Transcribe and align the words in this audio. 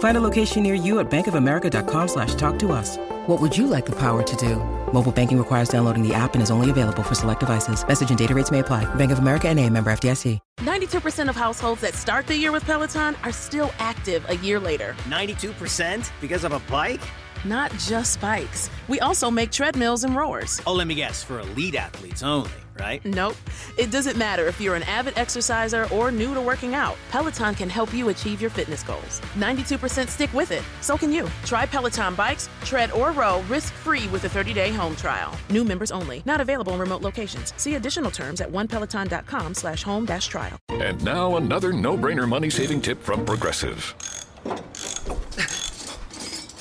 Find 0.00 0.16
a 0.16 0.20
location 0.20 0.62
near 0.62 0.74
you 0.74 0.98
at 0.98 1.10
bankofamerica.com 1.10 2.08
slash 2.08 2.34
talk 2.34 2.58
to 2.60 2.72
us. 2.72 2.96
What 3.26 3.40
would 3.40 3.56
you 3.56 3.66
like 3.66 3.86
the 3.86 3.96
power 3.96 4.22
to 4.22 4.36
do? 4.36 4.56
Mobile 4.92 5.12
banking 5.12 5.38
requires 5.38 5.68
downloading 5.68 6.06
the 6.06 6.14
app 6.14 6.34
and 6.34 6.42
is 6.42 6.50
only 6.50 6.68
available 6.68 7.02
for 7.02 7.14
select 7.14 7.40
devices. 7.40 7.86
Message 7.86 8.08
and 8.08 8.18
data 8.18 8.34
rates 8.34 8.50
may 8.50 8.58
apply. 8.60 8.92
Bank 8.96 9.12
of 9.12 9.18
America 9.18 9.48
and 9.48 9.58
a 9.58 9.68
member 9.68 9.90
FDIC. 9.92 10.38
92% 10.60 11.28
of 11.28 11.36
households 11.36 11.82
that 11.82 11.94
start 11.94 12.26
the 12.26 12.36
year 12.36 12.50
with 12.50 12.64
Peloton 12.64 13.14
are 13.24 13.32
still 13.32 13.72
active 13.78 14.24
a 14.28 14.36
year 14.36 14.58
later. 14.58 14.94
92% 15.08 16.10
because 16.20 16.44
of 16.44 16.52
a 16.52 16.60
bike? 16.60 17.00
Not 17.44 17.70
just 17.72 18.20
bikes. 18.20 18.70
We 18.88 19.00
also 19.00 19.30
make 19.30 19.50
treadmills 19.50 20.04
and 20.04 20.14
rowers. 20.14 20.60
Oh, 20.66 20.74
let 20.74 20.86
me 20.86 20.94
guess, 20.94 21.22
for 21.22 21.40
elite 21.40 21.74
athletes 21.74 22.22
only, 22.22 22.50
right? 22.78 23.04
Nope. 23.04 23.36
It 23.78 23.90
doesn't 23.90 24.16
matter 24.16 24.46
if 24.46 24.60
you're 24.60 24.74
an 24.74 24.82
avid 24.84 25.16
exerciser 25.16 25.88
or 25.92 26.10
new 26.10 26.34
to 26.34 26.40
working 26.40 26.74
out. 26.74 26.96
Peloton 27.10 27.54
can 27.54 27.68
help 27.68 27.94
you 27.94 28.08
achieve 28.08 28.40
your 28.40 28.50
fitness 28.50 28.82
goals. 28.82 29.20
92% 29.36 30.08
stick 30.08 30.32
with 30.32 30.52
it. 30.52 30.62
So 30.80 30.96
can 30.98 31.12
you. 31.12 31.28
Try 31.44 31.66
Peloton 31.66 32.14
bikes, 32.14 32.48
tread, 32.64 32.90
or 32.92 33.12
row 33.12 33.42
risk-free 33.48 34.08
with 34.08 34.24
a 34.24 34.28
30-day 34.28 34.70
home 34.70 34.96
trial. 34.96 35.34
New 35.48 35.64
members 35.64 35.90
only. 35.90 36.22
Not 36.26 36.40
available 36.40 36.74
in 36.74 36.80
remote 36.80 37.02
locations. 37.02 37.54
See 37.56 37.76
additional 37.76 38.10
terms 38.10 38.40
at 38.40 38.50
onepeloton.com 38.50 39.54
slash 39.54 39.82
home 39.82 40.04
dash 40.04 40.26
trial. 40.28 40.58
And 40.68 41.02
now 41.04 41.36
another 41.36 41.72
no-brainer 41.72 42.28
money-saving 42.28 42.82
tip 42.82 43.02
from 43.02 43.24
Progressive. 43.24 43.94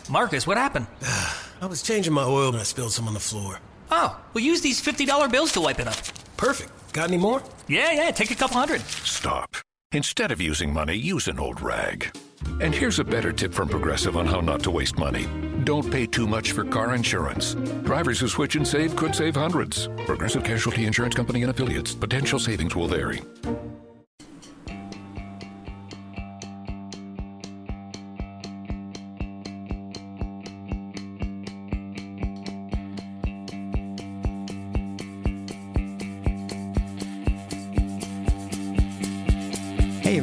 Marcus, 0.09 0.47
what 0.47 0.57
happened? 0.57 0.87
I 1.61 1.65
was 1.65 1.83
changing 1.83 2.13
my 2.13 2.23
oil 2.23 2.49
and 2.49 2.57
I 2.57 2.63
spilled 2.63 2.93
some 2.93 3.07
on 3.07 3.13
the 3.13 3.19
floor. 3.19 3.59
Oh, 3.91 4.19
well, 4.33 4.43
use 4.43 4.61
these 4.61 4.81
$50 4.81 5.31
bills 5.31 5.51
to 5.53 5.61
wipe 5.61 5.79
it 5.79 5.87
up. 5.87 5.97
Perfect. 6.37 6.71
Got 6.93 7.09
any 7.09 7.17
more? 7.17 7.41
Yeah, 7.67 7.91
yeah, 7.91 8.11
take 8.11 8.31
a 8.31 8.35
couple 8.35 8.57
hundred. 8.57 8.81
Stop. 8.81 9.55
Instead 9.91 10.31
of 10.31 10.39
using 10.41 10.71
money, 10.71 10.95
use 10.95 11.27
an 11.27 11.39
old 11.39 11.61
rag. 11.61 12.15
And 12.61 12.73
here's 12.73 12.99
a 12.99 13.03
better 13.03 13.31
tip 13.31 13.53
from 13.53 13.67
Progressive 13.69 14.15
on 14.17 14.25
how 14.25 14.39
not 14.39 14.61
to 14.63 14.71
waste 14.71 14.97
money. 14.97 15.27
Don't 15.63 15.89
pay 15.91 16.05
too 16.05 16.27
much 16.27 16.51
for 16.51 16.63
car 16.63 16.95
insurance. 16.95 17.55
Drivers 17.83 18.19
who 18.19 18.27
switch 18.27 18.55
and 18.55 18.67
save 18.67 18.95
could 18.95 19.15
save 19.15 19.35
hundreds. 19.35 19.87
Progressive 20.05 20.43
Casualty 20.43 20.85
Insurance 20.85 21.15
Company 21.15 21.41
and 21.41 21.51
affiliates. 21.51 21.93
Potential 21.93 22.39
savings 22.39 22.75
will 22.75 22.87
vary. 22.87 23.21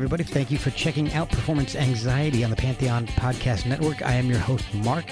Everybody. 0.07 0.23
Thank 0.23 0.53
you 0.53 0.59
for 0.59 0.71
checking 0.71 1.13
out 1.15 1.29
Performance 1.31 1.75
Anxiety 1.75 2.45
on 2.45 2.51
the 2.51 2.55
Pantheon 2.55 3.09
Podcast 3.09 3.67
Network. 3.67 4.03
I 4.03 4.13
am 4.13 4.31
your 4.31 4.39
host, 4.39 4.65
Mark, 4.73 5.07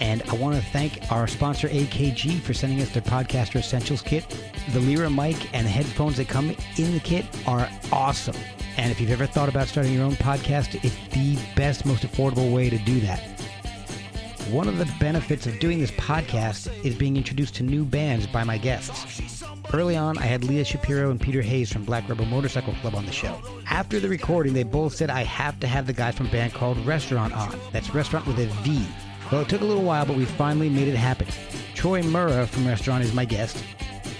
and 0.00 0.22
I 0.22 0.36
want 0.36 0.56
to 0.56 0.62
thank 0.70 1.12
our 1.12 1.26
sponsor, 1.26 1.68
AKG, 1.68 2.40
for 2.40 2.54
sending 2.54 2.80
us 2.80 2.88
their 2.88 3.02
Podcaster 3.02 3.56
Essentials 3.56 4.00
Kit. 4.00 4.26
The 4.70 4.80
Lyra 4.80 5.10
mic 5.10 5.54
and 5.54 5.66
headphones 5.66 6.16
that 6.16 6.28
come 6.28 6.56
in 6.78 6.94
the 6.94 7.00
kit 7.00 7.26
are 7.46 7.68
awesome. 7.92 8.36
And 8.78 8.90
if 8.90 9.02
you've 9.02 9.10
ever 9.10 9.26
thought 9.26 9.50
about 9.50 9.68
starting 9.68 9.92
your 9.92 10.04
own 10.04 10.14
podcast, 10.14 10.82
it's 10.82 10.96
the 11.12 11.38
best, 11.54 11.84
most 11.84 12.04
affordable 12.04 12.50
way 12.50 12.70
to 12.70 12.78
do 12.78 13.00
that. 13.00 13.20
One 14.50 14.66
of 14.66 14.78
the 14.78 14.90
benefits 14.98 15.46
of 15.46 15.58
doing 15.58 15.78
this 15.78 15.90
podcast 15.90 16.72
is 16.86 16.94
being 16.94 17.18
introduced 17.18 17.54
to 17.56 17.62
new 17.64 17.84
bands 17.84 18.26
by 18.26 18.44
my 18.44 18.56
guests. 18.56 19.44
Early 19.74 19.98
on, 19.98 20.16
I 20.16 20.22
had 20.22 20.42
Leah 20.42 20.64
Shapiro 20.64 21.10
and 21.10 21.20
Peter 21.20 21.42
Hayes 21.42 21.70
from 21.70 21.84
Black 21.84 22.08
Rebel 22.08 22.24
Motorcycle 22.24 22.72
Club 22.80 22.94
on 22.94 23.04
the 23.04 23.12
show. 23.12 23.38
After 23.78 24.00
the 24.00 24.08
recording, 24.08 24.54
they 24.54 24.64
both 24.64 24.96
said 24.96 25.08
I 25.08 25.22
have 25.22 25.60
to 25.60 25.68
have 25.68 25.86
the 25.86 25.92
guy 25.92 26.10
from 26.10 26.26
band 26.30 26.52
called 26.52 26.78
Restavrant 26.78 27.32
on. 27.36 27.56
That's 27.70 27.86
Restavrant 27.90 28.26
with 28.26 28.40
a 28.40 28.46
V. 28.64 28.84
Well, 29.30 29.42
it 29.42 29.48
took 29.48 29.60
a 29.60 29.64
little 29.64 29.84
while, 29.84 30.04
but 30.04 30.16
we 30.16 30.24
finally 30.24 30.68
made 30.68 30.88
it 30.88 30.96
happen. 30.96 31.28
Troy 31.76 32.02
Murrah 32.02 32.48
from 32.48 32.64
Restavrant 32.64 33.02
is 33.02 33.14
my 33.14 33.24
guest. 33.24 33.62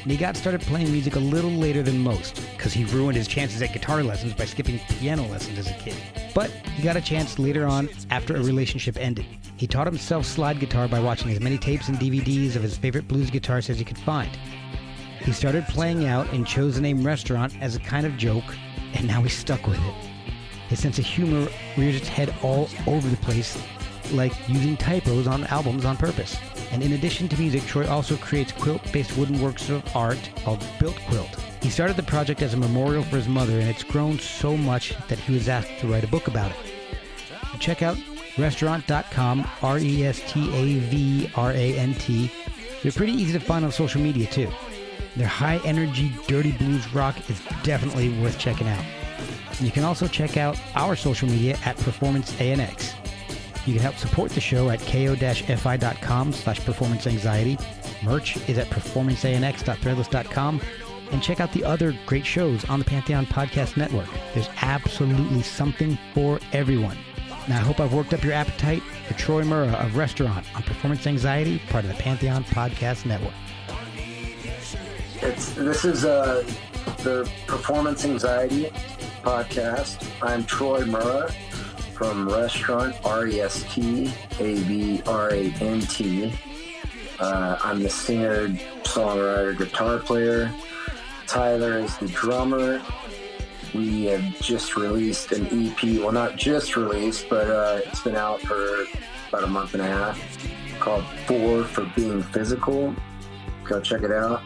And 0.04 0.12
he 0.12 0.16
got 0.16 0.36
started 0.36 0.60
playing 0.60 0.92
music 0.92 1.16
a 1.16 1.18
little 1.18 1.50
later 1.50 1.82
than 1.82 1.98
most, 1.98 2.40
because 2.56 2.72
he 2.72 2.84
ruined 2.84 3.16
his 3.16 3.26
chances 3.26 3.60
at 3.60 3.72
guitar 3.72 4.04
lessons 4.04 4.32
by 4.32 4.44
skipping 4.44 4.78
piano 4.78 5.26
lessons 5.26 5.58
as 5.58 5.68
a 5.68 5.74
kid. 5.74 5.96
But 6.36 6.50
he 6.76 6.84
got 6.84 6.96
a 6.96 7.00
chance 7.00 7.40
later 7.40 7.66
on 7.66 7.88
after 8.10 8.36
a 8.36 8.44
relationship 8.44 8.96
ended. 8.96 9.26
He 9.56 9.66
taught 9.66 9.88
himself 9.88 10.24
slide 10.24 10.60
guitar 10.60 10.86
by 10.86 11.00
watching 11.00 11.32
as 11.32 11.40
many 11.40 11.58
tapes 11.58 11.88
and 11.88 11.98
DVDs 11.98 12.54
of 12.54 12.62
his 12.62 12.78
favorite 12.78 13.08
blues 13.08 13.28
guitarists 13.28 13.70
as 13.70 13.78
he 13.80 13.84
could 13.84 13.98
find. 13.98 14.30
He 15.18 15.32
started 15.32 15.66
playing 15.66 16.06
out 16.06 16.32
and 16.32 16.46
chose 16.46 16.76
the 16.76 16.80
name 16.80 17.04
Restaurant 17.04 17.60
as 17.60 17.74
a 17.74 17.80
kind 17.80 18.06
of 18.06 18.16
joke, 18.16 18.44
and 18.94 19.06
now 19.06 19.22
he's 19.22 19.36
stuck 19.36 19.66
with 19.66 19.78
it. 19.78 19.94
His 20.68 20.80
sense 20.80 20.98
of 20.98 21.04
humor 21.04 21.48
rears 21.76 21.96
its 21.96 22.08
head 22.08 22.34
all 22.42 22.68
over 22.86 23.08
the 23.08 23.16
place, 23.18 23.60
like 24.12 24.32
using 24.48 24.76
typos 24.76 25.26
on 25.26 25.44
albums 25.44 25.84
on 25.84 25.96
purpose. 25.96 26.36
And 26.70 26.82
in 26.82 26.92
addition 26.92 27.28
to 27.28 27.40
music, 27.40 27.64
Troy 27.64 27.88
also 27.88 28.16
creates 28.16 28.52
quilt-based 28.52 29.16
wooden 29.16 29.40
works 29.40 29.70
of 29.70 29.84
art 29.96 30.30
called 30.44 30.64
Built 30.78 30.96
Quilt. 31.08 31.34
He 31.62 31.70
started 31.70 31.96
the 31.96 32.02
project 32.02 32.42
as 32.42 32.54
a 32.54 32.58
memorial 32.58 33.02
for 33.02 33.16
his 33.16 33.28
mother, 33.28 33.58
and 33.58 33.68
it's 33.68 33.82
grown 33.82 34.18
so 34.18 34.56
much 34.56 34.94
that 35.08 35.18
he 35.18 35.32
was 35.32 35.48
asked 35.48 35.78
to 35.80 35.86
write 35.86 36.04
a 36.04 36.08
book 36.08 36.28
about 36.28 36.50
it. 36.50 36.56
Check 37.58 37.82
out 37.82 37.96
restavrant.com, 38.36 39.48
R 39.62 39.78
E 39.78 40.04
S 40.04 40.22
T 40.30 40.54
A 40.54 40.78
V 40.78 41.30
R 41.34 41.50
A 41.52 41.78
N 41.78 41.94
T. 41.94 42.30
They're 42.82 42.92
pretty 42.92 43.12
easy 43.12 43.32
to 43.32 43.40
find 43.40 43.64
on 43.64 43.72
social 43.72 44.00
media 44.00 44.26
too. 44.26 44.48
Their 45.18 45.26
high 45.26 45.60
energy, 45.64 46.12
dirty 46.28 46.52
blues 46.52 46.94
rock 46.94 47.28
is 47.28 47.42
definitely 47.64 48.16
worth 48.20 48.38
checking 48.38 48.68
out. 48.68 48.84
You 49.60 49.72
can 49.72 49.82
also 49.82 50.06
check 50.06 50.36
out 50.36 50.56
our 50.76 50.94
social 50.94 51.28
media 51.28 51.58
at 51.64 51.76
Performance 51.78 52.32
ANX. 52.34 52.94
You 53.66 53.74
can 53.74 53.82
help 53.82 53.96
support 53.96 54.30
the 54.30 54.40
show 54.40 54.70
at 54.70 54.78
ko-fi.com 54.80 56.32
slash 56.32 56.64
performance 56.64 57.08
anxiety. 57.08 57.58
Merch 58.04 58.36
is 58.48 58.58
at 58.58 58.68
performanceanx.threadless.com. 58.68 60.60
And 61.10 61.22
check 61.22 61.40
out 61.40 61.52
the 61.52 61.64
other 61.64 61.96
great 62.06 62.24
shows 62.24 62.64
on 62.66 62.78
the 62.78 62.84
Pantheon 62.84 63.26
Podcast 63.26 63.76
Network. 63.76 64.08
There's 64.34 64.48
absolutely 64.62 65.42
something 65.42 65.98
for 66.14 66.38
everyone. 66.52 66.98
Now, 67.48 67.56
I 67.56 67.62
hope 67.62 67.80
I've 67.80 67.94
worked 67.94 68.14
up 68.14 68.22
your 68.22 68.34
appetite 68.34 68.82
for 69.08 69.14
Troy 69.14 69.42
Murrah 69.42 69.84
of 69.84 69.92
Restavrant 69.92 70.44
on 70.54 70.62
Performance 70.62 71.06
Anxiety, 71.06 71.60
part 71.70 71.84
of 71.84 71.90
the 71.90 72.00
Pantheon 72.00 72.44
Podcast 72.44 73.04
Network. 73.04 73.32
It's 75.20 75.52
this 75.54 75.84
is 75.84 76.04
uh, 76.04 76.44
the 76.98 77.28
Performance 77.48 78.04
Anxiety 78.04 78.66
podcast. 79.22 80.08
I'm 80.22 80.44
Troy 80.44 80.82
Murrah 80.82 81.32
from 81.92 82.28
Restavrant 82.28 83.04
R 83.04 83.26
E 83.26 83.40
S 83.40 83.64
T 83.74 84.12
A 84.38 84.54
V 84.54 85.02
R 85.06 85.34
A 85.34 85.52
N 85.60 85.80
T. 85.80 86.32
Uh, 87.18 87.58
I'm 87.64 87.82
the 87.82 87.90
singer, 87.90 88.46
songwriter, 88.84 89.58
guitar 89.58 89.98
player. 89.98 90.54
Tyler 91.26 91.78
is 91.78 91.96
the 91.98 92.06
drummer. 92.06 92.80
We 93.74 94.04
have 94.04 94.40
just 94.40 94.76
released 94.76 95.32
an 95.32 95.48
EP. 95.50 95.82
Well, 95.98 96.12
not 96.12 96.36
just 96.36 96.76
released, 96.76 97.28
but 97.28 97.50
uh, 97.50 97.80
it's 97.84 98.02
been 98.02 98.14
out 98.14 98.40
for 98.42 98.84
about 99.30 99.42
a 99.42 99.48
month 99.48 99.74
and 99.74 99.82
a 99.82 99.86
half 99.86 100.78
called 100.78 101.04
Four 101.26 101.64
for 101.64 101.90
Being 101.96 102.22
Physical. 102.22 102.94
Go 103.64 103.80
check 103.80 104.02
it 104.02 104.12
out 104.12 104.42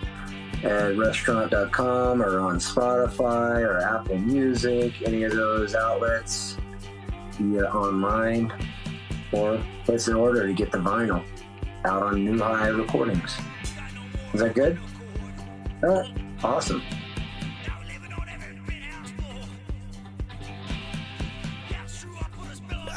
at 0.64 0.92
restavrant.com 0.92 2.22
or 2.22 2.40
on 2.40 2.56
Spotify 2.56 3.60
or 3.66 3.80
Apple 3.80 4.18
Music, 4.18 5.02
any 5.02 5.24
of 5.24 5.32
those 5.32 5.74
outlets, 5.74 6.56
via 7.32 7.64
online, 7.64 8.52
or 9.32 9.60
place 9.84 10.08
an 10.08 10.14
order 10.14 10.46
to 10.46 10.52
get 10.52 10.70
the 10.70 10.78
vinyl 10.78 11.24
out 11.84 12.02
on 12.02 12.24
New 12.24 12.38
High 12.38 12.68
Recordings. 12.68 13.36
Is 14.32 14.40
that 14.40 14.54
good? 14.54 14.78
Uh, 15.82 16.04
awesome. 16.44 16.82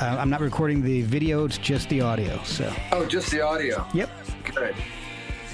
Uh, 0.02 0.18
I'm 0.20 0.30
not 0.30 0.42
recording 0.42 0.84
the 0.84 1.02
video; 1.04 1.46
it's 1.46 1.58
just 1.58 1.90
the 1.90 2.02
audio. 2.02 2.38
So. 2.44 2.72
Oh, 2.92 3.06
just 3.06 3.32
the 3.32 3.42
audio. 3.42 3.86
Yep. 3.94 4.10
Good. 4.54 4.76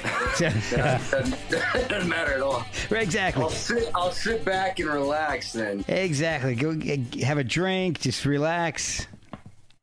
that, 0.40 1.36
that 1.50 1.90
doesn't 1.90 2.10
matter 2.10 2.34
at 2.34 2.42
all. 2.42 2.66
Right, 2.90 3.04
exactly. 3.04 3.44
I'll 3.44 3.50
sit. 3.50 3.92
I'll 3.94 4.12
sit 4.12 4.44
back 4.44 4.80
and 4.80 4.90
relax 4.90 5.54
then. 5.54 5.84
Exactly. 5.88 6.56
Go 6.56 6.76
g- 6.76 7.22
have 7.22 7.38
a 7.38 7.44
drink. 7.44 8.00
Just 8.00 8.26
relax. 8.26 9.08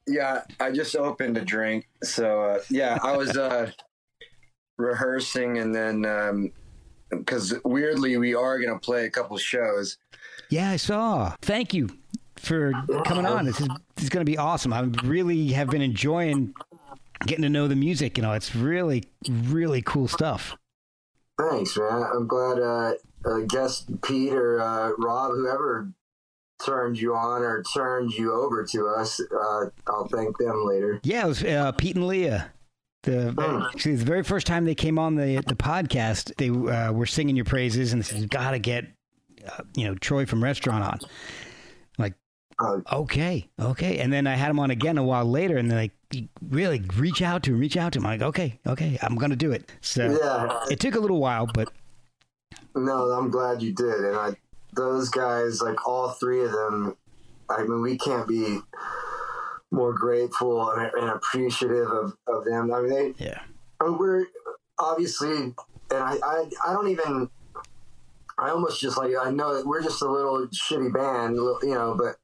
Yeah, 0.06 0.42
I 0.58 0.70
just 0.72 0.96
opened 0.96 1.36
a 1.36 1.44
drink. 1.44 1.86
So 2.02 2.42
uh, 2.42 2.58
yeah, 2.70 2.98
I 3.02 3.16
was 3.16 3.36
uh, 3.36 3.70
rehearsing, 4.78 5.58
and 5.58 5.74
then 5.74 6.52
because 7.10 7.54
weirdly 7.64 8.16
we 8.16 8.34
are 8.34 8.58
gonna 8.58 8.78
play 8.78 9.06
a 9.06 9.10
couple 9.10 9.36
shows. 9.36 9.98
Yeah, 10.50 10.70
I 10.70 10.76
saw. 10.76 11.34
Thank 11.42 11.74
you 11.74 11.90
for 12.36 12.72
coming 13.04 13.26
on. 13.26 13.44
This 13.44 13.60
is 13.60 13.68
this 13.96 14.04
is 14.04 14.08
going 14.08 14.24
to 14.24 14.30
be 14.30 14.38
awesome. 14.38 14.72
I 14.72 14.80
really 15.04 15.48
have 15.48 15.68
been 15.70 15.82
enjoying 15.82 16.54
getting 17.26 17.42
to 17.42 17.48
know 17.48 17.68
the 17.68 17.76
music. 17.76 18.16
You 18.16 18.22
know, 18.22 18.32
it's 18.32 18.54
really 18.54 19.04
really 19.28 19.82
cool 19.82 20.08
stuff. 20.08 20.56
Thanks, 21.38 21.76
man. 21.76 22.04
I'm 22.14 22.26
glad. 22.26 22.58
Uh, 22.58 22.94
uh, 23.24 23.40
guest 23.46 23.90
Pete 24.02 24.32
or 24.32 24.60
uh, 24.60 24.92
Rob, 24.98 25.32
whoever 25.32 25.92
turned 26.64 26.98
you 26.98 27.14
on 27.14 27.42
or 27.42 27.62
turned 27.62 28.12
you 28.12 28.32
over 28.32 28.64
to 28.64 28.88
us, 28.88 29.20
uh, 29.20 29.66
I'll 29.86 30.08
thank 30.08 30.36
them 30.38 30.64
later. 30.66 31.00
Yeah, 31.02 31.24
it 31.24 31.28
was 31.28 31.44
uh, 31.44 31.72
Pete 31.72 31.96
and 31.96 32.06
Leah. 32.06 32.52
The 33.04 33.68
actually 33.72 33.94
the 33.94 34.04
very 34.04 34.24
first 34.24 34.46
time 34.46 34.64
they 34.64 34.74
came 34.74 34.98
on 34.98 35.14
the 35.14 35.36
the 35.46 35.54
podcast, 35.54 36.34
they 36.36 36.50
uh, 36.50 36.92
were 36.92 37.06
singing 37.06 37.36
your 37.36 37.44
praises 37.44 37.92
and 37.92 38.04
said, 38.04 38.28
"Got 38.28 38.50
to 38.52 38.58
get 38.58 38.86
uh, 39.46 39.62
you 39.76 39.84
know 39.84 39.94
Troy 39.94 40.26
from 40.26 40.40
Restavrant 40.40 40.82
on." 40.82 40.98
Okay, 42.60 43.48
okay, 43.60 43.98
and 43.98 44.12
then 44.12 44.26
I 44.26 44.34
had 44.34 44.50
him 44.50 44.58
on 44.58 44.70
again 44.70 44.98
a 44.98 45.04
while 45.04 45.24
later, 45.24 45.58
and 45.58 45.70
they're 45.70 45.78
like, 45.78 45.92
"Really, 46.42 46.80
reach 46.96 47.22
out 47.22 47.44
to 47.44 47.52
him, 47.54 47.60
reach 47.60 47.76
out 47.76 47.92
to 47.92 47.98
him." 48.00 48.06
I'm 48.06 48.18
like, 48.18 48.28
"Okay, 48.28 48.58
okay, 48.66 48.98
I'm 49.00 49.14
gonna 49.14 49.36
do 49.36 49.52
it." 49.52 49.70
So 49.80 50.10
Yeah. 50.10 50.58
it 50.70 50.80
took 50.80 50.96
a 50.96 51.00
little 51.00 51.20
while, 51.20 51.46
but 51.46 51.70
No, 52.74 53.10
I'm 53.10 53.30
glad 53.30 53.62
you 53.62 53.72
did. 53.72 54.04
And 54.04 54.16
I, 54.16 54.36
those 54.74 55.08
guys, 55.08 55.60
like 55.60 55.86
all 55.86 56.10
three 56.10 56.44
of 56.44 56.52
them, 56.52 56.96
I 57.50 57.62
mean, 57.62 57.80
we 57.82 57.96
can't 57.98 58.26
be 58.28 58.60
more 59.70 59.92
grateful 59.92 60.70
and, 60.70 60.90
and 60.94 61.10
appreciative 61.10 61.88
of, 61.88 62.16
of 62.26 62.44
them. 62.44 62.72
I 62.72 62.80
mean, 62.82 62.90
they, 62.90 63.14
yeah, 63.24 63.40
oh, 63.80 63.92
we're 63.92 64.26
obviously, 64.78 65.36
and 65.36 65.54
I, 65.92 66.18
I, 66.22 66.50
I 66.66 66.72
don't 66.72 66.88
even, 66.88 67.28
I 68.38 68.50
almost 68.50 68.80
just 68.80 68.96
like, 68.96 69.12
I 69.20 69.30
know 69.30 69.54
that 69.56 69.66
we're 69.66 69.82
just 69.82 70.02
a 70.02 70.10
little 70.10 70.46
shitty 70.48 70.92
band, 70.92 71.36
you 71.36 71.74
know, 71.74 71.94
but 71.98 72.16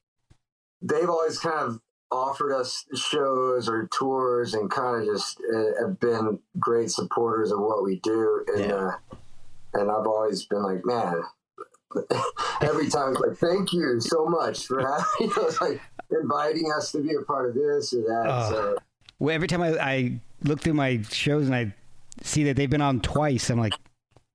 they've 0.85 1.09
always 1.09 1.39
kind 1.39 1.59
of 1.59 1.79
offered 2.11 2.53
us 2.53 2.85
shows 2.95 3.67
or 3.67 3.89
tours 3.91 4.53
and 4.53 4.69
kind 4.69 5.01
of 5.01 5.13
just 5.13 5.41
uh, 5.53 5.85
have 5.85 5.99
been 5.99 6.39
great 6.59 6.91
supporters 6.91 7.51
of 7.51 7.59
what 7.59 7.83
we 7.83 7.99
do. 8.01 8.45
And, 8.55 8.71
uh, 8.71 8.91
and 9.73 9.91
I've 9.91 10.07
always 10.07 10.45
been 10.45 10.63
like, 10.63 10.85
man, 10.85 11.21
every 12.61 12.89
time 12.89 13.11
it's 13.11 13.21
like, 13.21 13.37
thank 13.37 13.73
you 13.73 13.99
so 13.99 14.25
much 14.25 14.67
for 14.67 14.79
having, 14.79 15.05
you 15.19 15.27
know, 15.27 15.47
it's 15.47 15.59
like 15.59 15.81
inviting 16.11 16.71
us 16.75 16.91
to 16.91 17.01
be 17.01 17.15
a 17.15 17.21
part 17.21 17.49
of 17.49 17.55
this 17.55 17.93
or 17.93 18.01
that. 18.01 18.25
Oh. 18.27 18.49
so, 18.49 18.77
well, 19.19 19.35
every 19.35 19.47
time 19.47 19.61
I, 19.61 19.77
I 19.79 20.19
look 20.43 20.61
through 20.61 20.73
my 20.73 21.01
shows 21.09 21.47
and 21.47 21.55
I 21.55 21.73
see 22.21 22.43
that 22.45 22.55
they've 22.55 22.69
been 22.69 22.81
on 22.81 23.01
twice, 23.01 23.49
I'm 23.49 23.59
like, 23.59 23.73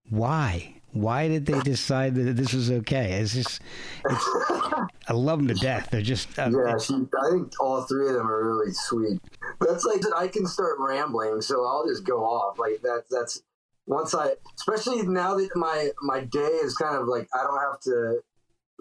why? 0.09 0.75
Why 0.93 1.29
did 1.29 1.47
they 1.47 1.61
decide 1.61 2.17
that 2.17 2.37
this 2.37 2.53
was 2.53 2.71
okay? 2.71 3.13
It's 3.13 3.35
just, 3.35 3.61
it's, 4.05 4.27
I 5.09 5.13
love 5.13 5.39
them 5.39 5.49
to 5.49 5.55
death. 5.55 5.89
They're 5.91 6.03
just, 6.03 6.39
uh, 6.39 6.51
yeah, 6.53 6.79
she, 6.79 6.95
I 6.95 7.31
think 7.31 7.53
all 7.61 7.83
three 7.83 8.09
of 8.09 8.15
them 8.15 8.31
are 8.31 8.45
really 8.45 8.73
sweet. 8.73 9.21
That's 9.61 9.85
like 9.85 10.03
I 10.17 10.29
can 10.29 10.47
start 10.47 10.77
rambling, 10.79 11.41
so 11.41 11.65
I'll 11.67 11.87
just 11.87 12.05
go 12.05 12.25
off 12.25 12.59
like 12.59 12.81
that. 12.83 13.05
That's 13.11 13.43
once 13.87 14.15
I, 14.15 14.35
especially 14.59 15.03
now 15.03 15.37
that 15.37 15.49
my 15.57 15.91
my 16.03 16.21
day 16.21 16.39
is 16.63 16.77
kind 16.77 16.97
of 16.97 17.07
like 17.09 17.29
I 17.35 17.43
don't 17.43 17.59
have 17.61 17.81
to. 17.83 18.21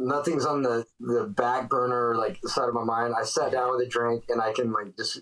Nothing's 0.01 0.46
on 0.46 0.62
the 0.62 0.86
the 1.01 1.25
back 1.25 1.69
burner 1.69 2.16
like 2.16 2.40
side 2.46 2.69
of 2.69 2.74
my 2.74 2.84
mind. 2.86 3.13
I 3.19 3.24
sat 3.24 3.51
down 3.51 3.72
with 3.75 3.86
a 3.86 3.90
drink 3.90 4.24
and 4.30 4.42
I 4.42 4.54
can 4.54 4.72
like 4.72 4.96
just 4.96 5.19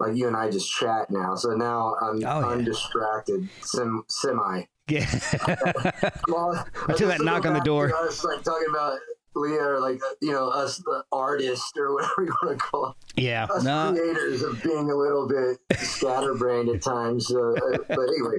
like 0.00 0.16
you 0.16 0.26
and 0.26 0.36
I 0.36 0.50
just 0.50 0.68
chat 0.72 1.08
now. 1.10 1.36
So 1.36 1.50
now 1.50 1.94
I'm 2.00 2.16
Oh, 2.16 2.40
yeah. 2.40 2.46
undistracted, 2.48 3.48
sim, 3.62 4.02
semi. 4.08 4.62
yeah. 4.88 5.06
Well, 6.28 6.66
Until 6.88 7.08
that 7.08 7.20
knock 7.20 7.46
on 7.46 7.54
the 7.54 7.60
door. 7.60 7.88
to 7.88 7.96
Us 7.96 8.24
like 8.24 8.42
talking 8.42 8.68
about 8.70 8.98
or 9.44 9.80
like 9.80 9.96
uh, 10.02 10.14
you 10.20 10.32
know 10.32 10.48
us, 10.48 10.78
the 10.78 11.04
artists 11.12 11.72
or 11.76 11.94
whatever 11.94 12.14
you 12.24 12.34
want 12.42 12.58
to 12.58 12.64
call 12.64 12.90
it. 12.90 13.22
yeah. 13.22 13.44
us 13.44 13.64
No, 13.64 13.92
creators 13.92 14.42
of 14.42 14.62
being 14.62 14.90
a 14.90 14.94
little 14.94 15.28
bit 15.28 15.58
scatterbrained 15.78 16.68
at 16.68 16.82
times. 16.82 17.32
Uh, 17.32 17.52
uh, 17.52 17.78
but 17.88 18.08
anyway, 18.08 18.38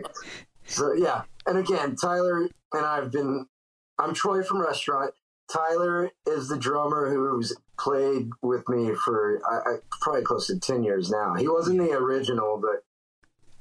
so 0.65 0.93
yeah. 0.93 1.23
And 1.45 1.57
again, 1.57 1.95
Tyler 1.95 2.49
and 2.73 2.85
I've 2.85 3.11
been. 3.11 3.45
I'm 3.97 4.13
Troy 4.13 4.43
from 4.43 4.63
Restavrant. 4.65 5.11
Tyler 5.51 6.11
is 6.27 6.47
the 6.47 6.57
drummer 6.57 7.09
who's 7.09 7.55
played 7.77 8.29
with 8.41 8.69
me 8.69 8.93
for 9.03 9.41
I, 9.49 9.71
I, 9.71 9.77
probably 9.99 10.21
close 10.21 10.47
to 10.47 10.59
ten 10.59 10.83
years 10.83 11.09
now. 11.09 11.33
He 11.35 11.47
wasn't 11.47 11.79
the 11.79 11.91
original, 11.91 12.61
but 12.61 12.83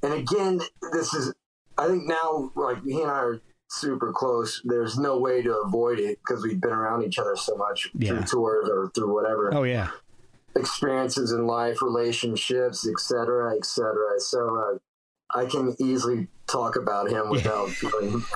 and 0.02 0.20
again, 0.20 0.61
this 0.93 1.14
is. 1.14 1.34
I 1.76 1.87
think 1.87 2.08
now, 2.08 2.50
like 2.56 2.82
he 2.82 3.00
and 3.02 3.11
I 3.11 3.14
are 3.14 3.41
super 3.69 4.12
close. 4.12 4.61
There's 4.65 4.99
no 4.99 5.19
way 5.19 5.43
to 5.43 5.56
avoid 5.59 5.99
it 6.00 6.19
because 6.19 6.43
we've 6.43 6.61
been 6.61 6.73
around 6.73 7.05
each 7.05 7.19
other 7.19 7.37
so 7.37 7.56
much 7.56 7.88
Yeah. 7.94 8.11
through 8.11 8.23
tours 8.25 8.69
or 8.69 8.91
through 8.94 9.12
whatever 9.12 9.55
oh, 9.55 9.62
yeah. 9.65 9.88
experiences 10.56 11.32
in 11.32 11.47
life, 11.47 11.82
relationships, 11.82 12.88
etc., 12.88 13.56
etc. 13.56 13.94
So 14.19 14.56
uh, 14.56 15.38
I 15.38 15.47
can 15.47 15.76
easily 15.79 16.29
talk 16.47 16.76
about 16.76 17.11
him 17.11 17.29
without 17.31 17.69
feeling. 17.81 18.23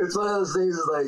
It's 0.00 0.16
one 0.16 0.28
of 0.28 0.32
those 0.34 0.54
things. 0.54 0.76
Is 0.76 0.88
like 0.92 1.06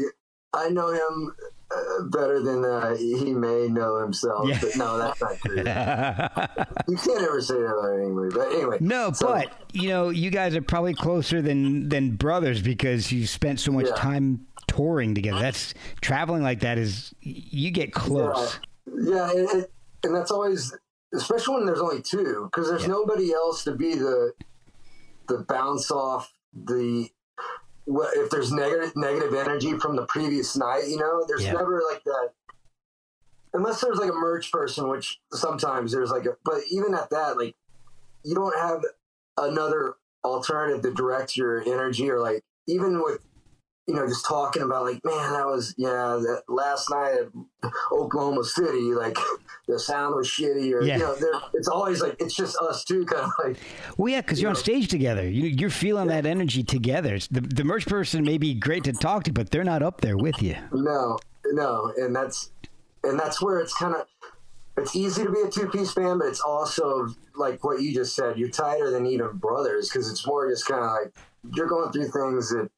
I 0.52 0.68
know 0.68 0.88
him 0.88 1.32
uh, 1.74 2.02
better 2.04 2.40
than 2.42 2.64
uh, 2.64 2.96
he 2.96 3.32
may 3.32 3.68
know 3.68 4.00
himself. 4.00 4.48
Yeah. 4.48 4.58
But 4.60 4.76
no, 4.76 4.98
that's 4.98 5.20
not 5.20 5.38
true. 5.38 5.56
you 6.88 6.96
can't 6.96 7.22
ever 7.22 7.40
say 7.40 7.54
that 7.54 7.74
about 7.78 7.98
anybody. 8.00 8.28
But 8.34 8.52
anyway, 8.56 8.76
No, 8.80 9.12
so- 9.12 9.26
but 9.26 9.52
you 9.72 9.88
know, 9.88 10.08
you 10.10 10.30
guys 10.30 10.56
are 10.56 10.62
probably 10.62 10.94
closer 10.94 11.40
than 11.42 11.88
than 11.88 12.16
brothers 12.16 12.60
because 12.62 13.12
you 13.12 13.26
spent 13.26 13.60
so 13.60 13.72
much 13.72 13.86
Yeah. 13.86 13.94
time 13.94 14.46
touring 14.66 15.14
together. 15.14 15.40
That's 15.40 15.74
traveling 16.00 16.42
like 16.42 16.60
that 16.60 16.78
is 16.78 17.14
you 17.20 17.70
get 17.70 17.92
close. 17.92 18.58
Yeah, 18.86 19.30
and, 19.30 19.48
and, 19.48 19.66
and 20.04 20.14
that's 20.14 20.30
always, 20.30 20.76
especially 21.14 21.54
when 21.56 21.66
there's 21.66 21.80
only 21.80 22.02
two, 22.02 22.48
because 22.50 22.68
there's 22.68 22.88
nobody 22.88 23.32
else 23.32 23.62
to 23.64 23.72
be 23.76 23.94
the 23.94 24.32
the 25.28 25.44
bounce 25.48 25.90
off 25.90 26.32
the. 26.52 27.08
If 28.14 28.30
there's 28.30 28.52
negative 28.52 28.94
negative 28.96 29.34
energy 29.34 29.78
from 29.78 29.96
the 29.96 30.06
previous 30.06 30.56
night, 30.56 30.88
you 30.88 30.96
know, 30.96 31.24
there's 31.26 31.44
Yeah. 31.44 31.54
never 31.54 31.82
like 31.90 32.04
that. 32.04 32.30
Unless 33.52 33.80
there's 33.80 33.98
like 33.98 34.10
a 34.10 34.14
merch 34.14 34.52
person, 34.52 34.88
which 34.88 35.20
sometimes 35.32 35.90
there's 35.90 36.10
like 36.10 36.24
a, 36.26 36.36
but 36.44 36.60
even 36.70 36.94
at 36.94 37.10
that, 37.10 37.36
like, 37.36 37.56
you 38.22 38.34
don't 38.34 38.56
have 38.56 38.84
another 39.36 39.96
alternative 40.24 40.82
to 40.82 40.92
direct 40.92 41.36
your 41.36 41.62
energy 41.62 42.10
or 42.10 42.20
like 42.20 42.44
even 42.68 43.02
with 43.02 43.20
you 43.90 43.96
know, 43.96 44.06
just 44.06 44.24
talking 44.24 44.62
about 44.62 44.84
like, 44.84 45.00
man, 45.04 45.32
that 45.32 45.46
was 45.46 45.74
yeah, 45.76 45.88
that 46.22 46.42
last 46.48 46.88
night 46.90 47.14
at 47.14 47.70
Oklahoma 47.90 48.44
City, 48.44 48.94
like 48.94 49.16
the 49.68 49.78
sound 49.80 50.14
was 50.14 50.28
shitty, 50.28 50.72
or 50.72 50.82
Yeah. 50.82 50.96
you 50.98 51.02
know, 51.02 51.40
it's 51.54 51.66
always 51.66 52.00
like 52.00 52.16
it's 52.20 52.34
just 52.34 52.56
us 52.58 52.84
two, 52.84 53.04
kind 53.04 53.24
of 53.24 53.30
like, 53.44 53.56
Well, 53.96 54.12
yeah, 54.12 54.20
because 54.20 54.40
you're 54.40 54.50
on 54.50 54.56
stage 54.56 54.86
together. 54.88 55.28
You, 55.28 55.48
you're 55.48 55.70
feeling 55.70 56.06
that 56.08 56.24
energy 56.24 56.62
together. 56.62 57.16
It's 57.16 57.26
The, 57.26 57.40
the 57.40 57.64
merch 57.64 57.86
person 57.86 58.24
may 58.24 58.38
be 58.38 58.54
great 58.54 58.84
to 58.84 58.92
talk 58.92 59.24
to, 59.24 59.32
but 59.32 59.50
they're 59.50 59.64
not 59.64 59.82
up 59.82 60.00
there 60.00 60.16
with 60.16 60.40
you. 60.40 60.56
no, 60.72 61.18
no, 61.46 61.92
and 61.96 62.14
that's 62.14 62.50
and 63.02 63.18
that's 63.18 63.42
where 63.42 63.58
it's 63.58 63.74
kind 63.74 63.96
of 63.96 64.06
it's 64.76 64.94
easy 64.94 65.24
to 65.24 65.30
be 65.32 65.40
a 65.40 65.50
two 65.50 65.66
piece 65.68 65.92
band, 65.94 66.20
but 66.20 66.28
it's 66.28 66.40
also 66.40 67.08
like 67.34 67.64
what 67.64 67.82
you 67.82 67.92
just 67.92 68.14
said, 68.14 68.38
you're 68.38 68.48
tighter 68.50 68.90
than 68.90 69.04
even 69.06 69.28
brothers 69.38 69.88
because 69.90 70.08
it's 70.10 70.24
more 70.26 70.48
just 70.48 70.66
kind 70.66 70.84
of 70.84 70.90
like 70.90 71.12
you're 71.56 71.66
going 71.66 71.90
through 71.90 72.08
things 72.08 72.50
that 72.50 72.70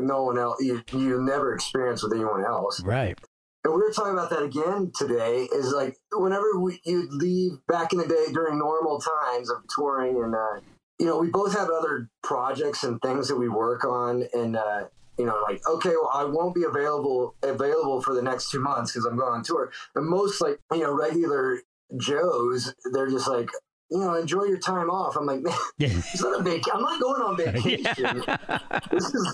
no 0.00 0.24
one 0.24 0.38
else 0.38 0.56
you 0.60 0.82
you 0.92 1.20
never 1.20 1.54
experience 1.54 2.02
with 2.02 2.12
anyone 2.12 2.44
else. 2.44 2.82
Right. 2.82 3.18
And 3.66 3.74
we 3.74 3.80
were 3.80 3.90
talking 3.90 4.12
about 4.12 4.30
that 4.30 4.44
again 4.44 4.92
today. 4.94 5.48
Is 5.52 5.72
like 5.72 5.96
whenever 6.12 6.60
we, 6.60 6.80
you'd 6.84 7.12
leave 7.12 7.52
back 7.66 7.92
in 7.92 7.98
the 7.98 8.06
day 8.06 8.26
during 8.32 8.58
normal 8.58 9.00
times 9.00 9.50
of 9.50 9.56
touring, 9.74 10.22
and 10.22 10.36
uh, 10.36 10.60
you 11.00 11.06
know, 11.06 11.18
we 11.18 11.30
both 11.30 11.52
have 11.52 11.68
other 11.68 12.08
projects 12.22 12.84
and 12.84 13.02
things 13.02 13.26
that 13.26 13.34
we 13.34 13.48
work 13.48 13.84
on, 13.84 14.24
and 14.32 14.56
uh, 14.56 14.84
you 15.18 15.26
know, 15.26 15.42
like 15.48 15.66
okay, 15.66 15.90
well, 15.90 16.12
I 16.14 16.22
won't 16.22 16.54
be 16.54 16.62
available 16.62 17.34
available 17.42 18.00
for 18.02 18.14
the 18.14 18.22
next 18.22 18.52
two 18.52 18.60
months 18.60 18.92
because 18.92 19.04
I'm 19.04 19.16
going 19.16 19.32
on 19.32 19.42
tour. 19.42 19.72
And 19.96 20.08
most 20.08 20.40
like 20.40 20.60
you 20.70 20.82
know 20.82 20.92
regular 20.92 21.60
Joes, 21.96 22.72
they're 22.92 23.10
just 23.10 23.28
like. 23.28 23.50
You 23.88 24.00
know, 24.00 24.14
enjoy 24.14 24.42
your 24.46 24.58
time 24.58 24.90
off. 24.90 25.14
I'm 25.14 25.26
like, 25.26 25.42
man, 25.42 25.54
it's 25.78 26.20
not 26.20 26.40
a 26.40 26.42
vac- 26.42 26.74
I'm 26.74 26.82
not 26.82 27.00
going 27.00 27.22
on 27.22 27.36
vacation. 27.52 28.24
this 28.90 29.14
is 29.14 29.32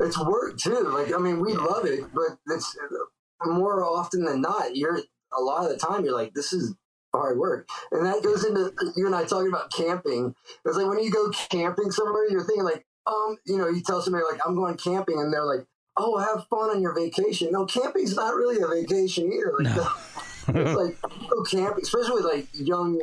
it's 0.00 0.18
work 0.18 0.58
too. 0.58 0.90
Like 0.92 1.14
I 1.14 1.18
mean, 1.18 1.40
we 1.40 1.54
love 1.54 1.84
it, 1.84 2.04
but 2.14 2.38
it's 2.54 2.76
more 3.44 3.84
often 3.84 4.24
than 4.24 4.40
not, 4.40 4.76
you're 4.76 5.00
a 5.36 5.40
lot 5.40 5.64
of 5.64 5.70
the 5.70 5.76
time 5.76 6.04
you're 6.04 6.14
like, 6.14 6.34
this 6.34 6.52
is 6.52 6.74
hard 7.14 7.38
work, 7.38 7.68
and 7.92 8.04
that 8.06 8.22
goes 8.22 8.44
into 8.44 8.72
you 8.96 9.06
and 9.06 9.14
I 9.14 9.24
talking 9.24 9.48
about 9.48 9.72
camping. 9.72 10.34
It's 10.64 10.76
like 10.76 10.86
when 10.86 11.00
you 11.02 11.10
go 11.10 11.30
camping 11.50 11.90
somewhere, 11.90 12.28
you're 12.30 12.44
thinking 12.44 12.64
like, 12.64 12.84
um, 13.06 13.36
you 13.46 13.58
know, 13.58 13.68
you 13.68 13.82
tell 13.82 14.02
somebody 14.02 14.24
like, 14.30 14.40
I'm 14.46 14.54
going 14.54 14.76
camping, 14.76 15.18
and 15.18 15.32
they're 15.32 15.44
like, 15.44 15.66
oh, 15.96 16.18
have 16.18 16.46
fun 16.48 16.70
on 16.70 16.82
your 16.82 16.94
vacation. 16.94 17.52
No, 17.52 17.66
camping's 17.66 18.16
not 18.16 18.34
really 18.34 18.60
a 18.62 18.66
vacation 18.66 19.32
either. 19.32 19.54
Like, 19.58 19.76
No. 19.76 19.88
it's 20.60 20.76
like 20.76 21.28
go 21.28 21.42
camping, 21.44 21.82
especially 21.82 22.14
with 22.14 22.24
like 22.24 22.48
young 22.52 23.00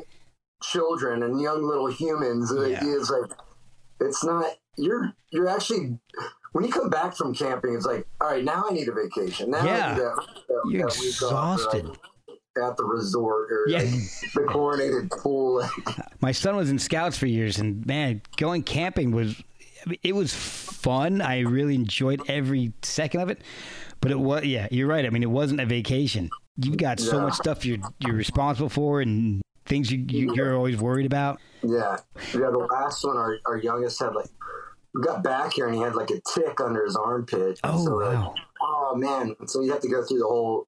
children 0.63 1.23
and 1.23 1.39
young 1.39 1.63
little 1.63 1.87
humans. 1.87 2.51
Yeah. 2.53 2.79
It's 2.81 3.09
like 3.09 3.31
it's 3.99 4.23
not 4.23 4.57
you're 4.77 5.13
you're 5.31 5.47
actually 5.47 5.99
when 6.57 6.65
you 6.65 6.71
come 6.71 6.89
back 6.89 7.15
from 7.15 7.35
camping, 7.35 7.75
it's 7.75 7.85
like 7.85 8.07
all 8.19 8.29
right, 8.31 8.43
now 8.43 8.65
I 8.67 8.73
need 8.73 8.87
a 8.87 8.91
vacation. 8.91 9.51
Now 9.51 9.63
Yeah. 9.63 9.85
I 9.85 9.89
need 9.93 9.99
that, 10.01 10.15
that, 10.47 10.61
You're 10.71 10.89
that 10.89 10.99
week 10.99 11.21
off, 11.23 11.59
exhausted. 11.59 11.85
at 12.63 12.75
the 12.77 12.83
resort 12.83 13.51
or 13.51 13.65
Yeah. 13.67 13.79
like, 13.79 13.89
the 14.33 14.45
chlorinated 14.49 15.11
pool. 15.11 15.63
My 16.21 16.31
son 16.31 16.55
was 16.55 16.71
in 16.71 16.79
scouts 16.79 17.15
for 17.17 17.27
years, 17.27 17.59
and 17.59 17.85
man, 17.85 18.21
going 18.37 18.63
camping 18.63 19.11
was 19.11 19.41
it 20.01 20.15
was 20.15 20.33
fun. 20.33 21.21
I 21.21 21.41
really 21.41 21.75
enjoyed 21.75 22.21
every 22.27 22.73
second 22.81 23.21
of 23.21 23.29
it. 23.29 23.41
But 24.01 24.11
it 24.11 24.19
was 24.19 24.43
yeah, 24.43 24.67
you're 24.71 24.87
right. 24.87 25.05
I 25.05 25.09
mean, 25.11 25.23
it 25.23 25.29
wasn't 25.29 25.59
a 25.61 25.65
vacation. 25.65 26.29
You've 26.57 26.77
got 26.77 26.99
so 26.99 27.17
Yeah. 27.17 27.23
much 27.25 27.33
stuff 27.35 27.65
you're 27.65 27.77
you're 27.99 28.15
responsible 28.15 28.69
for, 28.69 29.01
and 29.01 29.41
things 29.67 29.91
you, 29.91 30.03
you 30.09 30.33
you're 30.33 30.55
always 30.55 30.77
worried 30.77 31.05
about. 31.05 31.39
yeah, 31.61 31.97
yeah. 32.33 32.49
The 32.51 32.67
last 32.71 33.03
one, 33.05 33.15
our 33.17 33.37
our 33.45 33.57
youngest 33.57 33.99
had 33.99 34.15
like 34.15 34.29
got 35.03 35.23
back 35.23 35.53
here 35.53 35.67
and 35.67 35.75
he 35.75 35.81
had 35.81 35.95
like 35.95 36.09
a 36.11 36.19
tick 36.33 36.59
under 36.61 36.83
his 36.85 36.95
armpit. 36.95 37.59
Oh 37.63 37.83
so, 37.85 37.95
like, 37.95 38.13
wow! 38.15 38.33
oh 38.61 38.93
man 38.95 39.35
so 39.45 39.61
you 39.61 39.71
have 39.71 39.81
to 39.81 39.89
go 39.89 40.03
through 40.03 40.19
the 40.19 40.25
whole 40.25 40.67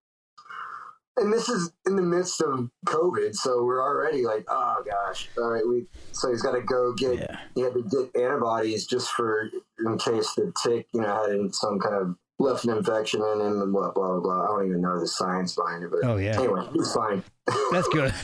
and 1.17 1.33
this 1.33 1.49
is 1.49 1.71
in 1.87 1.95
the 1.95 2.01
midst 2.01 2.39
of 2.41 2.69
covid 2.85 3.33
so 3.35 3.63
we're 3.63 3.81
already 3.81 4.23
like 4.23 4.45
oh 4.47 4.83
gosh 4.85 5.27
all 5.37 5.49
right 5.51 5.67
we 5.67 5.85
so 6.11 6.29
he's 6.29 6.41
got 6.41 6.51
to 6.53 6.61
go 6.61 6.93
get 6.93 7.15
Yeah. 7.19 7.39
he 7.55 7.61
had 7.61 7.73
to 7.73 7.81
get 7.83 8.21
antibodies 8.21 8.85
just 8.85 9.09
for 9.11 9.49
in 9.85 9.97
case 9.97 10.33
the 10.35 10.53
tick 10.63 10.87
you 10.93 11.01
know 11.01 11.27
had 11.27 11.53
some 11.55 11.79
kind 11.79 11.95
of 11.95 12.15
left 12.37 12.63
an 12.63 12.77
infection 12.77 13.21
in 13.21 13.41
him 13.41 13.61
and 13.61 13.73
blah 13.73 13.91
blah 13.91 14.19
blah 14.19 14.43
i 14.43 14.47
don't 14.47 14.67
even 14.67 14.81
know 14.81 14.97
the 14.99 15.07
science 15.07 15.55
behind 15.55 15.83
it 15.83 15.91
but 15.91 15.99
Oh, 16.07 16.15
yeah. 16.17 16.37
anyway 16.39 16.67
he's 16.73 16.93
fine 16.93 17.23
That's 17.71 17.87
good. 17.89 18.13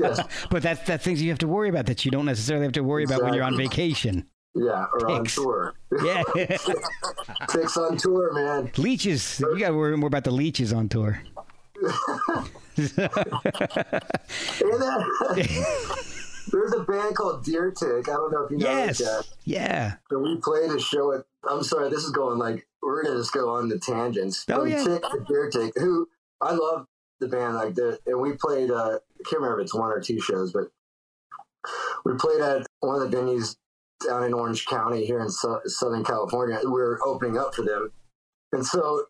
Yes. 0.00 0.20
but 0.50 0.62
that's 0.62 0.82
that's 0.86 1.04
things 1.04 1.22
you 1.22 1.30
have 1.30 1.38
to 1.38 1.48
worry 1.48 1.68
about 1.70 1.86
that 1.86 2.04
you 2.04 2.10
don't 2.10 2.26
necessarily 2.26 2.64
have 2.66 2.72
to 2.72 2.82
worry 2.82 3.04
about 3.04 3.22
when 3.22 3.32
you're 3.32 3.44
on 3.44 3.56
vacation. 3.56 4.26
Yeah 4.54 4.86
or 4.92 5.08
on 5.10 5.24
tour 5.26 5.74
Yeah, 6.02 6.22
ticks 7.48 7.76
on 7.76 7.96
tour 7.96 8.32
man 8.32 8.70
leeches. 8.76 9.38
You 9.40 9.58
got 9.58 9.68
to 9.68 9.74
worry 9.74 9.96
more 9.96 10.08
about 10.08 10.24
the 10.24 10.32
leeches 10.32 10.72
on 10.72 10.88
tour. 10.88 11.22
there's 16.52 16.72
a 16.74 16.80
band 16.86 17.14
called 17.16 17.44
deer 17.44 17.70
tick 17.70 18.08
i 18.08 18.12
don't 18.12 18.32
know 18.32 18.42
if 18.44 18.50
you 18.50 18.58
know 18.58 18.66
Yes. 18.70 18.98
this 18.98 19.06
yet. 19.46 19.60
Yeah. 19.62 19.94
And 20.10 20.22
we 20.22 20.36
played 20.36 20.70
a 20.70 20.80
show 20.80 21.12
at. 21.12 21.24
I'm 21.48 21.62
sorry, 21.62 21.88
this 21.88 22.04
is 22.04 22.10
going 22.10 22.38
like 22.38 22.66
we're 22.82 23.02
gonna 23.04 23.16
just 23.18 23.32
go 23.32 23.50
on 23.50 23.68
the 23.68 23.78
tangents. 23.78 24.44
Oh, 24.50 24.60
From 24.60 24.68
yeah. 24.70 24.84
Tick 24.84 25.02
to 25.02 25.24
Deer 25.28 25.48
Tick, 25.50 25.72
who 25.76 26.08
I 26.40 26.52
love 26.54 26.86
the 27.20 27.28
band 27.28 27.54
like 27.54 27.74
that, 27.76 27.98
and 28.06 28.20
we 28.20 28.32
played. 28.32 28.70
uh 28.70 28.98
I 28.98 29.22
can't 29.28 29.40
remember 29.42 29.60
if 29.60 29.64
it's 29.64 29.74
one 29.74 29.90
or 29.90 30.00
two 30.00 30.20
shows, 30.20 30.52
but 30.52 30.64
we 32.04 32.14
played 32.14 32.40
at 32.40 32.66
one 32.80 33.00
of 33.00 33.10
the 33.10 33.16
venues 33.16 33.56
down 34.06 34.24
in 34.24 34.34
Orange 34.34 34.66
County 34.66 35.04
here 35.06 35.20
in 35.20 35.30
Sou- 35.30 35.60
Southern 35.66 36.04
California. 36.04 36.58
We 36.64 36.70
were 36.70 36.98
opening 37.04 37.38
up 37.38 37.54
for 37.54 37.62
them, 37.62 37.92
and 38.52 38.64
so 38.66 39.04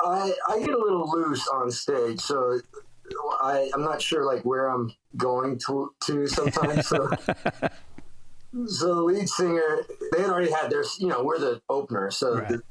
I 0.00 0.32
I 0.48 0.58
get 0.60 0.70
a 0.70 0.78
little 0.78 1.10
loose 1.10 1.46
on 1.48 1.70
stage, 1.70 2.20
so. 2.20 2.60
I, 3.40 3.70
I'm 3.72 3.82
not 3.82 4.02
sure 4.02 4.24
like 4.24 4.44
where 4.44 4.66
I'm 4.66 4.92
going 5.16 5.60
to 5.68 5.94
to 6.06 6.26
sometimes. 6.26 6.88
So 6.88 7.08
so 8.66 8.94
the 8.94 9.02
lead 9.02 9.28
singer, 9.28 9.82
they 10.10 10.22
had 10.22 10.30
already 10.30 10.50
had 10.50 10.70
their, 10.70 10.82
you 10.98 11.06
know, 11.06 11.22
we're 11.22 11.38
the 11.38 11.62
opener, 11.68 12.10
so 12.10 12.38
Right. 12.38 12.48
the, 12.48 12.62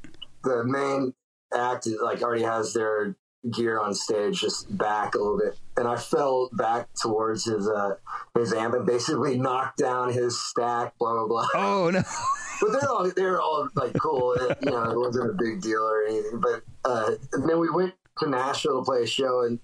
the 0.44 0.64
main 0.64 1.14
act 1.54 1.86
like 2.02 2.20
already 2.20 2.42
has 2.42 2.74
their 2.74 3.16
gear 3.50 3.80
on 3.80 3.94
stage, 3.94 4.40
just 4.40 4.76
back 4.76 5.14
a 5.14 5.18
little 5.18 5.38
bit, 5.38 5.58
and 5.76 5.86
I 5.86 5.96
fell 5.96 6.48
back 6.52 6.88
towards 7.00 7.44
his 7.44 7.68
uh 7.68 7.94
his 8.34 8.52
amp 8.52 8.74
and 8.74 8.86
basically 8.86 9.38
knocked 9.46 9.78
down 9.78 10.12
his 10.12 10.40
stack, 10.40 10.96
blah 10.98 11.12
blah 11.12 11.26
blah. 11.26 11.48
Oh 11.54 11.90
no. 11.90 12.02
But 12.58 12.72
they're 12.72 12.88
all 12.88 13.10
they're 13.14 13.38
all 13.38 13.68
like 13.74 13.92
cool, 14.00 14.32
it, 14.32 14.56
you 14.62 14.70
know, 14.70 14.84
it 14.84 14.96
wasn't 14.98 15.28
a 15.28 15.34
big 15.34 15.60
deal 15.60 15.82
or 15.82 16.04
anything. 16.04 16.40
But 16.40 16.62
uh, 16.86 17.10
and 17.34 17.46
then 17.46 17.60
we 17.60 17.68
went 17.68 17.92
to 18.20 18.30
Nashville 18.30 18.80
to 18.80 18.84
play 18.84 19.02
a 19.02 19.06
show 19.06 19.42
and. 19.42 19.58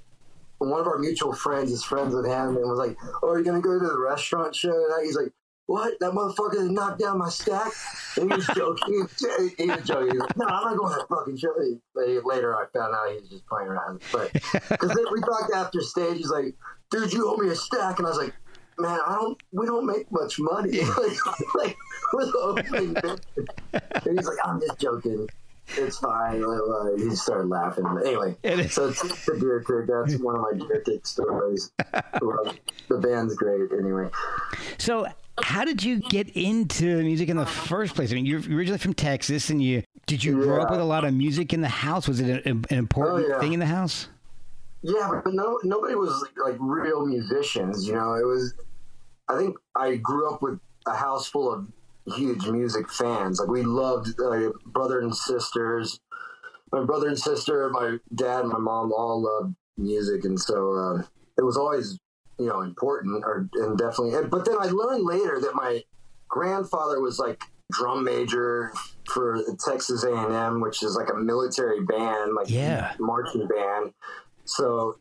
One 0.59 0.79
of 0.79 0.87
our 0.87 0.99
mutual 0.99 1.33
friends 1.33 1.73
is 1.73 1.83
friends 1.83 2.15
with 2.15 2.25
him 2.25 2.57
and 2.57 2.71
was 2.71 2.79
like, 2.79 2.97
"Oh, 3.21 3.31
are 3.31 3.39
you 3.41 3.45
gonna 3.45 3.61
go 3.61 3.81
to 3.81 3.85
the 3.85 3.95
Restavrant 3.95 4.55
show 4.55 4.71
tonight?" 4.71 5.03
He's 5.03 5.17
like, 5.17 5.33
what? 5.67 5.95
That 6.01 6.13
motherfucker 6.13 6.71
knocked 6.71 7.01
down 7.01 7.19
my 7.19 7.29
stack? 7.29 7.73
And 8.17 8.31
he 8.31 8.37
was 8.37 8.47
joking. 8.49 8.95
He 8.95 9.01
was 9.01 9.17
joking. 9.17 9.55
He 9.59 10.19
was 10.19 10.19
like, 10.21 10.37
no, 10.37 10.47
I'm 10.47 10.65
not 10.65 10.77
going 10.77 10.99
to 10.99 11.07
fucking 11.07 11.37
show. 11.39 11.55
But 11.95 12.09
later 12.25 12.57
I 12.57 12.67
found 12.77 12.95
out 12.95 13.11
he 13.11 13.21
was 13.21 13.29
just 13.29 13.47
playing 13.47 13.69
around. 13.69 14.03
But 14.13 14.33
because 14.33 14.99
we 15.13 15.21
talked 15.21 15.53
after 15.55 15.81
stage, 15.81 16.19
he's 16.19 16.31
like, 16.31 16.55
dude, 16.91 17.13
you 17.13 17.29
owe 17.29 17.37
me 17.37 17.49
a 17.49 17.55
stack. 17.55 17.99
And 17.99 18.07
I 18.07 18.11
was 18.11 18.19
like, 18.19 18.35
man, 18.79 18.99
I 19.07 19.15
don't, 19.15 19.39
we 19.53 19.67
don't 19.67 19.87
make 19.87 20.11
much 20.11 20.39
money. 20.39 20.81
like, 21.55 21.77
we're 22.13 22.27
the 22.27 22.39
opening. 22.43 22.97
And 23.73 24.19
he's 24.19 24.27
like, 24.27 24.39
I'm 24.45 24.61
just 24.61 24.79
joking. 24.79 25.29
It's 25.77 25.99
fine. 25.99 26.43
Uh, 26.45 26.97
He 26.97 27.15
started 27.15 27.49
laughing. 27.49 27.85
But 27.85 28.05
anyway, 28.07 28.37
so 28.69 28.89
it's 28.89 29.01
the 29.27 29.39
deer 29.39 29.61
tick. 29.61 29.87
That's 29.87 30.21
one 30.23 30.35
of 30.35 30.43
my 30.43 30.53
deer 30.59 30.83
tick 30.85 31.07
stories. 31.07 31.71
The 31.79 32.99
band's 32.99 33.37
great. 33.37 33.71
Anyway, 33.79 34.09
So, 34.79 35.07
how 35.43 35.65
did 35.65 35.83
you 35.83 36.01
get 36.01 36.29
into 36.37 37.03
music 37.03 37.29
in 37.29 37.37
the 37.37 37.47
first 37.47 37.95
place? 37.95 38.13
I 38.13 38.15
mean, 38.17 38.27
you're 38.27 38.41
originally 38.41 38.79
from 38.79 38.95
Texas, 38.95 39.51
and 39.51 39.63
you 39.63 39.83
did 40.07 40.23
you 40.23 40.35
grow 40.35 40.63
up 40.63 40.71
with 40.71 40.81
a 40.81 40.85
lot 40.85 41.05
of 41.05 41.15
music 41.15 41.53
in 41.53 41.61
the 41.61 41.69
house? 41.69 42.09
Was 42.09 42.21
it 42.21 42.45
an, 42.45 42.65
an 42.71 42.77
important 42.79 43.27
Oh, 43.27 43.29
yeah. 43.29 43.41
thing 43.41 43.53
in 43.53 43.61
the 43.61 43.67
house? 43.67 44.09
Yeah, 44.83 45.21
but 45.25 45.33
no, 45.33 45.59
nobody 45.63 45.95
was 45.95 46.27
like 46.45 46.57
real 46.59 47.07
musicians. 47.07 47.87
You 47.87 47.95
know, 47.95 48.15
it 48.15 48.25
was. 48.27 48.55
I 49.29 49.39
think 49.39 49.57
I 49.77 49.97
grew 49.97 50.29
up 50.33 50.43
with 50.43 50.59
a 50.87 50.95
house 50.95 51.29
full 51.29 51.53
of 51.53 51.67
huge 52.15 52.47
music 52.49 52.91
fans. 52.91 53.39
Like 53.39 53.49
we 53.49 53.63
loved 53.63 54.21
uh, 54.21 54.51
brother 54.67 55.01
and 55.01 55.15
sisters. 55.15 56.01
My 56.73 56.83
brother 56.85 57.09
and 57.09 57.19
sister, 57.19 57.69
my 57.71 57.99
dad, 58.15 58.41
and 58.41 58.49
my 58.49 58.59
mom 58.59 58.93
all 58.93 59.23
loved 59.23 59.55
music, 59.79 60.25
and 60.25 60.39
so 60.39 60.73
uh, 60.73 61.03
it 61.39 61.43
was 61.43 61.57
always 61.57 61.99
you 62.39 62.47
know 62.47 62.61
important 62.63 63.25
or 63.25 63.49
and 63.55 63.77
definitely. 63.79 64.15
and- 64.15 64.31
But 64.31 64.45
then 64.45 64.57
I 64.61 64.67
learned 64.67 65.05
later 65.05 65.39
that 65.41 65.55
my 65.55 65.85
grandfather 66.29 67.01
was 67.01 67.19
like 67.19 67.43
drum 67.73 68.05
major 68.05 68.73
for 69.13 69.41
Texas 69.65 70.05
A 70.05 70.13
and 70.15 70.33
M, 70.33 70.61
which 70.61 70.83
is 70.83 70.97
like 70.97 71.11
a 71.11 71.15
military 71.17 71.81
band, 71.81 72.35
like 72.35 72.49
Yeah. 72.51 72.95
marching 72.99 73.47
band. 73.47 73.93
So 74.45 74.97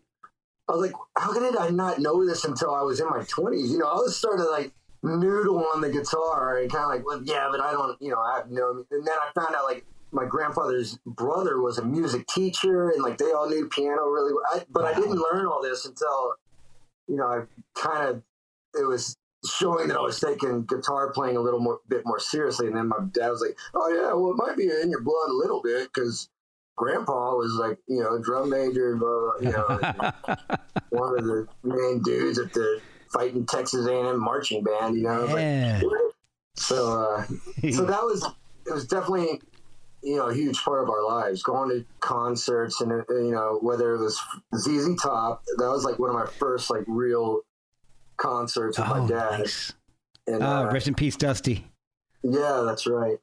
I 0.67 0.73
was 0.73 0.81
like, 0.81 0.93
how 1.17 1.33
did 1.33 1.57
I 1.57 1.69
not 1.69 1.99
know 1.99 2.25
this 2.25 2.45
until 2.45 2.73
I 2.73 2.81
was 2.81 2.99
in 2.99 3.09
my 3.09 3.23
twenties? 3.27 3.71
You 3.71 3.79
know, 3.79 3.87
I 3.87 3.95
was 3.95 4.15
starting 4.17 4.43
to 4.45 4.49
like 4.49 4.71
noodle 5.03 5.65
on 5.73 5.81
the 5.81 5.89
guitar 5.89 6.57
and 6.59 6.71
kind 6.71 6.83
of 6.83 6.89
like, 6.89 7.05
well, 7.05 7.21
yeah, 7.23 7.47
but 7.51 7.59
I 7.59 7.71
don't, 7.71 7.99
you 8.01 8.09
know, 8.11 8.19
I 8.19 8.37
have 8.37 8.51
no. 8.51 8.85
And 8.91 9.05
then 9.07 9.15
I 9.19 9.31
found 9.39 9.55
out 9.55 9.65
like 9.65 9.85
my 10.11 10.25
grandfather's 10.25 10.99
brother 11.05 11.59
was 11.61 11.77
a 11.77 11.83
music 11.85 12.27
teacher 12.27 12.89
and 12.89 13.01
like 13.01 13.17
they 13.17 13.31
all 13.31 13.49
knew 13.49 13.67
piano 13.69 14.03
really 14.09 14.33
well. 14.33 14.43
I, 14.53 14.65
but 14.69 14.83
I 14.85 14.93
didn't 14.93 15.19
learn 15.31 15.45
all 15.47 15.61
this 15.61 15.85
until, 15.85 16.35
you 17.11 17.17
know, 17.17 17.25
I 17.25 17.41
kind 17.75 18.09
of, 18.09 18.23
it 18.73 18.87
was 18.87 19.17
showing 19.45 19.89
that 19.89 19.97
I 19.97 20.01
was 20.01 20.17
taking 20.19 20.63
guitar 20.63 21.11
playing 21.11 21.35
a 21.35 21.41
little 21.41 21.59
more 21.59 21.79
bit 21.89 22.03
more 22.05 22.19
seriously. 22.19 22.67
And 22.67 22.77
then 22.77 22.87
my 22.87 22.99
dad 23.11 23.29
was 23.29 23.41
like, 23.41 23.57
oh, 23.73 23.89
yeah, 23.89 24.13
well, 24.13 24.31
it 24.31 24.37
might 24.37 24.55
be 24.55 24.63
in 24.63 24.89
your 24.89 25.01
blood 25.01 25.29
a 25.29 25.33
little 25.33 25.61
bit 25.61 25.89
because 25.93 26.29
grandpa 26.77 27.35
was 27.35 27.51
like, 27.59 27.77
you 27.87 28.01
know, 28.01 28.17
drum 28.17 28.49
major, 28.49 28.95
blah, 28.95 29.09
blah, 29.09 29.33
you 29.41 29.51
know, 29.51 30.11
one 30.91 31.19
of 31.19 31.25
the 31.25 31.47
main 31.63 32.01
dudes 32.01 32.39
at 32.39 32.53
the 32.53 32.79
fighting 33.11 33.45
Texas 33.45 33.85
A&M 33.87 34.17
marching 34.23 34.63
band, 34.63 34.95
you 34.95 35.03
know. 35.03 35.25
Like, 35.25 35.35
Yeah. 35.35 35.81
so, 36.55 37.01
uh, 37.01 37.25
so 37.71 37.83
that 37.91 38.03
was 38.03 38.25
it 38.67 38.73
was 38.73 38.87
definitely 38.87 39.41
you 40.03 40.15
know 40.17 40.27
a 40.29 40.33
huge 40.33 40.61
part 40.63 40.81
of 40.83 40.89
our 40.89 41.05
lives. 41.05 41.43
Going 41.43 41.69
to 41.69 41.85
concerts 41.99 42.81
and 42.81 42.91
uh, 42.91 43.03
you 43.09 43.31
know 43.31 43.59
whether 43.61 43.95
it 43.95 43.99
was 43.99 44.19
ZZ 44.55 44.95
Top, 45.01 45.43
that 45.57 45.69
was 45.69 45.83
like 45.85 45.99
one 45.99 46.09
of 46.09 46.15
my 46.15 46.25
first 46.25 46.69
like 46.69 46.83
real 46.87 47.41
concerts 48.17 48.77
with 48.77 48.87
Oh, 48.87 49.01
my 49.03 49.07
dad. 49.07 49.39
nice. 49.39 49.73
And 50.27 50.43
Oh, 50.43 50.45
uh, 50.67 50.71
rest 50.71 50.87
in 50.87 50.93
peace, 50.93 51.15
Dusty. 51.15 51.65
yeah, 52.23 52.63
that's 52.65 52.85
right. 52.87 53.17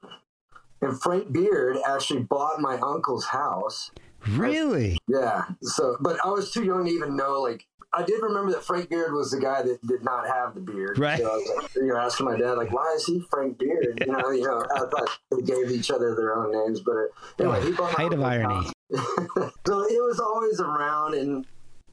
And 0.81 1.01
Frank 1.01 1.33
Beard 1.33 1.77
actually 1.89 2.21
bought 2.23 2.61
my 2.61 2.79
uncle's 2.81 3.25
house. 3.27 3.91
Really? 4.29 4.99
Yeah. 5.09 5.45
So, 5.63 5.97
but 6.01 6.19
I 6.25 6.29
was 6.31 6.51
too 6.53 6.65
young 6.65 6.85
to 6.85 6.91
even 6.91 7.17
know. 7.17 7.41
Like, 7.41 7.67
I 7.93 8.03
did 8.03 8.23
remember 8.23 8.53
that 8.53 8.65
Frank 8.65 8.91
Beard 8.91 9.13
was 9.13 9.31
the 9.31 9.41
guy 9.41 9.63
that 9.63 9.87
did 9.87 10.05
not 10.05 10.27
have 10.27 10.55
the 10.55 10.61
beard. 10.61 10.99
Right. 10.99 11.19
So 11.19 11.25
I 11.25 11.37
was 11.37 11.53
like, 11.57 11.75
you 11.75 11.87
know, 11.87 11.97
asking 11.97 12.27
my 12.27 12.37
dad, 12.37 12.53
like, 12.53 12.73
why 12.73 12.93
is 12.95 13.07
he 13.07 13.21
Frank 13.31 13.59
Beard? 13.59 14.03
You 14.07 14.13
know, 14.13 14.31
you 14.31 14.45
know, 14.45 14.65
I 14.75 14.81
thought 14.81 15.19
they 15.31 15.43
gave 15.43 15.71
each 15.71 15.91
other 15.91 16.15
their 16.15 16.37
own 16.37 16.53
names, 16.53 16.81
but 16.81 16.93
uh, 16.93 17.07
anyway, 17.41 17.65
he 17.65 17.73
bought 17.73 17.93
Height 17.93 18.13
of 18.13 18.23
irony. 18.23 18.69
So 19.67 19.83
it 19.83 20.03
was 20.03 20.19
always 20.19 20.61
around, 20.61 21.15
and 21.15 21.47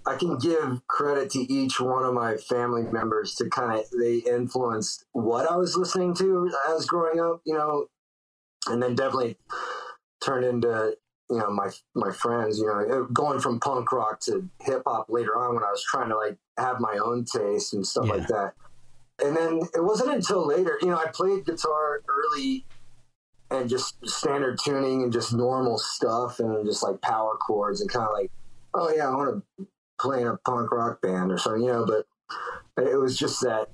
I 0.05 0.15
can 0.15 0.37
give 0.37 0.81
credit 0.87 1.29
to 1.31 1.39
each 1.39 1.79
one 1.79 2.05
of 2.05 2.13
my 2.13 2.37
family 2.37 2.83
members 2.83 3.35
to 3.35 3.49
kind 3.49 3.77
of 3.77 3.85
they 3.99 4.17
influenced 4.19 5.05
what 5.11 5.49
I 5.49 5.57
was 5.57 5.75
listening 5.75 6.13
to 6.15 6.49
as 6.69 6.85
growing 6.85 7.19
up, 7.19 7.41
you 7.45 7.53
know, 7.53 7.87
and 8.67 8.81
then 8.81 8.95
definitely 8.95 9.37
turned 10.23 10.45
into 10.45 10.95
you 11.29 11.37
know 11.37 11.49
my 11.49 11.69
my 11.95 12.11
friends 12.11 12.59
you 12.59 12.67
know 12.67 13.07
going 13.11 13.39
from 13.39 13.59
punk 13.59 13.91
rock 13.91 14.19
to 14.19 14.47
hip 14.61 14.83
hop 14.85 15.07
later 15.09 15.37
on 15.37 15.55
when 15.55 15.63
I 15.63 15.71
was 15.71 15.83
trying 15.83 16.09
to 16.09 16.17
like 16.17 16.37
have 16.57 16.79
my 16.79 16.97
own 17.03 17.25
taste 17.25 17.73
and 17.73 17.85
stuff 17.85 18.07
like 18.07 18.27
that. 18.27 18.53
And 19.23 19.35
then 19.35 19.61
it 19.73 19.83
wasn't 19.83 20.13
until 20.13 20.45
later 20.45 20.77
you 20.81 20.89
know 20.89 20.97
I 20.97 21.07
played 21.07 21.45
guitar 21.45 22.01
early 22.07 22.65
and 23.51 23.69
just 23.69 23.95
standard 24.07 24.59
tuning 24.63 25.03
and 25.03 25.13
just 25.13 25.33
normal 25.33 25.77
stuff 25.77 26.39
and 26.39 26.65
just 26.65 26.83
like 26.83 27.01
power 27.01 27.35
chords 27.37 27.81
and 27.81 27.89
kind 27.89 28.07
of 28.07 28.13
like 28.13 28.31
oh 28.73 28.91
yeah 28.95 29.07
I 29.07 29.15
want 29.15 29.43
to 29.57 29.67
play 29.99 30.21
in 30.21 30.27
a 30.27 30.37
punk 30.37 30.71
rock 30.71 31.01
band 31.01 31.31
or 31.31 31.37
something 31.37 31.63
you 31.63 31.71
know 31.71 31.85
but 31.85 32.05
it 32.77 32.97
was 32.97 33.17
just 33.17 33.41
that 33.41 33.61
uh, 33.61 33.65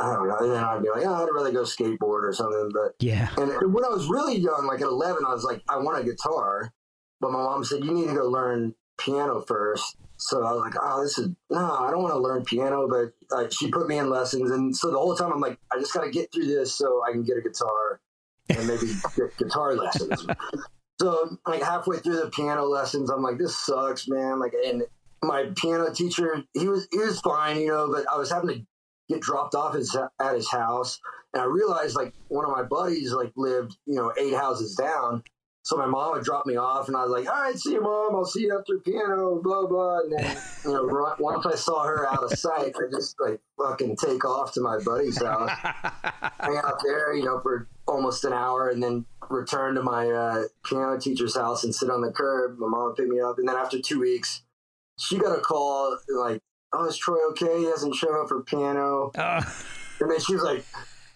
I 0.00 0.14
don't 0.14 0.28
know. 0.28 0.36
And 0.38 0.50
then 0.52 0.64
I'd 0.64 0.82
be 0.82 0.90
like, 0.90 1.04
oh, 1.06 1.14
I'd 1.14 1.28
rather 1.34 1.52
go 1.52 1.62
skateboard 1.62 2.24
or 2.24 2.32
something. 2.32 2.70
But 2.72 2.94
Yeah. 3.00 3.28
and 3.36 3.50
when 3.72 3.84
I 3.84 3.88
was 3.88 4.08
really 4.08 4.36
young, 4.38 4.66
like 4.66 4.80
at 4.80 4.86
11, 4.86 5.24
I 5.26 5.32
was 5.32 5.44
like, 5.44 5.62
I 5.68 5.78
want 5.78 5.98
a 5.98 6.04
guitar. 6.04 6.72
But 7.20 7.32
my 7.32 7.38
mom 7.38 7.64
said, 7.64 7.84
you 7.84 7.92
need 7.92 8.08
to 8.08 8.14
go 8.14 8.28
learn 8.28 8.74
piano 8.98 9.40
first. 9.40 9.96
So 10.18 10.44
I 10.44 10.52
was 10.52 10.60
like, 10.62 10.74
oh, 10.80 11.02
this 11.02 11.18
is, 11.18 11.28
no, 11.50 11.76
I 11.76 11.90
don't 11.90 12.02
want 12.02 12.14
to 12.14 12.18
learn 12.20 12.44
piano. 12.44 12.88
But 12.88 13.36
uh, 13.36 13.48
she 13.50 13.70
put 13.70 13.86
me 13.88 13.98
in 13.98 14.10
lessons. 14.10 14.50
And 14.50 14.74
so 14.76 14.90
the 14.90 14.98
whole 14.98 15.14
time 15.14 15.32
I'm 15.32 15.40
like, 15.40 15.58
I 15.72 15.78
just 15.78 15.92
got 15.94 16.04
to 16.04 16.10
get 16.10 16.32
through 16.32 16.46
this 16.46 16.74
so 16.74 17.02
I 17.06 17.12
can 17.12 17.22
get 17.22 17.36
a 17.36 17.42
guitar 17.42 18.00
and 18.50 18.66
maybe 18.66 18.86
get 19.16 19.36
guitar 19.38 19.74
lessons. 19.74 20.26
So 21.00 21.36
like 21.46 21.62
halfway 21.62 21.98
through 21.98 22.16
the 22.16 22.30
piano 22.30 22.64
lessons, 22.64 23.10
I'm 23.10 23.22
like, 23.22 23.38
this 23.38 23.56
sucks, 23.58 24.08
man. 24.08 24.40
Like, 24.40 24.54
and 24.66 24.84
my 25.22 25.50
piano 25.56 25.92
teacher, 25.92 26.42
he 26.54 26.68
was, 26.68 26.88
he 26.90 26.98
was 26.98 27.20
fine, 27.20 27.60
you 27.60 27.68
know, 27.68 27.90
but 27.92 28.06
I 28.10 28.16
was 28.16 28.30
having 28.30 28.48
to 28.50 28.66
get 29.08 29.20
dropped 29.20 29.54
off 29.54 29.74
his, 29.74 29.96
at 30.20 30.34
his 30.34 30.50
house. 30.50 31.00
And 31.32 31.42
I 31.42 31.46
realized 31.46 31.96
like 31.96 32.14
one 32.28 32.44
of 32.44 32.50
my 32.50 32.62
buddies 32.62 33.12
like 33.12 33.32
lived, 33.36 33.76
you 33.86 33.94
know, 33.94 34.12
eight 34.18 34.34
houses 34.34 34.74
down. 34.74 35.22
So 35.66 35.76
my 35.76 35.86
mom 35.86 36.12
would 36.12 36.22
drop 36.22 36.46
me 36.46 36.54
off, 36.54 36.86
and 36.86 36.96
I 36.96 37.02
was 37.02 37.10
like, 37.10 37.28
"All 37.28 37.42
right, 37.42 37.58
see 37.58 37.72
you, 37.72 37.80
mom. 37.80 38.14
I'll 38.14 38.24
see 38.24 38.42
you 38.42 38.56
after 38.56 38.78
piano." 38.78 39.40
Blah 39.42 39.66
blah. 39.66 39.98
And 39.98 40.12
then, 40.12 40.36
you 40.64 40.70
know, 40.70 41.16
once 41.18 41.44
I 41.44 41.56
saw 41.56 41.82
her 41.82 42.08
out 42.08 42.22
of 42.22 42.38
sight, 42.38 42.72
I 42.76 42.88
just 42.88 43.16
like 43.18 43.40
fucking 43.58 43.96
take 43.96 44.24
off 44.24 44.52
to 44.52 44.60
my 44.60 44.78
buddy's 44.78 45.20
house, 45.20 45.50
hang 46.38 46.56
out 46.62 46.80
there, 46.84 47.16
you 47.16 47.24
know, 47.24 47.40
for 47.40 47.66
almost 47.88 48.24
an 48.24 48.32
hour, 48.32 48.68
and 48.68 48.80
then 48.80 49.06
return 49.28 49.74
to 49.74 49.82
my 49.82 50.08
uh, 50.08 50.44
piano 50.64 51.00
teacher's 51.00 51.34
house 51.34 51.64
and 51.64 51.74
sit 51.74 51.90
on 51.90 52.00
the 52.00 52.12
curb. 52.12 52.60
My 52.60 52.68
mom 52.68 52.84
would 52.84 52.96
pick 52.96 53.08
me 53.08 53.20
up, 53.20 53.40
and 53.40 53.48
then 53.48 53.56
after 53.56 53.80
two 53.80 53.98
weeks, 53.98 54.42
she 55.00 55.18
got 55.18 55.36
a 55.36 55.40
call 55.40 55.98
like, 56.08 56.40
"Oh, 56.78 56.86
is 56.86 56.96
Troy 56.96 57.18
okay? 57.30 57.58
He 57.58 57.64
hasn't 57.64 57.94
shown 57.94 58.14
up 58.20 58.28
for 58.28 58.42
piano." 58.42 59.10
Uh, 59.16 59.42
And 60.00 60.10
then 60.10 60.20
she 60.20 60.34
was 60.34 60.42
like, 60.42 60.64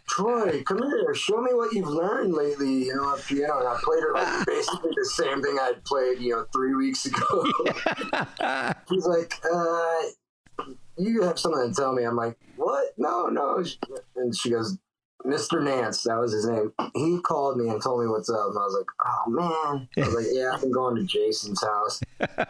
Troy, 0.09 0.62
come 0.64 0.79
here, 0.83 1.14
show 1.14 1.40
me 1.40 1.52
what 1.52 1.73
you've 1.73 1.87
learned 1.88 2.33
lately, 2.35 2.87
you 2.87 2.97
know, 2.97 3.05
on 3.05 3.19
piano. 3.21 3.59
And 3.59 3.69
I 3.69 3.79
played 3.83 4.02
her 4.02 4.12
like 4.14 4.47
basically 4.47 4.90
the 4.97 5.05
same 5.05 5.43
thing 5.43 5.59
I'd 5.61 5.85
played, 5.85 6.19
you 6.19 6.31
know, 6.33 6.47
three 6.52 6.75
weeks 6.75 7.07
ago. 7.07 7.45
He's 8.88 9.07
like, 9.07 9.35
uh, 9.52 9.95
you 10.97 11.23
have 11.23 11.38
something 11.38 11.69
to 11.69 11.75
tell 11.75 11.93
me. 11.93 12.05
I'm 12.05 12.17
like, 12.17 12.37
what? 12.57 12.93
No, 12.99 13.26
no. 13.26 13.62
And 14.17 14.35
she 14.37 14.50
goes, 14.50 14.79
Mr. 15.27 15.62
Nance, 15.62 16.03
that 16.05 16.19
was 16.19 16.33
his 16.33 16.47
name. 16.47 16.73
He 16.95 17.21
called 17.21 17.59
me 17.59 17.69
and 17.69 17.83
told 17.83 18.00
me 18.00 18.07
what's 18.09 18.31
up. 18.31 18.49
And 18.49 18.59
I 18.59 18.62
was 18.62 18.77
like, 18.79 18.87
oh, 19.05 19.31
man. 19.31 19.89
I 19.97 20.09
was 20.09 20.15
like, 20.15 20.27
yeah, 20.33 20.53
I've 20.55 20.61
been 20.62 20.73
going 20.73 20.97
to 20.97 21.05
Jason's 21.05 21.62
house. 21.62 22.00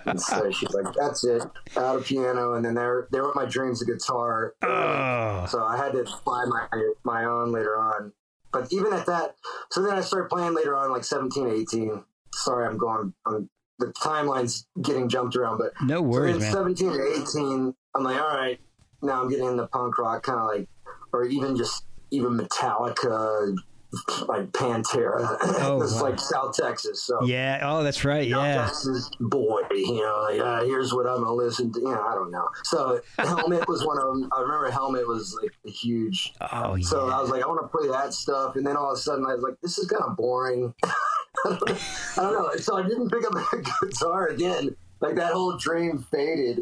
And 0.07 0.21
so 0.21 0.51
she's 0.51 0.73
like, 0.73 0.95
that's 0.95 1.25
it. 1.25 1.43
Out 1.77 1.97
of 1.97 2.05
piano. 2.05 2.55
And 2.55 2.65
then 2.65 2.75
there, 2.75 3.09
there 3.11 3.23
were 3.25 3.33
my 3.35 3.45
dreams 3.47 3.83
of 3.83 3.89
guitar. 3.89 4.55
oh. 4.63 5.47
So 5.49 5.65
I 5.65 5.77
had 5.77 5.93
to 5.93 6.05
buy 6.25 6.45
my 6.47 6.67
my 7.05 7.25
own 7.25 7.51
later 7.53 7.77
on. 7.79 8.13
But 8.53 8.73
even 8.73 8.93
at 8.93 9.07
that, 9.07 9.37
so 9.71 9.83
then 9.83 9.97
I 9.97 10.01
started 10.01 10.29
playing 10.29 10.55
later 10.55 10.77
on, 10.77 10.91
like 10.91 11.05
17, 11.05 11.47
18. 11.49 12.05
Sorry, 12.35 12.67
I'm 12.67 12.79
going, 12.79 13.15
I'm, 13.27 13.49
the 13.79 13.87
timeline's 14.03 14.67
getting 14.83 15.09
jumped 15.09 15.37
around, 15.37 15.59
but 15.59 15.73
No 15.83 16.03
worries, 16.03 16.35
so 16.35 16.41
man. 16.41 16.77
17 16.77 16.89
or 16.89 17.07
18, 17.07 17.75
I'm 17.95 18.03
like, 18.05 18.21
all 18.21 18.29
right, 18.37 18.59
now 19.03 19.23
I'm 19.23 19.29
getting 19.31 19.47
into 19.47 19.67
punk 19.69 19.99
rock, 19.99 20.25
kind 20.25 20.39
of 20.41 20.47
like, 20.49 20.69
or 21.13 21.25
even 21.27 21.57
just, 21.57 21.85
even 22.11 22.37
Metallica, 22.37 23.57
like 24.29 24.51
Pantera. 24.53 25.37
Oh, 25.63 25.83
it's 25.83 25.95
wow. 25.95 26.03
like 26.03 26.19
South 26.21 26.57
Texas. 26.57 27.03
So 27.03 27.23
Yeah. 27.25 27.61
Oh, 27.63 27.83
that's 27.83 28.05
right. 28.05 28.31
South 28.31 28.45
Yeah. 28.45 28.65
Texas 28.65 29.11
boy, 29.21 29.61
you 29.73 29.97
know, 30.01 30.27
like, 30.31 30.41
uh, 30.41 30.65
here's 30.65 30.93
what 30.95 31.07
I'm 31.07 31.19
gonna 31.23 31.33
listen 31.35 31.73
to. 31.73 31.81
You 31.81 31.87
know, 31.87 32.01
I 32.03 32.15
don't 32.15 32.31
know. 32.31 32.49
So 32.65 33.01
Helmet 33.19 33.69
was 33.69 33.85
one 33.85 33.99
of 33.99 34.05
them. 34.05 34.31
I 34.37 34.41
remember 34.41 34.71
Helmet 34.71 35.07
was 35.07 35.37
like 35.43 35.53
a 35.67 35.71
huge. 35.71 36.33
Oh, 36.53 36.77
yeah. 36.77 36.87
So 36.87 37.09
I 37.11 37.21
was 37.21 37.31
like, 37.31 37.43
I 37.43 37.47
want 37.47 37.61
to 37.63 37.69
play 37.69 37.89
that 37.89 38.13
stuff, 38.15 38.57
and 38.57 38.67
then 38.67 38.77
all 38.77 38.91
of 38.93 38.97
a 38.97 39.01
sudden 39.01 39.27
I 39.27 39.35
was 39.35 39.43
like, 39.43 39.61
this 39.61 39.79
is 39.79 39.87
kind 39.89 40.03
of 40.05 40.17
boring. 40.17 40.73
I 41.47 41.59
don't 42.17 42.33
know. 42.35 42.51
So 42.57 42.77
I 42.77 42.83
didn't 42.83 43.09
pick 43.11 43.25
up 43.25 43.35
a 43.35 43.85
guitar 43.87 44.29
again. 44.29 44.75
Like 45.01 45.15
that 45.17 45.33
whole 45.33 45.57
dream 45.57 46.05
faded 46.11 46.61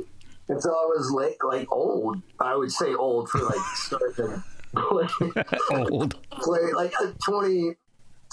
until 0.49 0.71
I 0.73 0.85
was 0.97 1.11
like, 1.11 1.43
like 1.45 1.71
old. 1.73 2.23
I 2.41 2.55
would 2.57 2.71
say 2.73 2.95
old 2.95 3.29
for 3.29 3.41
like 3.41 3.59
starting 3.75 4.43
Old. 5.71 6.23
play 6.31 6.73
like 6.75 6.93
a 7.03 7.15
20, 7.25 7.75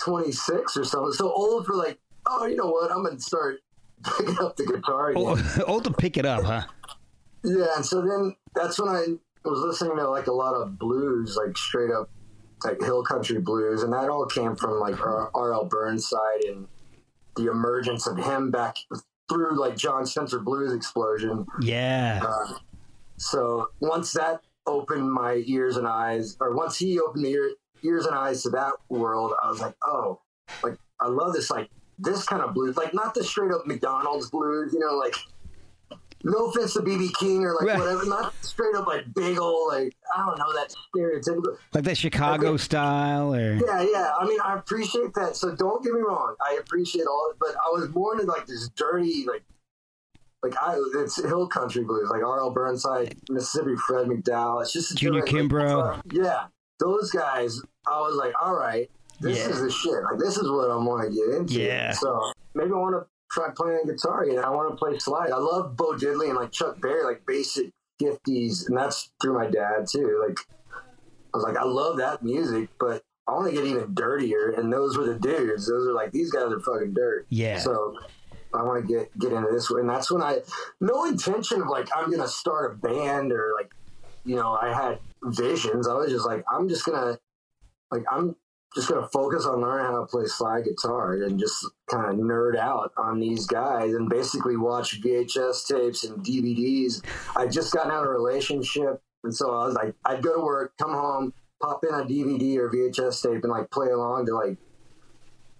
26 0.03 0.77
or 0.77 0.83
something. 0.83 1.13
So 1.13 1.31
old 1.31 1.65
for 1.65 1.75
like, 1.75 1.99
oh, 2.25 2.45
you 2.45 2.55
know 2.55 2.69
what? 2.69 2.91
I'm 2.91 3.03
gonna 3.03 3.19
start 3.19 3.59
picking 4.17 4.37
up 4.39 4.55
the 4.55 4.65
guitar. 4.65 5.13
Old, 5.15 5.41
old 5.67 5.83
to 5.85 5.91
pick 5.91 6.17
it 6.17 6.25
up, 6.25 6.43
huh? 6.43 6.63
Yeah, 7.43 7.67
and 7.75 7.85
so 7.85 8.01
then 8.01 8.35
that's 8.55 8.79
when 8.79 8.89
I 8.89 9.05
was 9.43 9.59
listening 9.59 9.97
to 9.97 10.09
like 10.09 10.27
a 10.27 10.33
lot 10.33 10.55
of 10.55 10.79
blues, 10.79 11.37
like 11.43 11.57
straight 11.57 11.91
up 11.91 12.09
like 12.63 12.79
hill 12.81 13.03
country 13.03 13.39
blues, 13.39 13.83
and 13.83 13.93
that 13.93 14.09
all 14.09 14.25
came 14.25 14.55
from 14.55 14.79
like 14.79 14.99
R.L. 14.99 15.65
Burnside 15.65 16.43
and 16.45 16.67
the 17.35 17.51
emergence 17.51 18.07
of 18.07 18.17
him 18.17 18.49
back 18.49 18.77
through 19.29 19.59
like 19.59 19.75
Jon 19.75 20.05
Spencer 20.05 20.39
Blues 20.39 20.73
explosion. 20.73 21.45
Yeah. 21.61 22.21
Uh, 22.25 22.53
so 23.17 23.69
once 23.79 24.13
that 24.13 24.41
opened 24.67 25.11
my 25.11 25.43
ears 25.45 25.77
and 25.77 25.87
eyes, 25.87 26.37
or 26.39 26.55
once 26.55 26.77
he 26.77 26.99
opened 26.99 27.25
the 27.25 27.29
ear, 27.29 27.51
ears 27.83 28.05
and 28.05 28.15
eyes 28.15 28.43
to 28.43 28.49
that 28.51 28.73
world, 28.89 29.33
I 29.41 29.49
was 29.49 29.59
like, 29.59 29.75
oh, 29.83 30.21
like 30.63 30.77
I 30.99 31.07
love 31.07 31.33
this 31.33 31.49
like 31.49 31.69
this 31.99 32.25
kind 32.25 32.41
of 32.41 32.53
blues, 32.53 32.77
like 32.77 32.93
not 32.93 33.13
the 33.13 33.23
straight 33.23 33.51
up 33.51 33.65
McDonald's 33.65 34.29
blues, 34.29 34.73
you 34.73 34.79
know, 34.79 34.95
like 34.95 35.15
no 36.23 36.47
offense 36.47 36.73
to 36.73 36.79
BB 36.79 37.13
King 37.19 37.43
or 37.43 37.53
like 37.53 37.67
Right. 37.67 37.79
whatever, 37.79 38.05
not 38.05 38.33
straight 38.41 38.75
up 38.75 38.87
like 38.87 39.13
big 39.13 39.37
old 39.37 39.71
like 39.71 39.95
I 40.15 40.25
don't 40.25 40.37
know 40.37 40.53
that 40.53 40.73
stereotypical. 40.95 41.57
Like 41.73 41.83
that 41.83 41.97
Chicago 41.97 42.57
style, 42.57 43.33
or 43.33 43.53
Yeah, 43.53 43.81
yeah. 43.81 44.11
I 44.19 44.25
mean, 44.25 44.39
I 44.43 44.55
appreciate 44.55 45.13
that. 45.13 45.35
So 45.35 45.55
don't 45.55 45.83
get 45.83 45.93
me 45.93 46.01
wrong. 46.01 46.35
I 46.45 46.57
appreciate 46.59 47.05
all 47.05 47.31
but 47.39 47.49
I 47.49 47.69
was 47.77 47.87
born 47.89 48.19
in 48.19 48.25
like 48.25 48.47
this 48.47 48.69
dirty, 48.69 49.25
like, 49.27 49.43
like 50.49 50.61
I, 50.61 50.77
it's 50.97 51.21
hill 51.23 51.47
country 51.47 51.83
blues, 51.83 52.09
like 52.09 52.23
R.L. 52.23 52.51
Burnside, 52.51 53.15
Mississippi 53.29 53.75
Fred 53.87 54.07
McDowell. 54.07 54.61
It's 54.61 54.73
just 54.73 54.97
Junior 54.97 55.21
like, 55.21 55.29
Kimbrough. 55.29 56.01
yeah, 56.11 56.45
those 56.79 57.11
guys. 57.11 57.61
I 57.87 57.99
was 58.01 58.15
like, 58.15 58.33
all 58.41 58.55
right, 58.55 58.89
this 59.19 59.37
Yeah. 59.39 59.49
is 59.49 59.61
the 59.61 59.69
shit. 59.71 59.93
Like, 60.03 60.19
this 60.19 60.37
is 60.37 60.49
what 60.49 60.69
I 60.71 60.75
want 60.75 61.09
to 61.09 61.15
get 61.15 61.35
into. 61.35 61.53
Yeah. 61.61 61.91
So 61.91 62.31
maybe 62.53 62.71
I 62.71 62.75
want 62.77 62.95
to 62.95 63.07
try 63.31 63.49
playing 63.55 63.85
guitar 63.85 64.23
again. 64.23 64.43
I 64.43 64.49
want 64.49 64.69
to 64.71 64.75
play 64.75 64.97
slide. 64.99 65.31
I 65.31 65.37
love 65.37 65.75
Bo 65.75 65.93
Diddley 65.93 66.27
and 66.29 66.35
like 66.35 66.51
Chuck 66.51 66.79
Berry, 66.81 67.03
like 67.03 67.25
basic 67.25 67.71
fifties, 67.99 68.67
and 68.67 68.77
that's 68.77 69.11
through 69.21 69.33
my 69.33 69.47
dad 69.49 69.87
too. 69.89 70.23
Like, 70.27 70.37
I 71.33 71.37
was 71.37 71.43
like, 71.43 71.57
I 71.57 71.63
love 71.63 71.97
that 71.97 72.23
music, 72.23 72.69
but 72.79 73.01
I 73.27 73.31
want 73.33 73.47
to 73.47 73.53
get 73.55 73.65
even 73.65 73.93
dirtier. 73.93 74.51
And 74.51 74.71
those 74.71 74.97
were 74.97 75.05
the 75.05 75.19
dudes. 75.19 75.67
Those 75.67 75.87
are 75.87 75.93
like 75.93 76.11
these 76.11 76.31
guys 76.31 76.51
are 76.51 76.59
fucking 76.59 76.93
dirt. 76.93 77.25
Yeah. 77.29 77.57
So 77.59 77.97
I 78.55 78.63
want 78.63 78.85
to 78.85 78.93
get 78.93 79.17
get 79.19 79.33
into 79.33 79.49
this, 79.51 79.69
and 79.69 79.89
that's 79.89 80.11
when 80.11 80.21
I 80.21 80.39
no 80.79 81.05
intention 81.05 81.61
of 81.61 81.67
like 81.67 81.87
I'm 81.95 82.11
gonna 82.11 82.27
start 82.27 82.71
a 82.71 82.75
band 82.75 83.31
or 83.31 83.53
like 83.55 83.71
you 84.23 84.35
know 84.35 84.57
I 84.59 84.73
had 84.73 84.99
visions. 85.23 85.87
I 85.87 85.93
was 85.93 86.11
just 86.11 86.25
like 86.25 86.43
I'm 86.51 86.67
just 86.69 86.85
gonna 86.85 87.17
like 87.91 88.03
I'm 88.11 88.35
just 88.75 88.89
gonna 88.89 89.07
focus 89.07 89.45
on 89.45 89.61
learning 89.61 89.85
how 89.85 90.01
to 90.01 90.05
play 90.05 90.25
slide 90.25 90.65
guitar 90.65 91.13
and 91.23 91.39
just 91.39 91.65
kind 91.89 92.05
of 92.05 92.15
nerd 92.15 92.57
out 92.57 92.91
on 92.97 93.19
these 93.19 93.47
guys 93.47 93.93
and 93.93 94.09
basically 94.09 94.57
watch 94.57 95.01
VHS 95.01 95.67
tapes 95.67 96.03
and 96.03 96.23
DVDs. 96.23 97.01
I 97.35 97.47
just 97.47 97.73
gotten 97.73 97.91
out 97.91 98.03
of 98.03 98.09
a 98.09 98.11
relationship, 98.11 99.01
and 99.23 99.33
so 99.33 99.53
I 99.55 99.65
was 99.65 99.75
like, 99.75 99.95
I'd 100.05 100.21
go 100.21 100.35
to 100.35 100.41
work, 100.41 100.73
come 100.77 100.91
home, 100.91 101.33
pop 101.61 101.83
in 101.83 101.93
a 101.93 102.03
DVD 102.03 102.57
or 102.57 102.69
VHS 102.69 103.23
tape, 103.23 103.43
and 103.43 103.51
like 103.51 103.71
play 103.71 103.87
along 103.87 104.25
to 104.25 104.35
like 104.35 104.57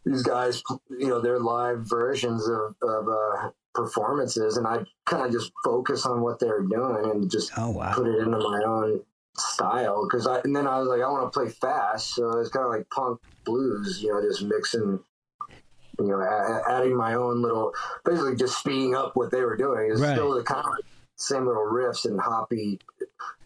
these 0.05 0.21
guys, 0.23 0.61
you 0.89 1.07
know, 1.07 1.19
their 1.19 1.39
live 1.39 1.79
versions 1.79 2.47
of, 2.47 2.75
of 2.81 3.07
uh, 3.09 3.49
performances, 3.73 4.57
and 4.57 4.67
I 4.67 4.79
kind 5.05 5.25
of 5.25 5.31
just 5.31 5.51
focus 5.63 6.05
on 6.05 6.21
what 6.21 6.39
they're 6.39 6.61
doing 6.61 7.09
and 7.11 7.29
just 7.29 7.51
Oh 7.57 7.71
wow. 7.71 7.93
put 7.93 8.07
it 8.07 8.19
into 8.19 8.37
my 8.37 8.61
own 8.65 9.01
style. 9.37 10.05
Because 10.07 10.27
I 10.27 10.39
and 10.43 10.55
then 10.55 10.67
I 10.67 10.79
was 10.79 10.87
like, 10.87 11.01
I 11.01 11.09
want 11.09 11.31
to 11.31 11.39
play 11.39 11.49
fast, 11.49 12.15
so 12.15 12.37
it's 12.39 12.49
kind 12.49 12.65
of 12.65 12.71
like 12.71 12.89
punk 12.89 13.19
blues, 13.45 14.01
you 14.01 14.13
know, 14.13 14.21
just 14.21 14.43
mixing. 14.43 14.99
You 15.97 16.07
know, 16.07 16.19
a- 16.19 16.61
adding 16.69 16.95
my 16.97 17.13
own 17.13 17.41
little, 17.41 17.71
basically 18.03 18.35
just 18.35 18.59
speeding 18.59 18.95
up 18.95 19.15
what 19.15 19.31
they 19.31 19.39
were 19.41 19.55
doing. 19.55 19.89
It's 19.91 20.01
Right. 20.01 20.11
still 20.11 20.33
the 20.33 20.43
kind 20.43 20.65
of 20.65 20.73
same 21.15 21.47
little 21.47 21.63
riffs 21.63 22.03
and 22.03 22.19
hoppy. 22.19 22.79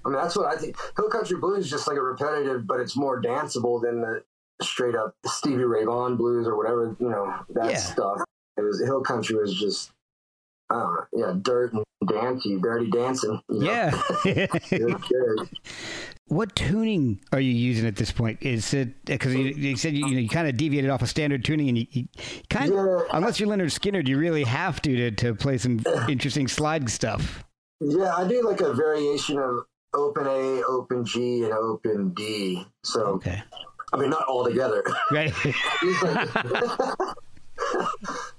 I 0.03 0.09
mean, 0.09 0.17
that's 0.19 0.35
what 0.35 0.47
I 0.47 0.57
think. 0.57 0.75
Hill 0.97 1.09
country 1.09 1.37
blues 1.37 1.65
is 1.65 1.69
just 1.69 1.87
like 1.87 1.97
a 1.97 2.01
repetitive, 2.01 2.65
but 2.65 2.79
it's 2.79 2.97
more 2.97 3.21
danceable 3.21 3.79
than 3.83 4.01
the 4.01 4.23
straight 4.61 4.95
up 4.95 5.13
Stevie 5.25 5.63
Ray 5.63 5.85
Vaughan 5.85 6.15
blues 6.17 6.47
or 6.47 6.57
whatever. 6.57 6.95
You 6.99 7.09
know 7.09 7.33
that 7.53 7.71
Yeah. 7.71 7.77
stuff. 7.77 8.21
It 8.57 8.61
was 8.61 8.81
hill 8.83 9.01
country 9.01 9.35
was 9.37 9.57
just, 9.57 9.91
I 10.69 10.97
yeah, 11.13 11.33
dirt 11.41 11.73
and 11.73 11.83
dancey, 12.07 12.57
dirty 12.61 12.89
dancing. 12.89 13.41
you 13.49 13.59
know? 13.59 13.71
Yeah. 13.71 14.01
It 14.25 14.83
was 14.83 15.01
good. 15.09 15.49
what 16.27 16.55
tuning 16.55 17.21
are 17.31 17.39
you 17.39 17.51
using 17.51 17.87
at 17.87 17.95
this 17.95 18.11
point? 18.11 18.39
Is 18.41 18.73
it 18.73 19.03
because 19.05 19.33
you, 19.33 19.45
you 19.45 19.75
said 19.77 19.93
you, 19.93 20.05
you, 20.07 20.13
know, 20.13 20.19
you 20.19 20.29
kind 20.29 20.47
of 20.47 20.57
deviated 20.57 20.89
off 20.91 21.01
of 21.01 21.09
standard 21.09 21.43
tuning, 21.45 21.69
and 21.69 21.77
you, 21.77 21.87
you 21.91 22.07
kind 22.49 22.71
of, 22.73 22.77
Yeah. 22.77 23.05
unless 23.13 23.39
you're 23.39 23.49
Lynyrd 23.49 23.71
Skynyrd, 23.77 24.07
you 24.07 24.17
really 24.17 24.43
have 24.43 24.81
to 24.83 24.95
to, 24.95 25.11
to 25.11 25.35
play 25.35 25.57
some 25.57 25.79
interesting 26.09 26.47
slide 26.47 26.89
stuff. 26.89 27.43
Yeah, 27.81 28.13
I 28.15 28.27
do 28.27 28.43
like 28.43 28.59
a 28.61 28.73
variation 28.73 29.39
of 29.39 29.63
open 29.93 30.27
A, 30.27 30.61
open 30.67 31.05
G, 31.05 31.43
and 31.45 31.53
open 31.53 32.09
D. 32.09 32.65
So 32.83 33.01
Okay. 33.05 33.41
I 33.93 33.97
mean, 33.97 34.09
not 34.09 34.25
all 34.27 34.45
together. 34.45 34.83
Right. 35.11 35.33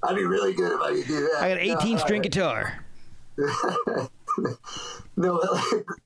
I'd 0.03 0.17
be 0.17 0.25
really 0.25 0.55
good 0.55 0.73
if 0.73 0.81
I 0.81 0.95
could 0.95 1.07
do 1.07 1.21
that. 1.21 1.39
I 1.41 1.49
got 1.49 1.59
an 1.59 1.79
18 1.79 1.93
No, 1.97 1.99
string 1.99 2.21
uh, 2.21 2.23
guitar. 2.23 2.85
no, 5.17 5.41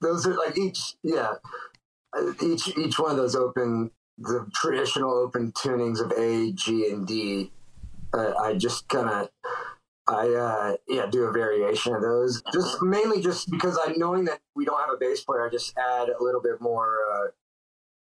those 0.00 0.26
are 0.26 0.34
like 0.34 0.56
each, 0.58 0.96
yeah, 1.02 1.34
each 2.42 2.76
each 2.76 2.98
one 2.98 3.10
of 3.12 3.16
those 3.16 3.34
open, 3.34 3.90
the 4.18 4.46
traditional 4.54 5.12
open 5.12 5.52
tunings 5.52 6.00
of 6.00 6.12
A, 6.12 6.52
G, 6.52 6.90
and 6.90 7.06
D. 7.06 7.50
Uh, 8.12 8.32
I 8.40 8.54
just 8.54 8.88
kind 8.88 9.08
of, 9.08 9.28
I 10.06 10.28
uh, 10.28 10.76
yeah, 10.88 11.06
do 11.06 11.24
a 11.24 11.32
variation 11.32 11.94
of 11.94 12.02
those. 12.02 12.42
Just 12.52 12.82
mainly 12.82 13.20
just 13.20 13.50
because 13.50 13.78
I 13.84 13.92
knowing 13.96 14.24
that 14.26 14.40
we 14.54 14.64
don't 14.64 14.80
have 14.80 14.90
a 14.90 14.96
bass 14.96 15.24
player, 15.24 15.46
I 15.46 15.50
just 15.50 15.76
add 15.76 16.08
a 16.08 16.22
little 16.22 16.40
bit 16.40 16.60
more. 16.60 16.98
Uh, 17.12 17.26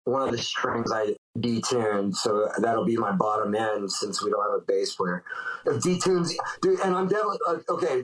one 0.06 0.22
of 0.22 0.32
the 0.32 0.38
strings 0.38 0.90
I 0.90 1.18
detuned, 1.40 2.16
so 2.16 2.50
that'll 2.60 2.86
be 2.86 2.98
my 2.98 3.12
bottom 3.12 3.56
end 3.56 3.92
since 3.92 4.24
we 4.24 4.32
don't 4.32 4.44
have 4.44 4.62
a 4.62 4.66
bass 4.66 4.96
player. 4.96 5.24
If 5.66 5.82
detunes, 5.84 6.34
dude, 6.62 6.80
and 6.82 6.96
I'm 6.96 7.08
definitely 7.08 7.40
uh, 7.48 7.58
okay 7.70 8.04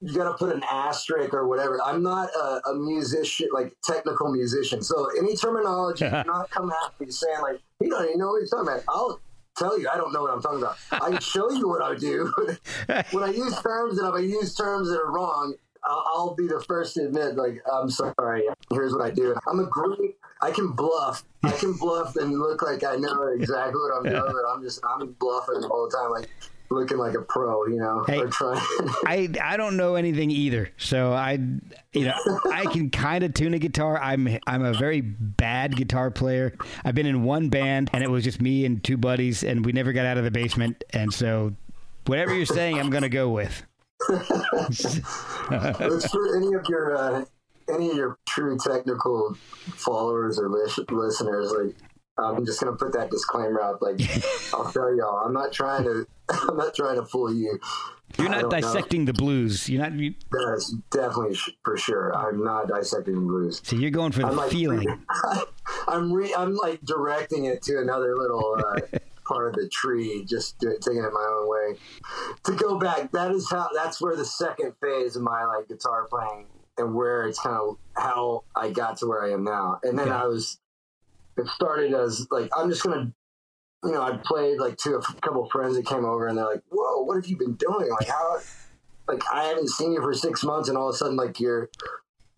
you 0.00 0.14
got 0.14 0.30
to 0.30 0.34
put 0.34 0.54
an 0.54 0.62
asterisk 0.70 1.34
or 1.34 1.46
whatever. 1.48 1.80
I'm 1.82 2.02
not 2.02 2.28
a, 2.34 2.70
a 2.70 2.74
musician, 2.74 3.48
like 3.52 3.74
technical 3.82 4.30
musician. 4.32 4.82
So 4.82 5.10
any 5.18 5.34
terminology, 5.36 6.04
do 6.08 6.22
not 6.24 6.50
come 6.50 6.70
at 6.70 7.00
me 7.00 7.10
saying 7.10 7.40
like, 7.42 7.60
you 7.80 7.90
don't 7.90 8.04
even 8.04 8.18
know 8.18 8.28
what 8.28 8.38
you're 8.38 8.46
talking 8.46 8.68
about. 8.68 8.84
I'll 8.88 9.20
tell 9.56 9.78
you, 9.78 9.88
I 9.92 9.96
don't 9.96 10.12
know 10.12 10.22
what 10.22 10.30
I'm 10.30 10.40
talking 10.40 10.58
about. 10.58 10.76
I 10.92 11.10
can 11.10 11.20
show 11.20 11.50
you 11.50 11.68
what 11.68 11.82
I 11.82 11.96
do. 11.96 12.32
when 13.10 13.24
I 13.24 13.30
use 13.30 13.60
terms 13.60 13.98
and 13.98 14.08
if 14.08 14.14
I 14.14 14.20
use 14.20 14.54
terms 14.54 14.88
that 14.88 15.00
are 15.00 15.10
wrong, 15.10 15.54
I'll, 15.84 16.04
I'll 16.14 16.34
be 16.34 16.46
the 16.46 16.62
first 16.68 16.94
to 16.94 17.06
admit, 17.06 17.36
like, 17.36 17.62
I'm 17.72 17.88
sorry. 17.88 18.44
Here's 18.70 18.92
what 18.92 19.02
I 19.02 19.10
do. 19.10 19.34
I'm 19.48 19.60
a 19.60 19.66
great. 19.66 20.16
I 20.40 20.50
can 20.50 20.68
bluff. 20.72 21.24
I 21.42 21.52
can 21.52 21.72
bluff 21.74 22.16
and 22.16 22.38
look 22.38 22.62
like 22.62 22.84
I 22.84 22.96
know 22.96 23.26
exactly 23.28 23.80
what 23.80 23.96
I'm 23.96 24.02
doing, 24.04 24.32
but 24.32 24.48
I'm 24.52 24.62
just 24.62 24.80
I'm 24.88 25.12
bluffing 25.12 25.64
all 25.64 25.88
the 25.88 25.96
time, 25.96 26.10
like 26.10 26.28
looking 26.70 26.98
like 26.98 27.14
a 27.14 27.22
pro, 27.22 27.66
you 27.66 27.76
know, 27.78 28.04
Hey. 28.06 28.20
I 29.06 29.28
I 29.42 29.56
don't 29.56 29.76
know 29.76 29.94
anything 29.94 30.30
either, 30.30 30.70
so 30.76 31.12
I 31.12 31.38
you 31.92 32.04
know 32.04 32.40
I 32.52 32.66
can 32.66 32.90
kind 32.90 33.24
of 33.24 33.34
tune 33.34 33.54
a 33.54 33.58
guitar. 33.58 33.98
I'm 34.00 34.38
I'm 34.46 34.64
a 34.64 34.74
very 34.74 35.00
bad 35.00 35.76
guitar 35.76 36.10
player. 36.10 36.54
I've 36.84 36.94
been 36.94 37.06
in 37.06 37.24
one 37.24 37.48
band, 37.48 37.90
and 37.92 38.04
it 38.04 38.10
was 38.10 38.24
just 38.24 38.40
me 38.40 38.64
and 38.64 38.82
two 38.82 38.96
buddies, 38.96 39.42
and 39.44 39.64
we 39.64 39.72
never 39.72 39.92
got 39.92 40.06
out 40.06 40.18
of 40.18 40.24
the 40.24 40.30
basement. 40.30 40.84
And 40.90 41.12
so, 41.12 41.54
whatever 42.06 42.34
you're 42.34 42.46
saying, 42.46 42.78
I'm 42.78 42.90
gonna 42.90 43.08
go 43.08 43.30
with. 43.30 43.62
It's 45.50 46.10
for 46.10 46.36
any 46.36 46.54
of 46.54 46.64
your 46.68 46.96
uh, 46.96 47.24
any 47.72 47.90
of 47.90 47.96
your 47.96 48.18
true 48.26 48.56
technical 48.58 49.36
followers 49.74 50.38
or 50.38 50.48
lis- 50.48 50.78
listeners. 50.90 51.52
Like, 51.52 51.74
I'm 52.18 52.44
just 52.44 52.60
gonna 52.60 52.76
put 52.76 52.92
that 52.94 53.10
disclaimer 53.10 53.60
out. 53.60 53.80
Like, 53.82 54.00
I'll 54.54 54.70
tell 54.72 54.94
y'all, 54.96 55.24
I'm 55.24 55.32
not 55.32 55.52
trying 55.52 55.84
to. 55.84 56.06
I'm 56.30 56.56
not 56.56 56.74
trying 56.74 56.96
to 56.96 57.06
fool 57.06 57.32
you. 57.32 57.58
You're 58.18 58.28
not 58.30 58.40
don't 58.40 58.50
know. 58.52 58.60
dissecting 58.60 59.04
the 59.04 59.12
blues. 59.12 59.68
You're 59.68 59.82
not. 59.82 59.92
You, 59.92 60.14
That's 60.30 60.74
definitely 60.90 61.34
sh- 61.34 61.50
for 61.62 61.76
sure. 61.76 62.14
I'm 62.16 62.42
not 62.42 62.68
dissecting 62.68 63.14
the 63.14 63.20
blues. 63.20 63.60
so 63.62 63.76
you're 63.76 63.90
going 63.90 64.12
for 64.12 64.20
the 64.20 64.28
I'm 64.28 64.36
like, 64.36 64.50
feeling. 64.50 65.04
I'm 65.88 66.12
re. 66.12 66.34
I'm 66.36 66.54
like 66.56 66.80
directing 66.82 67.44
it 67.44 67.62
to 67.62 67.80
another 67.80 68.16
little. 68.16 68.56
Uh, 68.58 68.98
Part 69.26 69.48
of 69.48 69.54
the 69.56 69.68
tree, 69.68 70.24
just 70.26 70.58
do, 70.58 70.74
taking 70.80 71.04
it 71.04 71.12
my 71.12 71.36
own 71.38 71.50
way. 71.50 71.78
To 72.44 72.52
go 72.52 72.78
back, 72.78 73.12
that 73.12 73.30
is 73.30 73.46
how. 73.50 73.68
That's 73.74 74.00
where 74.00 74.16
the 74.16 74.24
second 74.24 74.72
phase 74.80 75.16
of 75.16 75.22
my 75.22 75.44
like 75.44 75.68
guitar 75.68 76.06
playing 76.08 76.46
and 76.78 76.94
where 76.94 77.26
it's 77.26 77.40
kind 77.40 77.56
of 77.56 77.76
how 77.96 78.44
I 78.56 78.70
got 78.70 78.98
to 78.98 79.06
where 79.06 79.22
I 79.22 79.32
am 79.32 79.44
now. 79.44 79.80
And 79.82 79.98
then 79.98 80.08
Okay. 80.08 80.16
I 80.16 80.26
was. 80.26 80.58
It 81.36 81.46
started 81.48 81.94
as 81.94 82.26
like 82.30 82.50
I'm 82.56 82.68
just 82.68 82.82
gonna, 82.82 83.12
you 83.84 83.92
know, 83.92 84.02
I 84.02 84.18
played 84.24 84.58
like 84.58 84.76
to 84.78 84.96
a 84.96 85.02
couple 85.20 85.44
of 85.44 85.50
friends 85.50 85.76
that 85.76 85.86
came 85.86 86.04
over 86.04 86.26
and 86.26 86.36
they're 86.36 86.44
like, 86.44 86.62
"Whoa, 86.68 87.02
what 87.04 87.14
have 87.16 87.26
you 87.26 87.36
been 87.36 87.54
doing? 87.54 87.90
Like 87.90 88.08
how, 88.08 88.38
like 89.06 89.22
I 89.32 89.44
haven't 89.44 89.68
seen 89.68 89.92
you 89.92 90.00
for 90.00 90.12
six 90.14 90.42
months 90.42 90.68
and 90.68 90.76
all 90.76 90.88
of 90.88 90.94
a 90.94 90.98
sudden 90.98 91.16
like 91.16 91.38
you're." 91.38 91.70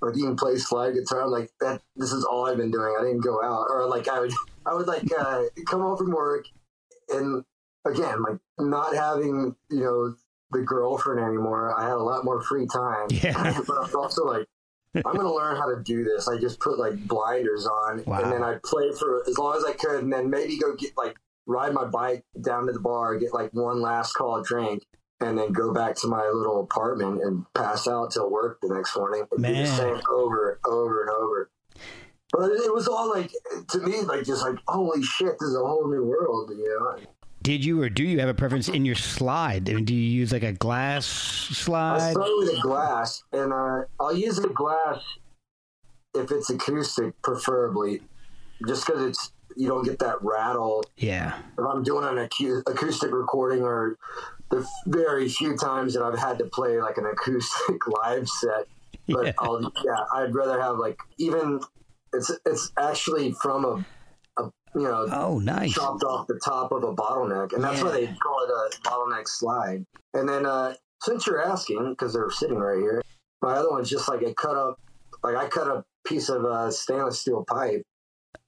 Like 0.03 0.17
you 0.17 0.25
can 0.25 0.37
play 0.37 0.57
slide 0.57 0.95
guitar. 0.95 1.25
I'm 1.25 1.31
like 1.31 1.51
that. 1.61 1.83
This 1.95 2.13
is 2.13 2.25
all 2.25 2.47
I've 2.47 2.57
been 2.57 2.71
doing. 2.71 2.95
I 2.99 3.03
didn't 3.03 3.21
go 3.21 3.43
out, 3.43 3.67
or 3.69 3.87
like 3.87 4.09
I 4.09 4.19
would, 4.19 4.33
I 4.65 4.73
would 4.73 4.87
like 4.87 5.05
uh, 5.19 5.43
come 5.67 5.83
home 5.83 5.99
from 5.99 6.11
work, 6.13 6.47
and 7.11 7.45
again, 7.87 8.23
like 8.23 8.39
not 8.59 8.95
having 8.95 9.55
you 9.71 9.81
know 9.81 10.15
the 10.53 10.61
girlfriend 10.61 11.21
anymore. 11.21 11.79
I 11.79 11.85
had 11.85 11.93
a 11.97 12.03
lot 12.03 12.25
more 12.25 12.41
free 12.43 12.67
time. 12.67 13.07
Yeah. 13.11 13.33
but 13.67 13.77
I 13.77 13.81
was 13.81 13.95
also 13.95 14.25
like, 14.25 14.47
I'm 14.95 15.15
gonna 15.15 15.33
learn 15.33 15.57
how 15.57 15.73
to 15.75 15.81
do 15.83 16.03
this. 16.05 16.27
I 16.29 16.39
just 16.39 16.59
put 16.61 16.79
like 16.79 16.97
blinders 17.07 17.67
on, 17.67 18.03
Wow. 18.07 18.23
and 18.23 18.33
then 18.33 18.43
I'd 18.43 18.63
play 18.63 18.91
for 18.99 19.23
as 19.29 19.39
long 19.39 19.57
as 19.57 19.65
I 19.65 19.73
could, 19.73 20.03
and 20.03 20.13
then 20.13 20.31
maybe 20.31 20.59
go 20.59 20.75
get 20.75 20.91
like 20.97 21.17
ride 21.47 21.73
my 21.73 21.85
bike 21.85 22.25
down 22.41 22.67
to 22.67 22.73
the 22.73 22.81
bar, 22.81 23.17
get 23.17 23.33
like 23.33 23.53
one 23.53 23.81
last 23.81 24.15
call 24.15 24.43
drink, 24.43 24.85
and 25.21 25.39
then 25.39 25.53
go 25.53 25.73
back 25.73 25.95
to 25.97 26.09
my 26.09 26.27
little 26.29 26.61
apartment 26.61 27.23
and 27.23 27.45
pass 27.55 27.87
out 27.87 28.11
till 28.11 28.29
work 28.31 28.59
the 28.63 28.75
next 28.75 28.97
morning. 28.97 29.23
And 29.31 29.45
do 29.45 29.53
Man. 29.53 29.65
the 29.65 29.71
same 29.71 30.01
over, 30.11 30.59
over 30.67 31.03
and 31.03 31.11
over. 31.11 31.51
But 32.33 32.51
it 32.51 32.73
was 32.73 32.89
all 32.89 33.11
like 33.11 33.31
to 33.71 33.79
me, 33.79 34.03
like 34.03 34.25
just 34.25 34.43
like 34.43 34.57
holy 34.67 35.03
shit, 35.05 35.33
this 35.39 35.49
is 35.51 35.57
a 35.57 35.61
whole 35.61 35.89
new 35.89 36.05
world, 36.05 36.51
you 36.51 36.67
know. 36.81 36.99
Did 37.43 37.65
you 37.65 37.81
or 37.83 37.89
do 37.89 38.05
you 38.05 38.21
have 38.21 38.29
a 38.29 38.35
preference 38.35 38.69
in 38.69 38.85
your 38.85 38.95
slide? 38.95 39.69
I 39.71 39.73
mean, 39.75 39.85
do 39.87 39.95
you 39.95 40.01
use 40.01 40.33
like 40.33 40.43
a 40.43 40.53
glass 40.53 41.07
slide? 41.07 41.97
I 41.97 42.11
start 42.13 42.29
with 42.39 42.59
a 42.59 42.61
glass, 42.61 43.23
and 43.33 43.53
uh, 43.53 43.83
I'll 43.99 44.17
use 44.17 44.39
a 44.39 44.49
glass 44.49 45.01
if 46.15 46.31
it's 46.31 46.51
acoustic, 46.51 47.21
preferably, 47.23 48.03
just 48.67 48.87
because 48.87 49.03
it's 49.03 49.33
you 49.57 49.69
don't 49.69 49.85
get 49.85 49.99
that 50.01 50.23
rattle. 50.23 50.85
Yeah. 50.99 51.39
If 51.59 51.65
I'm 51.65 51.83
doing 51.83 52.05
an 52.07 52.29
acu- 52.29 52.63
acoustic 52.67 53.11
recording, 53.11 53.63
or 53.63 53.97
the 54.51 54.67
very 54.87 55.29
few 55.29 55.57
times 55.57 55.95
that 55.95 56.03
I've 56.03 56.19
had 56.19 56.39
to 56.39 56.45
play 56.45 56.81
like 56.81 56.99
an 56.99 57.07
acoustic 57.07 57.87
live 58.05 58.29
set, 58.29 58.67
but 59.09 59.27
Yeah. 59.27 59.33
I'll 59.39 59.73
yeah, 59.85 60.05
I'd 60.13 60.35
rather 60.35 60.61
have 60.61 60.77
like 60.77 60.99
even 61.19 61.61
it's 62.13 62.31
it's 62.45 62.71
actually 62.79 63.33
from 63.41 63.65
a 63.65 63.85
you 64.75 64.83
know 64.83 65.07
Oh, 65.13 65.39
nice. 65.39 65.73
chopped 65.73 66.05
off 66.05 66.27
the 66.27 66.39
top 66.45 66.73
of 66.73 66.83
a 66.85 66.95
bottleneck, 66.95 67.53
and 67.53 67.63
that's 67.63 67.83
why 67.83 67.91
they 67.93 68.07
call 68.07 68.45
it 68.45 68.51
a 68.51 68.89
bottleneck 68.89 69.27
slide. 69.29 69.85
And 70.15 70.29
then, 70.29 70.47
uh, 70.47 70.75
since 71.03 71.27
you're 71.27 71.43
asking, 71.45 71.91
because 71.91 72.13
they're 72.13 72.31
sitting 72.31 72.59
right 72.59 72.79
here, 72.79 73.03
my 73.43 73.53
other 73.55 73.71
one's 73.71 73.89
just 73.91 74.09
like 74.09 74.23
a 74.23 74.35
cut 74.35 74.57
up, 74.57 74.79
like 75.23 75.35
I 75.37 75.49
cut 75.49 75.67
a 75.67 75.85
piece 76.07 76.29
of 76.29 76.45
uh, 76.45 76.71
stainless 76.71 77.21
steel 77.21 77.45
pipe. 77.49 77.83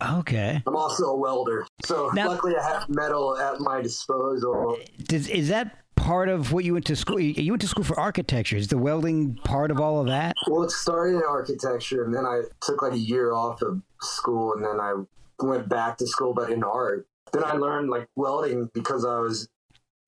Okay. 0.03 0.61
I'm 0.67 0.77
also 0.77 1.05
a 1.07 1.17
welder, 1.17 1.67
so 1.85 2.11
Now- 2.15 2.29
luckily 2.29 2.57
I 2.57 2.63
have 2.63 2.89
metal 2.89 3.37
at 3.39 3.61
my 3.61 3.81
disposal. 3.81 4.77
Does, 5.05 5.29
is 5.29 5.49
that 5.49 5.79
part 5.97 6.29
of 6.29 6.53
what 6.53 6.65
you 6.65 6.73
went 6.73 6.87
to 6.87 6.97
school? 6.97 7.21
You 7.21 7.53
went 7.53 7.61
to 7.63 7.69
school 7.69 7.85
for 7.85 7.99
architecture. 7.99 8.57
Is 8.57 8.67
the 8.69 8.79
welding 8.79 9.37
part 9.45 9.71
of 9.71 9.79
all 9.81 10.01
of 10.01 10.09
that? 10.09 10.35
Well, 10.49 10.65
it 10.65 10.73
started 10.73 11.17
in 11.17 11.23
architecture, 11.23 12.05
and 12.05 12.13
then 12.13 12.27
I 12.27 12.43
took 12.61 12.83
like 12.83 12.93
a 12.95 12.99
year 12.99 13.33
off 13.33 13.63
of 13.63 13.81
school, 14.01 14.55
and 14.55 14.65
then 14.65 14.81
I 14.81 14.95
went 15.43 15.69
back 15.69 15.99
to 15.99 16.07
school, 16.07 16.35
but 16.35 16.51
in 16.51 16.63
art. 16.63 17.07
Then 17.33 17.45
I 17.45 17.53
learned 17.53 17.91
like 17.91 18.09
welding 18.17 18.71
because 18.75 19.05
I 19.05 19.19
was 19.19 19.49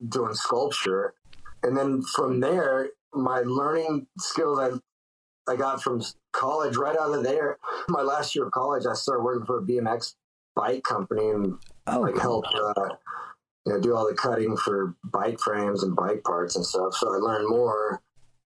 doing 0.06 0.34
sculpture, 0.34 1.14
and 1.62 1.76
then 1.76 2.02
from 2.14 2.40
there, 2.40 2.90
my 3.12 3.40
learning 3.40 4.06
skills 4.18 4.58
I 4.58 4.70
I 5.50 5.56
got 5.56 5.82
from 5.82 6.02
college. 6.32 6.76
Right 6.76 6.96
out 6.96 7.14
of 7.14 7.22
there, 7.22 7.58
my 7.88 8.02
last 8.02 8.34
year 8.34 8.46
of 8.46 8.52
college, 8.52 8.84
I 8.86 8.94
started 8.94 9.22
working 9.22 9.46
for 9.46 9.58
a 9.58 9.62
BMX 9.62 10.14
bike 10.54 10.82
company 10.84 11.30
and 11.30 11.58
Oh, 11.86 12.00
like 12.00 12.16
helped 12.16 12.48
uh, 12.54 12.88
you 13.66 13.72
know, 13.72 13.80
do 13.80 13.94
all 13.94 14.08
the 14.08 14.14
cutting 14.14 14.56
for 14.56 14.94
bike 15.04 15.38
frames 15.38 15.82
and 15.82 15.94
bike 15.94 16.22
parts 16.24 16.56
and 16.56 16.64
stuff. 16.64 16.94
So 16.94 17.14
I 17.14 17.18
learned 17.18 17.48
more 17.48 18.02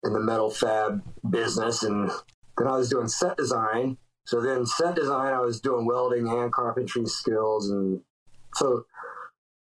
in 0.05 0.13
the 0.13 0.21
metal 0.21 0.51
fab 0.51 1.03
business. 1.29 1.83
And 1.83 2.11
then 2.57 2.67
I 2.67 2.77
was 2.77 2.89
doing 2.89 3.09
set 3.09 3.37
design. 3.37 3.99
So 4.29 4.43
then 4.43 4.67
set 4.67 4.95
design, 4.95 5.33
I 5.33 5.41
was 5.41 5.59
doing 5.59 5.87
welding 5.87 6.29
and 6.29 6.53
carpentry 6.53 7.07
skills. 7.07 7.71
And 7.71 8.03
so 8.57 8.85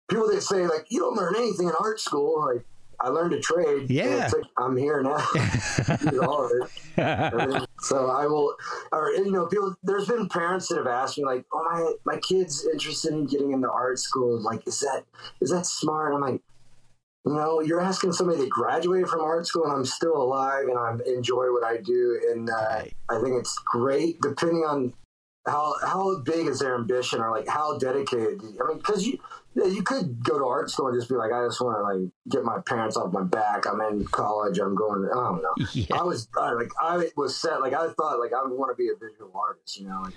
people 0.09 0.27
that 0.29 0.41
say 0.41 0.67
like, 0.67 0.87
you 0.89 1.01
don't 1.01 1.17
learn 1.17 1.35
anything 1.37 1.69
in 1.69 1.75
art 1.79 2.01
school, 2.01 2.47
like 2.47 2.65
I 2.99 3.09
learned 3.11 3.35
a 3.35 3.41
trade. 3.41 3.91
Yeah. 3.91 4.31
Like, 4.33 4.47
I'm 4.57 4.75
here 4.75 5.03
now. 5.03 5.19
all 6.23 6.47
of 6.47 6.53
it. 6.97 7.69
so 7.81 8.09
I 8.09 8.27
will, 8.27 8.57
or, 8.91 9.11
you 9.11 9.31
know, 9.31 9.45
people, 9.49 9.77
there's 9.83 10.09
been 10.09 10.31
parents 10.31 10.69
that 10.69 10.79
have 10.79 10.87
asked 10.87 11.19
me 11.19 11.27
like, 11.27 11.45
oh, 11.53 11.63
my, 11.71 12.15
my 12.15 12.21
kid's 12.21 12.67
interested 12.73 13.13
in 13.13 13.27
getting 13.27 13.53
into 13.53 13.71
art 13.71 13.99
school. 13.99 14.41
Like, 14.41 14.67
is 14.67 14.81
that, 14.81 15.05
is 15.43 15.51
that 15.51 15.67
smart? 15.67 16.15
I'm 16.15 16.23
like, 16.23 16.41
you 17.29 17.35
know, 17.35 17.61
you're 17.61 17.81
asking 17.81 18.13
somebody 18.13 18.39
that 18.39 18.49
graduated 18.49 19.09
from 19.09 19.21
art 19.21 19.47
school 19.47 19.65
and 19.65 19.73
I'm 19.73 19.85
still 19.85 20.17
alive 20.17 20.65
and 20.69 20.79
I 20.79 20.97
enjoy 21.07 21.53
what 21.53 21.63
I 21.63 21.77
do. 21.77 22.21
And 22.31 22.49
uh, 22.49 22.85
I 23.11 23.21
think 23.23 23.39
it's 23.39 23.57
great 23.67 24.21
depending 24.23 24.65
on 24.65 24.95
how, 25.47 25.75
how 25.83 26.19
big 26.21 26.47
is 26.47 26.61
their 26.61 26.75
ambition 26.75 27.21
or 27.21 27.31
like 27.31 27.47
how 27.47 27.77
dedicated. 27.79 28.41
I 28.43 28.69
mean, 28.69 28.81
cause 28.81 29.05
you, 29.05 29.19
yeah, 29.55 29.67
you 29.67 29.83
could 29.83 30.25
go 30.25 30.39
to 30.39 30.47
art 30.47 30.71
school 30.71 30.89
and 30.89 30.99
just 30.99 31.11
be 31.11 31.17
like, 31.17 31.33
I 31.33 31.45
just 31.45 31.61
want 31.61 31.77
to 31.77 31.83
like 31.83 32.11
get 32.31 32.45
my 32.45 32.61
parents 32.67 32.97
off 32.97 33.13
my 33.13 33.25
back. 33.25 33.67
I'm 33.67 33.81
in 33.83 34.07
college. 34.07 34.59
I'm 34.59 34.75
going. 34.75 35.07
I 35.11 35.15
don't 35.15 35.43
know. 35.43 35.55
Yeah. 35.73 35.97
I 35.97 36.03
was 36.03 36.29
I, 36.39 36.53
like, 36.53 36.71
I 36.81 37.11
was 37.17 37.37
set. 37.37 37.61
Like, 37.61 37.75
I 37.75 37.93
thought 37.93 38.21
like 38.21 38.33
I 38.33 38.43
want 38.45 38.75
to 38.75 38.81
be 38.81 38.89
a 38.89 38.95
visual 38.95 39.33
artist. 39.35 39.79
You 39.79 39.89
know, 39.89 40.01
like, 40.03 40.15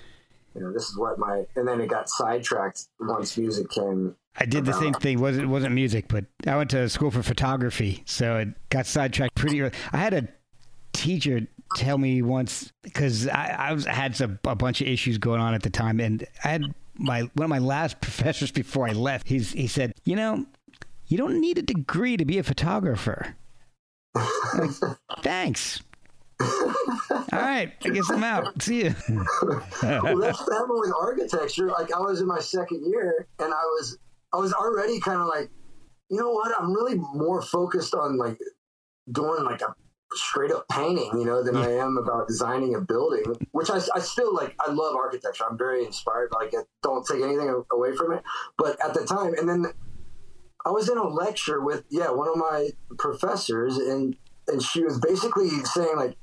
you 0.54 0.62
know, 0.62 0.72
this 0.72 0.88
is 0.88 0.96
what 0.96 1.18
my. 1.18 1.44
And 1.56 1.66
then 1.66 1.80
it 1.80 1.88
got 1.88 2.08
sidetracked 2.08 2.84
once 3.00 3.36
music 3.36 3.70
came. 3.70 4.16
I 4.36 4.46
did 4.46 4.64
the 4.64 4.72
same 4.72 4.94
thing. 4.94 5.20
wasn't 5.20 5.48
wasn't 5.48 5.74
music, 5.74 6.08
but 6.08 6.24
I 6.46 6.56
went 6.56 6.70
to 6.70 6.88
school 6.88 7.10
for 7.10 7.22
photography, 7.22 8.02
so 8.06 8.38
it 8.38 8.48
got 8.70 8.86
sidetracked 8.86 9.34
pretty 9.34 9.60
early. 9.60 9.72
I 9.92 9.98
had 9.98 10.14
a 10.14 10.28
teacher 10.92 11.46
tell 11.76 11.98
me 11.98 12.22
once 12.22 12.72
because 12.82 13.28
I, 13.28 13.56
I 13.58 13.72
was, 13.72 13.84
had 13.84 14.16
some, 14.16 14.38
a 14.44 14.54
bunch 14.54 14.80
of 14.80 14.88
issues 14.88 15.18
going 15.18 15.40
on 15.40 15.54
at 15.54 15.62
the 15.62 15.70
time, 15.70 16.00
and 16.00 16.26
I 16.44 16.48
had 16.48 16.62
my 16.94 17.22
one 17.34 17.44
of 17.44 17.50
my 17.50 17.58
last 17.58 18.00
professors 18.00 18.50
before 18.50 18.88
I 18.88 18.92
left, 18.92 19.28
he's 19.28 19.52
he 19.52 19.66
said, 19.66 19.94
you 20.04 20.16
know, 20.16 20.46
you 21.06 21.18
don't 21.18 21.40
need 21.40 21.58
a 21.58 21.62
degree 21.62 22.16
to 22.16 22.24
be 22.24 22.38
a 22.38 22.42
photographer. 22.42 23.36
like, 24.14 24.70
Thanks. 25.22 25.82
All 26.40 27.38
right, 27.38 27.72
I 27.84 27.88
guess 27.90 28.10
I'm 28.10 28.24
out. 28.24 28.60
See 28.62 28.84
you. 28.84 28.94
well, 29.82 30.18
that's 30.18 30.40
with 30.40 30.92
architecture. 31.00 31.68
Like 31.68 31.94
I 31.94 32.00
was 32.00 32.20
in 32.20 32.26
my 32.26 32.40
second 32.40 32.84
year, 32.84 33.26
and 33.38 33.52
I 33.52 33.62
was 33.62 33.98
I 34.32 34.38
was 34.38 34.52
already 34.52 35.00
kind 35.00 35.20
of 35.20 35.26
like, 35.26 35.50
you 36.10 36.18
know 36.18 36.30
what? 36.30 36.52
I'm 36.58 36.72
really 36.72 36.96
more 36.96 37.42
focused 37.42 37.94
on 37.94 38.16
like 38.18 38.38
doing 39.10 39.44
like 39.44 39.60
a 39.60 39.74
straight 40.14 40.50
up 40.50 40.68
painting, 40.68 41.10
you 41.14 41.24
know, 41.24 41.42
than 41.42 41.56
I 41.56 41.72
am 41.72 41.96
about 41.96 42.28
designing 42.28 42.74
a 42.74 42.80
building, 42.80 43.24
which 43.52 43.70
I, 43.70 43.80
I 43.94 44.00
still 44.00 44.34
like. 44.34 44.54
I 44.60 44.70
love 44.70 44.94
architecture. 44.94 45.44
I'm 45.48 45.56
very 45.56 45.84
inspired. 45.84 46.30
Like, 46.34 46.54
I 46.54 46.62
don't 46.82 47.06
take 47.06 47.22
anything 47.22 47.64
away 47.72 47.96
from 47.96 48.12
it. 48.12 48.22
But 48.58 48.76
at 48.84 48.94
the 48.94 49.04
time, 49.06 49.34
and 49.34 49.48
then 49.48 49.72
I 50.66 50.70
was 50.70 50.88
in 50.88 50.98
a 50.98 51.08
lecture 51.08 51.60
with, 51.60 51.84
yeah, 51.90 52.10
one 52.10 52.28
of 52.28 52.36
my 52.36 52.70
professors, 52.98 53.78
and, 53.78 54.16
and 54.48 54.62
she 54.62 54.84
was 54.84 54.98
basically 54.98 55.48
saying, 55.48 55.96
like, 55.96 56.16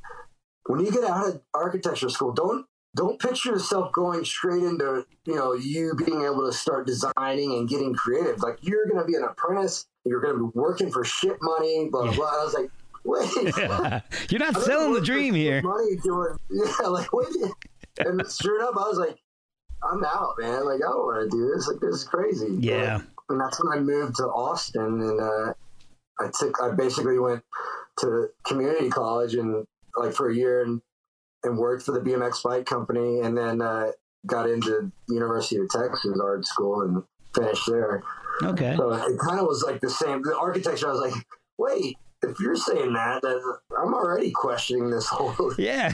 when 0.65 0.79
you 0.85 0.91
get 0.91 1.03
out 1.03 1.27
of 1.27 1.41
architecture 1.53 2.09
school, 2.09 2.31
don't 2.31 2.65
don't 2.95 3.19
picture 3.19 3.51
yourself 3.51 3.91
going 3.93 4.25
straight 4.25 4.63
into 4.63 5.05
you 5.25 5.35
know 5.35 5.53
you 5.53 5.93
being 6.05 6.23
able 6.23 6.45
to 6.45 6.51
start 6.51 6.87
designing 6.87 7.53
and 7.53 7.69
getting 7.69 7.93
creative 7.93 8.41
like 8.41 8.57
you're 8.61 8.85
going 8.87 8.99
to 8.99 9.05
be 9.05 9.15
an 9.15 9.23
apprentice 9.23 9.85
you're 10.05 10.21
going 10.21 10.35
to 10.35 10.47
be 10.47 10.51
working 10.53 10.91
for 10.91 11.03
shit 11.03 11.37
money 11.41 11.87
blah 11.91 12.03
blah, 12.03 12.13
blah. 12.13 12.25
i 12.25 12.43
was 12.43 12.53
like 12.53 12.71
wait, 13.03 13.31
you're 14.31 14.39
not 14.39 14.57
selling 14.61 14.93
the 14.93 15.01
dream 15.01 15.33
here. 15.33 15.61
Money 15.61 15.95
doing, 16.03 16.37
yeah, 16.51 16.87
like 16.87 17.11
wait, 17.13 17.27
and 17.99 18.21
sure 18.31 18.59
enough, 18.59 18.75
I 18.75 18.87
was 18.87 18.97
like, 18.97 19.17
I'm 19.83 20.03
out, 20.03 20.35
man. 20.39 20.65
Like 20.65 20.77
I 20.77 20.91
don't 20.91 21.05
want 21.05 21.29
to 21.29 21.37
do 21.37 21.51
this. 21.53 21.67
Like 21.67 21.79
this 21.79 21.95
is 21.95 22.03
crazy. 22.03 22.55
Yeah. 22.59 23.01
and 23.29 23.39
that's 23.39 23.61
when 23.63 23.77
I 23.77 23.81
moved 23.81 24.15
to 24.17 24.23
Austin, 24.23 24.81
and 24.81 25.19
uh, 25.19 25.53
I 26.19 26.29
took, 26.37 26.61
I 26.61 26.71
basically 26.71 27.19
went 27.19 27.43
to 27.99 28.29
community 28.45 28.89
college 28.89 29.35
and 29.35 29.65
like 29.97 30.13
for 30.13 30.29
a 30.29 30.35
year 30.35 30.63
and 30.63 30.81
and 31.43 31.57
worked 31.57 31.83
for 31.83 31.91
the 31.91 31.99
BMX 31.99 32.43
bike 32.43 32.65
company, 32.65 33.21
and 33.21 33.37
then 33.37 33.61
uh, 33.61 33.91
got 34.25 34.49
into 34.49 34.91
University 35.07 35.57
of 35.57 35.69
Texas 35.69 36.19
art 36.21 36.45
school 36.45 36.81
and 36.81 37.03
finished 37.35 37.63
there. 37.67 38.03
Okay. 38.43 38.75
So 38.77 38.91
it 38.93 39.19
kind 39.19 39.39
of 39.39 39.47
was 39.47 39.63
like 39.63 39.81
the 39.81 39.89
same. 39.89 40.21
The 40.21 40.37
architecture, 40.37 40.87
I 40.87 40.91
was 40.91 41.01
like, 41.01 41.25
wait, 41.57 41.97
if 42.23 42.39
you're 42.39 42.55
saying 42.55 42.93
that, 42.93 43.23
I'm 43.77 43.93
already 43.93 44.31
questioning 44.31 44.89
this 44.89 45.07
whole 45.07 45.53
yeah 45.57 45.93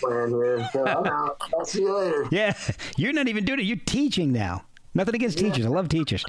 plan 0.00 0.30
here. 0.30 0.68
So 0.72 0.86
I'm 0.86 1.06
out. 1.06 1.40
I'll 1.56 1.64
see 1.64 1.80
you 1.80 1.96
later. 1.96 2.28
Yeah, 2.30 2.54
you're 2.96 3.12
not 3.12 3.28
even 3.28 3.44
doing 3.44 3.60
it. 3.60 3.64
You're 3.64 3.76
teaching 3.84 4.32
now. 4.32 4.64
Nothing 4.94 5.16
against 5.16 5.40
yeah. 5.40 5.48
teachers. 5.50 5.66
I 5.66 5.70
love 5.70 5.88
teachers, 5.88 6.24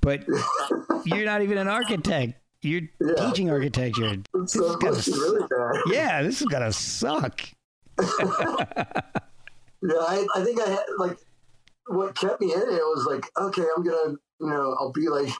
but 0.00 0.24
you're 1.04 1.24
not 1.24 1.42
even 1.42 1.58
an 1.58 1.68
architect. 1.68 2.34
You're 2.62 2.82
yeah. 3.00 3.14
teaching 3.26 3.50
architecture. 3.50 4.16
This 4.34 4.52
so 4.52 4.76
really 4.80 5.46
bad. 5.48 5.82
Yeah, 5.86 6.22
this 6.22 6.40
is 6.40 6.48
gonna 6.48 6.72
suck. 6.72 7.42
yeah, 9.82 9.96
I, 9.98 10.26
I 10.34 10.44
think 10.44 10.60
I 10.60 10.68
had 10.68 10.84
like 10.98 11.18
what 11.86 12.14
kept 12.14 12.40
me 12.40 12.52
in 12.52 12.60
it 12.60 12.66
was 12.66 13.06
like, 13.10 13.24
okay, 13.36 13.64
I'm 13.76 13.82
gonna, 13.82 14.16
you 14.40 14.48
know, 14.48 14.76
I'll 14.78 14.92
be 14.92 15.08
like 15.08 15.30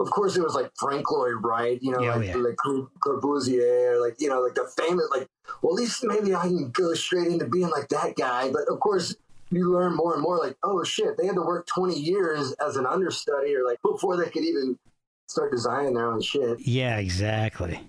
of 0.00 0.10
course, 0.10 0.36
it 0.36 0.42
was 0.42 0.54
like 0.54 0.70
Frank 0.76 1.10
Lloyd 1.10 1.36
Wright, 1.40 1.78
you 1.80 1.92
know, 1.92 2.00
yeah, 2.00 2.14
oh, 2.14 2.18
like, 2.18 2.28
yeah. 2.28 2.36
like 2.36 2.56
Corbusier, 3.00 4.00
like, 4.00 4.16
you 4.18 4.28
know, 4.28 4.40
like 4.40 4.54
the 4.54 4.68
famous, 4.76 5.06
like, 5.10 5.28
well, 5.62 5.74
at 5.74 5.80
least 5.80 6.04
maybe 6.04 6.34
I 6.34 6.42
can 6.42 6.70
go 6.70 6.94
straight 6.94 7.28
into 7.28 7.46
being 7.46 7.70
like 7.70 7.88
that 7.88 8.16
guy. 8.16 8.50
But 8.50 8.62
of 8.68 8.80
course, 8.80 9.14
you 9.50 9.72
learn 9.72 9.94
more 9.94 10.14
and 10.14 10.22
more 10.22 10.38
like, 10.38 10.56
oh 10.62 10.82
shit, 10.82 11.16
they 11.16 11.26
had 11.26 11.36
to 11.36 11.42
work 11.42 11.66
20 11.66 11.98
years 11.98 12.52
as 12.52 12.76
an 12.76 12.86
understudy 12.86 13.54
or 13.54 13.64
like 13.64 13.80
before 13.82 14.16
they 14.16 14.30
could 14.30 14.44
even 14.44 14.78
start 15.28 15.52
designing 15.52 15.94
their 15.94 16.10
own 16.10 16.20
shit. 16.20 16.60
Yeah, 16.60 16.98
exactly. 16.98 17.80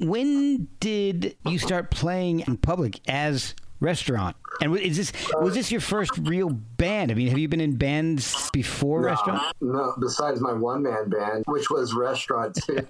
When 0.00 0.68
did 0.80 1.36
you 1.46 1.58
start 1.58 1.90
playing 1.90 2.40
in 2.40 2.56
public 2.56 3.00
as 3.08 3.54
Restavrant. 3.80 4.34
And 4.60 4.76
is 4.76 4.96
this 4.96 5.12
was 5.40 5.54
this 5.54 5.70
your 5.70 5.80
first 5.80 6.18
real 6.18 6.50
band? 6.50 7.12
I 7.12 7.14
mean, 7.14 7.28
have 7.28 7.38
you 7.38 7.48
been 7.48 7.60
in 7.60 7.76
bands 7.76 8.50
before 8.52 9.02
no, 9.02 9.14
Restavrant? 9.14 9.52
No, 9.60 9.94
besides 10.00 10.40
my 10.40 10.52
one 10.52 10.82
man 10.82 11.08
band, 11.08 11.44
which 11.46 11.70
was 11.70 11.94
Restaurant 11.94 12.56
too. 12.56 12.74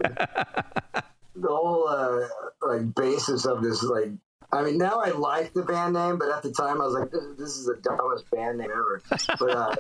the 1.37 1.49
whole 1.49 1.87
uh, 1.89 2.27
like 2.63 2.95
basis 2.95 3.45
of 3.45 3.63
this 3.63 3.83
like 3.83 4.11
I 4.51 4.63
mean, 4.63 4.79
now 4.79 5.01
I 5.05 5.11
like 5.11 5.53
the 5.53 5.63
band 5.63 5.93
name, 5.93 6.19
but 6.19 6.31
at 6.31 6.43
the 6.43 6.53
time 6.53 6.81
I 6.81 6.87
was 6.87 6.95
like, 6.95 7.11
this, 7.11 7.25
this 7.37 7.51
is 7.51 7.67
the 7.67 7.77
dumbest 7.83 8.31
band 8.31 8.57
name 8.57 8.71
ever. 8.71 9.03
But 9.39 9.51
uh, 9.51 9.77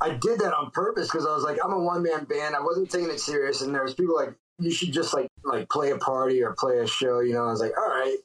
I 0.00 0.10
did 0.10 0.38
that 0.38 0.54
on 0.54 0.70
purpose 0.70 1.10
because 1.10 1.26
I 1.26 1.34
was 1.34 1.42
like, 1.42 1.58
I'm 1.64 1.72
a 1.72 1.80
one 1.80 2.04
man 2.04 2.24
band. 2.26 2.54
I 2.54 2.60
wasn't 2.60 2.90
taking 2.92 3.10
it 3.10 3.18
serious, 3.18 3.62
and 3.62 3.74
there 3.74 3.82
was 3.82 3.94
people 3.94 4.14
like, 4.14 4.34
you 4.58 4.70
should 4.70 4.92
just 4.92 5.12
like 5.14 5.30
like 5.44 5.68
play 5.68 5.90
a 5.90 5.98
party 5.98 6.42
or 6.42 6.52
play 6.52 6.78
a 6.78 6.86
show. 6.86 7.20
You 7.20 7.34
know, 7.34 7.46
I 7.46 7.50
was 7.50 7.60
like, 7.60 7.76
all 7.78 7.88
right, 7.88 8.16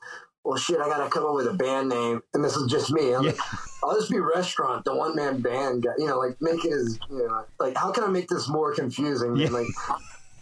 well, 0.43 0.57
shit, 0.57 0.79
I 0.79 0.87
gotta 0.87 1.09
come 1.09 1.25
up 1.25 1.35
with 1.35 1.47
a 1.47 1.53
band 1.53 1.89
name, 1.89 2.21
and 2.33 2.43
this 2.43 2.55
is 2.55 2.69
just 2.69 2.91
me. 2.91 3.13
I'm 3.13 3.23
yeah. 3.23 3.31
like, 3.31 3.39
I'll 3.83 3.95
just 3.95 4.11
be 4.11 4.19
restaurant, 4.19 4.85
the 4.85 4.95
one 4.95 5.15
man 5.15 5.41
band 5.41 5.83
guy. 5.83 5.91
You 5.97 6.07
know, 6.07 6.19
like 6.19 6.37
make 6.41 6.63
it 6.65 6.73
as 6.73 6.99
you 7.09 7.27
know, 7.27 7.45
like 7.59 7.75
how 7.75 7.91
can 7.91 8.03
I 8.03 8.07
make 8.07 8.27
this 8.27 8.47
more 8.47 8.73
confusing? 8.73 9.35
Yeah. 9.35 9.49
like 9.49 9.67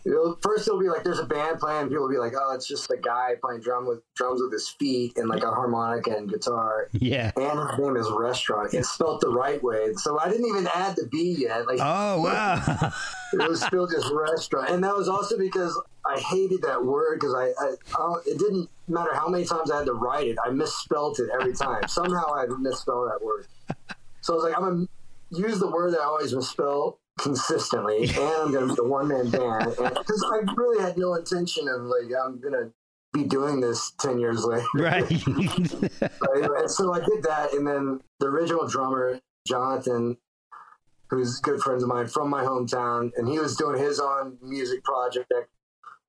It'll, 0.05 0.37
first, 0.41 0.67
it'll 0.67 0.79
be 0.79 0.89
like 0.89 1.03
there's 1.03 1.19
a 1.19 1.25
band 1.25 1.59
playing. 1.59 1.89
People 1.89 2.03
will 2.03 2.11
be 2.11 2.17
like, 2.17 2.33
"Oh, 2.39 2.53
it's 2.53 2.67
just 2.67 2.89
a 2.89 2.97
guy 2.97 3.35
playing 3.41 3.61
drum 3.61 3.85
with 3.87 4.01
drums 4.15 4.41
with 4.41 4.51
his 4.51 4.69
feet 4.69 5.17
and 5.17 5.27
like 5.27 5.43
a 5.43 5.51
harmonica 5.51 6.15
and 6.15 6.29
guitar." 6.29 6.89
Yeah. 6.93 7.31
And 7.35 7.59
his 7.69 7.79
name 7.79 7.97
is 7.97 8.09
Restaurant. 8.11 8.73
It's 8.73 8.89
spelled 8.89 9.21
the 9.21 9.29
right 9.29 9.61
way, 9.61 9.93
so 9.95 10.19
I 10.19 10.29
didn't 10.29 10.47
even 10.47 10.67
add 10.73 10.95
the 10.95 11.07
V 11.11 11.37
yet. 11.39 11.67
Like, 11.67 11.79
oh 11.81 12.21
wow, 12.21 12.91
it 13.33 13.49
was 13.49 13.61
still 13.61 13.87
just 13.91 14.11
Restaurant, 14.13 14.69
and 14.69 14.83
that 14.83 14.95
was 14.95 15.09
also 15.09 15.37
because 15.37 15.79
I 16.05 16.19
hated 16.19 16.61
that 16.63 16.83
word 16.83 17.19
because 17.19 17.35
I, 17.35 17.47
I, 17.61 17.75
I, 17.95 18.15
it 18.25 18.39
didn't 18.39 18.69
matter 18.87 19.13
how 19.13 19.27
many 19.27 19.45
times 19.45 19.69
I 19.69 19.79
had 19.79 19.85
to 19.85 19.93
write 19.93 20.27
it, 20.27 20.37
I 20.43 20.49
misspelled 20.51 21.19
it 21.19 21.29
every 21.39 21.53
time. 21.53 21.87
Somehow 21.87 22.33
I 22.33 22.45
misspelled 22.59 23.11
that 23.11 23.23
word. 23.23 23.47
So 24.21 24.33
I 24.33 24.35
was 24.35 24.43
like, 24.45 24.57
I'm 24.57 24.63
gonna 24.63 24.87
use 25.47 25.59
the 25.59 25.69
word 25.69 25.93
that 25.93 25.99
I 25.99 26.05
always 26.05 26.33
misspell 26.33 26.99
consistently, 27.21 28.03
and 28.09 28.19
I'm 28.19 28.51
going 28.51 28.67
to 28.67 28.73
be 28.73 28.79
a 28.81 28.83
one 28.83 29.07
man 29.07 29.29
band 29.29 29.75
because 29.77 30.25
I 30.33 30.51
really 30.55 30.81
had 30.81 30.97
no 30.97 31.15
intention 31.15 31.67
of 31.67 31.83
like 31.83 32.11
I'm 32.17 32.39
going 32.39 32.53
to 32.53 32.71
be 33.13 33.23
doing 33.23 33.59
this 33.59 33.91
10 33.99 34.19
years 34.19 34.45
later. 34.45 34.65
Right. 34.75 35.01
right. 35.27 36.69
So 36.69 36.93
I 36.93 36.99
did 36.99 37.23
that. 37.23 37.53
And 37.53 37.67
then 37.67 38.01
the 38.19 38.27
original 38.27 38.67
drummer, 38.67 39.19
Jonathan, 39.47 40.17
who's 41.09 41.39
good 41.39 41.59
friends 41.61 41.83
of 41.83 41.89
mine 41.89 42.07
from 42.07 42.29
my 42.29 42.43
hometown, 42.43 43.11
and 43.17 43.27
he 43.27 43.39
was 43.39 43.55
doing 43.55 43.81
his 43.81 43.99
own 43.99 44.37
music 44.41 44.83
project. 44.83 45.31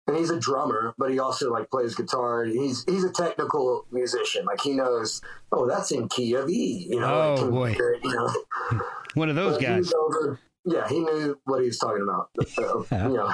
And 0.07 0.17
he's 0.17 0.31
a 0.31 0.41
drummer, 0.41 0.93
but 0.99 1.13
he 1.13 1.21
also 1.21 1.53
like 1.53 1.71
plays 1.71 1.95
guitar. 1.95 2.45
He's 2.45 2.85
he's 2.85 3.05
a 3.05 3.13
technical 3.13 3.87
musician. 3.93 4.45
Like 4.45 4.61
he 4.61 4.73
knows, 4.73 5.23
oh, 5.53 5.69
that's 5.69 5.93
in 5.93 6.09
key 6.09 6.35
of 6.35 6.49
E. 6.49 6.89
You 6.91 6.99
know, 6.99 7.37
oh 7.39 7.45
like, 7.45 7.79
boy, 7.79 7.99
you 8.03 8.13
know, 8.13 8.81
one 9.15 9.29
of 9.29 9.37
those 9.37 9.59
guys. 9.59 9.93
Over, 9.93 10.41
yeah, 10.71 10.89
he 10.89 10.99
knew 11.01 11.39
what 11.45 11.61
he 11.61 11.67
was 11.67 11.79
talking 11.79 12.03
about. 12.03 12.31
You 12.91 13.17
know. 13.17 13.33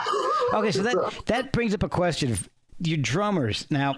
Okay, 0.55 0.73
so 0.73 0.83
that 0.83 0.97
that 1.27 1.53
brings 1.53 1.75
up 1.75 1.83
a 1.83 1.89
question. 1.89 2.37
Your 2.79 2.99
drummers. 2.99 3.67
Now, 3.71 3.97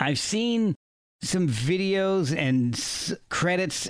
I've 0.00 0.18
seen 0.18 0.74
some 1.22 1.48
videos 1.48 2.36
and 2.36 2.74
s- 2.74 3.14
credits. 3.28 3.88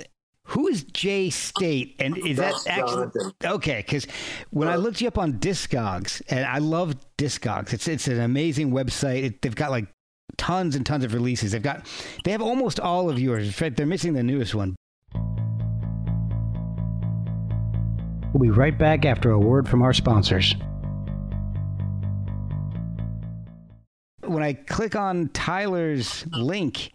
Who 0.53 0.67
is 0.67 0.83
Jay 0.83 1.29
State, 1.29 1.95
and 1.99 2.17
is 2.17 2.37
that 2.37 2.55
actually 2.67 3.11
Jonathan. 3.13 3.31
okay? 3.45 3.77
Because 3.85 4.07
when 4.49 4.67
I 4.67 4.77
looked 4.77 4.99
you 4.99 5.07
up 5.07 5.19
on 5.19 5.33
Discogs, 5.33 6.23
and 6.27 6.43
I 6.43 6.57
love 6.57 6.95
Discogs, 7.19 7.71
it's 7.71 7.87
it's 7.87 8.07
an 8.07 8.19
amazing 8.19 8.71
website. 8.71 9.23
It, 9.25 9.41
they've 9.43 9.53
got 9.55 9.69
like 9.69 9.85
tons 10.37 10.75
and 10.75 10.83
tons 10.83 11.03
of 11.03 11.13
releases. 11.13 11.51
They've 11.51 11.61
got 11.61 11.85
they 12.23 12.31
have 12.31 12.41
almost 12.41 12.79
all 12.79 13.11
of 13.11 13.19
yours. 13.19 13.45
In 13.45 13.51
fact, 13.53 13.77
they're 13.77 13.85
missing 13.85 14.13
the 14.13 14.23
newest 14.23 14.55
one. 14.55 14.75
We'll 18.33 18.41
be 18.43 18.49
right 18.51 18.77
back 18.77 19.05
after 19.05 19.31
a 19.31 19.39
word 19.39 19.67
from 19.67 19.81
our 19.81 19.93
sponsors. 19.93 20.55
When 24.25 24.43
I 24.43 24.53
click 24.53 24.95
on 24.95 25.29
Tyler's 25.29 26.25
link, 26.27 26.91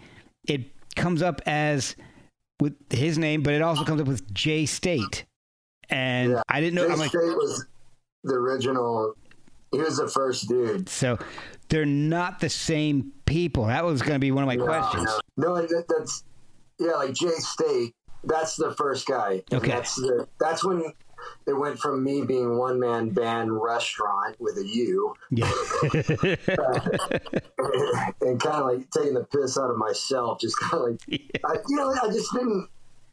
it 0.47 0.70
comes 0.94 1.23
up 1.23 1.42
as 1.47 1.97
with 2.61 2.75
his 2.92 3.18
name, 3.18 3.42
but 3.42 3.53
it 3.55 3.62
also 3.62 3.83
comes 3.85 4.01
up 4.01 4.07
with 4.07 4.33
J 4.33 4.66
State. 4.66 5.25
And 5.90 6.33
Yeah. 6.33 6.42
I 6.49 6.61
didn't 6.61 6.75
know. 6.77 6.87
Jay 6.87 6.92
I'm 6.92 6.99
like, 7.01 7.09
State 7.11 7.20
was 7.37 7.66
the 8.23 8.35
original. 8.35 9.14
He 9.73 9.79
was 9.79 9.97
the 9.97 10.09
first 10.09 10.49
dude. 10.49 10.88
so 10.88 11.18
they're 11.68 11.85
not 11.85 12.38
the 12.38 12.49
same 12.49 13.11
people. 13.27 13.66
That 13.66 13.85
was 13.85 14.01
going 14.03 14.12
to 14.14 14.18
be 14.20 14.31
one 14.31 14.44
of 14.44 14.47
my 14.47 14.55
No, 14.55 14.66
questions. 14.66 15.11
No, 15.37 15.57
no, 15.57 15.62
that, 15.62 15.85
that's 15.88 16.23
yeah, 16.79 16.92
like 16.92 17.12
Jay 17.14 17.31
State. 17.38 17.92
That's 18.23 18.55
the 18.55 18.73
first 18.77 19.07
guy. 19.09 19.42
Okay. 19.53 19.73
That's 19.73 19.97
the 19.97 20.29
that's 20.38 20.64
when 20.64 20.85
it 21.46 21.52
went 21.52 21.78
from 21.78 22.02
me 22.02 22.22
being 22.22 22.58
one 22.58 22.80
man 22.80 23.10
band 23.10 23.60
restaurant 23.60 24.37
with 24.40 24.56
a 24.56 24.66
U 24.66 25.14
Yeah. 25.30 25.50
and 28.20 28.40
kind 28.40 28.56
of 28.56 28.66
like 28.66 28.90
taking 28.90 29.14
the 29.14 29.26
piss 29.30 29.58
out 29.58 29.70
of 29.70 29.76
myself, 29.76 30.40
just 30.40 30.58
kind 30.58 30.74
of 30.74 30.90
like 30.90 31.40
I, 31.44 31.56
you 31.68 31.76
know, 31.76 31.94
I 32.02 32.06
just 32.08 32.32
didn't. 32.32 32.68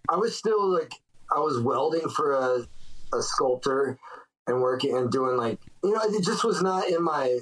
I 0.09 0.15
was 0.15 0.35
still 0.37 0.73
like 0.73 0.93
I 1.33 1.39
was 1.39 1.59
welding 1.59 2.09
for 2.09 2.33
a 2.33 2.67
a 3.13 3.21
sculptor 3.21 3.99
and 4.47 4.61
working 4.61 4.97
and 4.97 5.11
doing 5.11 5.37
like 5.37 5.59
you 5.83 5.91
know 5.91 6.01
it 6.03 6.23
just 6.23 6.43
was 6.43 6.61
not 6.61 6.87
in 6.89 7.03
my 7.03 7.39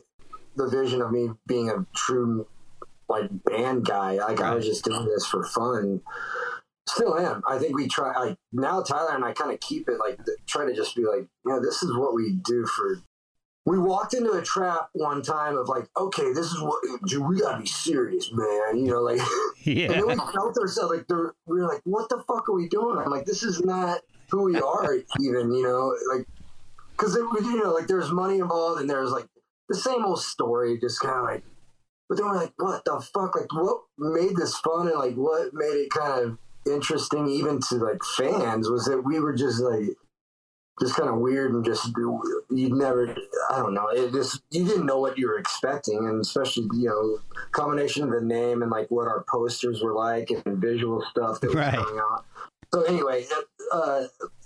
the 0.56 0.68
vision 0.68 1.02
of 1.02 1.12
me 1.12 1.30
being 1.48 1.70
a 1.70 1.86
true 1.96 2.46
like 3.08 3.30
band 3.44 3.86
guy. 3.86 4.14
Like 4.16 4.42
I 4.42 4.54
was 4.54 4.66
just 4.66 4.86
doing 4.86 5.06
this 5.06 5.26
for 5.26 5.44
fun. 5.44 6.02
Still 6.90 7.20
am. 7.20 7.44
I 7.48 7.60
think 7.60 7.76
we 7.76 7.88
try. 7.88 8.18
like 8.18 8.38
now 8.52 8.82
Tyler 8.82 9.14
and 9.14 9.24
I 9.24 9.32
kind 9.32 9.52
of 9.52 9.60
keep 9.60 9.88
it 9.88 10.00
like 10.00 10.20
try 10.48 10.66
to 10.66 10.74
just 10.74 10.96
be 10.96 11.06
like, 11.06 11.28
you 11.46 11.52
know, 11.52 11.62
this 11.62 11.84
is 11.84 11.96
what 11.96 12.16
we 12.16 12.34
do 12.44 12.66
for. 12.66 13.02
We 13.66 13.78
walked 13.78 14.16
into 14.16 14.32
a 14.32 14.42
trap 14.42 14.90
one 14.94 15.22
time 15.22 15.56
of 15.56 15.70
like, 15.70 15.88
okay, 15.96 16.34
this 16.34 16.48
is 16.48 16.60
what 16.60 16.82
dude, 17.06 17.28
we 17.28 17.42
gotta 17.42 17.62
be 17.62 17.68
serious, 17.68 18.32
man. 18.34 18.78
You 18.78 18.88
know, 18.88 19.02
like, 19.02 19.22
yeah. 19.64 19.92
and 19.92 19.94
then 19.94 20.08
we 20.08 20.16
felt 20.16 20.58
ourselves 20.58 20.96
like 20.96 21.06
we 21.46 21.62
were 21.62 21.68
like, 21.68 21.82
what 21.84 22.10
the 22.10 22.24
fuck 22.28 22.50
are 22.50 22.56
we 22.56 22.68
doing? 22.68 22.98
I'm 22.98 23.12
like, 23.12 23.26
this 23.26 23.44
is 23.44 23.62
not 23.62 24.02
who 24.32 24.44
we 24.44 24.60
are, 24.60 24.96
even. 25.20 25.54
You 25.54 25.64
know, 25.64 25.96
like, 26.12 26.26
because 26.92 27.16
you 27.16 27.64
know, 27.64 27.72
like 27.72 27.86
there's 27.86 28.12
money 28.12 28.40
involved 28.40 28.82
and 28.82 28.90
there's 28.90 29.12
like 29.12 29.28
the 29.68 29.76
same 29.76 30.04
old 30.04 30.22
story, 30.22 30.80
just 30.80 31.00
kind 31.02 31.18
of 31.18 31.24
like. 31.26 31.44
But 32.08 32.18
then 32.18 32.26
we're 32.26 32.38
like, 32.38 32.54
what 32.58 32.84
the 32.86 33.00
fuck? 33.14 33.36
Like, 33.36 33.54
what 33.54 33.82
made 34.00 34.36
this 34.36 34.58
fun 34.58 34.88
and 34.88 34.98
like 34.98 35.14
what 35.14 35.54
made 35.54 35.68
it 35.68 35.92
kind 35.92 36.26
of 36.26 36.38
interesting 36.74 37.28
even 37.28 37.60
to 37.70 37.76
like 37.76 38.02
fans 38.18 38.70
was 38.70 38.86
that 38.86 39.02
we 39.02 39.20
were 39.20 39.34
just 39.34 39.62
like 39.62 39.90
just 40.80 40.96
kind 40.96 41.10
of 41.10 41.18
weird 41.18 41.52
and 41.54 41.66
just 41.66 41.90
you'd 42.50 42.72
never 42.74 43.14
i 43.52 43.58
don't 43.58 43.74
know 43.74 43.88
it 43.90 44.12
just 44.14 44.42
you 44.52 44.66
didn't 44.66 44.86
know 44.86 45.00
what 45.00 45.18
you 45.18 45.28
were 45.28 45.38
expecting 45.38 46.08
and 46.08 46.22
especially 46.22 46.64
you 46.74 46.88
know 46.88 47.20
combination 47.52 48.04
of 48.04 48.12
the 48.12 48.22
name 48.22 48.62
and 48.62 48.72
like 48.72 48.90
what 48.90 49.08
our 49.08 49.26
posters 49.30 49.82
were 49.84 49.94
like 49.94 50.30
and 50.32 50.58
visual 50.62 51.04
stuff 51.12 51.40
that 51.42 51.48
was 51.48 51.56
Right. 51.58 51.74
coming 51.76 52.00
out 52.00 52.26
so 52.74 52.84
anyway 52.84 53.26
uh 53.74 54.04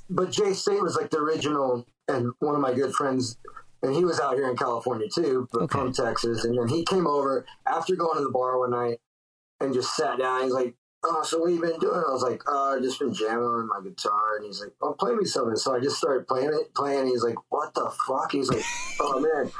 but 0.09 0.31
jay 0.31 0.53
state 0.53 0.81
was 0.81 0.95
like 0.95 1.11
the 1.11 1.19
original 1.19 1.85
and 2.07 2.31
one 2.39 2.55
of 2.55 2.61
my 2.61 2.73
good 2.73 2.93
friends 2.95 3.37
and 3.83 3.93
he 3.93 4.03
was 4.03 4.19
out 4.19 4.35
here 4.35 4.49
in 4.49 4.57
california 4.57 5.07
too 5.13 5.47
but 5.51 5.63
Okay. 5.63 5.79
from 5.79 5.93
texas 5.93 6.45
and 6.45 6.57
then 6.57 6.67
he 6.67 6.83
came 6.83 7.05
over 7.05 7.45
after 7.67 7.95
going 7.95 8.17
to 8.17 8.23
the 8.23 8.31
bar 8.31 8.57
one 8.57 8.71
night 8.71 8.99
and 9.59 9.73
just 9.73 9.95
sat 9.95 10.19
down. 10.19 10.43
He's 10.43 10.51
like, 10.51 10.75
"Oh, 11.03 11.23
so 11.23 11.39
what 11.39 11.51
you 11.51 11.61
been 11.61 11.79
doing?" 11.79 11.95
I 12.07 12.11
was 12.11 12.21
like, 12.23 12.41
"Oh, 12.47 12.77
I 12.77 12.81
just 12.81 12.99
been 12.99 13.13
jamming 13.13 13.43
on 13.43 13.67
my 13.67 13.81
guitar." 13.83 14.37
And 14.37 14.45
he's 14.45 14.61
like, 14.61 14.73
"Oh, 14.81 14.93
play 14.93 15.13
me 15.13 15.25
something." 15.25 15.55
So 15.55 15.75
I 15.75 15.79
just 15.79 15.97
started 15.97 16.27
playing 16.27 16.49
it, 16.53 16.73
playing. 16.75 17.07
He's 17.07 17.23
like, 17.23 17.35
"What 17.49 17.73
the 17.73 17.91
fuck?" 18.07 18.31
He's 18.31 18.49
like, 18.49 18.63
"Oh 18.99 19.19
man," 19.35 19.51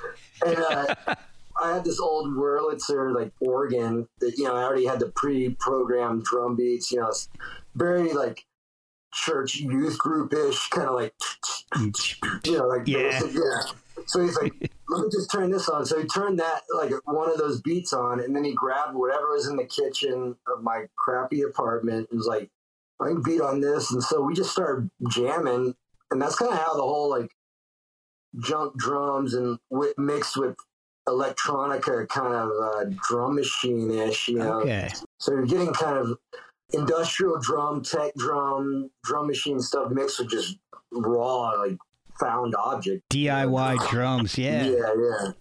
and 0.46 0.58
uh, 0.58 1.16
I 1.62 1.74
had 1.76 1.84
this 1.86 2.00
old 2.00 2.34
Wurlitzer 2.36 3.14
like 3.14 3.32
organ 3.40 4.08
that 4.20 4.38
you 4.38 4.46
know 4.46 4.56
I 4.56 4.64
already 4.64 4.86
had 4.86 5.00
the 5.00 5.08
pre-programmed 5.10 6.24
drum 6.24 6.56
beats. 6.56 6.92
You 6.92 7.00
know, 7.00 7.08
it's 7.08 7.30
very 7.76 8.14
like 8.14 8.46
church 9.14 9.56
youth 9.56 9.98
group-ish, 9.98 10.70
kind 10.70 10.88
of 10.88 10.96
like 10.96 11.14
you 12.46 12.58
know, 12.58 12.68
like 12.68 12.88
Yeah. 12.88 13.22
yeah. 13.32 13.62
So 14.06 14.22
he's 14.22 14.38
like, 14.38 14.72
let 14.90 15.04
me 15.04 15.10
just 15.12 15.32
turn 15.32 15.52
this 15.52 15.70
on. 15.70 15.86
So 15.86 16.00
he 16.00 16.08
turned 16.08 16.40
that 16.40 16.62
like 16.76 16.92
one 17.06 17.30
of 17.30 17.38
those 17.38 17.62
beats 17.62 17.94
on, 17.94 18.20
and 18.20 18.36
then 18.36 18.44
he 18.44 18.54
grabbed 18.54 18.96
whatever 18.96 19.32
was 19.32 19.48
in 19.48 19.56
the 19.56 19.66
kitchen 19.66 20.36
of 20.48 20.64
my 20.64 20.86
crappy 20.98 21.42
apartment 21.42 22.08
and 22.10 22.18
was 22.18 22.28
like, 22.28 22.50
I 23.00 23.08
can 23.08 23.22
beat 23.22 23.42
on 23.42 23.62
this. 23.62 23.92
And 23.92 24.04
so 24.04 24.22
we 24.22 24.34
just 24.34 24.52
started 24.52 24.90
jamming, 25.10 25.76
and 26.12 26.22
that's 26.22 26.36
kind 26.36 26.52
of 26.52 26.58
how 26.58 26.76
the 26.76 26.82
whole 26.82 27.10
like 27.10 27.32
junk 28.40 28.76
drums 28.78 29.34
and 29.34 29.58
mixed 29.98 30.38
with 30.38 30.56
electronica 31.08 32.08
kind 32.08 32.34
of 32.34 32.50
uh, 32.50 32.86
drum 33.08 33.36
machine 33.36 33.92
ish, 33.92 34.28
you 34.28 34.40
know. 34.40 34.62
Okay. 34.62 34.90
So 35.20 35.34
you're 35.34 35.46
getting 35.46 35.74
kind 35.74 35.98
of 35.98 36.18
industrial 36.72 37.40
drum, 37.40 37.84
tech 37.84 38.14
drum, 38.16 38.90
drum 39.04 39.28
machine 39.28 39.60
stuff 39.60 39.92
mixed 39.92 40.20
with 40.20 40.30
just 40.30 40.58
raw, 40.92 41.50
like 41.52 41.78
found 42.20 42.56
object. 42.56 43.04
DIY 43.10 43.90
drums. 43.90 44.38
Yeah. 44.38 44.66
Yeah, 44.66 44.94
yeah. 44.98 45.32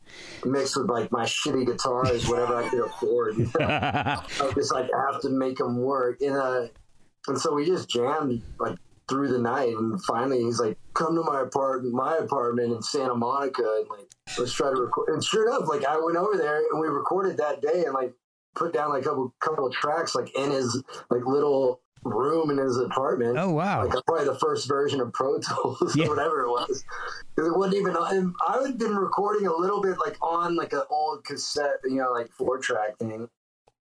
Mixed 0.45 0.77
with 0.77 0.89
like 0.89 1.11
my 1.13 1.25
shitty 1.25 1.67
guitars, 1.67 2.29
whatever 2.29 2.57
I 2.57 2.69
could 2.69 2.85
afford. 2.85 3.39
You 3.39 3.45
know? 3.59 3.67
I 3.67 4.23
was 4.41 4.55
just 4.55 4.73
like, 4.73 4.91
I 4.95 5.13
have 5.13 5.21
to 5.23 5.31
make 5.31 5.59
them 5.59 5.79
work. 5.79 6.21
And, 6.21 6.37
uh, 6.37 6.69
and 7.29 7.39
so 7.39 7.55
we 7.55 7.67
just 7.67 7.89
jammed 7.89 8.43
like 8.59 8.77
through 9.09 9.29
the 9.29 9.39
night. 9.39 9.75
And 9.77 10.03
finally 10.05 10.43
he's 10.43 10.61
like, 10.61 10.77
come 10.95 11.15
to 11.15 11.23
my 11.23 11.43
apartment, 11.43 11.95
my 11.95 12.17
apartment 12.17 12.73
in 12.73 12.83
Santa 12.83 13.15
Monica. 13.15 13.63
And 13.63 13.89
like, 13.89 14.07
let's 14.39 14.53
try 14.53 14.71
to 14.71 14.81
record. 14.81 15.11
And 15.11 15.23
sure 15.23 15.49
enough, 15.49 15.69
like 15.69 15.85
I 15.85 15.99
went 15.99 16.17
over 16.17 16.37
there 16.37 16.59
and 16.59 16.81
we 16.81 16.89
recorded 16.89 17.37
that 17.39 17.63
day 17.63 17.85
and 17.85 17.95
like 17.95 18.13
put 18.55 18.73
down 18.73 18.91
like 18.91 19.03
a 19.03 19.09
couple, 19.09 19.35
couple 19.41 19.67
of 19.67 19.73
tracks 19.73 20.15
like 20.15 20.35
in 20.37 20.51
his 20.51 20.83
like 21.11 21.25
little 21.25 21.81
room 22.05 22.51
in 22.51 22.59
his 22.59 22.77
apartment. 22.79 23.39
Oh 23.39 23.51
wow. 23.51 23.85
Like 23.87 24.05
probably 24.07 24.27
the 24.27 24.39
first 24.39 24.69
version 24.69 25.01
of 25.01 25.13
Pro 25.13 25.39
Tools, 25.41 25.95
Yeah. 25.97 26.07
or 26.07 26.11
whatever 26.11 26.43
it 26.43 26.49
was. 26.49 26.85
It 27.39 27.57
wasn't 27.57 27.77
even. 27.77 27.97
I 27.97 28.63
had 28.67 28.79
been 28.79 28.95
recording 28.95 29.47
a 29.47 29.55
little 29.57 29.81
bit 29.81 29.97
like 29.99 30.17
on 30.23 30.57
like 30.57 30.73
an 30.73 30.83
old 30.91 31.25
cassette, 31.25 31.79
you 31.85 31.97
know, 31.97 32.11
like 32.13 32.31
four 32.33 32.59
track 32.59 32.99
thing. 32.99 33.29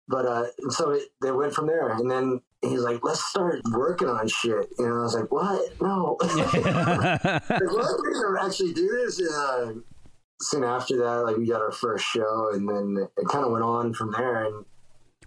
But 0.08 0.26
uh, 0.26 0.46
and 0.60 0.72
so 0.72 0.92
it, 0.92 1.04
they 1.22 1.32
went 1.32 1.54
from 1.54 1.66
there, 1.66 1.90
and 1.90 2.10
then 2.10 2.40
he's 2.62 2.82
like, 2.82 3.00
"Let's 3.04 3.24
start 3.26 3.62
working 3.72 4.08
on 4.08 4.28
shit." 4.28 4.68
And 4.78 4.88
I 4.88 5.02
was 5.02 5.16
like, 5.16 5.32
"What? 5.32 5.82
No." 5.82 6.18
like, 6.22 6.54
what? 6.54 7.50
We're 7.50 8.34
gonna 8.34 8.46
actually 8.46 8.74
do 8.74 8.88
this? 8.88 9.20
And, 9.20 9.30
uh, 9.34 9.74
soon 10.42 10.64
after 10.64 10.98
that, 10.98 11.24
like 11.26 11.38
we 11.38 11.48
got 11.48 11.62
our 11.62 11.72
first 11.72 12.06
show, 12.06 12.52
and 12.54 12.70
then 12.70 13.08
it 13.18 13.28
kind 13.30 13.46
of 13.46 13.52
went 13.52 13.64
on 13.64 13.94
from 13.96 14.12
there. 14.12 14.46
And 14.46 14.66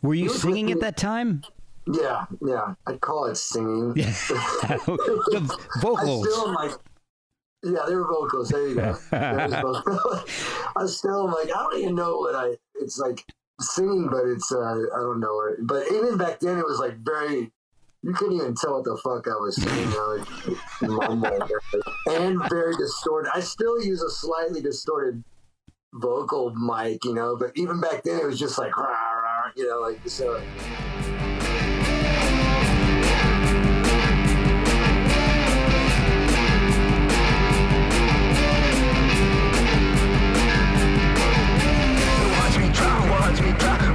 Were 0.00 0.14
you 0.14 0.28
singing 0.28 0.70
at 0.70 0.78
that 0.80 0.96
time? 0.96 1.42
Yeah, 1.92 2.26
yeah, 2.46 2.74
I'd 2.86 3.00
call 3.00 3.26
it 3.26 3.36
singing. 3.36 3.94
Yeah. 3.96 4.04
the 4.06 5.58
I 5.76 5.80
vocals. 5.80 6.28
still 6.28 6.48
am 6.48 6.54
like, 6.54 6.72
yeah, 7.64 7.80
they 7.88 7.94
were 7.94 8.06
vocals. 8.06 8.48
There 8.50 8.68
you 8.68 8.74
go. 8.74 8.96
There 9.10 9.48
was 9.48 9.54
vocals. 9.54 10.24
I 10.76 10.86
still 10.86 11.26
am 11.26 11.32
like, 11.34 11.46
I 11.48 11.58
don't 11.62 11.80
even 11.80 11.94
know 11.94 12.18
what 12.18 12.34
I. 12.34 12.54
It's 12.76 12.98
like 12.98 13.24
singing, 13.60 14.08
but 14.10 14.26
it's 14.26 14.52
uh, 14.52 14.58
I 14.60 15.00
don't 15.00 15.20
know 15.20 15.40
it. 15.50 15.66
But 15.66 15.90
even 15.92 16.16
back 16.16 16.40
then, 16.40 16.58
it 16.58 16.64
was 16.64 16.78
like 16.78 16.98
very. 16.98 17.50
You 18.04 18.12
couldn't 18.14 18.36
even 18.36 18.54
tell 18.54 18.74
what 18.74 18.84
the 18.84 18.96
fuck 19.02 19.26
I 19.26 19.34
was 19.40 19.56
singing. 19.56 19.88
I 19.88 20.86
mumbling 20.86 21.42
and 22.06 22.48
very 22.48 22.76
distorted. 22.76 23.32
I 23.34 23.40
still 23.40 23.82
use 23.84 24.02
a 24.02 24.10
slightly 24.10 24.60
distorted 24.62 25.24
vocal 25.94 26.54
mic, 26.54 27.04
you 27.04 27.12
know. 27.12 27.36
But 27.36 27.50
even 27.56 27.80
back 27.80 28.04
then, 28.04 28.20
it 28.20 28.24
was 28.26 28.38
just 28.38 28.56
like, 28.56 28.76
rah, 28.76 28.86
rah, 28.86 29.50
you 29.56 29.68
know, 29.68 29.80
like 29.80 29.98
so. 30.08 30.40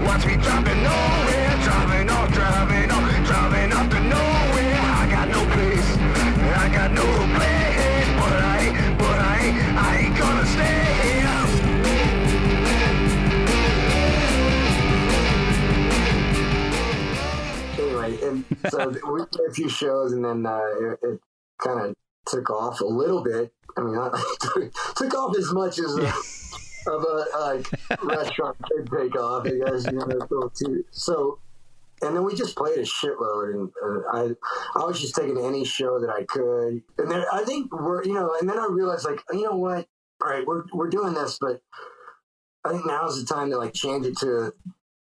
Watch 0.05 0.25
me 0.25 0.35
driving 0.35 0.83
nowhere, 0.83 1.57
driving 1.63 2.09
off, 2.09 2.31
driving 2.33 2.91
off, 2.91 3.25
driving 3.25 3.71
off 3.71 3.89
to 3.89 3.99
nowhere. 4.01 4.75
I 4.75 5.07
got 5.09 5.29
no 5.29 5.45
place, 5.53 5.97
I 6.57 6.69
got 6.69 6.91
no 6.91 7.03
place, 7.35 8.07
but 8.19 8.39
I, 8.43 8.59
ain't, 8.59 8.97
but 8.97 9.19
I, 9.19 9.37
ain't, 9.45 9.57
I 9.77 9.97
ain't 9.97 10.17
gonna 10.17 10.45
stay 10.45 10.83
here. 11.07 11.43
Anyway, 17.79 18.11
it, 18.15 18.71
so 18.71 18.77
we 19.11 19.19
did 19.31 19.49
a 19.49 19.53
few 19.53 19.69
shows, 19.69 20.11
and 20.11 20.25
then 20.25 20.45
uh, 20.45 20.59
it, 20.79 20.99
it 21.01 21.19
kind 21.59 21.79
of 21.79 21.95
took 22.27 22.49
off 22.49 22.81
a 22.81 22.85
little 22.85 23.23
bit. 23.23 23.53
I 23.77 23.81
mean, 23.81 23.97
I 23.97 24.09
took 24.95 25.13
off 25.13 25.37
as 25.37 25.53
much 25.53 25.79
as. 25.79 25.97
Uh, 25.97 26.11
of 26.87 27.03
a 27.03 27.25
like 27.39 27.67
restaurant 28.03 28.57
could 28.63 28.89
take 28.91 29.15
off. 29.17 29.43
Guess 29.43 29.85
you 29.85 29.93
know, 29.93 30.05
a 30.05 30.49
too. 30.57 30.83
So, 30.91 31.39
and 32.01 32.15
then 32.15 32.23
we 32.23 32.35
just 32.35 32.55
played 32.55 32.77
a 32.77 32.83
shitload, 32.83 33.53
and, 33.53 33.69
and 33.81 34.03
I 34.11 34.79
I 34.79 34.85
was 34.85 34.99
just 34.99 35.15
taking 35.15 35.37
any 35.37 35.65
show 35.65 35.99
that 35.99 36.09
I 36.09 36.23
could, 36.23 36.81
and 36.97 37.11
then 37.11 37.23
I 37.31 37.43
think 37.43 37.73
we're 37.73 38.03
you 38.03 38.13
know, 38.13 38.35
and 38.39 38.49
then 38.49 38.59
I 38.59 38.67
realized 38.69 39.05
like 39.05 39.21
you 39.31 39.43
know 39.43 39.55
what, 39.55 39.87
all 40.21 40.29
right, 40.29 40.45
we're 40.45 40.63
we're 40.73 40.89
doing 40.89 41.13
this, 41.13 41.37
but 41.39 41.61
I 42.65 42.71
think 42.71 42.85
now's 42.85 43.23
the 43.23 43.33
time 43.33 43.49
to 43.51 43.57
like 43.57 43.73
change 43.73 44.05
it 44.05 44.17
to 44.19 44.53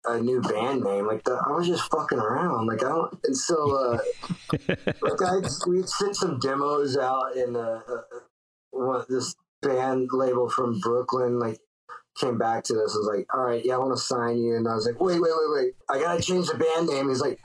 a 0.06 0.20
new 0.20 0.40
band 0.40 0.82
name. 0.82 1.06
Like 1.06 1.24
the, 1.24 1.32
I 1.32 1.52
was 1.52 1.66
just 1.66 1.90
fucking 1.90 2.18
around. 2.18 2.66
Like 2.66 2.82
I 2.82 2.88
don't, 2.88 3.18
and 3.24 3.36
so 3.36 3.76
uh, 3.76 3.98
like 5.02 5.22
I 5.22 5.40
we 5.66 5.82
sent 5.82 6.16
some 6.16 6.38
demos 6.38 6.96
out 6.96 7.36
in 7.36 7.56
uh, 7.56 7.80
uh, 7.88 8.00
one, 8.70 9.04
this 9.08 9.34
band 9.62 10.08
label 10.12 10.48
from 10.48 10.80
Brooklyn. 10.80 11.38
Like 11.38 11.58
came 12.18 12.38
back 12.38 12.64
to 12.64 12.74
us. 12.74 12.94
I 12.94 12.98
was 12.98 13.10
like, 13.16 13.26
all 13.34 13.44
right, 13.44 13.64
yeah, 13.64 13.74
I 13.74 13.78
want 13.78 13.96
to 13.96 14.02
sign 14.02 14.38
you. 14.38 14.56
And 14.56 14.66
I 14.68 14.74
was 14.74 14.86
like, 14.86 15.00
wait, 15.00 15.20
wait, 15.20 15.32
wait, 15.32 15.64
wait, 15.64 15.74
I 15.88 16.00
gotta 16.00 16.22
change 16.22 16.48
the 16.48 16.58
band 16.58 16.88
name. 16.88 17.08
He's 17.08 17.20
like, 17.20 17.40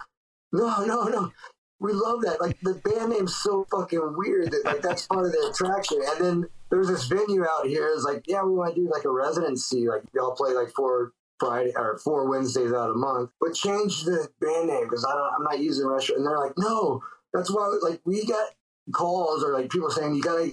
no, 0.51 0.85
no, 0.85 1.03
no. 1.03 1.31
We 1.79 1.91
love 1.91 2.21
that. 2.21 2.39
Like 2.39 2.57
the 2.61 2.75
band 2.75 3.09
name's 3.09 3.35
so 3.35 3.67
fucking 3.69 4.15
weird 4.15 4.51
that 4.51 4.65
like 4.65 4.81
that's 4.81 5.07
part 5.07 5.25
of 5.25 5.31
the 5.33 5.51
attraction. 5.53 5.99
And 6.09 6.25
then 6.25 6.49
there's 6.69 6.87
this 6.87 7.05
venue 7.05 7.43
out 7.43 7.67
here. 7.67 7.91
It's 7.93 8.05
like, 8.05 8.23
yeah, 8.27 8.43
we 8.43 8.53
want 8.53 8.75
to 8.75 8.81
do 8.81 8.89
like 8.89 9.03
a 9.03 9.09
residency. 9.09 9.87
Like 9.87 10.03
y'all 10.13 10.35
play 10.35 10.53
like 10.53 10.69
four 10.69 11.11
Friday 11.39 11.73
or 11.75 11.97
four 11.97 12.29
Wednesdays 12.29 12.71
out 12.71 12.89
of 12.89 12.95
a 12.95 12.99
month, 12.99 13.29
but 13.41 13.53
change 13.53 14.05
the 14.05 14.29
band 14.39 14.67
name 14.67 14.85
because 14.85 15.05
I 15.05 15.11
don't. 15.11 15.33
I'm 15.37 15.43
not 15.43 15.59
using 15.59 15.85
restaurant. 15.85 16.19
And 16.19 16.27
they're 16.27 16.39
like, 16.39 16.57
no, 16.57 17.03
that's 17.33 17.51
why. 17.51 17.77
Like 17.81 17.99
we 18.05 18.25
got 18.25 18.47
calls 18.93 19.43
or 19.43 19.53
like 19.53 19.69
people 19.69 19.89
saying 19.89 20.15
you 20.15 20.21
gotta 20.21 20.51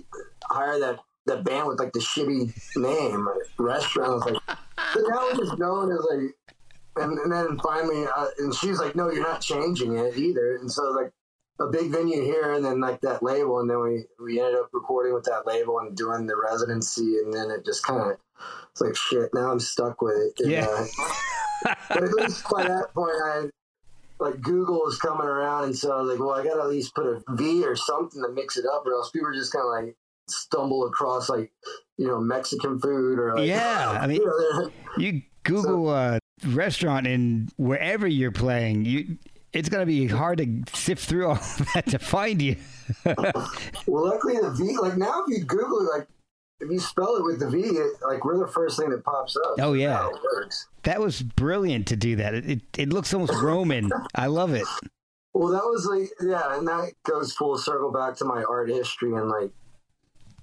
hire 0.50 0.80
that 0.80 0.98
that 1.26 1.44
band 1.44 1.68
with 1.68 1.78
like 1.78 1.92
the 1.92 2.00
shitty 2.00 2.52
name 2.76 3.28
restaurant. 3.58 4.10
I 4.10 4.14
was 4.14 4.24
like, 4.24 4.42
but 4.94 5.02
now 5.08 5.26
we're 5.26 5.36
just 5.36 5.58
known 5.58 5.92
as 5.92 6.04
like. 6.10 6.34
And, 6.94 7.18
and 7.20 7.32
then 7.32 7.58
finally, 7.62 8.04
uh, 8.14 8.26
and 8.38 8.54
she's 8.54 8.78
like, 8.78 8.94
"No, 8.94 9.10
you're 9.10 9.22
not 9.22 9.40
changing 9.40 9.96
it 9.96 10.18
either." 10.18 10.56
And 10.56 10.70
so 10.70 10.90
like 10.90 11.10
a 11.58 11.66
big 11.66 11.90
venue 11.90 12.22
here, 12.22 12.52
and 12.52 12.62
then 12.62 12.80
like 12.80 13.00
that 13.00 13.22
label, 13.22 13.60
and 13.60 13.70
then 13.70 13.80
we 13.80 14.04
we 14.22 14.40
ended 14.40 14.56
up 14.56 14.68
recording 14.74 15.14
with 15.14 15.24
that 15.24 15.46
label 15.46 15.78
and 15.78 15.96
doing 15.96 16.26
the 16.26 16.36
residency, 16.36 17.16
and 17.16 17.32
then 17.32 17.50
it 17.50 17.64
just 17.64 17.82
kind 17.82 18.10
of 18.10 18.18
it's 18.70 18.80
like 18.80 18.96
shit. 18.96 19.32
Now 19.34 19.50
I'm 19.50 19.60
stuck 19.60 20.02
with 20.02 20.16
it. 20.16 20.40
And, 20.40 20.50
Yeah. 20.50 20.66
Uh, 20.68 21.74
but 21.88 22.02
at 22.04 22.12
least 22.12 22.44
by 22.50 22.64
that 22.64 22.92
point, 22.94 23.14
I 23.24 23.44
like 24.18 24.40
Google 24.40 24.86
is 24.88 24.98
coming 24.98 25.26
around, 25.26 25.64
and 25.64 25.76
so 25.76 25.96
I 25.96 26.00
was 26.00 26.10
like, 26.10 26.20
well, 26.20 26.34
I 26.34 26.44
got 26.44 26.54
to 26.54 26.62
at 26.62 26.68
least 26.68 26.94
put 26.94 27.06
a 27.06 27.22
V 27.30 27.64
or 27.64 27.76
something 27.76 28.22
to 28.22 28.28
mix 28.30 28.56
it 28.56 28.64
up, 28.66 28.86
or 28.86 28.92
else 28.94 29.10
people 29.10 29.28
are 29.28 29.34
just 29.34 29.52
kind 29.52 29.64
of 29.64 29.86
like 29.86 29.96
stumble 30.34 30.86
across 30.86 31.28
like 31.28 31.52
you 31.96 32.06
know 32.06 32.20
Mexican 32.20 32.78
food 32.80 33.18
or 33.18 33.36
like, 33.36 33.46
Yeah, 33.48 33.90
I 34.00 34.06
mean- 34.06 34.22
you 34.98 35.22
Google 35.44 35.88
uh, 35.88 36.18
restaurant 36.46 37.06
in 37.06 37.48
wherever 37.56 38.06
you're 38.06 38.30
playing, 38.32 38.84
you 38.84 39.18
it's 39.52 39.68
gonna 39.68 39.86
be 39.86 40.06
hard 40.06 40.38
to 40.38 40.62
sift 40.74 41.04
through 41.04 41.26
all 41.28 41.34
that 41.74 41.86
to 41.88 41.98
find 41.98 42.40
you. 42.40 42.56
well, 43.04 44.08
luckily 44.08 44.36
the 44.40 44.50
V, 44.50 44.76
like 44.78 44.96
now 44.96 45.22
if 45.26 45.28
you 45.38 45.44
Google 45.44 45.80
it, 45.80 45.98
like 45.98 46.08
if 46.60 46.70
you 46.70 46.78
spell 46.78 47.16
it 47.16 47.24
with 47.24 47.40
the 47.40 47.50
V, 47.50 47.58
it, 47.60 47.92
like 48.06 48.24
we're 48.24 48.38
the 48.38 48.46
first 48.52 48.78
thing 48.78 48.90
that 48.90 49.04
pops 49.04 49.36
up. 49.36 49.56
Oh, 49.58 49.72
yeah. 49.72 50.08
That 50.84 51.00
was 51.00 51.20
brilliant 51.20 51.88
to 51.88 51.96
do 51.96 52.16
that. 52.16 52.34
It 52.34 52.48
it, 52.48 52.60
it 52.78 52.88
looks 52.92 53.12
almost 53.12 53.34
Roman. 53.42 53.90
I 54.14 54.26
love 54.26 54.54
it. 54.54 54.66
Well, 55.34 55.52
that 55.52 55.64
was 55.64 55.86
like, 55.86 56.10
yeah, 56.20 56.56
and 56.56 56.68
that 56.68 56.92
goes 57.04 57.32
full 57.32 57.56
circle 57.58 57.90
back 57.90 58.16
to 58.18 58.24
my 58.24 58.44
art 58.44 58.68
history 58.68 59.12
and 59.14 59.28
like, 59.28 59.50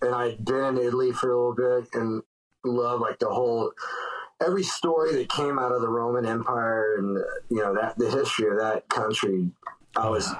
and 0.01 0.15
I'd 0.15 0.43
been 0.43 0.77
in 0.77 0.77
Italy 0.77 1.11
for 1.11 1.31
a 1.31 1.37
little 1.37 1.81
bit 1.81 1.89
and 1.93 2.21
love 2.63 3.01
like 3.01 3.19
the 3.19 3.29
whole, 3.29 3.71
every 4.45 4.63
story 4.63 5.13
that 5.15 5.29
came 5.29 5.59
out 5.59 5.71
of 5.71 5.81
the 5.81 5.89
Roman 5.89 6.25
Empire 6.25 6.95
and 6.97 7.17
you 7.49 7.57
know 7.57 7.73
that 7.75 7.97
the 7.97 8.09
history 8.09 8.49
of 8.49 8.57
that 8.57 8.87
country, 8.89 9.51
I 9.95 10.09
was 10.09 10.33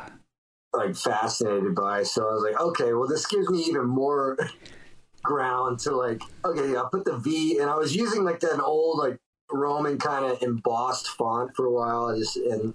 like 0.74 0.95
fascinated 0.95 1.76
by. 1.76 2.03
So 2.03 2.28
I 2.28 2.34
was 2.34 2.43
like, 2.43 2.60
okay, 2.60 2.93
well, 2.93 3.07
this 3.07 3.26
gives 3.26 3.49
me 3.49 3.62
even 3.64 3.86
more 3.86 4.38
ground 5.24 5.80
to 5.80 5.95
like, 5.95 6.22
okay, 6.45 6.76
I'll 6.76 6.89
put 6.89 7.05
the 7.05 7.18
V, 7.18 7.60
and 7.60 7.70
I 7.70 7.76
was 7.76 7.95
using 7.95 8.24
like 8.24 8.39
that 8.41 8.62
old 8.62 8.99
like 8.99 9.20
Roman 9.51 9.97
kind 9.97 10.26
of 10.26 10.41
embossed 10.41 11.07
font 11.10 11.55
for 11.55 11.66
a 11.66 11.72
while, 11.72 12.07
I 12.07 12.18
just 12.18 12.38
and 12.38 12.74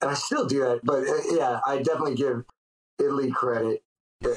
and 0.00 0.10
I 0.10 0.14
still 0.14 0.46
do 0.46 0.60
that. 0.60 0.80
But 0.82 1.06
uh, 1.06 1.36
yeah, 1.36 1.60
I 1.66 1.78
definitely 1.78 2.14
give 2.14 2.44
Italy 2.98 3.30
credit. 3.30 3.82
I'm 4.24 4.32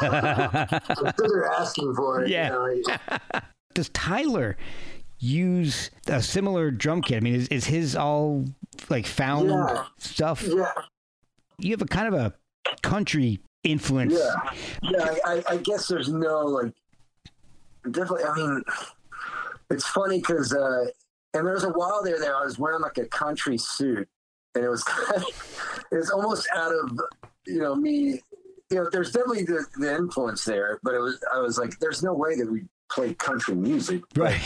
sure 0.00 1.28
they're 1.28 1.46
asking 1.46 1.94
for 1.94 2.22
it. 2.22 2.30
Yeah. 2.30 2.48
You 2.68 2.82
know? 2.86 3.40
Does 3.74 3.88
Tyler 3.90 4.56
use 5.18 5.90
a 6.06 6.22
similar 6.22 6.70
drum 6.70 7.02
kit? 7.02 7.18
I 7.18 7.20
mean, 7.20 7.34
is, 7.34 7.48
is 7.48 7.64
his 7.66 7.96
all 7.96 8.44
like 8.88 9.06
found 9.06 9.48
Yeah. 9.50 9.84
stuff? 9.98 10.42
Yeah. 10.42 10.70
You 11.58 11.70
have 11.72 11.82
a 11.82 11.86
kind 11.86 12.08
of 12.12 12.14
a 12.14 12.34
country 12.82 13.40
influence. 13.64 14.14
Yeah, 14.14 14.90
yeah. 14.90 15.16
I, 15.24 15.32
I, 15.36 15.42
I 15.50 15.56
guess 15.58 15.88
there's 15.88 16.08
no 16.08 16.40
like, 16.46 16.72
definitely. 17.90 18.24
I 18.24 18.34
mean, 18.36 18.62
it's 19.70 19.86
funny 19.86 20.18
because, 20.18 20.52
uh, 20.52 20.86
and 21.34 21.46
there 21.46 21.54
was 21.54 21.64
a 21.64 21.70
while 21.70 22.02
there 22.02 22.18
that 22.18 22.28
I 22.30 22.44
was 22.44 22.58
wearing 22.58 22.80
like 22.80 22.98
a 22.98 23.06
country 23.06 23.56
suit, 23.58 24.06
and 24.54 24.64
it 24.64 24.68
was 24.68 24.82
kind 24.84 25.16
of, 25.22 25.84
it 25.90 25.96
was 25.96 26.10
almost 26.10 26.46
out 26.54 26.72
of 26.72 26.98
you 27.46 27.60
know 27.60 27.74
me. 27.74 28.20
You 28.70 28.78
know, 28.78 28.88
there's 28.90 29.12
definitely 29.12 29.44
the, 29.44 29.64
the 29.78 29.94
influence 29.94 30.44
there, 30.44 30.80
but 30.82 30.94
it 30.94 30.98
was 30.98 31.22
I 31.32 31.38
was 31.38 31.58
like, 31.58 31.78
there's 31.78 32.02
no 32.02 32.12
way 32.14 32.36
that 32.36 32.50
we 32.50 32.64
play 32.90 33.14
country 33.14 33.54
music. 33.54 34.02
Right. 34.16 34.40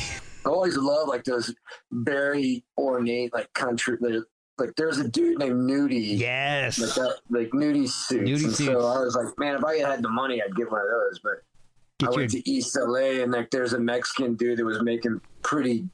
I 0.44 0.48
always 0.48 0.76
love 0.76 1.08
like 1.08 1.24
those 1.24 1.54
very 1.90 2.64
ornate 2.78 3.32
like 3.32 3.52
country. 3.54 3.96
Like, 4.58 4.74
there's 4.76 4.98
a 4.98 5.08
dude 5.08 5.38
named 5.38 5.68
Nudie. 5.68 6.18
Yes. 6.18 6.78
Like 6.78 6.94
that, 6.96 7.16
like 7.30 7.50
nudie 7.50 7.88
suits. 7.88 8.28
Nudie 8.28 8.44
and 8.44 8.54
suits. 8.54 8.64
So 8.70 8.86
I 8.86 8.98
was 9.00 9.14
like, 9.16 9.38
man, 9.38 9.56
if 9.56 9.64
I 9.64 9.78
had 9.78 10.02
the 10.02 10.10
money, 10.10 10.42
I'd 10.42 10.54
get 10.54 10.70
one 10.70 10.82
of 10.82 10.86
those. 10.86 11.18
But 11.22 11.42
Get 11.98 12.08
I 12.08 12.12
your- 12.12 12.20
went 12.20 12.30
to 12.32 12.50
East 12.50 12.76
LA, 12.78 13.22
and 13.22 13.32
like 13.32 13.50
there's 13.50 13.72
a 13.72 13.78
Mexican 13.80 14.34
dude 14.34 14.58
that 14.58 14.64
was 14.66 14.82
making 14.82 15.20
pretty 15.42 15.88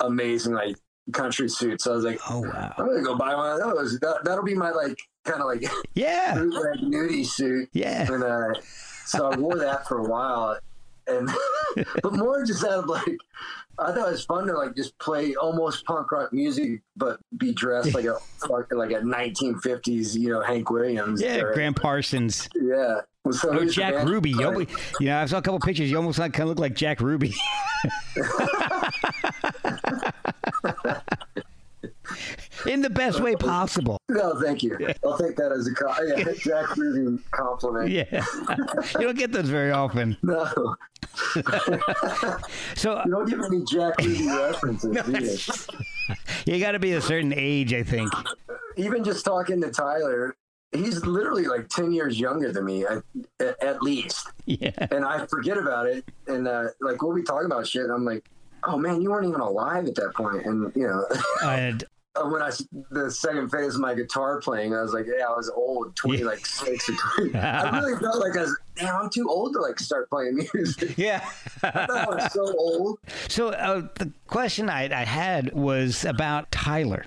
amazing 0.00 0.52
like 0.54 0.76
country 1.12 1.48
suits. 1.48 1.84
So 1.84 1.92
I 1.92 1.96
was 1.96 2.04
like, 2.04 2.20
oh 2.30 2.40
wow, 2.40 2.74
I'm 2.78 2.86
gonna 2.86 3.02
go 3.02 3.16
buy 3.16 3.34
one 3.34 3.52
of 3.52 3.76
those. 3.76 3.98
That, 4.00 4.24
that'll 4.24 4.44
be 4.44 4.54
my 4.54 4.70
like 4.70 4.98
kind 5.24 5.40
of 5.40 5.46
like 5.46 5.64
Yeah. 5.94 6.34
bootleg 6.38 6.80
nudie 6.80 7.26
suit. 7.26 7.68
Yeah. 7.72 8.10
And 8.12 8.22
uh, 8.24 8.52
so 9.04 9.30
I 9.30 9.36
wore 9.36 9.56
that 9.56 9.86
for 9.88 9.98
a 9.98 10.04
while, 10.08 10.58
and 11.06 11.28
but 12.02 12.12
more 12.14 12.44
just 12.44 12.64
out 12.64 12.72
of 12.84 12.86
like. 12.86 13.16
I 13.80 13.92
thought 13.94 14.08
it 14.08 14.10
was 14.10 14.24
fun 14.24 14.48
to 14.48 14.54
like 14.54 14.74
just 14.74 14.98
play 14.98 15.36
almost 15.36 15.84
punk 15.84 16.10
rock 16.10 16.32
music, 16.32 16.80
but 16.96 17.20
be 17.36 17.52
dressed 17.52 17.94
like 17.94 18.06
a 18.06 18.16
fucking 18.48 18.76
like 18.76 18.90
a 18.90 18.94
1950s, 18.94 20.16
you 20.18 20.30
know, 20.30 20.40
Hank 20.42 20.68
Williams. 20.68 21.22
Yeah, 21.22 21.42
or- 21.42 21.54
Gram 21.54 21.74
Parsons. 21.74 22.48
yeah. 22.60 23.02
So 23.30 23.56
Or 23.56 23.64
Jack? 23.66 24.04
Ruby. 24.04 24.30
You, 24.30 24.46
almost, 24.46 24.70
you 24.98 25.06
know, 25.06 25.18
I 25.20 25.26
saw 25.26 25.38
a 25.38 25.42
couple 25.42 25.60
pictures. 25.60 25.88
You 25.92 25.96
almost 25.96 26.18
like 26.18 26.32
kind 26.32 26.42
of 26.42 26.48
look 26.48 26.58
like 26.58 26.74
Jack 26.74 27.00
Ruby. 27.00 27.36
In 32.66 32.82
the 32.82 32.90
best 32.90 33.20
way 33.20 33.36
possible. 33.36 33.98
No, 34.08 34.40
thank 34.40 34.62
you. 34.62 34.76
I'll 35.04 35.18
take 35.18 35.36
that 35.36 35.52
as 35.52 35.66
a 35.68 35.74
co- 35.74 35.94
yeah, 36.02 36.24
Jack 36.38 36.76
Ruby 36.76 37.22
compliment. 37.30 37.90
Yeah. 37.90 38.24
you 38.98 39.06
don't 39.06 39.16
get 39.18 39.30
those 39.30 39.48
very 39.48 39.70
often. 39.70 40.16
No, 40.22 40.44
So 42.74 43.02
you 43.04 43.10
don't 43.10 43.28
give 43.28 43.40
any 43.40 43.62
Jack 43.64 43.98
Ruby 43.98 44.26
references. 44.26 45.68
you? 46.46 46.54
you 46.54 46.60
got 46.60 46.72
to 46.72 46.78
be 46.78 46.92
a 46.94 47.00
certain 47.00 47.32
age, 47.36 47.72
I 47.72 47.82
think. 47.82 48.10
Even 48.76 49.04
just 49.04 49.24
talking 49.24 49.60
to 49.62 49.70
Tyler, 49.70 50.36
he's 50.72 51.04
literally 51.06 51.44
like 51.46 51.68
ten 51.68 51.92
years 51.92 52.18
younger 52.18 52.50
than 52.52 52.64
me, 52.64 52.84
at, 52.86 53.02
at, 53.40 53.62
at 53.62 53.82
least. 53.82 54.30
Yeah. 54.46 54.70
And 54.90 55.04
I 55.04 55.26
forget 55.26 55.58
about 55.58 55.86
it, 55.86 56.04
and 56.26 56.48
uh, 56.48 56.68
like 56.80 57.02
we'll 57.02 57.14
be 57.14 57.22
talking 57.22 57.46
about 57.46 57.66
shit. 57.68 57.82
And 57.82 57.92
I'm 57.92 58.04
like, 58.04 58.28
oh 58.64 58.78
man, 58.78 59.00
you 59.02 59.10
weren't 59.10 59.26
even 59.28 59.40
alive 59.40 59.86
at 59.86 59.94
that 59.96 60.12
point. 60.14 60.44
and 60.46 60.72
you 60.74 60.86
know. 60.86 61.04
And 61.48 61.84
when 62.32 62.42
I 62.42 62.50
the 62.90 63.10
second 63.12 63.48
phase 63.50 63.76
of 63.76 63.80
my 63.80 63.94
guitar 63.94 64.40
playing, 64.40 64.74
I 64.74 64.82
was 64.82 64.92
like, 64.92 65.06
yeah, 65.06 65.26
I 65.26 65.36
was 65.36 65.48
old, 65.50 65.94
twenty 66.02 66.24
like 66.24 66.44
six 66.44 66.88
or 66.88 66.94
twenty. 67.16 67.34
I 67.38 67.78
really 67.78 67.96
felt 68.00 68.18
like 68.18 68.36
I 68.36 68.40
was, 68.42 68.58
damn, 68.74 68.96
I'm 68.96 69.10
too 69.10 69.28
old 69.28 69.52
to 69.54 69.60
like 69.60 69.78
start 69.78 70.10
playing 70.10 70.44
music. 70.52 70.98
yeah. 70.98 71.24
I 71.62 71.70
thought 71.70 71.90
I 71.90 72.06
was 72.08 72.32
so 72.32 72.54
old. 72.58 72.98
So 73.28 73.50
uh, 73.50 73.82
the 73.96 74.12
question 74.26 74.68
I, 74.68 74.84
I 74.92 75.04
had 75.04 75.52
was 75.52 76.04
about 76.04 76.50
Tyler. 76.50 77.04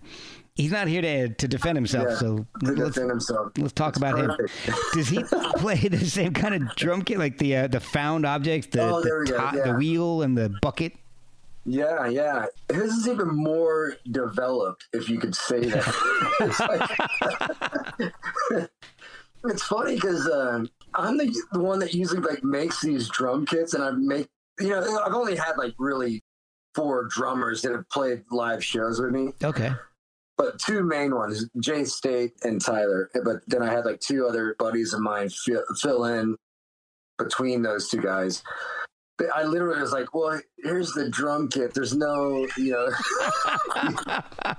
He's 0.55 0.71
not 0.71 0.87
here 0.87 1.01
to 1.01 1.29
to 1.29 1.47
defend 1.47 1.77
himself, 1.77 2.07
Yeah, 2.09 2.15
so 2.17 2.45
let's 2.61 2.77
defend 2.77 3.09
himself. 3.09 3.51
let's 3.57 3.73
talk 3.73 3.89
It's 3.89 3.97
about 3.97 4.15
perfect. 4.15 4.49
him. 4.59 4.75
Does 4.93 5.07
he 5.09 5.23
play 5.57 5.75
the 5.89 6.05
same 6.05 6.33
kind 6.33 6.55
of 6.55 6.75
drum 6.75 7.01
kit, 7.01 7.19
like 7.19 7.37
the 7.37 7.55
uh, 7.57 7.67
the 7.67 7.79
found 7.81 8.25
objects, 8.25 8.67
the 8.67 8.81
Oh, 8.83 9.01
the, 9.01 9.33
top- 9.35 9.55
yeah. 9.55 9.71
the 9.71 9.73
wheel 9.73 10.21
and 10.21 10.37
the 10.37 10.53
bucket? 10.61 10.93
Yeah, 11.65 12.07
yeah. 12.07 12.45
His 12.71 12.93
is 12.93 13.07
even 13.07 13.27
more 13.29 13.93
developed, 14.09 14.85
if 14.93 15.09
you 15.09 15.19
could 15.19 15.35
say 15.35 15.59
that. 15.61 16.31
it's, 16.39 16.59
like- 18.59 18.69
it's 19.45 19.63
funny 19.63 19.95
because 19.95 20.27
uh, 20.27 20.63
I'm 20.95 21.17
the, 21.17 21.33
the 21.51 21.59
one 21.59 21.79
that 21.79 21.93
usually 21.93 22.21
like 22.21 22.43
makes 22.43 22.81
these 22.81 23.07
drum 23.09 23.45
kits, 23.45 23.73
and 23.73 23.83
I 23.83 23.91
make 23.91 24.27
you 24.59 24.69
know 24.69 25.01
I've 25.05 25.13
only 25.13 25.35
had 25.35 25.53
like 25.57 25.73
really 25.77 26.21
four 26.75 27.07
drummers 27.11 27.61
that 27.61 27.71
have 27.73 27.87
played 27.89 28.23
live 28.31 28.63
shows 28.63 28.99
with 28.99 29.11
me, 29.11 29.33
Okay. 29.43 29.71
but 30.37 30.57
two 30.59 30.83
main 30.83 31.13
ones, 31.13 31.47
Jay 31.59 31.83
State 31.83 32.33
and 32.43 32.59
Tyler. 32.61 33.09
But 33.23 33.41
then 33.47 33.61
I 33.61 33.71
had 33.71 33.85
like 33.85 33.99
two 33.99 34.25
other 34.27 34.55
buddies 34.57 34.93
of 34.93 35.01
mine 35.01 35.29
fill, 35.29 35.63
fill 35.79 36.05
in 36.05 36.37
between 37.17 37.61
those 37.61 37.89
two 37.89 38.01
guys. 38.01 38.41
I 39.33 39.43
literally 39.43 39.81
was 39.81 39.91
like, 39.91 40.13
"Well, 40.13 40.39
here's 40.57 40.91
the 40.93 41.09
drum 41.09 41.47
kit. 41.49 41.73
There's 41.73 41.95
no, 41.95 42.47
you 42.57 42.71
know." 42.71 42.89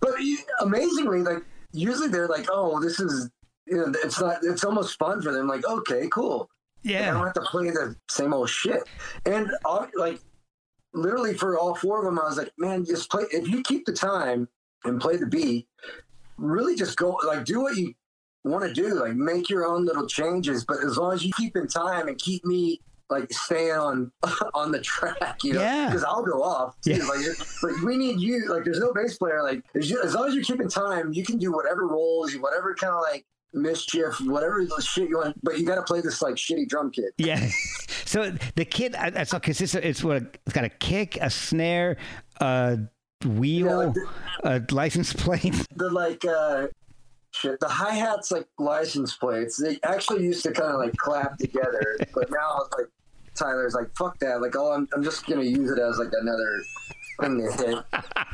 but 0.00 0.14
amazingly, 0.60 1.22
like 1.22 1.44
usually 1.72 2.08
they're 2.08 2.28
like, 2.28 2.46
"Oh, 2.50 2.80
this 2.80 3.00
is." 3.00 3.30
You 3.66 3.78
know, 3.78 3.92
it's 4.04 4.20
not. 4.20 4.38
It's 4.44 4.62
almost 4.62 4.96
fun 4.96 5.20
for 5.22 5.32
them. 5.32 5.48
Like, 5.48 5.66
okay, 5.66 6.08
cool. 6.12 6.48
Yeah. 6.82 7.10
I 7.10 7.14
don't 7.14 7.24
have 7.24 7.34
to 7.34 7.40
play 7.40 7.70
the 7.70 7.96
same 8.08 8.32
old 8.32 8.48
shit. 8.48 8.88
And 9.24 9.50
uh, 9.64 9.86
like, 9.96 10.20
literally 10.94 11.34
for 11.34 11.58
all 11.58 11.74
four 11.74 11.98
of 11.98 12.04
them, 12.04 12.20
I 12.20 12.28
was 12.28 12.38
like, 12.38 12.52
man, 12.58 12.84
just 12.84 13.10
play. 13.10 13.24
If 13.32 13.48
you 13.48 13.62
keep 13.64 13.86
the 13.86 13.92
time 13.92 14.48
and 14.84 15.00
play 15.00 15.16
the 15.16 15.26
beat, 15.26 15.66
really 16.38 16.76
just 16.76 16.96
go 16.96 17.18
like 17.26 17.44
do 17.44 17.60
what 17.60 17.76
you 17.76 17.94
want 18.44 18.64
to 18.64 18.72
do. 18.72 18.94
Like 18.94 19.14
make 19.14 19.50
your 19.50 19.66
own 19.66 19.84
little 19.84 20.06
changes, 20.06 20.64
but 20.64 20.78
as 20.84 20.96
long 20.96 21.12
as 21.12 21.24
you 21.24 21.32
keep 21.36 21.56
in 21.56 21.66
time 21.66 22.08
and 22.08 22.18
keep 22.18 22.44
me 22.44 22.80
like 23.10 23.32
staying 23.32 23.72
on 23.72 24.10
on 24.54 24.72
the 24.72 24.80
track, 24.80 25.38
you 25.44 25.52
know, 25.54 25.60
Yeah. 25.60 25.86
because 25.86 26.04
I'll 26.04 26.22
go 26.24 26.42
off. 26.42 26.80
Too. 26.82 26.92
Yeah. 26.94 27.04
Like, 27.04 27.62
like 27.62 27.82
we 27.82 27.96
need 27.96 28.20
you. 28.20 28.48
Like 28.48 28.64
there's 28.64 28.80
no 28.80 28.92
bass 28.92 29.16
player. 29.18 29.42
Like 29.42 29.62
as, 29.74 29.88
you, 29.90 30.02
as 30.02 30.14
long 30.14 30.28
as 30.28 30.34
you're 30.34 30.44
keeping 30.44 30.68
time, 30.68 31.12
you 31.12 31.24
can 31.24 31.38
do 31.38 31.52
whatever 31.52 31.86
roles, 31.86 32.34
whatever 32.36 32.74
kind 32.74 32.92
of 32.94 33.00
like 33.02 33.24
mischief, 33.52 34.20
whatever 34.22 34.64
the 34.64 34.82
shit 34.82 35.08
you 35.08 35.18
want. 35.18 35.36
But 35.42 35.58
you 35.58 35.66
got 35.66 35.76
to 35.76 35.82
play 35.82 36.00
this 36.00 36.20
like 36.22 36.34
shitty 36.34 36.68
drum 36.68 36.90
kit. 36.90 37.12
Yeah. 37.18 37.48
So 38.06 38.30
the 38.54 38.64
kit, 38.64 38.94
I, 38.94 39.10
I 39.16 39.24
saw 39.24 39.40
because 39.40 39.60
it's, 39.60 39.74
it's 39.74 40.04
what 40.04 40.18
it's 40.46 40.52
got 40.52 40.62
a 40.62 40.68
kick, 40.68 41.18
a 41.20 41.28
snare, 41.28 41.96
a 42.40 42.78
wheel, 43.24 43.92
a 44.44 44.62
license 44.70 45.12
plate. 45.12 45.66
the 45.76 45.90
like 45.90 46.24
uh 46.24 46.68
shit 47.32 47.58
the 47.58 47.68
hi-hats 47.68 48.30
like 48.30 48.46
license 48.58 49.14
plates 49.16 49.56
they 49.60 49.78
actually 49.82 50.22
used 50.22 50.42
to 50.44 50.52
kind 50.52 50.70
of 50.72 50.78
like 50.78 50.96
clap 50.96 51.36
together 51.36 51.96
but 52.14 52.30
now 52.30 52.60
it's 52.64 52.74
like 52.78 52.86
tyler's 53.36 53.74
like 53.74 53.94
fuck 53.96 54.18
that. 54.20 54.40
Like 54.40 54.54
oh 54.56 54.72
I'm, 54.72 54.88
I'm 54.94 55.02
just 55.04 55.26
gonna 55.26 55.42
use 55.42 55.70
it 55.70 55.78
as 55.78 55.98
like 55.98 56.10
another 56.20 56.62
thing 57.20 57.38
to 57.38 57.64
hit. 57.64 57.84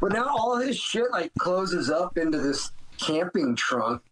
But 0.00 0.12
now 0.12 0.26
all 0.28 0.56
his 0.58 0.78
shit 0.78 1.10
like 1.10 1.32
closes 1.38 1.90
up 1.90 2.18
into 2.18 2.38
this 2.38 2.70
camping 2.98 3.56
trunk. 3.56 4.02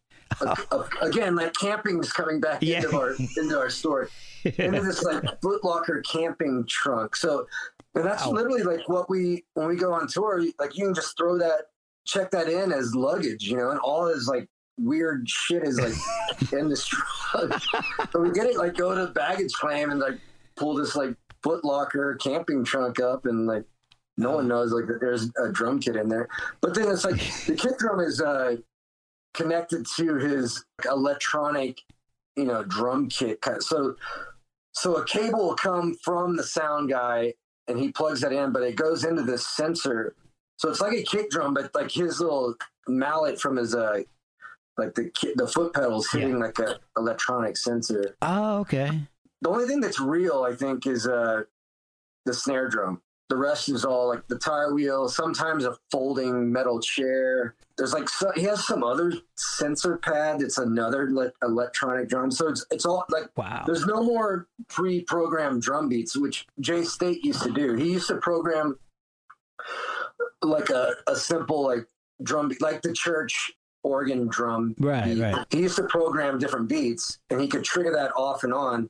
Uh, 0.40 0.56
uh, 0.72 0.84
again 1.02 1.36
like 1.36 1.52
camping's 1.52 2.12
coming 2.12 2.40
back 2.40 2.60
Yeah. 2.62 2.78
into 2.82 2.98
our 2.98 3.14
into 3.36 3.58
our 3.58 3.70
story. 3.70 4.08
Into 4.58 4.80
this 4.80 5.02
like 5.02 5.22
footlocker 5.40 6.02
camping 6.04 6.64
trunk. 6.68 7.14
So 7.16 7.46
and 7.94 8.04
that's 8.04 8.24
Wow. 8.26 8.32
literally 8.32 8.62
like 8.62 8.88
what 8.88 9.10
we 9.10 9.44
when 9.54 9.66
we 9.68 9.76
go 9.76 9.92
on 9.92 10.06
tour 10.08 10.42
like 10.58 10.76
you 10.76 10.86
can 10.86 10.94
just 10.94 11.16
throw 11.16 11.36
that 11.38 11.62
check 12.06 12.30
that 12.30 12.48
in 12.48 12.72
as 12.72 12.94
luggage 12.94 13.42
you 13.44 13.56
know 13.56 13.70
and 13.70 13.80
all 13.80 14.06
his 14.06 14.28
like 14.28 14.48
weird 14.78 15.28
shit 15.28 15.62
is 15.64 15.80
like 15.80 16.52
in 16.52 16.68
this 16.68 16.86
trunk. 16.86 17.54
So 18.12 18.20
we 18.20 18.30
get 18.30 18.46
it 18.46 18.56
like 18.56 18.76
go 18.76 18.94
to 18.94 19.06
the 19.06 19.12
baggage 19.12 19.52
claim 19.54 19.90
and 19.90 19.98
like 20.00 20.18
pull 20.56 20.74
this 20.74 20.96
like 20.96 21.14
footlocker 21.42 22.18
camping 22.20 22.64
trunk 22.64 23.00
up 23.00 23.26
and 23.26 23.46
like 23.46 23.64
no 24.16 24.32
one 24.32 24.48
knows 24.48 24.72
like 24.72 24.84
there's 25.00 25.30
a 25.42 25.52
drum 25.52 25.78
kit 25.78 25.96
in 25.96 26.08
there. 26.08 26.28
But 26.60 26.74
then 26.74 26.90
it's 26.90 27.04
like 27.04 27.20
the 27.46 27.54
kick 27.54 27.78
drum 27.78 28.00
is 28.00 28.20
uh 28.20 28.56
connected 29.34 29.86
to 29.96 30.14
his 30.16 30.64
electronic 30.90 31.82
you 32.36 32.44
know 32.44 32.62
drum 32.64 33.06
kit 33.08 33.38
so 33.60 33.94
so 34.72 34.96
a 34.96 35.04
cable 35.04 35.48
will 35.48 35.54
come 35.54 35.94
from 36.02 36.36
the 36.36 36.42
sound 36.42 36.90
guy 36.90 37.34
and 37.68 37.78
he 37.78 37.92
plugs 37.92 38.20
that 38.20 38.32
in 38.32 38.52
but 38.52 38.62
it 38.62 38.76
goes 38.76 39.04
into 39.04 39.22
this 39.22 39.46
sensor. 39.46 40.14
So 40.58 40.70
it's 40.70 40.80
like 40.80 40.94
a 40.94 41.02
kick 41.02 41.30
drum 41.30 41.54
but 41.54 41.74
like 41.74 41.90
his 41.90 42.20
little 42.20 42.54
mallet 42.88 43.40
from 43.40 43.56
his 43.56 43.74
uh 43.74 44.02
like 44.78 44.94
the 44.94 45.10
the 45.36 45.46
foot 45.46 45.74
pedals 45.74 46.10
hitting 46.10 46.38
like 46.38 46.58
a 46.58 46.78
electronic 46.96 47.56
sensor. 47.56 48.16
Oh, 48.22 48.58
okay. 48.60 49.06
The 49.42 49.48
only 49.50 49.66
thing 49.66 49.80
that's 49.80 50.00
real 50.00 50.42
i 50.48 50.54
think 50.54 50.86
is 50.86 51.06
uh 51.06 51.42
the 52.24 52.32
snare 52.34 52.68
drum 52.68 53.00
the 53.28 53.36
rest 53.36 53.68
is 53.68 53.84
all 53.84 54.06
like 54.08 54.26
the 54.28 54.38
tire 54.38 54.72
wheel 54.74 55.08
sometimes 55.08 55.64
a 55.64 55.76
folding 55.90 56.52
metal 56.52 56.80
chair 56.80 57.54
there's 57.76 57.92
like 57.92 58.08
so, 58.08 58.30
he 58.36 58.42
has 58.42 58.64
some 58.66 58.82
other 58.84 59.12
sensor 59.36 59.96
pad 59.98 60.38
that's 60.40 60.58
another 60.58 61.08
le- 61.10 61.32
electronic 61.42 62.08
drum 62.08 62.30
so 62.30 62.48
it's, 62.48 62.64
it's 62.70 62.86
all 62.86 63.04
like 63.10 63.24
Wow. 63.36 63.64
there's 63.66 63.84
no 63.86 64.02
more 64.02 64.46
pre-programmed 64.68 65.60
drum 65.62 65.88
beats 65.88 66.16
which 66.16 66.46
jay 66.60 66.84
state 66.84 67.24
used 67.24 67.42
to 67.42 67.50
do 67.52 67.74
he 67.74 67.92
used 67.92 68.06
to 68.08 68.16
program 68.16 68.78
like 70.42 70.70
a, 70.70 70.92
a 71.08 71.16
simple 71.16 71.64
like 71.64 71.86
drum 72.22 72.48
beat 72.48 72.62
like 72.62 72.82
the 72.82 72.92
church 72.92 73.50
organ 73.82 74.26
drum 74.28 74.74
Right, 74.78 75.04
beat. 75.14 75.20
right. 75.20 75.46
he 75.50 75.60
used 75.60 75.76
to 75.76 75.84
program 75.84 76.38
different 76.38 76.68
beats 76.68 77.18
and 77.30 77.40
he 77.40 77.48
could 77.48 77.64
trigger 77.64 77.92
that 77.92 78.12
off 78.16 78.44
and 78.44 78.52
on 78.54 78.88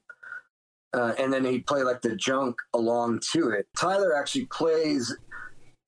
uh, 0.97 1.15
and 1.19 1.33
then 1.33 1.45
he'd 1.45 1.67
play 1.67 1.83
like 1.83 2.03
the 2.03 2.17
junk 2.17 2.57
along 2.75 3.21
to 3.33 3.51
it. 3.51 3.67
Tyler 3.77 4.17
actually 4.17 4.47
plays 4.47 5.15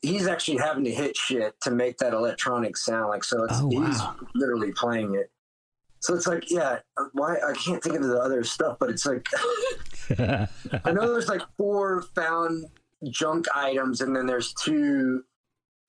he's 0.02 0.28
actually 0.28 0.59
having 0.59 0.84
to 0.84 0.92
hit 0.92 1.16
shit 1.16 1.61
to 1.61 1.72
make 1.72 1.98
that 1.98 2.12
electronic 2.12 2.76
sound 2.76 3.09
like 3.09 3.24
so 3.24 3.42
it's 3.42 3.54
Oh, 3.61 3.68
he's 3.68 4.00
literally 4.36 4.70
playing 4.72 5.16
it. 5.16 5.30
So 6.00 6.14
it's 6.14 6.28
like 6.28 6.48
yeah 6.50 6.78
why 7.12 7.34
i 7.36 7.52
can't 7.54 7.82
think 7.82 7.96
of 7.96 8.04
the 8.04 8.20
other 8.20 8.44
stuff 8.44 8.76
but 8.78 8.88
it's 8.90 9.04
like 9.04 9.26
I 10.18 10.92
know 10.92 11.12
there's 11.12 11.28
like 11.28 11.42
four 11.56 12.02
found 12.14 12.66
junk 13.11 13.46
items, 13.54 14.00
and 14.00 14.14
then 14.14 14.26
there's 14.26 14.52
two 14.54 15.24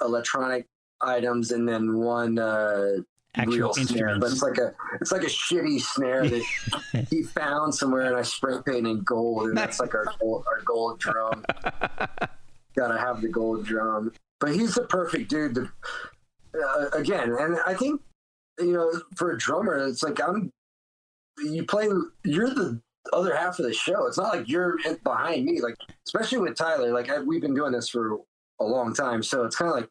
electronic 0.01 0.67
items, 1.01 1.51
and 1.51 1.67
then 1.67 1.97
one 1.97 2.38
uh, 2.39 2.97
Actual 3.36 3.74
snare. 3.74 4.18
But 4.20 4.32
it's 4.32 4.42
like 4.42 4.58
a 4.58 4.74
it's 5.00 5.12
like 5.12 5.24
a 5.24 5.28
shitty 5.28 5.80
snare 5.82 6.28
that 6.28 7.08
he 7.12 7.24
found 7.24 7.76
somewhere, 7.76 8.08
and 8.08 8.16
I 8.16 8.24
spray 8.24 8.56
painted 8.66 8.90
in 8.90 9.04
gold, 9.04 9.50
and 9.50 9.58
that's 9.58 9.80
like 9.80 9.94
our 9.94 10.06
gold, 10.20 10.46
our 10.48 10.62
gold 10.64 11.00
drum. 11.00 11.46
Gotta 12.76 12.98
have 12.98 13.22
the 13.22 13.28
gold 13.28 13.66
drum. 13.66 14.14
But 14.40 14.54
he's 14.54 14.74
the 14.74 14.84
perfect 14.84 15.30
dude. 15.30 15.56
To, 15.56 15.70
uh, 16.56 16.90
again, 16.94 17.36
and 17.38 17.60
I 17.68 17.76
think 17.76 18.02
you 18.60 18.74
know, 18.74 18.92
for 19.16 19.32
a 19.32 19.38
drummer, 19.38 19.78
it's 19.78 20.04
like 20.04 20.20
I'm. 20.22 20.52
You 21.38 21.66
play. 21.66 21.88
You're 22.24 22.50
the 22.50 22.82
other 23.14 23.36
half 23.36 23.60
of 23.60 23.66
the 23.66 23.74
show. 23.74 24.08
It's 24.08 24.18
not 24.18 24.36
like 24.36 24.50
you're 24.50 24.78
behind 25.04 25.46
me. 25.46 25.62
Like 25.62 25.76
especially 26.08 26.40
with 26.40 26.58
Tyler. 26.58 26.92
Like 26.92 27.10
I, 27.10 27.20
we've 27.20 27.42
been 27.42 27.56
doing 27.56 27.72
this 27.72 27.90
for 27.90 28.20
a 28.60 28.66
long 28.66 28.94
time, 28.94 29.24
so 29.24 29.46
it's 29.46 29.56
kind 29.56 29.72
of 29.72 29.78
like 29.78 29.90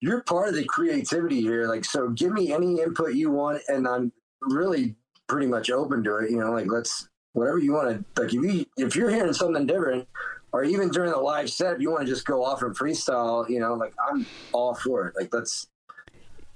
you're 0.00 0.22
part 0.22 0.48
of 0.48 0.54
the 0.54 0.64
creativity 0.64 1.40
here. 1.40 1.66
Like 1.66 1.84
so, 1.84 2.08
give 2.10 2.32
me 2.32 2.52
any 2.52 2.80
input 2.80 3.14
you 3.14 3.30
want, 3.30 3.62
and 3.68 3.86
I'm 3.86 4.12
really 4.40 4.94
pretty 5.26 5.46
much 5.46 5.70
open 5.70 6.02
to 6.04 6.16
it. 6.18 6.30
You 6.30 6.38
know, 6.38 6.52
like 6.52 6.66
let's 6.70 7.08
whatever 7.32 7.58
you 7.58 7.72
want 7.72 7.88
to. 7.88 8.22
Like 8.22 8.32
if 8.32 8.42
you 8.42 8.66
if 8.76 8.96
you're 8.96 9.10
hearing 9.10 9.32
something 9.32 9.66
different. 9.66 10.08
Or 10.50 10.64
even 10.64 10.88
during 10.88 11.10
the 11.10 11.18
live 11.18 11.50
set, 11.50 11.74
if 11.74 11.82
you 11.82 11.90
want 11.90 12.06
to 12.06 12.10
just 12.10 12.24
go 12.24 12.42
off 12.42 12.62
and 12.62 12.74
freestyle, 12.74 13.46
you 13.50 13.60
know, 13.60 13.74
like 13.74 13.92
I'm 14.10 14.24
all 14.52 14.74
for 14.74 15.06
it. 15.06 15.14
Like 15.14 15.28
let's 15.34 15.66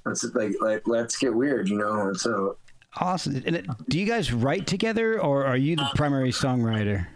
let's 0.06 0.24
like 0.32 0.54
like 0.62 0.88
let's 0.88 1.18
get 1.18 1.34
weird, 1.34 1.68
you 1.68 1.76
know. 1.76 2.08
And 2.08 2.18
so 2.18 2.56
Awesome. 2.96 3.42
And 3.46 3.56
it, 3.56 3.66
do 3.88 3.98
you 3.98 4.06
guys 4.06 4.32
write 4.32 4.66
together, 4.66 5.20
or 5.20 5.44
are 5.44 5.56
you 5.56 5.76
the 5.76 5.88
primary 5.94 6.30
songwriter? 6.30 7.06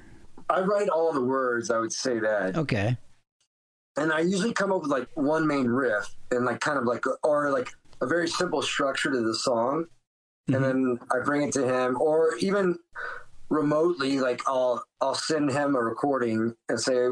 I 0.49 0.61
write 0.61 0.89
all 0.89 1.13
the 1.13 1.21
words. 1.21 1.71
I 1.71 1.79
would 1.79 1.93
say 1.93 2.19
that, 2.19 2.57
Okay. 2.57 2.97
And 3.97 4.13
I 4.13 4.21
usually 4.21 4.53
come 4.53 4.73
up 4.73 4.83
with 4.83 4.91
like 4.91 5.09
one 5.15 5.47
main 5.47 5.67
riff 5.67 6.15
and 6.31 6.45
like 6.45 6.61
kind 6.61 6.79
of 6.79 6.85
like 6.85 7.05
or 7.23 7.51
like 7.51 7.71
a 8.01 8.07
very 8.07 8.29
simple 8.29 8.63
structure 8.63 9.11
to 9.11 9.21
the 9.21 9.35
song, 9.35 9.87
and 10.47 10.57
mm-hmm. 10.57 10.65
then 10.65 10.99
I 11.13 11.25
bring 11.25 11.43
it 11.43 11.53
to 11.55 11.67
him, 11.67 12.01
or 12.01 12.37
even 12.37 12.79
remotely, 13.49 14.21
like 14.21 14.43
I'll 14.47 14.85
I'll 15.01 15.15
send 15.15 15.51
him 15.51 15.77
a 15.77 15.81
recording 15.81 16.55
and 16.69 16.81
say. 16.81 17.09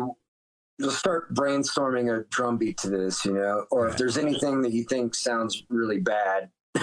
Just 0.80 0.98
start 0.98 1.32
brainstorming 1.32 2.12
a 2.12 2.24
drum 2.30 2.58
beat 2.58 2.78
to 2.78 2.90
this, 2.90 3.24
you 3.24 3.32
know, 3.32 3.64
or 3.70 3.86
if 3.86 3.96
there's 3.96 4.18
anything 4.18 4.60
that 4.62 4.72
you 4.72 4.82
think 4.82 5.14
sounds 5.14 5.62
really 5.68 6.00
bad, 6.00 6.50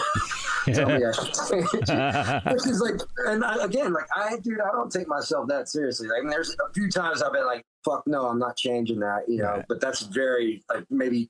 tell 0.74 0.88
me 0.88 1.06
I 1.06 1.12
should 1.12 1.34
change 1.50 1.90
it. 1.90 2.44
Which 2.54 2.68
is 2.68 2.82
like, 2.82 3.02
and 3.28 3.44
I, 3.44 3.64
again, 3.64 3.94
like 3.94 4.08
I, 4.16 4.38
dude, 4.38 4.62
I 4.62 4.72
don't 4.72 4.92
take 4.92 5.08
myself 5.08 5.48
that 5.50 5.70
seriously. 5.70 6.08
Like, 6.08 6.20
I 6.20 6.22
mean, 6.22 6.30
there's 6.30 6.56
a 6.56 6.74
few 6.74 6.90
times 6.90 7.22
I've 7.22 7.34
been 7.34 7.46
like, 7.46 7.66
"Fuck 7.86 8.04
no, 8.08 8.28
I'm 8.28 8.40
not 8.40 8.58
changing 8.58 9.00
that," 9.00 9.24
you 9.28 9.38
know. 9.40 9.64
But 9.68 9.82
that's 9.82 10.02
very 10.02 10.64
like 10.70 10.86
maybe 10.90 11.30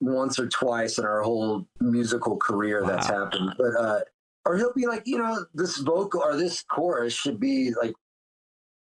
once 0.00 0.38
or 0.38 0.48
twice 0.48 0.98
in 0.98 1.04
our 1.04 1.22
whole 1.22 1.66
musical 1.80 2.36
career 2.36 2.84
that's 2.86 3.06
happened. 3.06 3.54
But 3.58 3.76
uh, 3.78 4.00
or 4.46 4.56
he'll 4.56 4.72
be 4.74 4.86
like, 4.86 5.02
you 5.06 5.18
know, 5.18 5.44
this 5.54 5.78
vocal 5.78 6.22
or 6.22 6.36
this 6.36 6.62
chorus 6.62 7.12
should 7.14 7.38
be 7.38 7.72
like 7.80 7.94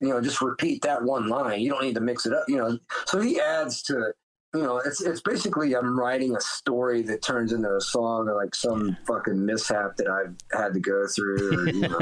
you 0.00 0.08
know, 0.08 0.20
just 0.20 0.42
repeat 0.42 0.82
that 0.82 1.02
one 1.02 1.28
line. 1.28 1.60
You 1.60 1.70
don't 1.70 1.82
need 1.82 1.94
to 1.94 2.00
mix 2.00 2.26
it 2.26 2.32
up, 2.32 2.44
you 2.48 2.56
know. 2.56 2.78
So 3.06 3.20
he 3.20 3.40
adds 3.40 3.82
to, 3.84 4.12
you 4.56 4.62
know, 4.62 4.78
it's 4.78 5.00
it's 5.00 5.20
basically 5.20 5.74
I'm 5.76 5.98
writing 5.98 6.34
a 6.36 6.40
story 6.40 7.02
that 7.02 7.22
turns 7.22 7.52
into 7.52 7.74
a 7.74 7.80
song 7.80 8.28
or 8.28 8.34
like 8.34 8.54
some 8.54 8.96
fucking 9.06 9.44
mishap 9.44 9.96
that 9.96 10.08
I've 10.08 10.34
had 10.58 10.72
to 10.74 10.80
go 10.80 11.06
through. 11.06 11.52
Or, 11.58 11.68
you 11.68 11.80
know, 11.88 11.98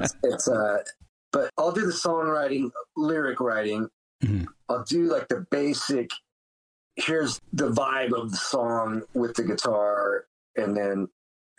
it's, 0.00 0.16
it's 0.22 0.48
uh, 0.48 0.78
but 1.32 1.50
I'll 1.58 1.72
do 1.72 1.86
the 1.86 1.92
songwriting, 1.92 2.70
lyric 2.96 3.40
writing. 3.40 3.88
Mhm. 4.22 4.46
I'll 4.68 4.84
do 4.84 5.04
like 5.04 5.28
the 5.28 5.46
basic. 5.50 6.10
Here's 6.96 7.40
the 7.52 7.70
vibe 7.70 8.12
of 8.12 8.30
the 8.32 8.36
song 8.36 9.02
with 9.14 9.34
the 9.34 9.42
guitar, 9.44 10.26
and 10.56 10.76
then 10.76 11.08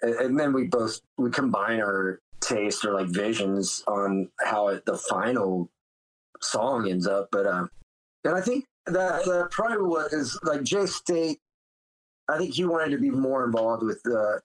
and- 0.01 0.15
and 0.15 0.39
then 0.39 0.53
we 0.53 0.65
both 0.67 0.99
we 1.17 1.29
combine 1.31 1.79
our 1.81 2.19
taste 2.41 2.83
or 2.85 2.93
like 2.93 3.07
visions 3.07 3.83
on 3.87 4.29
how 4.41 4.67
it, 4.67 4.85
the 4.85 4.97
final 4.97 5.69
song 6.41 6.89
ends 6.89 7.07
up. 7.07 7.29
But 7.31 7.47
um, 7.47 7.69
and 8.23 8.35
I 8.35 8.41
think 8.41 8.65
that 8.87 9.25
that 9.25 9.47
probably 9.51 9.85
what 9.85 10.11
is 10.13 10.39
like 10.43 10.63
Jay 10.63 10.85
State. 10.85 11.39
I 12.29 12.37
think 12.37 12.53
he 12.53 12.65
wanted 12.65 12.91
to 12.91 12.97
be 12.97 13.09
more 13.11 13.45
involved 13.45 13.83
with 13.83 14.01
the. 14.03 14.41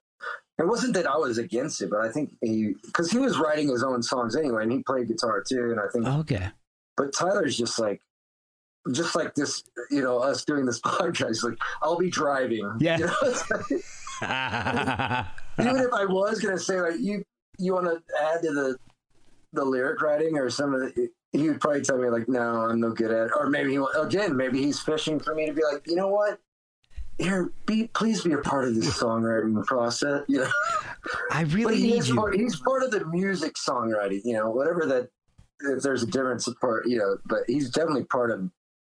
It 0.59 0.67
wasn't 0.67 0.95
that 0.95 1.07
I 1.07 1.17
was 1.17 1.39
against 1.39 1.81
it, 1.83 1.91
but 1.91 2.01
I 2.01 2.11
think 2.11 2.35
he 2.41 2.75
because 2.85 3.11
he 3.13 3.19
was 3.19 3.39
writing 3.39 3.69
his 3.69 3.85
own 3.85 4.03
songs 4.03 4.35
anyway, 4.35 4.65
and 4.65 4.73
he 4.73 4.83
played 4.83 5.07
guitar 5.09 5.43
too. 5.49 5.71
And 5.71 5.79
I 5.81 5.85
think, 5.93 6.07
Okay. 6.07 6.49
but 6.97 7.13
Tyler's 7.13 7.57
just 7.57 7.79
like, 7.79 8.01
just 8.93 9.15
like 9.15 9.35
this, 9.37 9.63
you 9.93 10.03
know, 10.03 10.19
us 10.19 10.45
doing 10.45 10.67
this 10.67 10.81
podcast. 10.85 11.45
Like, 11.45 11.59
I'll 11.81 11.97
be 11.99 12.11
driving. 12.11 12.69
Yeah. 12.81 12.99
You 12.99 13.07
know, 13.07 13.13
even 15.71 15.77
if 15.83 15.93
I 15.93 16.05
was 16.05 16.41
gonna 16.41 16.59
say 16.59 16.81
like 16.81 16.99
you 16.99 17.23
you 17.59 17.75
want 17.75 17.87
to 17.87 18.03
add 18.21 18.43
to 18.43 18.51
the 18.53 18.77
the 19.53 19.65
lyric 19.65 20.01
writing 20.03 20.37
or 20.37 20.51
some 20.51 20.75
of 20.75 20.81
the, 20.81 21.09
he 21.33 21.49
would 21.49 21.61
probably 21.61 21.83
tell 21.83 21.99
me 21.99 22.09
like 22.09 22.29
no 22.29 22.41
I'm 22.41 22.81
no 22.81 22.91
good 22.91 23.11
at 23.11 23.27
it. 23.27 23.33
or 23.37 23.49
maybe 23.49 23.73
he, 23.73 23.85
again 24.01 24.37
maybe 24.37 24.63
he's 24.63 24.81
fishing 24.81 25.21
for 25.21 25.35
me 25.35 25.47
to 25.47 25.53
be 25.53 25.63
like 25.63 25.87
you 25.87 25.97
know 25.97 26.09
what 26.09 26.41
here 27.19 27.51
be 27.67 27.89
please 27.89 28.23
be 28.23 28.33
a 28.33 28.39
part 28.39 28.67
of 28.67 28.75
this 28.75 28.87
songwriting 29.03 29.65
process 29.67 30.23
you 30.29 30.39
know 30.39 30.51
I 31.31 31.43
really 31.43 31.83
need 31.83 32.07
you. 32.07 32.15
part, 32.15 32.35
he's 32.35 32.57
part 32.57 32.83
of 32.83 32.91
the 32.91 33.05
music 33.07 33.55
songwriting 33.55 34.21
you 34.25 34.35
know 34.35 34.51
whatever 34.51 34.87
that 34.87 35.09
if 35.61 35.83
there's 35.83 36.03
a 36.03 36.07
difference 36.07 36.49
part 36.61 36.87
you 36.87 36.99
know 36.99 37.19
but 37.27 37.41
he's 37.47 37.71
definitely 37.71 38.05
part 38.05 38.31
of 38.31 38.49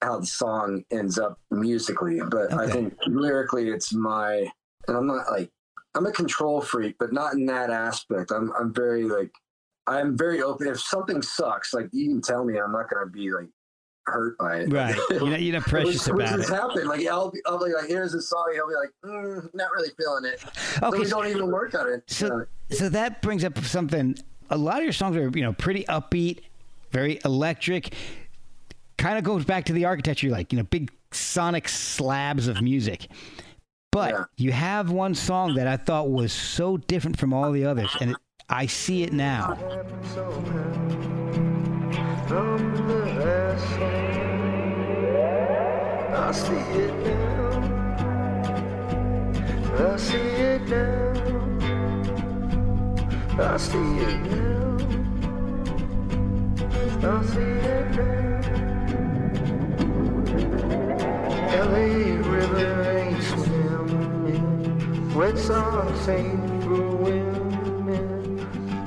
how 0.03 0.18
the 0.18 0.26
song 0.26 0.85
ends 0.91 1.18
up 1.18 1.39
musically 1.51 2.20
but 2.31 2.53
I 2.53 2.70
think 2.70 2.97
lyrically 3.07 3.70
it's 3.70 3.93
my 3.93 4.51
and 4.89 4.97
I'm 4.97 5.07
not 5.07 5.31
like 5.31 5.51
I'm 5.95 6.07
a 6.07 6.12
control 6.12 6.61
freak, 6.61 6.97
but 6.99 7.12
not 7.12 7.35
in 7.35 7.47
that 7.47 7.70
aspect. 7.70 8.31
I'm 8.31 8.53
I'm 8.59 8.72
very 8.72 9.05
like 9.05 9.33
I'm 9.99 10.16
very 10.16 10.43
open. 10.43 10.66
If 10.68 10.80
something 10.80 11.20
sucks, 11.22 11.74
like 11.74 11.88
you 11.93 12.09
can 12.09 12.22
tell 12.22 12.45
me, 12.45 12.59
I'm 12.59 12.72
not 12.72 12.88
gonna 12.91 13.07
be 13.11 13.30
like 13.30 13.49
hurt 14.07 14.36
by 14.38 14.61
it. 14.61 14.72
Right. 14.72 14.97
You're 15.11 15.28
not, 15.30 15.41
you're 15.43 15.55
not 15.61 15.62
precious 15.68 16.07
which, 16.07 16.14
which 16.16 16.26
about 16.26 16.41
has 16.41 16.51
it. 16.51 16.55
happened. 16.55 16.88
Like 16.88 17.07
I'll 17.07 17.30
be, 17.30 17.38
I'll 17.47 17.64
be 17.64 17.72
like, 17.72 17.86
here's 17.88 18.14
a 18.14 18.20
song. 18.22 18.51
He'll 18.55 18.68
be 18.68 18.74
like, 18.74 18.91
mm, 19.05 19.55
not 19.55 19.70
really 19.72 19.91
feeling 19.99 20.24
it. 20.24 20.41
so 20.41 20.86
Okay, 20.88 20.99
we 21.01 21.05
don't 21.07 21.26
even 21.28 21.51
work 21.51 21.74
on 21.74 21.88
it. 21.93 22.03
So, 22.07 22.45
so 22.70 22.88
that 22.88 23.20
brings 23.22 23.45
up 23.45 23.59
something. 23.59 24.16
A 24.51 24.57
lot 24.57 24.78
of 24.78 24.84
your 24.84 24.93
songs 24.93 25.16
are, 25.16 25.28
you 25.28 25.43
know, 25.43 25.53
pretty 25.53 25.84
upbeat, 25.84 26.41
very 26.91 27.20
electric. 27.24 27.95
Kind 28.99 29.16
of 29.18 29.24
goes 29.24 29.45
back 29.45 29.64
to 29.66 29.72
the 29.72 29.84
architecture, 29.84 30.28
like 30.28 30.53
you 30.53 30.59
know, 30.59 30.64
big 30.64 30.91
sonic 31.12 31.68
slabs 31.68 32.49
of 32.49 32.61
music. 32.62 33.09
But 33.93 34.12
Yeah. 34.12 34.24
you 34.36 34.53
have 34.53 34.91
one 34.91 35.14
song 35.14 35.55
that 35.55 35.66
I 35.66 35.76
thought 35.76 36.09
was 36.11 36.32
so 36.32 36.76
different 36.76 37.18
from 37.18 37.32
all 37.32 37.51
the 37.53 37.64
others, 37.64 37.91
and 38.01 38.12
it, 38.12 38.16
I 38.53 38.66
see 38.66 39.05
it 39.05 39.12
now. 39.12 39.57
I 46.11 46.32
see 46.32 46.55
it 46.55 46.94
now. 47.05 47.61
I 49.78 49.96
see 49.96 50.16
it 50.16 50.68
now. 50.68 51.12
I 53.38 53.57
see 53.57 53.78
it 53.78 54.20
now. 54.26 54.78
I 57.03 57.22
see 57.26 57.55
it 57.70 57.86
now. 57.94 58.51
LA 61.70 61.86
River 62.28 62.82
ain't 62.98 63.22
swimming. 63.22 64.44
Wet 65.14 65.38
socks 65.38 66.09
ain't 66.09 66.66
women. 66.66 67.39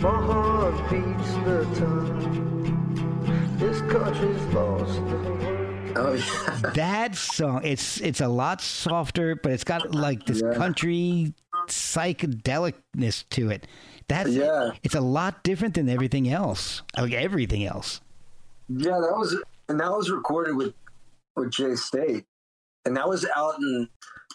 My 0.03 0.09
heart 0.21 0.89
beats 0.89 1.33
the 1.45 1.63
time. 1.79 3.57
This 3.57 3.79
country's 3.89 4.41
lost. 4.53 4.99
Oh 5.95 6.13
yeah. 6.13 6.71
That 6.73 7.15
song, 7.15 7.61
it's 7.63 8.01
it's 8.01 8.19
a 8.19 8.27
lot 8.27 8.59
softer, 8.61 9.35
but 9.35 9.51
it's 9.53 9.63
got 9.63 9.95
like 9.95 10.25
this 10.25 10.41
Yeah. 10.43 10.53
country 10.55 11.33
psychedelicness 11.67 13.23
to 13.29 13.49
it. 13.51 13.65
That's 14.09 14.29
Yeah. 14.31 14.71
It's 14.83 14.95
a 14.95 15.01
lot 15.01 15.41
different 15.43 15.75
than 15.75 15.87
everything 15.87 16.29
else, 16.29 16.81
like 16.97 17.13
everything 17.13 17.63
else. 17.65 18.01
Yeah, 18.67 18.99
that 18.99 19.15
was 19.15 19.35
and 19.69 19.79
that 19.79 19.91
was 19.91 20.09
recorded 20.11 20.55
with 20.57 20.73
with 21.37 21.51
Jay 21.51 21.75
State, 21.75 22.25
and 22.85 22.97
that 22.97 23.07
was 23.07 23.25
out 23.37 23.55
in 23.59 23.87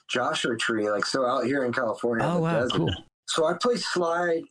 Joshua 0.08 0.56
Tree, 0.56 0.90
like 0.90 1.04
so 1.04 1.26
out 1.26 1.44
here 1.44 1.64
in 1.64 1.72
California. 1.72 2.24
Oh 2.26 2.38
wow, 2.40 2.60
desert. 2.62 2.76
cool. 2.76 2.94
So 3.26 3.44
I 3.46 3.52
play 3.54 3.76
slide, 3.76 4.42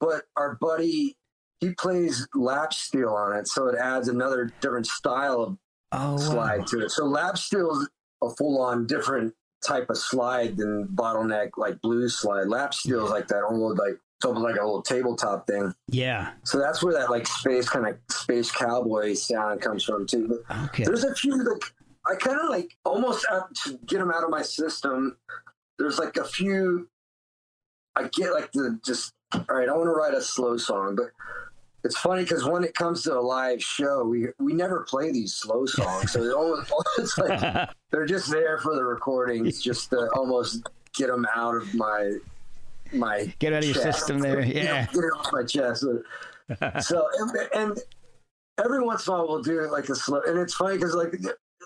but 0.00 0.24
our 0.36 0.56
buddy 0.60 1.16
he 1.60 1.74
plays 1.74 2.26
lap 2.34 2.72
steel 2.72 3.10
on 3.10 3.36
it, 3.36 3.46
so 3.46 3.66
it 3.68 3.76
adds 3.78 4.08
another 4.08 4.50
different 4.60 4.86
style 4.86 5.42
of 5.42 5.58
Oh 5.92 6.12
wow. 6.14 6.16
slide 6.18 6.66
to 6.68 6.80
it. 6.80 6.90
So 6.90 7.04
lap 7.04 7.36
steel 7.36 7.70
is 7.72 7.88
a 8.22 8.30
full 8.30 8.62
on 8.62 8.86
different 8.86 9.34
type 9.66 9.90
of 9.90 9.98
slide 9.98 10.56
than 10.56 10.88
bottleneck 10.94 11.50
like 11.58 11.80
blues 11.82 12.18
slide. 12.18 12.46
Lap 12.48 12.72
steel 12.72 13.04
is 13.04 13.10
like 13.10 13.26
that 13.28 13.42
almost 13.42 13.78
like 13.78 13.94
it's 14.16 14.24
almost 14.24 14.44
like 14.44 14.54
a 14.56 14.64
little 14.64 14.82
tabletop 14.82 15.46
thing. 15.46 15.74
Yeah. 15.88 16.30
So 16.44 16.58
that's 16.58 16.82
where 16.82 16.94
that 16.94 17.10
like 17.10 17.26
space 17.26 17.68
kind 17.68 17.86
of 17.86 17.98
space 18.10 18.50
cowboy 18.50 19.14
sound 19.14 19.60
comes 19.60 19.84
from 19.84 20.06
too. 20.06 20.28
But 20.46 20.64
Okay. 20.68 20.84
there's 20.84 21.04
a 21.04 21.14
few 21.14 21.36
like 21.42 21.62
I 22.06 22.14
kind 22.14 22.38
of 22.40 22.48
like 22.48 22.70
almost 22.84 23.26
have 23.28 23.52
to 23.64 23.78
get 23.84 23.98
them 23.98 24.10
out 24.10 24.24
of 24.24 24.30
my 24.30 24.42
system. 24.42 25.16
There's 25.78 25.98
like 25.98 26.16
a 26.16 26.24
few 26.24 26.88
I 27.96 28.08
get 28.12 28.32
like 28.32 28.52
the 28.52 28.78
just 28.84 29.12
all 29.32 29.44
right. 29.48 29.68
I 29.68 29.72
want 29.72 29.86
to 29.86 29.90
write 29.92 30.14
a 30.14 30.22
slow 30.22 30.56
song, 30.56 30.96
but 30.96 31.06
it's 31.84 31.96
funny 31.98 32.22
because 32.22 32.44
when 32.44 32.62
it 32.64 32.74
comes 32.74 33.02
to 33.04 33.18
a 33.18 33.20
live 33.20 33.62
show, 33.62 34.04
we 34.04 34.26
we 34.38 34.52
never 34.52 34.80
play 34.88 35.10
these 35.12 35.34
slow 35.34 35.66
songs, 35.66 36.12
so 36.12 36.36
almost, 36.36 36.72
it's 36.98 37.16
like 37.18 37.70
they're 37.90 38.06
just 38.06 38.30
there 38.30 38.58
for 38.58 38.74
the 38.74 38.84
recordings, 38.84 39.62
just 39.62 39.90
to 39.90 40.08
almost 40.14 40.68
get 40.94 41.06
them 41.08 41.26
out 41.34 41.54
of 41.56 41.72
my 41.74 42.18
my 42.92 43.32
Get 43.38 43.52
out 43.52 43.58
of 43.60 43.64
your 43.64 43.74
chest. 43.74 43.98
system 44.00 44.18
there. 44.18 44.40
Yeah. 44.44 44.86
get 44.86 44.96
it 45.04 45.12
off 45.16 45.28
my 45.32 45.44
chest. 45.44 45.84
so 46.80 47.08
and, 47.18 47.30
and 47.54 47.78
every 48.62 48.82
once 48.82 49.06
in 49.06 49.12
a 49.14 49.16
while 49.16 49.28
we'll 49.28 49.42
do 49.42 49.60
it 49.60 49.70
like 49.70 49.88
a 49.88 49.94
slow, 49.94 50.20
and 50.26 50.38
it's 50.38 50.54
funny 50.54 50.76
because 50.76 50.94
like 50.94 51.14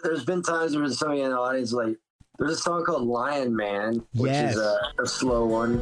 there's 0.03 0.25
been 0.25 0.43
times 0.43 0.77
where 0.77 0.89
somebody 0.91 1.23
in 1.23 1.31
the 1.31 1.39
audience 1.39 1.73
like 1.73 1.97
there's 2.39 2.53
a 2.53 2.57
song 2.57 2.85
called 2.85 3.07
Lion 3.07 3.55
Man, 3.57 4.05
which 4.15 4.31
Yes. 4.33 4.55
is 4.55 4.61
a, 4.61 4.79
a 5.03 5.07
slow 5.07 5.47
one. 5.47 5.81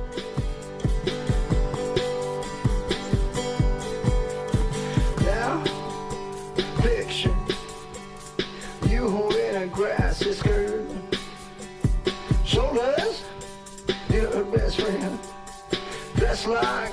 Dressed 16.43 16.49
like 16.49 16.93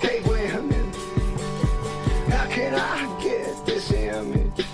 Kate 0.00 0.26
Women. 0.26 0.92
How 2.30 2.46
can 2.48 2.74
I 2.74 3.22
get 3.22 3.66
this 3.66 3.90
image 3.92 4.66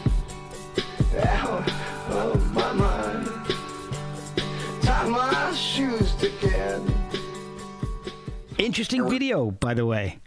out 1.27 1.71
of 2.11 2.55
my 2.55 2.73
mind? 2.73 3.29
Tie 4.83 5.09
my 5.09 5.55
shoes 5.55 6.15
together. 6.15 6.93
Interesting 8.59 9.09
video, 9.09 9.51
by 9.51 9.75
the 9.75 9.87
way. 9.87 10.19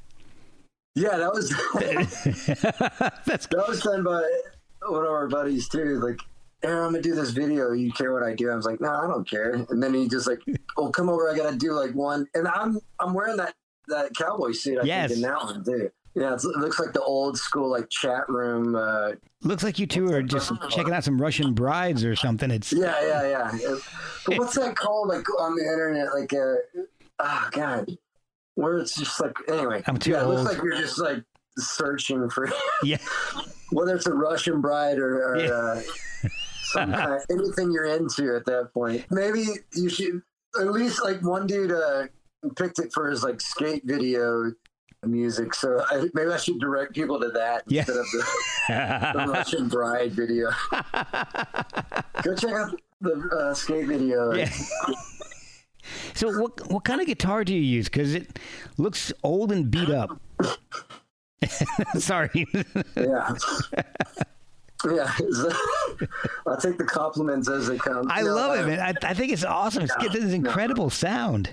Yeah, 0.95 1.17
that 1.17 1.33
was 1.33 1.49
That's 3.25 3.47
that 3.47 3.65
was 3.67 3.81
done 3.81 4.03
by 4.03 4.23
one 4.87 5.03
of 5.03 5.09
our 5.09 5.27
buddies 5.27 5.69
too. 5.69 5.99
Like, 5.99 6.19
Aaron, 6.63 6.85
I'm 6.85 6.91
gonna 6.91 7.01
do 7.01 7.15
this 7.15 7.31
video. 7.31 7.71
You 7.71 7.91
care 7.91 8.13
what 8.13 8.23
I 8.23 8.33
do? 8.35 8.49
I 8.51 8.55
was 8.55 8.65
like, 8.65 8.81
no, 8.81 8.89
I 8.89 9.07
don't 9.07 9.29
care. 9.29 9.53
And 9.69 9.81
then 9.81 9.93
he 9.93 10.07
just 10.07 10.27
like, 10.27 10.41
oh, 10.77 10.89
come 10.89 11.09
over. 11.09 11.29
I 11.29 11.35
gotta 11.35 11.55
do 11.55 11.73
like 11.73 11.93
one. 11.93 12.27
And 12.33 12.47
I'm 12.47 12.79
I'm 12.99 13.13
wearing 13.13 13.37
that 13.37 13.53
that 13.87 14.11
cowboy 14.15 14.51
suit. 14.51 14.79
I 14.79 14.83
Yes. 14.85 15.09
think 15.11 15.23
in 15.23 15.29
that 15.29 15.43
one 15.43 15.63
too. 15.63 15.91
Yeah, 16.13 16.33
it's, 16.33 16.43
it 16.43 16.57
looks 16.57 16.77
like 16.77 16.91
the 16.91 17.01
old 17.01 17.37
school 17.37 17.69
like 17.69 17.89
chat 17.89 18.27
room. 18.27 18.75
Uh, 18.75 19.11
looks 19.43 19.63
like 19.63 19.79
you 19.79 19.87
two 19.87 20.11
are 20.11 20.21
just 20.21 20.51
checking 20.69 20.93
out 20.93 21.05
some 21.05 21.21
Russian 21.21 21.53
brides 21.53 22.03
or 22.03 22.15
something. 22.17 22.51
It's 22.51 22.73
yeah, 22.73 22.95
yeah, 23.01 23.29
yeah. 23.29 23.51
It- 23.55 23.81
but 24.25 24.37
what's 24.37 24.55
that 24.55 24.75
called? 24.75 25.07
Like 25.07 25.25
on 25.39 25.55
the 25.55 25.63
internet, 25.63 26.13
like 26.13 26.33
uh, 26.33 26.83
oh 27.19 27.49
god, 27.51 27.89
where 28.55 28.77
it's 28.79 28.95
just 28.95 29.21
like 29.21 29.33
anyway. 29.47 29.83
I'm 29.87 29.97
too 29.97 30.11
yeah, 30.11 30.23
it 30.23 30.27
looks 30.27 30.43
like 30.53 30.61
you're 30.61 30.75
just 30.77 30.99
like 30.99 31.23
searching 31.57 32.29
for 32.29 32.49
Yeah. 32.83 32.97
whether 33.71 33.95
it's 33.95 34.05
a 34.07 34.13
Russian 34.13 34.59
bride 34.61 34.97
or, 34.99 35.23
or 35.23 35.37
Yeah. 35.37 35.51
uh, 35.51 35.81
some 36.73 36.91
kind, 36.93 37.21
anything 37.29 37.71
you're 37.71 37.85
into 37.85 38.35
at 38.35 38.45
that 38.45 38.73
point. 38.73 39.05
Maybe 39.11 39.45
you 39.75 39.89
should 39.89 40.21
at 40.59 40.67
least 40.71 41.01
like 41.05 41.21
one 41.23 41.47
dude 41.47 41.71
uh, 41.71 42.07
picked 42.55 42.79
it 42.79 42.91
for 42.93 43.09
his 43.09 43.23
like 43.23 43.39
skate 43.41 43.83
video 43.85 44.51
music. 45.05 45.53
So 45.55 45.83
I, 45.89 46.07
maybe 46.13 46.31
I 46.31 46.37
should 46.37 46.59
direct 46.59 46.93
people 46.93 47.19
to 47.19 47.29
that 47.29 47.63
Yeah. 47.67 47.81
instead 47.81 47.97
of 47.97 48.05
the, 48.11 49.11
the 49.13 49.25
Russian 49.33 49.67
bride 49.67 50.11
video. 50.11 50.49
Go 52.23 52.35
check 52.35 52.51
out 52.53 52.79
the 53.01 53.29
uh, 53.41 53.53
skate 53.53 53.87
video. 53.87 54.33
Yeah. 54.33 54.51
So 56.13 56.39
what 56.39 56.71
what 56.71 56.83
kind 56.83 57.01
of 57.01 57.07
guitar 57.07 57.43
do 57.43 57.53
you 57.53 57.61
use? 57.61 57.85
Because 57.89 58.13
it 58.13 58.37
looks 58.77 59.11
old 59.23 59.51
and 59.51 59.69
beat 59.71 59.89
up. 59.89 60.21
Sorry. 61.97 62.45
Yeah. 62.95 63.35
Yeah, 64.91 65.13
I'll 66.47 66.57
take 66.57 66.79
the 66.79 66.85
compliments 66.87 67.47
as 67.47 67.67
they 67.67 67.77
come. 67.77 68.07
I 68.09 68.21
No, 68.23 68.33
love 68.33 68.57
uh, 68.57 68.61
it, 68.63 68.67
man. 68.67 68.79
I, 68.79 69.09
I 69.09 69.13
think 69.13 69.31
it's 69.31 69.43
awesome. 69.43 69.83
It's 69.83 69.93
got 69.95 70.11
this 70.11 70.33
incredible 70.33 70.89
sound. 70.89 71.51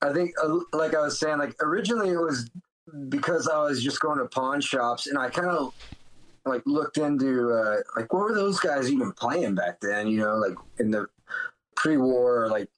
I 0.00 0.12
think, 0.12 0.32
uh, 0.42 0.58
like 0.72 0.94
I 0.94 1.00
was 1.00 1.18
saying, 1.18 1.38
like 1.38 1.56
originally 1.62 2.10
it 2.10 2.20
was 2.20 2.48
because 3.08 3.48
I 3.48 3.58
was 3.62 3.82
just 3.82 4.00
going 4.00 4.18
to 4.18 4.26
pawn 4.26 4.60
shops, 4.60 5.06
and 5.06 5.18
I 5.18 5.28
kind 5.30 5.48
of 5.48 5.74
like 6.46 6.62
looked 6.66 6.98
into 6.98 7.50
uh, 7.52 7.76
like 7.96 8.12
what 8.12 8.22
were 8.22 8.34
those 8.34 8.60
guys 8.60 8.90
even 8.90 9.12
playing 9.12 9.54
back 9.54 9.80
then? 9.80 10.06
You 10.06 10.20
know, 10.20 10.36
like 10.36 10.56
in 10.78 10.90
the 10.90 11.06
pre-war 11.76 12.44
or 12.44 12.48
like 12.48 12.68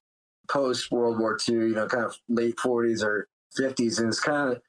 post 0.48 0.90
World 0.90 1.18
War 1.18 1.38
II. 1.48 1.54
You 1.56 1.74
know, 1.74 1.86
kind 1.86 2.04
of 2.04 2.16
late 2.28 2.58
forties 2.58 3.02
or 3.02 3.28
fifties, 3.54 3.98
and 3.98 4.08
it's 4.08 4.20
kind 4.20 4.52
of 4.52 4.62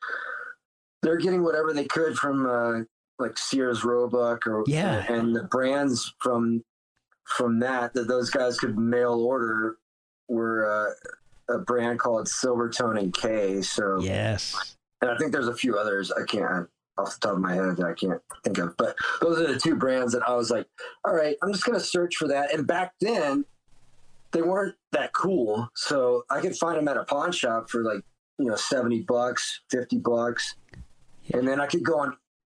they're 1.02 1.18
getting 1.18 1.44
whatever 1.44 1.74
they 1.74 1.86
could 1.86 2.16
from 2.18 2.46
uh, 2.46 2.84
like 3.18 3.38
Sears 3.38 3.84
Roebuck 3.84 4.46
or 4.46 4.64
Yeah. 4.68 5.06
and 5.12 5.36
the 5.36 5.44
brands 5.44 6.14
from 6.20 6.64
from 7.24 7.60
that 7.60 7.94
that 7.94 8.08
those 8.08 8.30
guys 8.30 8.60
could 8.60 8.78
mail 8.78 9.14
order 9.14 9.78
were 10.28 10.66
uh, 10.70 10.92
a 11.50 11.58
brand 11.60 12.00
called 12.00 12.28
Silvertone 12.28 13.00
and 13.00 13.14
Kay. 13.14 13.62
So 13.62 14.00
Yes. 14.02 14.76
and 15.02 15.10
I 15.12 15.18
think 15.18 15.32
there's 15.32 15.48
a 15.48 15.56
few 15.56 15.78
others 15.78 16.12
I 16.12 16.24
can't 16.26 16.68
off 16.98 17.14
the 17.16 17.28
top 17.28 17.36
of 17.36 17.40
my 17.42 17.54
head 17.54 17.78
that 17.78 17.86
I 17.86 17.94
can't 17.94 18.22
think 18.44 18.58
of. 18.60 18.76
But 18.78 18.96
those 19.22 19.40
are 19.40 19.52
the 19.54 19.60
two 19.60 19.76
brands 19.76 20.14
that 20.14 20.28
I 20.28 20.36
was 20.36 20.52
like, 20.52 20.68
all 21.06 21.14
right, 21.16 21.36
I'm 21.42 21.52
just 21.52 21.66
gonna 21.66 21.80
search 21.80 22.16
for 22.16 22.28
that. 22.28 22.54
And 22.54 22.68
back 22.68 22.94
then, 23.02 23.46
they 24.32 24.42
weren't 24.42 24.76
that 24.92 25.14
cool, 25.14 25.68
so 25.76 26.24
I 26.30 26.40
could 26.40 26.56
find 26.56 26.78
them 26.78 26.88
at 26.88 26.96
a 26.98 27.04
pawn 27.04 27.32
shop 27.34 27.70
for 27.70 27.84
like 27.84 28.02
you 28.38 28.46
know 28.46 28.56
seventy 28.56 29.02
bucks, 29.02 29.62
fifty 29.70 29.98
bucks, 29.98 30.56
and 31.34 31.46
then 31.48 31.60
I 31.60 31.66
could 31.68 31.84
go 31.84 32.00
on 32.00 32.16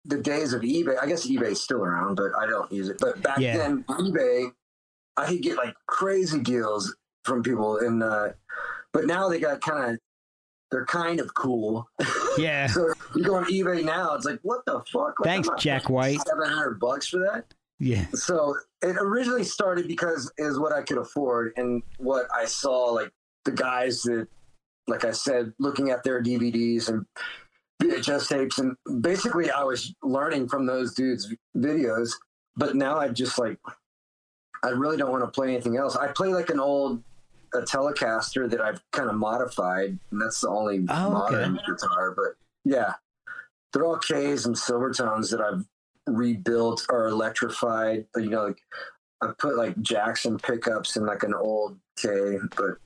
the 0.06 0.18
days 0.18 0.52
of 0.54 0.64
eBay. 0.64 0.98
I 1.02 1.06
guess 1.06 1.28
eBay's 1.28 1.62
still 1.62 1.82
around, 1.84 2.16
but 2.16 2.32
I 2.38 2.46
don't 2.46 2.70
use 2.72 2.90
it. 2.90 2.98
But 3.00 3.22
back 3.22 3.40
Yeah. 3.40 3.58
then, 3.58 3.84
eBay, 3.90 4.52
I 5.16 5.28
could 5.28 5.42
get 5.42 5.56
like 5.58 5.76
crazy 5.88 6.40
deals 6.42 6.94
from 7.24 7.42
people, 7.44 7.78
and 7.78 8.02
uh, 8.04 8.30
but 8.94 9.06
now 9.06 9.30
they 9.30 9.40
got 9.40 9.62
kind 9.62 9.94
of 9.94 10.00
they're 10.72 10.86
kind 10.86 11.20
of 11.20 11.34
cool. 11.34 11.88
Yeah. 12.38 12.68
So 12.68 12.94
you 13.14 13.26
go 13.26 13.36
on 13.36 13.44
eBay 13.52 13.84
now, 13.84 14.16
it's 14.16 14.26
like, 14.26 14.40
what 14.42 14.62
the 14.66 14.82
fuck? 14.90 15.20
Like, 15.20 15.26
Thanks, 15.26 15.50
Jack 15.60 15.90
White. 15.90 16.22
700 16.26 16.80
bucks 16.80 17.10
for 17.10 17.20
that. 17.20 17.54
Yeah. 17.78 18.06
So 18.14 18.56
it 18.82 18.96
originally 18.98 19.44
started 19.44 19.90
because 19.90 20.32
is 20.38 20.58
what 20.58 20.72
I 20.72 20.82
could 20.82 20.98
afford 20.98 21.52
and 21.58 21.84
what 21.98 22.28
I 22.34 22.46
saw, 22.46 22.86
like 22.86 23.12
the 23.44 23.52
guys 23.52 24.02
that, 24.04 24.30
like 24.88 25.04
I 25.04 25.12
said, 25.12 25.52
looking 25.60 25.90
at 25.90 26.06
their 26.06 26.24
DVDs 26.24 26.88
and 26.88 27.06
VHS 27.84 28.30
tapes. 28.30 28.60
And 28.60 28.78
basically, 29.02 29.52
I 29.52 29.64
was 29.64 29.94
learning 30.02 30.48
from 30.48 30.66
those 30.66 30.94
dudes' 30.94 31.36
videos. 31.58 32.12
But 32.56 32.78
now 32.78 32.98
I 32.98 33.10
just 33.10 33.38
like, 33.38 33.58
I 34.64 34.70
really 34.70 34.96
don't 34.96 35.12
want 35.12 35.24
to 35.24 35.32
play 35.32 35.50
anything 35.50 35.76
else. 35.76 35.98
I 35.98 36.08
play 36.14 36.30
like 36.30 36.50
an 36.50 36.62
old 36.62 37.04
a 37.54 37.60
Telecaster 37.62 38.50
that 38.50 38.62
I've 38.62 38.82
kind 38.92 39.10
of 39.10 39.16
modified, 39.16 39.98
and 40.12 40.22
that's 40.22 40.42
the 40.42 40.50
only 40.50 40.86
Oh, 40.90 41.24
okay. 41.26 41.36
modern 41.36 41.60
guitar. 41.68 42.12
But 42.16 42.36
yeah, 42.64 42.94
they're 43.74 43.86
all 43.86 43.98
Kay's 43.98 44.46
and 44.46 44.56
Silvertones 44.56 45.32
that 45.32 45.42
I've 45.42 45.66
rebuilt 46.08 46.86
or 46.90 47.08
electrified. 47.08 48.06
You 48.16 48.30
know, 48.30 48.44
like 48.48 48.62
I 49.22 49.32
put 49.38 49.56
like 49.58 49.80
Jackson 49.82 50.38
pickups 50.38 50.96
in 50.96 51.06
like 51.06 51.24
an 51.24 51.34
old 51.34 51.78
K, 51.98 52.38
but 52.56 52.78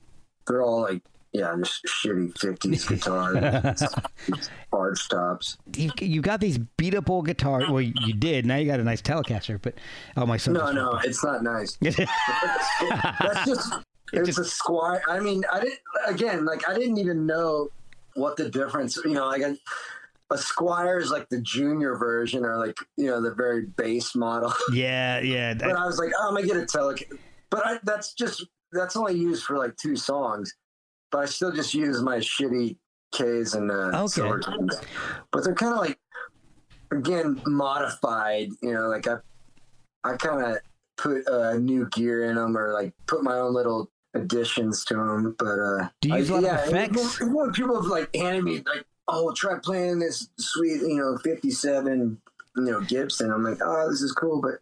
they're 0.46 0.62
all 0.62 0.80
like 0.82 1.02
yeah, 1.32 1.54
just 1.58 1.84
shitty 1.84 2.32
'50s 2.32 2.88
guitars, 2.88 3.82
arch 4.72 5.08
tops. 5.10 5.58
You, 5.76 5.90
you 6.00 6.22
got 6.22 6.40
these 6.40 6.56
beat 6.78 6.94
up 6.94 7.10
old 7.10 7.26
guitars. 7.26 7.68
Well, 7.68 7.82
you 7.82 8.14
did. 8.14 8.46
Now 8.46 8.56
you 8.56 8.66
got 8.66 8.80
a 8.80 8.84
nice 8.84 9.02
Telecaster, 9.02 9.60
but 9.60 9.74
oh 10.16 10.24
my 10.24 10.38
son. 10.38 10.54
No, 10.54 10.72
no, 10.72 10.98
it's 11.04 11.22
not 11.22 11.42
nice. 11.42 11.76
That's 11.82 13.44
just 13.46 13.74
it's 14.12 14.38
a 14.38 14.42
Squier. 14.42 15.00
I 15.08 15.20
mean, 15.20 15.44
I 15.52 15.60
didn't 15.60 15.78
again 16.06 16.44
like 16.44 16.68
I 16.68 16.74
didn't 16.74 16.98
even 16.98 17.26
know 17.26 17.68
what 18.14 18.36
the 18.36 18.48
difference. 18.48 18.96
You 19.04 19.12
know, 19.12 19.26
like 19.26 19.42
a, 19.42 19.56
a 20.30 20.36
Squier 20.36 21.00
is 21.00 21.10
like 21.10 21.28
the 21.28 21.40
junior 21.40 21.96
version 21.96 22.44
or 22.44 22.58
like 22.58 22.78
you 22.96 23.06
know 23.06 23.20
the 23.20 23.34
very 23.34 23.66
base 23.66 24.14
model. 24.14 24.52
yeah, 24.72 25.20
yeah. 25.20 25.54
but 25.54 25.76
I 25.76 25.86
was 25.86 25.98
like, 25.98 26.10
oh, 26.18 26.28
I'm 26.28 26.34
gonna 26.34 26.46
get 26.46 26.56
a 26.56 26.66
tele. 26.66 26.96
But 27.50 27.66
I, 27.66 27.78
that's 27.84 28.14
just 28.14 28.46
that's 28.72 28.96
only 28.96 29.14
used 29.14 29.44
for 29.44 29.58
like 29.58 29.76
two 29.76 29.96
songs. 29.96 30.54
But 31.10 31.18
I 31.18 31.24
still 31.26 31.52
just 31.52 31.74
use 31.74 32.02
my 32.02 32.18
shitty 32.18 32.76
Kay's 33.12 33.54
and 33.54 33.70
uh, 33.70 34.04
Okay. 34.04 34.30
But 35.32 35.44
they're 35.44 35.54
kind 35.54 35.74
of 35.74 35.80
like 35.80 35.98
again 36.90 37.40
modified. 37.46 38.50
You 38.62 38.74
know, 38.74 38.88
like 38.88 39.06
I 39.06 39.16
I 40.04 40.16
kind 40.16 40.42
of 40.42 40.58
put 40.96 41.26
uh, 41.28 41.54
new 41.54 41.88
gear 41.90 42.30
in 42.30 42.36
them 42.36 42.56
or 42.56 42.72
like 42.72 42.92
put 43.06 43.22
my 43.22 43.36
own 43.36 43.54
little 43.54 43.90
additions 44.16 44.84
to 44.86 44.94
them. 44.94 45.36
But 45.38 45.58
uh, 45.58 45.88
Do 46.00 46.08
you 46.08 46.16
use 46.16 46.30
I, 46.30 46.34
a 46.34 46.40
lot 46.40 46.44
of 46.44 46.50
yeah, 46.50 46.64
effects? 46.66 47.20
Even, 47.20 47.52
people 47.52 47.80
have 47.80 47.90
like 47.90 48.12
me 48.14 48.62
like, 48.66 48.84
oh, 49.08 49.32
try 49.32 49.58
playing 49.62 49.98
this 49.98 50.28
sweet, 50.38 50.80
you 50.80 50.96
know, 50.96 51.16
'57, 51.18 52.20
you 52.56 52.62
know, 52.62 52.80
Gibson. 52.80 53.30
I'm 53.30 53.44
like, 53.44 53.58
oh, 53.62 53.90
this 53.90 54.02
is 54.02 54.12
cool, 54.12 54.40
but 54.40 54.58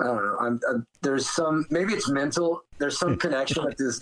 I 0.00 0.08
don't 0.08 0.24
know. 0.24 0.36
I'm, 0.40 0.60
i 0.68 0.72
there's 1.02 1.28
some 1.28 1.66
maybe 1.70 1.92
it's 1.92 2.08
mental. 2.08 2.62
There's 2.78 2.98
some 2.98 3.16
connection 3.24 3.64
with 3.64 3.76
this 3.76 4.00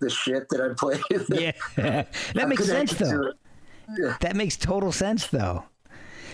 the 0.00 0.10
shit 0.10 0.48
that 0.50 0.60
I 0.60 0.74
play. 0.74 1.00
yeah, 1.40 1.52
that 1.76 2.42
I'm 2.42 2.48
makes 2.48 2.66
sense 2.66 2.92
though. 2.94 3.32
Yeah. 3.98 4.16
That 4.20 4.36
makes 4.36 4.56
total 4.56 4.92
sense 4.92 5.26
though. 5.26 5.64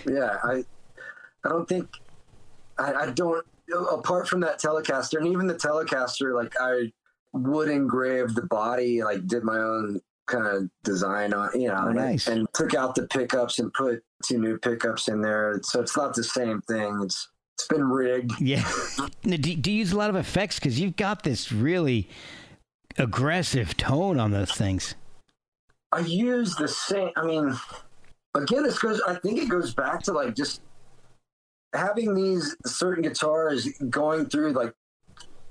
yeah 0.09 0.37
i 0.45 0.64
i 1.45 1.49
don't 1.49 1.69
think 1.69 1.89
I, 2.79 2.93
I 2.93 3.11
don't 3.11 3.45
apart 3.91 4.29
from 4.29 4.41
that 4.41 4.61
telecaster 4.61 5.19
and 5.19 5.27
even 5.27 5.47
the 5.47 5.55
telecaster 5.55 6.35
like 6.35 6.55
i 6.61 6.93
wood 7.33 7.68
engraved 7.68 8.35
the 8.35 8.47
body 8.47 9.03
like 9.03 9.26
did 9.26 9.45
my 9.45 9.59
own 9.59 10.01
kind 10.26 10.47
of 10.47 10.68
design 10.85 11.33
on 11.33 11.49
you 11.61 11.68
know 11.68 11.81
Oh, 11.85 11.87
and, 11.89 11.97
nice. 11.97 12.26
and 12.26 12.47
took 12.55 12.74
out 12.74 12.95
the 12.95 13.07
pickups 13.07 13.59
and 13.59 13.72
put 13.72 14.03
two 14.24 14.39
new 14.39 14.59
pickups 14.59 15.09
in 15.09 15.20
there 15.22 15.59
so 15.62 15.81
it's 15.81 15.97
not 15.97 16.14
the 16.14 16.24
same 16.24 16.61
thing 16.62 17.01
it's 17.03 17.29
it's 17.55 17.66
been 17.68 17.85
rigged 17.85 18.33
Yeah. 18.41 18.62
Now, 19.24 19.37
do, 19.37 19.55
do 19.57 19.70
you 19.70 19.79
use 19.79 19.91
a 19.93 19.97
lot 19.99 20.11
of 20.11 20.16
effects? 20.16 20.61
Because 20.61 20.79
you've 20.79 20.95
got 20.97 21.24
this 21.24 21.51
really 21.51 22.09
aggressive 22.99 23.76
tone 23.76 24.20
on 24.20 24.31
those 24.31 24.53
things. 24.53 24.95
I 25.91 26.01
use 26.01 26.55
the 26.55 26.68
same. 26.68 27.11
I 27.16 27.24
mean, 27.24 27.53
again, 28.37 28.62
this 28.62 28.79
goes. 28.79 29.01
I 29.09 29.14
think 29.16 29.41
it 29.41 29.49
goes 29.49 29.74
back 29.74 30.03
to 30.05 30.12
like 30.12 30.37
just 30.37 30.61
having 31.74 32.14
these 32.14 32.57
certain 32.64 33.03
guitars 33.03 33.68
going 33.91 34.26
through 34.26 34.53
like 34.53 34.72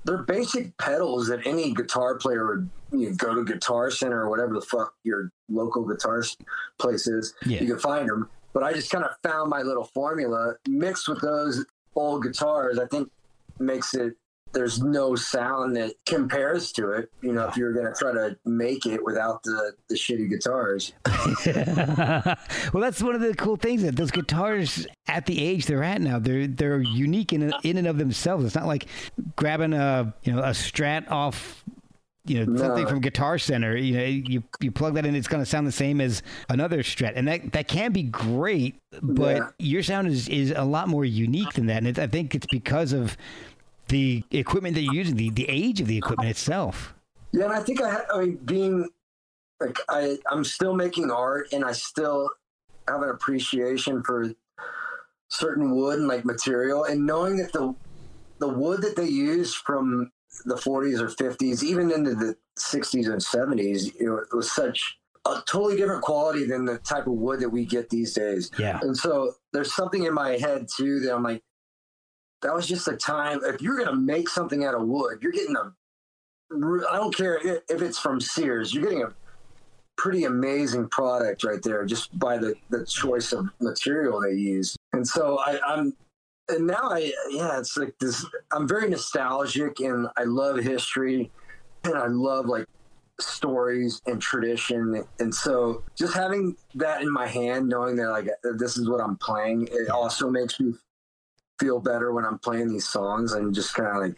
they're 0.08 0.22
basic 0.22 0.76
pedals 0.78 1.28
that 1.28 1.46
any 1.46 1.74
guitar 1.74 2.16
player 2.16 2.46
would 2.46 2.70
you 2.92 3.10
know, 3.10 3.16
go 3.16 3.34
to 3.34 3.44
Guitar 3.44 3.90
Center 3.90 4.22
or 4.22 4.30
whatever 4.30 4.54
the 4.54 4.62
fuck 4.62 4.94
your 5.04 5.30
local 5.50 5.84
guitar 5.84 6.24
place 6.78 7.06
is. 7.06 7.34
Yeah. 7.44 7.60
You 7.60 7.66
can 7.66 7.78
find 7.78 8.08
them. 8.08 8.30
But 8.54 8.62
I 8.62 8.72
just 8.72 8.90
kind 8.90 9.04
of 9.04 9.10
found 9.22 9.50
my 9.50 9.60
little 9.60 9.84
formula 9.84 10.54
mixed 10.66 11.08
with 11.08 11.20
those 11.20 11.66
old 11.94 12.22
guitars. 12.22 12.78
I 12.78 12.86
think 12.86 13.10
makes 13.58 13.94
it. 13.94 14.14
There's 14.52 14.82
no 14.82 15.14
sound 15.14 15.76
that 15.76 15.92
compares 16.06 16.72
to 16.72 16.92
it. 16.92 17.10
You 17.22 17.32
know, 17.32 17.46
if 17.48 17.56
you're 17.56 17.72
gonna 17.72 17.94
try 17.94 18.12
to 18.12 18.36
make 18.44 18.86
it 18.86 19.04
without 19.04 19.42
the 19.42 19.72
the 19.88 19.94
shitty 19.94 20.28
guitars. 20.30 20.92
well, 22.72 22.82
that's 22.82 23.02
one 23.02 23.14
of 23.14 23.20
the 23.20 23.34
cool 23.36 23.56
things 23.56 23.82
that 23.82 23.96
those 23.96 24.10
guitars 24.10 24.86
at 25.06 25.26
the 25.26 25.42
age 25.44 25.66
they're 25.66 25.84
at 25.84 26.00
now, 26.00 26.18
they're 26.18 26.46
they're 26.46 26.80
unique 26.80 27.32
in 27.32 27.52
in 27.62 27.76
and 27.76 27.86
of 27.86 27.98
themselves. 27.98 28.44
It's 28.44 28.54
not 28.54 28.66
like 28.66 28.86
grabbing 29.36 29.72
a 29.72 30.14
you 30.22 30.32
know 30.32 30.40
a 30.40 30.50
Strat 30.50 31.10
off 31.10 31.64
you 32.24 32.44
know 32.44 32.56
something 32.58 32.84
No. 32.84 32.88
from 32.90 33.00
Guitar 33.00 33.38
Center. 33.38 33.76
You 33.76 33.96
know, 33.96 34.04
you 34.04 34.42
you 34.60 34.70
plug 34.72 34.94
that 34.94 35.06
in, 35.06 35.14
it's 35.14 35.28
going 35.28 35.42
to 35.42 35.48
sound 35.48 35.66
the 35.66 35.72
same 35.72 36.00
as 36.00 36.22
another 36.48 36.82
Strat, 36.82 37.12
and 37.16 37.26
that 37.28 37.52
that 37.52 37.68
can 37.68 37.92
be 37.92 38.02
great. 38.02 38.76
But 39.02 39.36
Yeah. 39.36 39.48
your 39.58 39.82
sound 39.82 40.08
is 40.08 40.28
is 40.28 40.52
a 40.54 40.64
lot 40.64 40.88
more 40.88 41.04
unique 41.04 41.52
than 41.54 41.66
that, 41.66 41.78
and 41.78 41.86
it, 41.88 41.98
I 41.98 42.06
think 42.06 42.34
it's 42.34 42.46
because 42.50 42.92
of 42.92 43.16
the 43.88 44.24
equipment 44.30 44.74
that 44.74 44.82
you're 44.82 44.94
using, 44.94 45.16
the 45.16 45.30
the 45.30 45.46
age 45.48 45.80
of 45.80 45.86
the 45.86 45.96
equipment 45.96 46.30
itself. 46.30 46.94
Yeah, 47.32 47.44
and 47.44 47.52
I 47.52 47.60
think 47.60 47.82
I, 47.82 48.02
I 48.12 48.20
mean, 48.20 48.36
being 48.44 48.88
like 49.60 49.78
I, 49.88 50.18
I'm 50.30 50.44
still 50.44 50.74
making 50.74 51.10
art, 51.10 51.48
and 51.52 51.64
I 51.64 51.72
still 51.72 52.30
have 52.88 53.02
an 53.02 53.10
appreciation 53.10 54.02
for 54.02 54.32
certain 55.28 55.74
wood 55.76 55.98
and 55.98 56.08
like 56.08 56.24
material, 56.24 56.84
and 56.84 57.04
knowing 57.06 57.36
that 57.38 57.52
the 57.52 57.74
the 58.38 58.48
wood 58.48 58.82
that 58.82 58.96
they 58.96 59.08
use 59.08 59.54
from 59.54 60.10
the 60.44 60.54
40s 60.54 61.00
or 61.00 61.08
50s, 61.08 61.62
even 61.62 61.90
into 61.90 62.14
the 62.14 62.36
60s 62.58 63.06
and 63.06 63.20
70s, 63.20 63.92
you 63.98 64.06
know, 64.06 64.18
it 64.18 64.34
was 64.34 64.52
such 64.52 64.98
a 65.26 65.42
totally 65.46 65.76
different 65.76 66.02
quality 66.02 66.44
than 66.44 66.64
the 66.64 66.78
type 66.78 67.06
of 67.06 67.14
wood 67.14 67.40
that 67.40 67.48
we 67.48 67.64
get 67.64 67.90
these 67.90 68.14
days. 68.14 68.50
Yeah. 68.58 68.78
And 68.82 68.96
so 68.96 69.34
there's 69.52 69.74
something 69.74 70.04
in 70.04 70.14
my 70.14 70.38
head 70.38 70.68
too 70.74 71.00
that 71.00 71.14
I'm 71.14 71.22
like, 71.22 71.42
that 72.42 72.54
was 72.54 72.66
just 72.66 72.88
a 72.88 72.96
time. 72.96 73.40
If 73.44 73.60
you're 73.60 73.76
gonna 73.76 73.96
make 73.96 74.28
something 74.28 74.64
out 74.64 74.74
of 74.74 74.82
wood, 74.86 75.18
you're 75.22 75.32
getting 75.32 75.56
a. 75.56 75.72
I 76.52 76.96
don't 76.96 77.14
care 77.14 77.36
if 77.36 77.62
if 77.68 77.82
it's 77.82 77.98
from 77.98 78.20
Sears, 78.20 78.72
you're 78.72 78.84
getting 78.84 79.02
a 79.02 79.12
pretty 79.96 80.24
amazing 80.24 80.88
product 80.88 81.44
right 81.44 81.62
there 81.62 81.84
just 81.84 82.16
by 82.18 82.38
the 82.38 82.54
the 82.70 82.86
choice 82.86 83.32
of 83.32 83.46
material 83.60 84.20
they 84.20 84.34
use. 84.34 84.76
And 84.92 85.06
so 85.06 85.38
I, 85.38 85.58
I'm 85.66 85.94
and 86.48 86.66
now 86.66 86.90
I 86.90 87.12
yeah, 87.30 87.58
it's 87.58 87.76
like 87.76 87.94
this. 87.98 88.24
I'm 88.52 88.66
very 88.66 88.88
nostalgic 88.88 89.80
and 89.80 90.08
I 90.16 90.24
love 90.24 90.58
history, 90.58 91.30
and 91.84 91.94
I 91.94 92.06
love 92.06 92.46
like 92.46 92.64
stories 93.20 94.00
and 94.06 94.22
tradition. 94.22 95.04
And 95.18 95.34
so 95.34 95.82
just 95.96 96.14
having 96.14 96.56
that 96.76 97.02
in 97.02 97.12
my 97.12 97.26
hand, 97.26 97.68
knowing 97.68 97.96
that 97.96 98.10
like 98.10 98.28
this 98.58 98.78
is 98.78 98.88
what 98.88 99.00
I'm 99.00 99.16
playing, 99.16 99.68
it 99.70 99.90
also 99.90 100.30
makes 100.30 100.58
me 100.60 100.74
feel 101.58 101.80
better 101.80 102.12
when 102.12 102.24
I'm 102.24 102.38
playing 102.38 102.68
these 102.68 102.88
songs 102.88 103.32
and 103.32 103.54
just 103.54 103.74
kind 103.74 103.88
of 103.88 103.96
like 104.02 104.16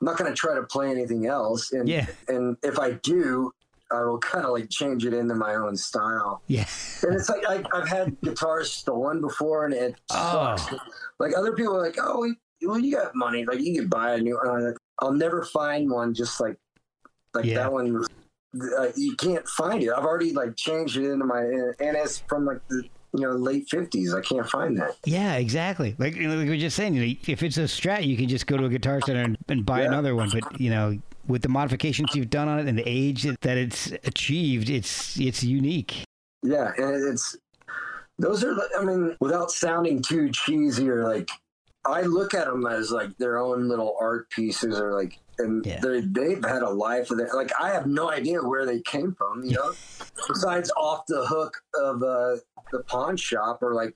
I'm 0.00 0.04
not 0.06 0.16
going 0.16 0.30
to 0.30 0.36
try 0.36 0.54
to 0.54 0.62
play 0.62 0.90
anything 0.90 1.26
else. 1.26 1.72
And 1.72 1.88
Yeah. 1.88 2.06
and 2.28 2.56
if 2.62 2.78
I 2.78 2.92
do. 2.92 3.52
I 3.90 4.02
will 4.04 4.18
kind 4.18 4.44
of 4.44 4.50
like 4.50 4.68
change 4.68 5.06
it 5.06 5.14
into 5.14 5.34
my 5.34 5.54
own 5.54 5.74
style. 5.74 6.42
Yeah. 6.46 6.66
And 7.02 7.14
it's 7.14 7.30
like 7.30 7.42
I, 7.48 7.64
I've 7.72 7.88
had 7.88 8.20
guitars 8.20 8.70
stolen 8.70 9.22
before, 9.22 9.64
and 9.64 9.72
it 9.72 9.94
sucks. 10.12 10.66
Oh. 10.70 10.78
Like 11.18 11.32
other 11.34 11.52
people 11.54 11.74
are 11.74 11.80
like, 11.86 11.96
"Oh, 11.98 12.30
well, 12.66 12.78
you 12.78 12.94
got 12.94 13.14
money. 13.14 13.46
Like 13.46 13.60
you 13.60 13.80
could 13.80 13.88
buy 13.88 14.12
a 14.12 14.18
new." 14.18 14.36
one." 14.36 14.46
I'm 14.46 14.62
like, 14.62 14.76
I'll 14.98 15.14
never 15.14 15.42
find 15.42 15.90
one 15.90 16.12
just 16.12 16.38
like 16.38 16.58
like 17.32 17.46
Yeah. 17.46 17.54
that 17.62 17.72
one. 17.72 18.04
Uh, 18.78 18.88
you 18.94 19.16
can't 19.16 19.48
find 19.48 19.82
it. 19.82 19.88
I've 19.88 20.04
already 20.04 20.34
like 20.34 20.54
changed 20.54 20.98
it 20.98 21.10
into 21.10 21.24
my, 21.24 21.40
and 21.40 21.96
it's 21.96 22.18
from 22.28 22.44
like 22.44 22.60
the 22.68 22.82
you 23.14 23.20
know 23.22 23.32
late 23.32 23.68
fifties. 23.68 24.14
I 24.14 24.20
can't 24.20 24.48
find 24.48 24.76
that. 24.78 24.96
Yeah, 25.04 25.34
exactly. 25.36 25.94
Like, 25.98 26.14
like 26.16 26.26
we 26.38 26.48
were 26.48 26.56
just 26.56 26.76
saying, 26.76 26.94
you 26.94 27.06
know, 27.06 27.14
if 27.26 27.42
it's 27.42 27.56
a 27.56 27.62
Strat, 27.62 28.06
you 28.06 28.16
can 28.16 28.28
just 28.28 28.46
go 28.46 28.56
to 28.56 28.64
a 28.64 28.68
Guitar 28.68 29.00
Center 29.00 29.22
and, 29.22 29.38
and 29.48 29.64
buy 29.64 29.80
Yeah. 29.82 29.88
another 29.88 30.14
one. 30.14 30.30
But 30.30 30.60
you 30.60 30.70
know, 30.70 30.98
with 31.26 31.42
the 31.42 31.48
modifications 31.48 32.14
you've 32.14 32.30
done 32.30 32.48
on 32.48 32.58
it 32.58 32.66
and 32.66 32.78
the 32.78 32.88
age 32.88 33.22
that 33.22 33.56
it's 33.56 33.92
achieved, 34.04 34.70
it's 34.70 35.18
it's 35.18 35.42
unique. 35.42 36.04
Yeah, 36.42 36.72
and 36.76 37.12
it's 37.12 37.36
those 38.18 38.44
are. 38.44 38.54
I 38.78 38.84
mean, 38.84 39.16
without 39.20 39.50
sounding 39.50 40.02
too 40.02 40.30
cheesy 40.32 40.88
or 40.88 41.04
like, 41.04 41.30
I 41.86 42.02
look 42.02 42.34
at 42.34 42.46
them 42.46 42.66
as 42.66 42.90
like 42.90 43.16
their 43.18 43.38
own 43.38 43.68
little 43.68 43.96
art 44.00 44.28
pieces 44.30 44.78
or 44.78 44.92
like, 44.94 45.18
and 45.38 45.64
Yeah. 45.64 45.80
they 45.80 46.00
they've 46.00 46.44
had 46.44 46.62
a 46.62 46.70
life 46.70 47.10
of 47.10 47.18
their. 47.18 47.30
Like, 47.34 47.52
I 47.60 47.70
have 47.70 47.86
no 47.86 48.10
idea 48.10 48.40
where 48.42 48.66
they 48.66 48.80
came 48.80 49.14
from. 49.14 49.44
You 49.44 49.52
know, 49.56 49.72
besides 50.28 50.70
off 50.76 51.06
the 51.06 51.26
hook 51.26 51.56
of 51.74 52.02
uh, 52.02 52.36
the 52.72 52.82
pawn 52.86 53.16
shop 53.16 53.62
or 53.62 53.74
like 53.74 53.94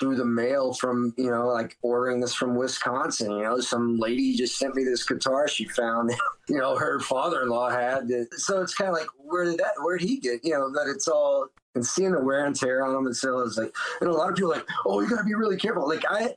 through 0.00 0.14
the 0.14 0.24
mail 0.24 0.72
from 0.72 1.12
you 1.18 1.28
know 1.28 1.48
like 1.48 1.76
ordering 1.82 2.20
this 2.20 2.34
from 2.34 2.54
Wisconsin. 2.56 3.32
You 3.32 3.42
know, 3.42 3.60
some 3.60 3.98
lady 3.98 4.34
just 4.36 4.56
sent 4.58 4.74
me 4.76 4.84
this 4.84 5.04
guitar 5.04 5.48
she 5.48 5.64
found. 5.66 6.12
You 6.50 6.56
know, 6.56 6.78
her 6.78 6.98
father-in-law 7.00 7.68
had. 7.68 8.08
So 8.38 8.62
it's 8.62 8.72
kind 8.72 8.88
of 8.88 8.96
like, 8.96 9.08
where 9.18 9.44
did 9.44 9.58
that? 9.58 9.72
Where 9.82 9.98
did 9.98 10.08
he 10.08 10.16
get? 10.18 10.42
You 10.42 10.54
know, 10.54 10.72
that 10.72 10.90
it's 10.90 11.06
all 11.06 11.48
and 11.74 11.84
seeing 11.84 12.12
the 12.12 12.22
wear 12.24 12.46
and 12.46 12.56
tear 12.56 12.82
on 12.86 12.94
them 12.94 13.04
and 13.04 13.14
so 13.14 13.40
it's 13.40 13.58
like, 13.58 13.70
and 14.00 14.08
a 14.08 14.12
lot 14.14 14.30
of 14.30 14.34
people 14.36 14.52
are 14.52 14.56
like, 14.56 14.66
oh, 14.86 15.02
you 15.02 15.10
got 15.10 15.18
to 15.18 15.24
be 15.24 15.34
really 15.34 15.58
careful. 15.58 15.86
Like 15.86 16.04
I 16.08 16.36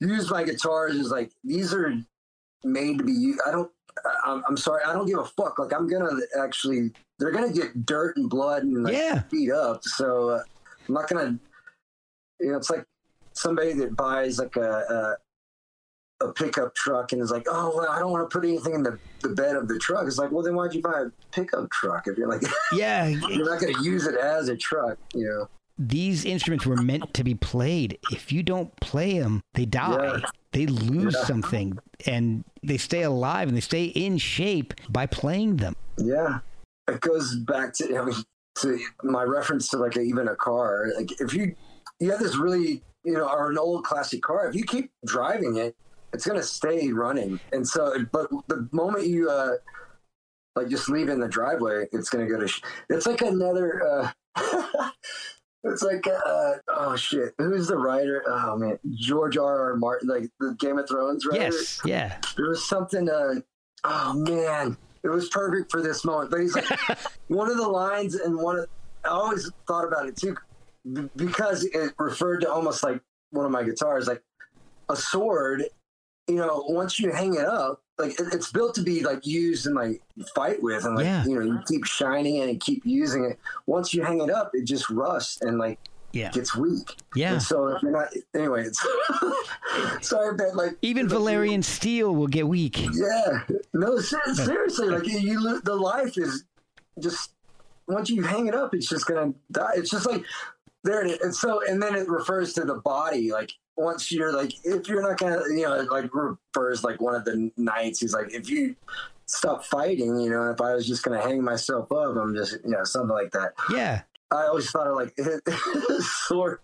use 0.00 0.30
my 0.30 0.44
guitars 0.44 0.94
as 0.96 1.10
like 1.10 1.30
these 1.44 1.74
are 1.74 1.92
made 2.64 2.96
to 2.98 3.04
be 3.04 3.12
used. 3.12 3.40
I 3.46 3.50
don't. 3.50 3.70
I'm, 4.24 4.42
I'm 4.48 4.56
sorry. 4.56 4.82
I 4.84 4.92
don't 4.92 5.06
give 5.06 5.18
a 5.18 5.24
fuck. 5.24 5.58
Like 5.58 5.72
I'm 5.72 5.88
gonna 5.88 6.10
actually. 6.42 6.92
They're 7.18 7.32
gonna 7.32 7.52
get 7.52 7.84
dirt 7.86 8.16
and 8.16 8.28
blood 8.30 8.62
and 8.62 8.82
like 8.84 8.94
Yeah. 8.94 9.22
beat 9.30 9.50
up. 9.52 9.82
So 9.84 10.30
uh, 10.30 10.42
I'm 10.88 10.94
not 10.94 11.08
gonna. 11.08 11.38
You 12.40 12.52
know, 12.52 12.56
it's 12.56 12.70
like 12.70 12.84
somebody 13.32 13.72
that 13.74 13.96
buys 13.96 14.38
like 14.38 14.56
a, 14.56 15.16
a 16.20 16.26
a 16.26 16.32
pickup 16.32 16.74
truck 16.74 17.12
and 17.12 17.22
is 17.22 17.30
like, 17.30 17.46
oh, 17.48 17.72
well, 17.74 17.88
I 17.88 17.98
don't 17.98 18.12
want 18.12 18.28
to 18.28 18.38
put 18.38 18.46
anything 18.46 18.74
in 18.74 18.82
the, 18.82 18.98
the 19.22 19.30
bed 19.30 19.56
of 19.56 19.68
the 19.68 19.78
truck. 19.78 20.06
It's 20.06 20.18
like, 20.18 20.30
well, 20.30 20.42
then 20.42 20.54
why'd 20.54 20.74
you 20.74 20.82
buy 20.82 21.04
a 21.06 21.10
pickup 21.32 21.70
truck 21.70 22.06
if 22.08 22.18
you're 22.18 22.28
like, 22.28 22.42
Yeah, 22.74 23.06
you're 23.06 23.46
not 23.50 23.60
to 23.60 23.74
use 23.82 24.06
it 24.06 24.16
as 24.16 24.50
a 24.50 24.56
truck, 24.56 24.98
you 25.14 25.24
know? 25.26 25.48
these 25.78 26.26
instruments 26.26 26.66
were 26.66 26.76
meant 26.76 27.14
to 27.14 27.24
be 27.24 27.34
played. 27.34 27.98
If 28.12 28.30
you 28.32 28.42
don't 28.42 28.74
play 28.80 29.18
them, 29.18 29.40
they 29.54 29.64
die. 29.64 30.18
Yeah. 30.18 30.28
They 30.52 30.66
lose 30.66 31.14
Yeah. 31.14 31.24
something, 31.26 31.78
and 32.06 32.44
they 32.62 32.76
stay 32.76 33.02
alive 33.02 33.48
and 33.48 33.56
they 33.56 33.60
stay 33.62 33.84
in 33.84 34.18
shape 34.18 34.74
by 34.88 35.06
playing 35.06 35.56
them. 35.58 35.76
Yeah, 35.96 36.40
it 36.88 37.00
goes 37.00 37.36
back 37.36 37.72
to 37.74 37.96
I 37.96 38.04
mean 38.04 38.16
to 38.58 38.78
my 39.04 39.22
reference 39.22 39.68
to 39.70 39.76
like 39.76 39.96
a, 39.96 40.00
even 40.00 40.26
a 40.28 40.34
car. 40.36 40.86
Like 40.96 41.12
if 41.20 41.32
you 41.34 41.54
you 42.00 42.10
have 42.10 42.20
this 42.20 42.36
really 42.36 42.82
you 43.04 43.12
know 43.14 43.28
or 43.28 43.50
an 43.50 43.58
old 43.58 43.84
classic 43.84 44.22
car, 44.22 44.48
if 44.48 44.54
you 44.56 44.64
keep 44.64 44.90
driving 45.06 45.56
it, 45.56 45.76
it's 46.12 46.26
gonna 46.26 46.42
stay 46.42 46.90
running. 46.90 47.38
And 47.52 47.66
so, 47.66 48.04
but 48.10 48.28
the 48.48 48.68
moment 48.72 49.06
you 49.06 49.30
uh 49.30 49.52
like 50.56 50.68
just 50.68 50.88
leave 50.88 51.08
in 51.08 51.20
the 51.20 51.28
driveway, 51.28 51.86
it's 51.92 52.10
gonna 52.10 52.26
go 52.26 52.40
to. 52.40 52.48
Sh- 52.48 52.62
it's 52.88 53.06
like 53.06 53.20
another. 53.22 54.12
uh 54.36 54.90
It's 55.64 55.82
like 55.82 56.06
uh 56.06 56.52
oh 56.68 56.96
shit. 56.96 57.34
Who's 57.38 57.68
the 57.68 57.76
writer? 57.76 58.22
Oh 58.26 58.56
man. 58.56 58.78
George 58.94 59.36
R. 59.36 59.70
R. 59.70 59.76
Martin 59.76 60.08
like 60.08 60.30
the 60.40 60.54
Game 60.58 60.78
of 60.78 60.88
Thrones 60.88 61.26
writer? 61.26 61.44
Yes, 61.44 61.80
yeah. 61.84 62.16
there 62.36 62.48
was 62.48 62.66
something 62.66 63.08
uh 63.08 63.34
oh 63.84 64.14
man. 64.14 64.76
It 65.02 65.08
was 65.08 65.28
perfect 65.28 65.70
for 65.70 65.82
this 65.82 66.04
moment. 66.04 66.30
But 66.30 66.40
he's 66.40 66.54
like 66.54 66.66
one 67.28 67.50
of 67.50 67.56
the 67.56 67.68
lines 67.68 68.14
and 68.14 68.36
one 68.36 68.58
of 68.58 68.66
i 69.04 69.08
always 69.08 69.50
thought 69.66 69.86
about 69.86 70.06
it 70.06 70.16
too 70.16 70.36
because 71.16 71.64
it 71.64 71.92
referred 71.98 72.40
to 72.40 72.50
almost 72.50 72.82
like 72.82 73.00
one 73.30 73.44
of 73.44 73.52
my 73.52 73.62
guitars 73.62 74.06
like 74.06 74.22
a 74.88 74.96
sword 74.96 75.64
you 76.30 76.36
know 76.36 76.64
once 76.68 76.98
you 77.00 77.10
hang 77.10 77.34
it 77.34 77.44
up 77.44 77.82
like 77.98 78.12
it, 78.20 78.28
it's 78.32 78.50
built 78.52 78.74
to 78.74 78.82
be 78.82 79.02
like 79.02 79.26
used 79.26 79.66
and 79.66 79.74
like 79.74 80.00
fight 80.34 80.62
with 80.62 80.84
and 80.84 80.94
like 80.96 81.04
Yeah. 81.04 81.24
you 81.24 81.34
know 81.34 81.44
you 81.44 81.58
keep 81.66 81.84
shining 81.84 82.36
it 82.36 82.48
and 82.48 82.60
keep 82.60 82.82
using 82.84 83.24
it 83.24 83.38
once 83.66 83.92
you 83.92 84.02
hang 84.02 84.20
it 84.20 84.30
up 84.30 84.50
it 84.54 84.64
just 84.64 84.88
rusts 84.90 85.42
and 85.42 85.58
like 85.58 85.78
Yeah. 86.12 86.30
gets 86.30 86.54
weak 86.56 86.96
Yeah. 87.14 87.32
and 87.34 87.42
so 87.42 87.68
if 87.68 87.82
you're 87.82 87.92
not 87.92 88.08
anyway 88.34 88.64
it's 88.64 88.80
sorry 90.00 90.36
but 90.36 90.54
like 90.56 90.76
Even 90.82 91.08
Valyrian 91.08 91.62
steel 91.64 92.14
will 92.14 92.26
get 92.26 92.46
weak. 92.46 92.78
yeah. 92.94 93.42
No, 93.74 93.98
ser- 94.00 94.20
seriously, 94.34 94.88
like 94.88 95.06
you, 95.06 95.18
you, 95.18 95.60
the 95.62 95.74
life 95.74 96.16
is 96.18 96.44
just 96.98 97.32
once 97.86 98.08
you 98.10 98.22
hang 98.22 98.46
it 98.46 98.54
up, 98.54 98.74
it's 98.74 98.88
just 98.88 99.06
gonna 99.06 99.32
die. 99.50 99.72
It's 99.76 99.90
just 99.90 100.06
like 100.06 100.22
there 100.84 101.04
it 101.04 101.10
is. 101.12 101.20
And 101.20 101.34
so, 101.34 101.60
and 101.66 101.82
then 101.82 101.94
it 101.94 102.08
refers 102.08 102.52
to 102.54 102.62
the 102.64 102.76
body. 102.76 103.32
Like 103.32 103.52
once 103.76 104.10
you're 104.12 104.32
like, 104.32 104.52
if 104.64 104.88
you're 104.88 105.02
not 105.02 105.18
gonna, 105.18 105.40
you 105.48 105.62
know, 105.62 105.74
it, 105.74 105.90
like 105.90 106.10
refers 106.14 106.84
like 106.84 107.00
one 107.00 107.14
of 107.14 107.24
the 107.24 107.50
knights. 107.56 108.00
He's 108.00 108.14
like, 108.14 108.32
if 108.32 108.48
you 108.48 108.76
stop 109.26 109.64
fighting, 109.64 110.18
you 110.20 110.30
know, 110.30 110.50
if 110.50 110.60
I 110.60 110.74
was 110.74 110.86
just 110.86 111.02
gonna 111.02 111.20
hang 111.20 111.42
myself 111.42 111.90
up, 111.92 112.16
I'm 112.16 112.34
just, 112.34 112.58
you 112.64 112.70
know, 112.70 112.84
something 112.84 113.10
like 113.10 113.32
that. 113.32 113.52
Yeah. 113.72 114.02
I 114.32 114.46
always 114.46 114.70
thought 114.70 114.86
of 114.86 114.96
like 114.96 115.16
sword, 116.28 116.60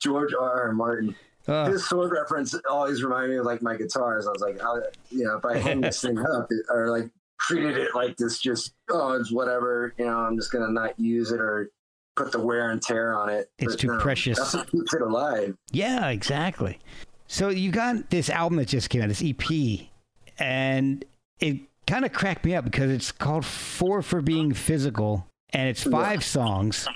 George 0.00 0.32
R. 0.32 0.68
R. 0.68 0.72
Martin. 0.72 1.14
Oh, 1.48 1.64
His 1.64 1.86
sword 1.88 2.12
reference 2.12 2.54
always 2.68 3.02
reminded 3.02 3.30
me 3.30 3.36
of 3.36 3.46
like 3.46 3.62
my 3.62 3.76
guitars. 3.76 4.26
I 4.26 4.30
was 4.30 4.40
like, 4.40 4.62
I, 4.62 4.76
you 5.10 5.24
know, 5.24 5.36
if 5.36 5.44
I 5.44 5.58
hang 5.58 5.80
this 5.80 6.00
thing 6.00 6.18
up 6.18 6.48
or 6.70 6.90
like 6.90 7.10
treated 7.40 7.76
it 7.76 7.94
like 7.94 8.16
this, 8.16 8.38
just 8.38 8.74
oh, 8.90 9.12
it's 9.12 9.32
whatever. 9.32 9.94
You 9.98 10.06
know, 10.06 10.18
I'm 10.18 10.36
just 10.36 10.52
gonna 10.52 10.70
not 10.70 10.98
use 10.98 11.32
it 11.32 11.40
or 11.40 11.70
put 12.16 12.32
the 12.32 12.40
wear 12.40 12.70
and 12.70 12.82
tear 12.82 13.14
on 13.14 13.28
it. 13.28 13.50
It's 13.58 13.74
But 13.74 13.80
too 13.80 13.90
um, 13.92 14.00
precious. 14.00 14.38
That's 14.38 14.54
what 14.54 14.70
keeps 14.70 14.94
it 14.94 15.02
alive. 15.02 15.56
yeah, 15.72 16.08
exactly. 16.08 16.78
So 17.26 17.48
you 17.48 17.70
got 17.70 18.10
this 18.10 18.28
album 18.28 18.58
that 18.58 18.68
just 18.68 18.90
came 18.90 19.02
out, 19.02 19.08
this 19.08 19.22
EP, 19.24 19.88
and 20.38 21.04
it 21.38 21.58
kind 21.86 22.04
of 22.04 22.12
cracked 22.12 22.44
me 22.44 22.54
up 22.54 22.64
because 22.64 22.90
it's 22.90 23.12
called 23.12 23.44
Four 23.44 24.02
for 24.02 24.20
Being 24.20 24.52
Physical, 24.52 25.26
and 25.50 25.68
it's 25.68 25.82
five 25.84 26.24
songs. 26.24 26.88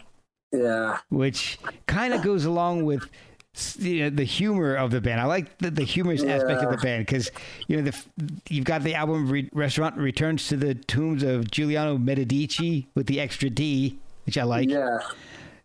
Yeah, 0.52 0.98
which 1.08 1.58
kind 1.86 2.14
of 2.14 2.22
goes 2.22 2.44
along 2.44 2.84
with 2.84 3.08
you 3.78 4.04
know, 4.04 4.10
the 4.10 4.24
humor 4.24 4.74
of 4.74 4.90
the 4.90 5.00
band. 5.00 5.20
I 5.20 5.24
like 5.26 5.58
the, 5.58 5.70
the 5.70 5.84
humorous 5.84 6.22
aspect 6.24 6.62
of 6.62 6.70
the 6.72 6.78
band 6.78 7.06
because 7.06 7.30
you 7.68 7.76
know 7.76 7.90
the 7.90 7.96
you've 8.48 8.64
got 8.64 8.82
the 8.82 8.94
album 8.94 9.28
Re- 9.28 9.50
Restavrant 9.50 9.96
returns 9.96 10.48
to 10.48 10.56
the 10.56 10.74
tombs 10.74 11.22
of 11.22 11.50
Giuliano 11.50 11.96
Medici 11.98 12.88
with 12.94 13.06
the 13.06 13.20
extra 13.20 13.50
D, 13.50 13.98
which 14.26 14.38
I 14.38 14.44
like. 14.44 14.68
yeah, 14.68 14.98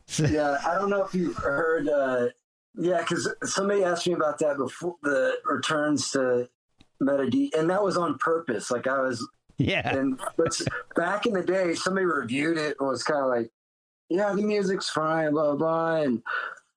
So- 0.07 0.25
yeah. 0.25 0.57
I 0.67 0.75
don't 0.75 0.89
know 0.89 1.03
if 1.03 1.13
you've 1.13 1.37
heard. 1.37 1.87
Uh, 1.87 2.27
yeah, 2.75 2.99
because 2.99 3.27
somebody 3.43 3.83
asked 3.83 4.07
me 4.07 4.13
about 4.13 4.39
that 4.39 4.57
before 4.57 4.95
the 5.03 5.35
returns 5.45 6.11
to 6.11 6.47
Metadie, 7.01 7.49
and 7.57 7.69
that 7.69 7.83
was 7.83 7.97
on 7.97 8.17
purpose. 8.19 8.69
Like 8.71 8.87
I 8.87 9.01
was 9.01 9.27
yeah, 9.57 9.97
and 9.97 10.19
but 10.37 10.57
back 10.95 11.25
in 11.25 11.33
the 11.33 11.43
day, 11.43 11.73
somebody 11.73 12.05
reviewed 12.05 12.57
it 12.57 12.77
and 12.79 12.87
was 12.87 13.03
kind 13.03 13.19
of 13.21 13.27
like, 13.29 13.51
"Yeah, 14.09 14.33
the 14.33 14.41
music's 14.41 14.89
fine, 14.89 15.31
blah 15.31 15.55
blah," 15.55 15.55
blah. 15.55 15.95
and 16.03 16.21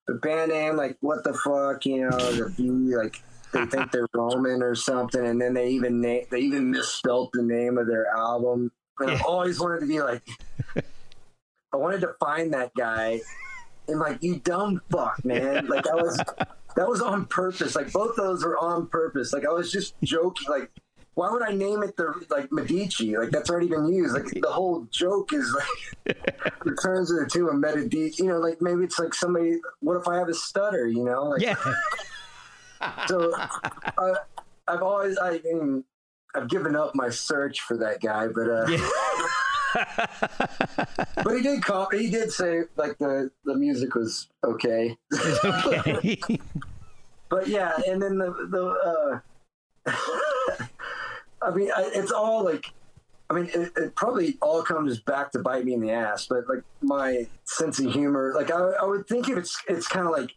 the 0.07 0.15
band 0.15 0.51
name, 0.51 0.75
like 0.75 0.97
what 0.99 1.23
the 1.23 1.33
fuck, 1.33 1.85
you 1.85 2.09
know, 2.09 2.17
the 2.31 2.53
B, 2.57 2.63
like 2.95 3.21
they 3.53 3.65
think 3.67 3.91
they're 3.91 4.07
Roman 4.13 4.61
or 4.61 4.75
something, 4.75 5.25
and 5.25 5.39
then 5.39 5.53
they 5.53 5.69
even 5.69 6.01
na- 6.01 6.25
they 6.31 6.39
even 6.39 6.71
misspelled 6.71 7.29
the 7.33 7.43
name 7.43 7.77
of 7.77 7.87
their 7.87 8.07
album. 8.07 8.71
And 8.99 9.11
I've 9.11 9.21
always 9.21 9.59
wanted 9.61 9.79
to 9.81 9.85
be 9.85 10.01
like, 10.01 10.21
I 11.73 11.77
wanted 11.77 12.01
to 12.01 12.13
find 12.19 12.53
that 12.53 12.73
guy, 12.75 13.19
and 13.87 13.99
like 13.99 14.21
you 14.21 14.37
dumb 14.37 14.81
fuck, 14.91 15.23
man, 15.25 15.67
like 15.67 15.87
I 15.87 15.95
was. 15.95 16.19
That 16.75 16.89
was 16.89 17.01
on 17.01 17.27
purpose. 17.27 17.75
Like 17.75 17.93
both 17.93 18.15
those 18.15 18.43
were 18.43 18.57
on 18.57 18.87
purpose. 18.87 19.31
Like 19.31 19.45
I 19.45 19.51
was 19.51 19.71
just 19.71 19.93
joking. 20.01 20.47
Like 20.49 20.71
why 21.15 21.29
would 21.31 21.43
I 21.43 21.51
name 21.51 21.83
it 21.83 21.95
the 21.95 22.25
like 22.29 22.51
Medici? 22.51 23.15
Like 23.15 23.29
that's 23.29 23.49
already 23.49 23.67
been 23.67 23.87
used. 23.87 24.15
Like 24.15 24.25
the 24.25 24.51
whole 24.51 24.87
joke 24.89 25.31
is 25.31 25.55
like 26.05 26.17
returns 26.65 27.11
of 27.11 27.19
the 27.19 27.29
two 27.31 27.49
of 27.49 27.55
Medici. 27.55 28.11
You 28.17 28.29
know, 28.29 28.39
like 28.39 28.61
maybe 28.61 28.83
it's 28.83 28.97
like 28.97 29.13
somebody. 29.13 29.59
What 29.81 29.97
if 29.97 30.07
I 30.07 30.17
have 30.17 30.29
a 30.29 30.33
stutter? 30.33 30.87
You 30.87 31.05
know? 31.05 31.23
Like, 31.29 31.41
Yeah. 31.41 31.55
So 33.07 33.33
I, 33.37 34.15
I've 34.67 34.81
always 34.81 35.17
I 35.17 35.39
mean, 35.45 35.85
I've 36.35 36.49
given 36.49 36.75
up 36.75 36.93
my 36.95 37.09
search 37.09 37.61
for 37.61 37.77
that 37.77 38.01
guy, 38.01 38.27
but 38.27 38.49
uh, 38.49 38.65
but 39.73 41.35
he 41.35 41.41
did 41.41 41.63
call. 41.63 41.89
He 41.91 42.09
did 42.09 42.31
say 42.31 42.61
like 42.75 42.97
the 42.97 43.31
the 43.45 43.55
music 43.55 43.95
was 43.95 44.29
okay. 44.43 44.97
okay. 45.43 46.19
But 47.33 47.47
yeah, 47.47 47.71
and 47.87 47.99
then 47.99 48.19
the 48.19 48.31
the. 48.51 49.21
Uh, 49.87 49.95
I 51.41 51.49
mean, 51.49 51.71
I, 51.75 51.89
it's 51.95 52.11
all 52.11 52.43
like. 52.43 52.67
I 53.27 53.33
mean, 53.33 53.49
it, 53.55 53.71
it 53.75 53.95
probably 53.95 54.37
all 54.39 54.61
comes 54.61 54.99
back 54.99 55.31
to 55.31 55.39
bite 55.39 55.65
me 55.65 55.73
in 55.73 55.79
the 55.79 55.89
ass. 55.89 56.27
But 56.27 56.47
like 56.47 56.61
my 56.81 57.25
sense 57.45 57.79
of 57.79 57.91
humor, 57.91 58.33
like 58.35 58.51
I, 58.51 58.59
I 58.59 58.85
would 58.85 59.07
think 59.07 59.29
if 59.29 59.37
it's 59.39 59.59
it's 59.67 59.87
kind 59.87 60.05
of 60.05 60.11
like 60.11 60.29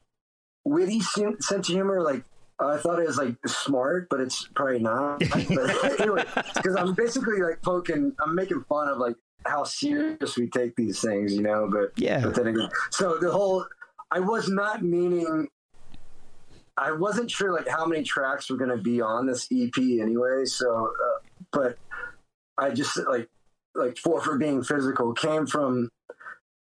witty 0.64 1.01
sense 1.01 1.51
of 1.51 1.66
humor. 1.66 2.01
Like 2.01 2.24
I 2.59 2.78
thought 2.78 2.99
it 2.99 3.07
was 3.07 3.18
like 3.18 3.37
smart, 3.47 4.09
but 4.09 4.20
it's 4.20 4.49
probably 4.55 4.78
not. 4.78 5.20
But 5.30 6.01
anyway, 6.01 6.24
because 6.55 6.76
I'm 6.76 6.95
basically 6.95 7.43
like 7.43 7.61
poking, 7.61 8.14
I'm 8.18 8.34
making 8.34 8.64
fun 8.70 8.89
of 8.89 8.97
like 8.97 9.16
how 9.47 9.64
serious 9.64 10.36
we 10.36 10.49
take 10.49 10.76
these 10.76 11.01
things, 11.01 11.34
you 11.34 11.42
know. 11.42 11.68
But 11.70 11.92
Yeah. 11.97 12.22
but 12.22 12.34
then 12.34 12.49
again, 12.49 12.68
so 12.90 13.18
the 13.18 13.30
whole, 13.30 13.66
I 14.11 14.20
was 14.20 14.49
not 14.49 14.82
meaning. 14.82 15.49
I 16.78 16.92
wasn't 16.92 17.30
sure 17.30 17.55
like 17.55 17.68
how 17.68 17.86
many 17.86 18.03
tracks 18.03 18.51
were 18.51 18.59
going 18.59 18.70
to 18.70 18.82
be 18.82 19.01
on 19.01 19.26
this 19.26 19.49
EP 19.51 19.76
anyway. 19.78 20.44
So, 20.44 20.86
uh, 20.88 21.18
but 21.53 21.78
I 22.59 22.70
just 22.70 22.99
like 23.09 23.28
like 23.74 23.97
four 23.99 24.20
for 24.20 24.38
being 24.38 24.62
physical 24.62 25.12
came 25.12 25.47
from 25.47 25.90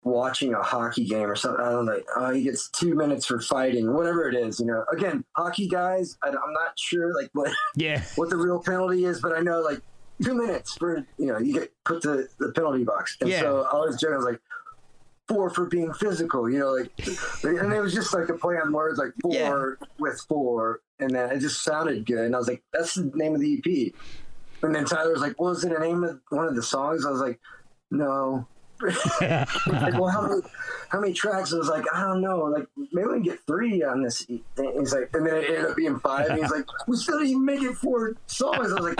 watching 0.02 0.54
a 0.54 0.62
hockey 0.62 1.04
game 1.04 1.30
or 1.30 1.36
something. 1.36 1.64
I 1.64 1.70
don't 1.70 1.86
know. 1.86 1.92
Like, 1.92 2.06
oh, 2.16 2.32
he 2.32 2.42
gets 2.42 2.70
two 2.70 2.94
minutes 2.94 3.26
for 3.26 3.40
fighting, 3.40 3.92
whatever 3.92 4.28
it 4.28 4.34
is. 4.34 4.60
You 4.60 4.66
know, 4.66 4.84
again, 4.92 5.24
hockey 5.36 5.68
guys. 5.68 6.16
I, 6.22 6.28
I'm 6.28 6.52
not 6.52 6.78
sure 6.78 7.14
like 7.14 7.30
what 7.32 7.52
yeah. 7.76 8.02
what 8.16 8.30
the 8.30 8.36
real 8.36 8.62
penalty 8.62 9.04
is, 9.04 9.20
but 9.20 9.36
I 9.36 9.40
know 9.40 9.60
like 9.60 9.80
two 10.22 10.34
minutes 10.34 10.74
for 10.76 11.06
you 11.18 11.26
know 11.26 11.38
you 11.38 11.52
get 11.54 11.72
put 11.84 12.02
to 12.02 12.26
the 12.38 12.52
penalty 12.52 12.84
box. 12.84 13.16
And 13.20 13.30
Yeah. 13.30 13.40
so 13.40 13.68
I 13.72 13.76
was 13.76 13.96
joking. 14.00 14.14
I 14.14 14.18
was 14.18 14.26
like. 14.26 14.40
Four 15.28 15.48
for 15.48 15.66
being 15.66 15.92
physical, 15.92 16.50
you 16.50 16.58
know, 16.58 16.72
like, 16.72 16.90
and 17.44 17.72
it 17.72 17.78
was 17.80 17.94
just 17.94 18.12
like 18.12 18.28
a 18.30 18.34
play 18.34 18.56
on 18.56 18.72
words, 18.72 18.98
like 18.98 19.12
four 19.22 19.78
with 20.00 20.20
four, 20.28 20.80
and 20.98 21.14
then 21.14 21.30
it 21.30 21.38
just 21.38 21.62
sounded 21.62 22.04
good. 22.04 22.24
And 22.24 22.34
I 22.34 22.38
was 22.38 22.48
like, 22.48 22.64
"That's 22.72 22.94
the 22.96 23.12
name 23.14 23.36
of 23.36 23.40
the 23.40 23.54
EP." 23.64 23.94
And 24.64 24.74
then 24.74 24.86
Tyler 24.86 25.12
was 25.12 25.20
like, 25.20 25.40
"What 25.40 25.50
was 25.50 25.62
it 25.64 25.72
the 25.72 25.78
name 25.78 26.02
of 26.02 26.20
one 26.30 26.48
of 26.48 26.56
the 26.56 26.64
songs?" 26.64 27.06
I 27.06 27.10
was 27.12 27.20
like, 27.20 27.38
"No." 27.92 28.48
Like, 29.20 29.94
well, 29.94 30.08
how 30.08 30.22
many, 30.26 30.42
how 30.88 31.00
many 31.00 31.12
tracks? 31.12 31.52
I 31.52 31.58
was 31.58 31.68
like, 31.68 31.84
I 31.94 32.00
don't 32.00 32.22
know. 32.22 32.40
Like, 32.46 32.66
maybe 32.92 33.06
we 33.06 33.14
can 33.14 33.22
get 33.22 33.38
three 33.46 33.84
on 33.84 34.02
this. 34.02 34.28
E-" 34.28 34.42
And 34.56 34.80
he's 34.80 34.92
like, 34.92 35.10
and 35.14 35.24
then 35.24 35.36
it 35.36 35.44
ended 35.48 35.64
up 35.66 35.76
being 35.76 36.00
five. 36.00 36.26
And 36.30 36.40
he's 36.40 36.50
like, 36.50 36.64
we 36.88 36.96
still 36.96 37.18
didn't 37.18 37.30
even 37.30 37.44
make 37.44 37.62
it 37.62 37.76
four 37.76 38.16
songs. 38.26 38.72
I 38.72 38.80
was 38.80 38.96
like, 38.96 38.98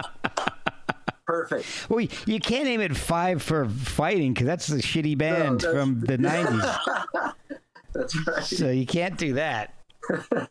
perfect. 1.30 1.90
Well, 1.90 2.00
you 2.26 2.40
can't 2.40 2.64
name 2.64 2.80
it 2.80 2.96
five 2.96 3.42
for 3.42 3.68
fighting 3.68 4.32
because 4.34 4.46
that's 4.46 4.68
a 4.70 4.76
shitty 4.78 5.16
band 5.16 5.60
that's- 5.60 5.72
from 5.74 6.00
the 6.00 6.18
'90s. 6.18 7.32
That's 7.92 8.14
right. 8.28 8.44
so 8.44 8.70
you 8.70 8.86
can't 8.86 9.18
do 9.18 9.32
that. 9.34 9.74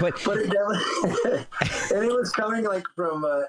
But 0.00 0.14
But 0.24 0.38
it 0.38 0.50
definitely, 0.50 1.46
and 1.96 2.04
it 2.04 2.12
was 2.12 2.30
coming 2.30 2.64
like 2.64 2.84
from, 2.94 3.24
uh, 3.24 3.42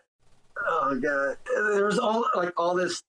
oh 0.68 1.00
god, 1.00 1.38
there 1.76 1.86
was 1.86 2.00
all 2.00 2.26
like 2.36 2.52
all 2.60 2.74
this, 2.76 3.04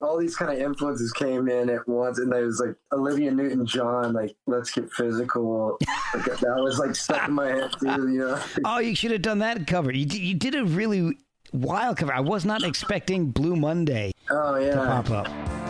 all 0.00 0.18
these 0.18 0.34
kind 0.36 0.50
of 0.52 0.58
influences 0.58 1.12
came 1.12 1.48
in 1.48 1.70
at 1.70 1.86
once, 1.86 2.18
and 2.18 2.32
there 2.32 2.44
was 2.44 2.60
like 2.60 2.74
Olivia 2.92 3.30
Newton-John, 3.30 4.12
like 4.12 4.34
"Let's 4.48 4.72
Get 4.72 4.90
Physical," 4.92 5.78
like, 6.14 6.24
that 6.24 6.56
was 6.58 6.78
like 6.80 6.96
stuck 6.96 7.28
in 7.28 7.34
my 7.34 7.46
head 7.46 7.70
too, 7.78 7.86
you 8.12 8.18
know. 8.18 8.42
oh, 8.64 8.78
you 8.80 8.96
should 8.96 9.12
have 9.12 9.22
done 9.22 9.38
that 9.38 9.66
cover. 9.68 9.92
You 9.92 10.06
you 10.06 10.34
did 10.34 10.56
a 10.56 10.64
really 10.64 11.16
wild 11.54 11.96
cover. 11.96 12.12
I 12.12 12.20
was 12.20 12.44
not 12.44 12.62
expecting 12.64 13.30
Blue 13.30 13.56
Monday 13.56 14.12
Oh 14.30 14.56
yeah. 14.56 14.74
to 14.74 14.76
pop 14.76 15.10
up. 15.10 15.63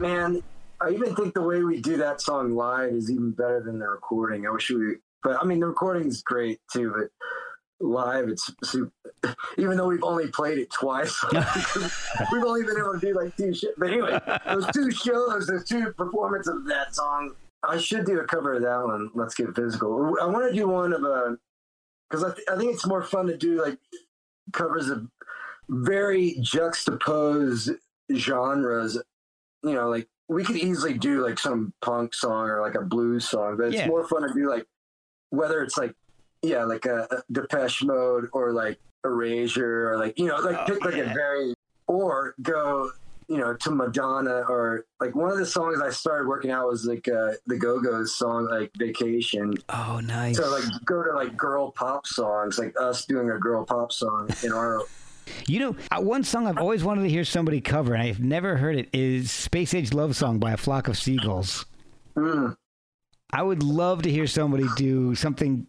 Man, 0.00 0.42
I 0.80 0.90
even 0.90 1.14
think 1.14 1.34
the 1.34 1.42
way 1.42 1.62
we 1.62 1.80
do 1.80 1.96
that 1.98 2.20
song 2.20 2.54
live 2.54 2.92
is 2.92 3.10
even 3.10 3.32
better 3.32 3.60
than 3.60 3.78
the 3.78 3.88
recording. 3.88 4.46
I 4.46 4.50
wish 4.50 4.70
we, 4.70 4.96
but 5.22 5.40
I 5.40 5.44
mean 5.44 5.60
the 5.60 5.66
recording 5.66 6.08
is 6.08 6.22
great 6.22 6.58
too, 6.72 6.92
but 6.96 7.08
live 7.80 8.28
it's 8.28 8.50
super, 8.62 8.92
even 9.58 9.76
though 9.76 9.88
we've 9.88 10.04
only 10.04 10.28
played 10.28 10.58
it 10.58 10.70
twice 10.70 11.18
we've 11.32 12.44
only 12.44 12.62
been 12.62 12.76
able 12.76 12.92
to 12.92 13.00
do 13.00 13.14
like 13.14 13.34
two 13.36 13.54
shows 13.54 13.72
but 13.78 13.90
anyway 13.90 14.18
those 14.46 14.66
two 14.74 14.90
shows 14.90 15.46
those 15.46 15.64
two 15.64 15.90
performances 15.94 16.54
of 16.54 16.66
that 16.66 16.94
song 16.94 17.32
i 17.66 17.78
should 17.78 18.04
do 18.04 18.20
a 18.20 18.24
cover 18.24 18.52
of 18.54 18.62
that 18.62 18.84
one 18.84 19.10
let's 19.14 19.34
get 19.34 19.54
physical 19.56 20.14
i 20.20 20.26
want 20.26 20.46
to 20.46 20.54
do 20.54 20.68
one 20.68 20.92
of 20.92 21.02
uh, 21.02 21.06
a 21.06 21.36
because 22.10 22.24
I, 22.24 22.34
th- 22.34 22.46
I 22.52 22.56
think 22.56 22.74
it's 22.74 22.86
more 22.86 23.02
fun 23.02 23.26
to 23.28 23.36
do 23.36 23.62
like 23.62 23.78
covers 24.52 24.90
of 24.90 25.06
very 25.68 26.36
juxtaposed 26.42 27.70
genres 28.14 28.98
you 29.62 29.72
know 29.74 29.88
like 29.88 30.08
we 30.28 30.44
could 30.44 30.56
easily 30.56 30.94
do 30.94 31.24
like 31.24 31.38
some 31.38 31.72
punk 31.82 32.14
song 32.14 32.48
or 32.48 32.60
like 32.60 32.74
a 32.74 32.80
blues 32.82 33.28
song 33.28 33.56
but 33.56 33.66
it's 33.68 33.76
Yeah. 33.76 33.88
more 33.88 34.06
fun 34.06 34.22
to 34.22 34.32
do 34.34 34.48
like 34.48 34.66
whether 35.30 35.62
it's 35.62 35.76
like 35.76 35.94
yeah 36.42 36.64
like 36.64 36.86
a, 36.86 37.06
a 37.10 37.22
depeche 37.32 37.82
mode 37.82 38.28
or 38.32 38.52
like 38.52 38.78
erasure 39.04 39.90
or 39.92 39.98
like 39.98 40.18
you 40.18 40.26
know 40.26 40.36
like 40.36 40.56
Oh, 40.60 40.64
pick 40.66 40.84
like 40.84 40.96
yeah. 40.96 41.10
a 41.10 41.14
very 41.14 41.54
or 41.86 42.34
go 42.42 42.90
you 43.28 43.38
know 43.38 43.54
to 43.54 43.70
madonna 43.70 44.42
or 44.48 44.84
like 45.00 45.14
one 45.14 45.30
of 45.30 45.38
the 45.38 45.46
songs 45.46 45.80
i 45.80 45.88
started 45.90 46.26
working 46.26 46.50
out 46.50 46.66
was 46.66 46.84
like 46.84 47.06
uh 47.08 47.32
the 47.46 47.56
go-go's 47.56 48.16
song 48.16 48.46
like 48.50 48.70
vacation 48.76 49.54
Oh, 49.68 50.00
nice. 50.02 50.36
so 50.36 50.50
like 50.50 50.64
go 50.84 51.02
to 51.04 51.12
like 51.12 51.36
girl 51.36 51.70
pop 51.70 52.06
songs 52.06 52.58
like 52.58 52.74
us 52.80 53.04
doing 53.06 53.30
a 53.30 53.38
girl 53.38 53.64
pop 53.64 53.92
song 53.92 54.28
in 54.42 54.52
our 54.52 54.82
You 55.46 55.60
know, 55.60 55.76
uh, 55.90 56.00
one 56.00 56.24
song 56.24 56.46
I've 56.46 56.58
always 56.58 56.84
wanted 56.84 57.02
to 57.02 57.08
hear 57.08 57.24
somebody 57.24 57.60
cover, 57.60 57.94
and 57.94 58.02
I've 58.02 58.20
never 58.20 58.56
heard 58.56 58.76
it, 58.76 58.88
is 58.92 59.30
Space 59.30 59.74
Age 59.74 59.92
Love 59.92 60.16
Song 60.16 60.38
by 60.38 60.52
a 60.52 60.56
Flock 60.56 60.88
of 60.88 60.96
Seagulls. 60.96 61.66
Mm. 62.16 62.56
I 63.32 63.42
would 63.42 63.62
love 63.62 64.02
to 64.02 64.10
hear 64.10 64.26
somebody 64.26 64.66
do 64.76 65.14
something 65.14 65.66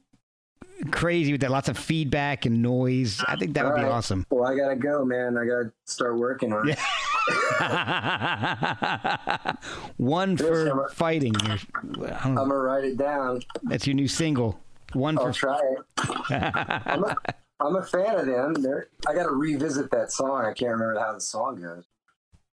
crazy 0.89 1.31
with 1.31 1.41
that, 1.41 1.51
lots 1.51 1.69
of 1.69 1.77
feedback 1.77 2.45
and 2.47 2.63
noise. 2.63 3.23
I 3.27 3.35
think 3.35 3.53
that 3.53 3.65
would 3.65 3.75
be 3.75 3.81
All 3.81 3.85
right. 3.87 3.93
awesome. 3.93 4.25
well 4.31 4.51
i 4.51 4.55
gotta 4.57 4.75
go 4.75 5.05
man 5.05 5.37
i 5.37 5.45
gotta 5.45 5.71
start 5.85 6.17
working 6.17 6.51
on 6.53 6.69
it 6.69 6.79
One 9.97 10.37
for 10.37 10.67
I'm- 10.69 10.89
fighting. 10.95 11.35
I 11.37 11.59
don't 11.75 12.25
i'm 12.25 12.35
gonna 12.35 12.55
write 12.55 12.83
it 12.85 12.97
down 12.97 13.41
That's 13.63 13.85
your 13.85 13.93
new 13.95 14.07
single. 14.07 14.59
One 14.93 15.19
i'll 15.19 15.25
for. 15.31 15.33
try 15.33 15.59
it 15.59 15.77
I'm 16.87 17.03
a, 17.03 17.15
I'm 17.61 17.75
a 17.75 17.83
fan 17.83 18.19
of 18.19 18.25
them. 18.25 18.53
They're, 18.55 18.87
I 19.07 19.13
got 19.13 19.23
to 19.23 19.31
revisit 19.31 19.91
that 19.91 20.11
song. 20.11 20.41
I 20.45 20.53
can't 20.53 20.71
remember 20.71 20.99
how 20.99 21.13
the 21.13 21.21
song 21.21 21.61
goes. 21.61 21.83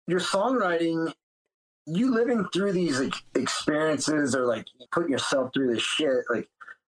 Your 0.06 0.20
songwriting, 0.20 1.12
you 1.86 2.10
living 2.12 2.46
through 2.52 2.72
these 2.72 3.00
like, 3.00 3.14
experiences 3.34 4.34
or 4.34 4.46
like 4.46 4.66
putting 4.92 5.10
yourself 5.12 5.52
through 5.52 5.74
this 5.74 5.82
shit, 5.82 6.24
like 6.30 6.48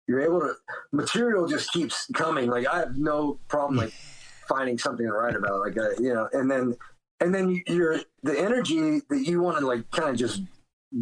you're 0.07 0.21
able 0.21 0.41
to, 0.41 0.55
material 0.93 1.47
just 1.47 1.73
keeps 1.73 2.07
coming. 2.15 2.51
Like 2.51 2.67
I 2.67 2.79
have 2.81 2.97
no 2.97 3.39
problem 3.49 3.77
like 3.79 3.93
finding 4.49 4.79
something 4.79 5.07
to 5.07 5.13
write 5.13 5.37
about, 5.37 5.61
like, 5.61 5.79
uh, 5.79 5.91
you 5.99 6.13
know, 6.13 6.29
and 6.33 6.51
then, 6.51 6.77
and 7.21 7.35
then 7.35 7.49
you- 7.51 7.63
you're 7.67 8.01
the 8.23 8.39
energy 8.39 9.01
that 9.09 9.25
you 9.27 9.41
want 9.41 9.59
to 9.59 9.67
like 9.67 9.91
kind 9.91 10.11
of 10.11 10.17
just 10.17 10.43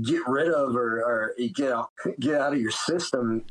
get 0.05 0.23
rid 0.29 0.49
of 0.49 0.77
or, 0.77 0.99
or 1.03 1.35
get 1.55 1.73
out, 1.73 1.91
get 2.21 2.41
out 2.41 2.53
of 2.53 2.61
your 2.61 2.71
system. 2.71 3.45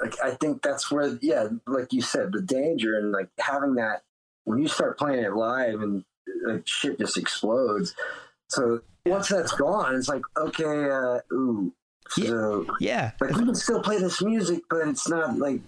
Like 0.00 0.14
I 0.22 0.32
think 0.32 0.62
that's 0.62 0.90
where, 0.90 1.18
yeah, 1.22 1.48
like 1.66 1.92
you 1.92 2.02
said, 2.02 2.32
the 2.32 2.42
danger 2.42 2.98
and 2.98 3.12
like 3.12 3.28
having 3.38 3.74
that 3.76 4.02
when 4.44 4.58
you 4.58 4.68
start 4.68 4.98
playing 4.98 5.24
it 5.24 5.34
live 5.34 5.80
and 5.80 6.04
like 6.46 6.66
shit 6.66 6.98
just 6.98 7.16
explodes. 7.16 7.94
So 8.48 8.80
once 9.06 9.28
that's 9.28 9.52
gone, 9.52 9.94
it's 9.94 10.08
like 10.08 10.22
okay, 10.36 10.90
uh, 10.90 11.20
ooh, 11.32 11.72
so 12.10 12.66
yeah, 12.80 13.12
like 13.20 13.34
we 13.34 13.44
can 13.44 13.54
still 13.54 13.82
play 13.82 13.98
this 13.98 14.22
music, 14.22 14.62
but 14.68 14.88
it's 14.88 15.08
not 15.08 15.38
like 15.38 15.60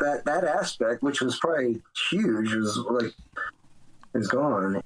that 0.00 0.24
that 0.24 0.44
aspect, 0.44 1.02
which 1.02 1.20
was 1.20 1.38
probably 1.38 1.82
huge, 2.10 2.52
was 2.54 2.78
like 2.78 3.12
is 4.14 4.28
gone. 4.28 4.80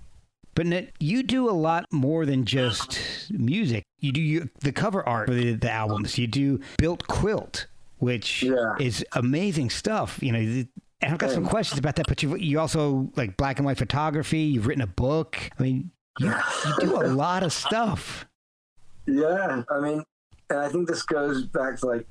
But 0.55 0.67
Ned, 0.67 0.93
you 0.99 1.23
do 1.23 1.49
a 1.49 1.53
lot 1.53 1.87
more 1.91 2.27
than 2.27 2.45
just 2.45 2.99
music. 3.31 3.85
You 4.01 4.13
do 4.13 4.49
the 4.61 4.73
cover 4.73 5.07
art 5.09 5.29
for 5.29 5.35
the, 5.35 5.55
the 5.55 5.71
albums. 5.71 6.19
You 6.19 6.27
do 6.27 6.61
built 6.77 7.07
quilt, 7.07 7.67
which 8.01 8.43
Yeah. 8.43 8.75
is 8.81 9.05
amazing 9.13 9.71
stuff. 9.71 10.19
You 10.23 10.33
know, 10.33 10.39
and 11.03 11.13
I've 11.13 11.19
got 11.19 11.31
some 11.31 11.47
questions 11.47 11.79
about 11.79 11.97
that. 11.97 12.07
But 12.09 12.23
you 12.23 12.37
you 12.37 12.59
also 12.59 13.11
like 13.17 13.37
black 13.37 13.59
and 13.59 13.67
white 13.67 13.79
photography. 13.79 14.41
You've 14.41 14.67
written 14.67 14.83
a 14.83 14.87
book. 14.87 15.39
I 15.59 15.63
mean, 15.63 15.91
you, 16.19 16.33
you 16.67 16.75
do 16.81 16.97
a 16.97 17.07
lot 17.07 17.43
of 17.43 17.53
stuff. 17.53 18.27
Yeah, 19.07 19.63
I 19.71 19.81
mean, 19.81 20.05
and 20.51 20.59
I 20.59 20.69
think 20.69 20.89
this 20.89 21.03
goes 21.03 21.45
back 21.47 21.79
to 21.81 21.87
like 21.87 22.07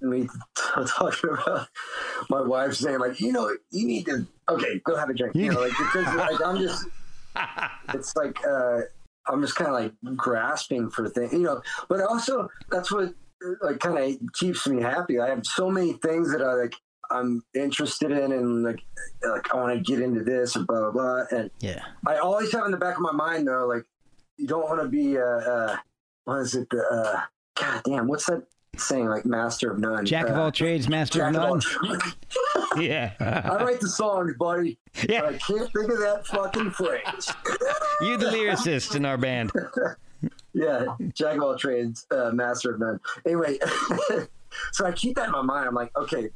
me 0.00 0.28
talking 0.86 1.30
about 1.30 1.68
my 2.28 2.42
wife 2.42 2.74
saying 2.74 2.98
like, 2.98 3.20
you 3.20 3.32
know, 3.32 3.48
you 3.70 3.86
need 3.86 4.04
to 4.06 4.26
okay, 4.48 4.80
go 4.84 4.96
have 4.96 5.08
a 5.08 5.14
drink. 5.14 5.34
You 5.34 5.52
know, 5.52 5.60
like 5.60 5.70
because 5.70 6.14
like 6.14 6.40
I'm 6.44 6.58
just, 6.58 6.86
it's 7.94 8.14
like 8.16 8.36
uh, 8.46 8.80
I'm 9.26 9.40
just 9.40 9.56
kind 9.56 9.68
of 9.68 9.74
like 9.74 10.16
grasping 10.16 10.90
for 10.90 11.08
things, 11.08 11.32
you 11.32 11.40
know. 11.40 11.62
But 11.88 12.02
also 12.02 12.48
that's 12.70 12.92
what 12.92 13.14
like 13.62 13.78
kind 13.80 13.98
of 13.98 14.32
keeps 14.34 14.66
me 14.66 14.82
happy. 14.82 15.20
I 15.20 15.28
have 15.28 15.44
so 15.46 15.70
many 15.70 15.94
things 15.94 16.32
that 16.32 16.42
I 16.42 16.54
like. 16.54 16.74
I'm 17.10 17.42
interested 17.54 18.10
in 18.12 18.32
and 18.32 18.62
like 18.64 18.80
like 19.22 19.52
I 19.54 19.56
want 19.58 19.74
to 19.76 19.80
get 19.92 20.00
into 20.02 20.24
this 20.24 20.56
or 20.56 20.64
blah 20.64 20.90
blah 20.90 20.90
blah. 20.90 21.38
And 21.38 21.50
Yeah. 21.60 21.82
I 22.06 22.16
always 22.16 22.50
have 22.52 22.64
in 22.64 22.70
the 22.72 22.78
back 22.78 22.96
of 22.96 23.02
my 23.02 23.12
mind 23.12 23.46
though, 23.46 23.66
like 23.66 23.84
you 24.38 24.46
don't 24.46 24.62
want 24.64 24.80
to 24.80 24.88
be 24.88 25.18
uh, 25.18 25.22
uh 25.22 25.76
what 26.24 26.36
is 26.40 26.54
it? 26.54 26.68
The 26.70 26.78
uh, 26.82 27.20
God 27.60 27.82
damn, 27.84 28.08
what's 28.08 28.24
that 28.26 28.42
saying? 28.78 29.06
Like 29.06 29.26
master 29.26 29.70
of 29.70 29.78
none. 29.78 30.06
Jack 30.06 30.28
of 30.28 30.36
Uh, 30.36 30.42
all 30.44 30.50
trades, 30.50 30.88
master 30.88 31.18
Jack 31.18 31.34
of 31.34 31.42
of 31.42 31.50
none. 31.50 31.60
trades. 32.00 32.16
Yeah. 32.78 33.12
I 33.20 33.62
write 33.62 33.80
the 33.80 33.88
songs, 33.88 34.32
buddy. 34.38 34.78
Yeah. 35.06 35.20
but 35.20 35.34
I 35.34 35.38
can't 35.38 35.70
think 35.72 35.90
of 35.92 35.98
that 35.98 36.26
fucking 36.26 36.70
phrase. 36.70 37.30
you 38.00 38.16
the 38.16 38.26
lyricist 38.34 38.96
in 38.96 39.04
our 39.04 39.18
band. 39.18 39.52
Yeah, 40.54 40.86
Jack 41.12 41.36
of 41.36 41.42
all 41.42 41.56
trades, 41.56 42.06
uh, 42.10 42.30
master 42.30 42.74
of 42.74 42.80
none. 42.80 43.00
Anyway, 43.26 43.58
so 44.72 44.86
I 44.86 44.92
keep 44.92 45.16
that 45.16 45.26
in 45.26 45.32
my 45.32 45.42
mind. 45.42 45.68
I'm 45.68 45.74
like, 45.74 45.96
okay, 45.96 46.30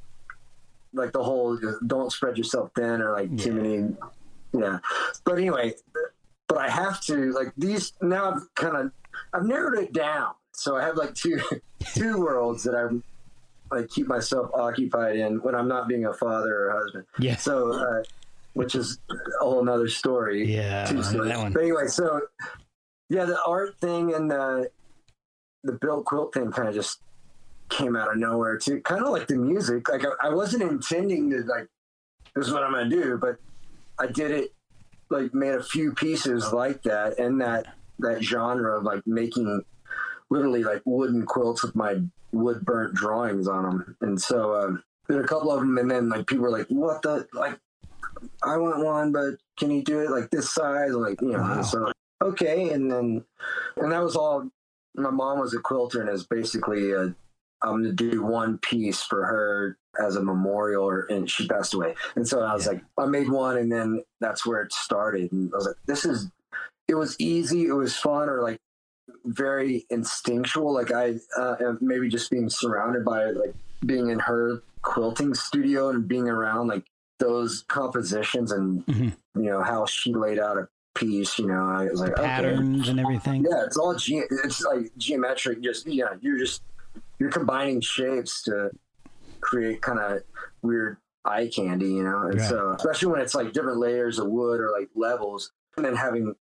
like 0.92 1.12
the 1.12 1.22
whole 1.22 1.58
don't 1.86 2.12
spread 2.12 2.36
yourself 2.36 2.70
thin 2.74 3.00
or 3.00 3.12
like 3.12 3.36
too 3.38 3.52
many. 3.52 3.94
Yeah, 4.52 4.78
but 5.24 5.38
anyway, 5.38 5.74
but 6.48 6.58
I 6.58 6.68
have 6.68 7.00
to 7.02 7.32
like 7.32 7.52
these 7.56 7.92
now. 8.02 8.32
I've 8.32 8.54
kind 8.54 8.76
of 8.76 8.92
I've 9.32 9.44
narrowed 9.44 9.78
it 9.78 9.92
down, 9.92 10.32
so 10.52 10.76
I 10.76 10.82
have 10.82 10.96
like 10.96 11.14
two 11.14 11.40
two 11.94 12.20
worlds 12.20 12.64
that 12.64 12.74
I'm 12.74 13.04
like 13.70 13.88
keep 13.88 14.06
myself 14.06 14.50
occupied 14.54 15.16
in 15.16 15.42
when 15.42 15.54
I'm 15.54 15.68
not 15.68 15.88
being 15.88 16.06
a 16.06 16.12
father 16.12 16.68
or 16.68 16.80
husband. 16.80 17.04
Yeah. 17.18 17.36
So, 17.36 17.72
uh, 17.72 18.02
which 18.54 18.74
is 18.74 18.98
a 19.10 19.44
whole 19.44 19.62
nother 19.62 19.88
story. 19.88 20.52
Yeah, 20.52 20.90
that 20.90 21.38
one. 21.38 21.52
But 21.52 21.62
anyway, 21.62 21.86
so 21.86 22.22
yeah, 23.08 23.24
the 23.24 23.38
art 23.46 23.78
thing 23.80 24.14
and 24.14 24.30
the 24.30 24.70
the 25.64 25.72
built 25.72 26.04
quilt 26.04 26.32
thing 26.34 26.50
kind 26.52 26.68
of 26.68 26.74
just 26.74 27.00
came 27.68 27.96
out 27.96 28.10
of 28.10 28.16
nowhere 28.16 28.56
too. 28.56 28.80
Kind 28.80 29.02
of 29.04 29.10
like 29.10 29.26
the 29.26 29.36
music. 29.36 29.88
Like 29.88 30.04
I, 30.04 30.28
I 30.28 30.34
wasn't 30.34 30.62
intending 30.62 31.30
to 31.30 31.38
like 31.42 31.68
this 32.34 32.46
is 32.46 32.52
what 32.52 32.62
I'm 32.62 32.72
gonna 32.72 32.88
do, 32.88 33.18
but 33.20 33.36
I 33.98 34.06
did 34.06 34.30
it. 34.30 34.52
Like 35.10 35.32
made 35.32 35.54
a 35.54 35.62
few 35.62 35.92
pieces 35.92 36.52
like 36.52 36.82
that 36.82 37.18
and 37.18 37.40
that 37.40 37.66
that 38.00 38.22
genre 38.22 38.78
of 38.78 38.84
like 38.84 39.06
making 39.06 39.62
literally 40.30 40.62
like 40.62 40.82
wooden 40.84 41.24
quilts 41.24 41.62
with 41.62 41.74
my 41.74 41.96
wood 42.32 42.64
burnt 42.64 42.94
drawings 42.94 43.48
on 43.48 43.64
them. 43.64 43.96
And 44.02 44.20
so 44.20 44.54
um, 44.54 44.82
there 45.08 45.18
are 45.18 45.24
a 45.24 45.28
couple 45.28 45.50
of 45.50 45.60
them, 45.60 45.78
and 45.78 45.90
then 45.90 46.10
like 46.10 46.26
people 46.26 46.42
were 46.44 46.50
like, 46.50 46.66
"What 46.68 47.02
the 47.02 47.26
like." 47.32 47.58
I 48.42 48.56
want 48.56 48.84
one, 48.84 49.12
but 49.12 49.36
can 49.58 49.70
you 49.70 49.82
do 49.82 50.00
it 50.00 50.10
like 50.10 50.30
this 50.30 50.52
size? 50.52 50.90
Like, 50.90 51.20
you 51.20 51.28
know, 51.32 51.38
Wow. 51.38 51.62
so 51.62 51.92
okay. 52.22 52.70
And 52.70 52.90
then, 52.90 53.24
and 53.76 53.92
that 53.92 54.02
was 54.02 54.16
all. 54.16 54.48
My 54.94 55.10
mom 55.10 55.38
was 55.38 55.54
a 55.54 55.60
quilter, 55.60 56.00
and 56.00 56.10
is 56.10 56.26
basically 56.26 56.92
a, 56.92 57.14
I'm 57.62 57.82
gonna 57.82 57.92
do 57.92 58.22
one 58.24 58.58
piece 58.58 59.02
for 59.02 59.24
her 59.26 59.76
as 60.00 60.16
a 60.16 60.22
memorial, 60.22 60.84
or, 60.84 61.02
and 61.10 61.30
she 61.30 61.46
passed 61.46 61.74
away. 61.74 61.94
And 62.16 62.26
so 62.26 62.40
I 62.42 62.54
was 62.54 62.66
like, 62.66 62.82
I 62.98 63.06
made 63.06 63.28
one, 63.28 63.58
and 63.58 63.70
then 63.70 64.02
that's 64.20 64.44
where 64.46 64.62
it 64.62 64.72
started. 64.72 65.30
And 65.32 65.50
I 65.52 65.56
was 65.56 65.66
like, 65.66 65.76
this 65.86 66.04
is. 66.04 66.30
It 66.88 66.94
was 66.94 67.14
easy. 67.18 67.66
It 67.66 67.72
was 67.74 67.94
fun, 67.96 68.28
or 68.30 68.42
like 68.42 68.58
very 69.26 69.86
instinctual. 69.90 70.72
Like 70.72 70.90
I 70.92 71.16
uh, 71.36 71.74
maybe 71.80 72.08
just 72.08 72.30
being 72.30 72.48
surrounded 72.48 73.04
by 73.04 73.26
like 73.26 73.54
being 73.84 74.08
in 74.10 74.18
her 74.20 74.62
quilting 74.82 75.34
studio 75.34 75.90
and 75.90 76.08
being 76.08 76.28
around 76.28 76.68
like 76.68 76.84
those 77.18 77.64
compositions 77.68 78.52
and 78.52 78.86
Mhm. 78.86 79.16
you 79.34 79.42
know 79.50 79.62
how 79.62 79.84
she 79.86 80.14
laid 80.14 80.38
out 80.38 80.56
a 80.56 80.68
piece. 80.98 81.38
You 81.38 81.46
know, 81.46 81.64
I 81.64 81.84
was 81.84 82.00
like 82.00 82.12
okay. 82.12 82.22
Patterns 82.22 82.88
and 82.88 82.98
everything. 83.00 83.44
Yeah, 83.48 83.64
it's 83.64 83.76
all 83.76 83.94
ge- 83.94 84.24
it's 84.30 84.62
like 84.62 84.90
geometric. 84.96 85.62
Just 85.62 85.86
yeah, 85.86 86.14
you're 86.20 86.38
just 86.38 86.62
you're 87.18 87.30
combining 87.30 87.80
shapes 87.80 88.42
to 88.44 88.70
create 89.40 89.80
kind 89.80 89.98
of 89.98 90.22
weird 90.62 90.98
eye 91.24 91.50
candy, 91.54 91.86
you 91.94 92.02
know. 92.04 92.22
And 92.22 92.38
Right. 92.40 92.48
so, 92.48 92.72
especially 92.72 93.12
when 93.12 93.20
it's 93.20 93.34
like 93.34 93.52
different 93.52 93.78
layers 93.78 94.18
of 94.18 94.28
wood 94.28 94.60
or 94.60 94.70
like 94.70 94.88
levels, 94.94 95.52
and 95.76 95.84
then 95.84 95.96
having 95.96 96.34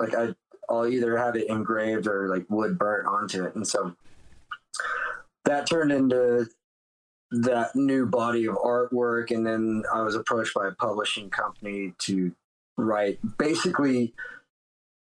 like 0.00 0.14
I, 0.14 0.34
I'll 0.70 0.86
either 0.86 1.16
have 1.16 1.36
it 1.36 1.48
engraved 1.48 2.06
or 2.06 2.28
like 2.28 2.46
wood 2.48 2.78
burnt 2.78 3.06
onto 3.06 3.44
it, 3.44 3.54
and 3.54 3.66
so 3.66 3.94
that 5.44 5.66
turned 5.68 5.92
into 5.92 6.46
that 7.30 7.74
new 7.76 8.06
body 8.06 8.46
of 8.46 8.54
artwork. 8.56 9.30
And 9.30 9.46
then 9.46 9.82
I 9.92 10.00
was 10.02 10.14
approached 10.14 10.54
by 10.54 10.68
a 10.68 10.72
publishing 10.72 11.30
company 11.30 11.94
to 12.00 12.32
write 12.78 13.18
basically 13.38 14.14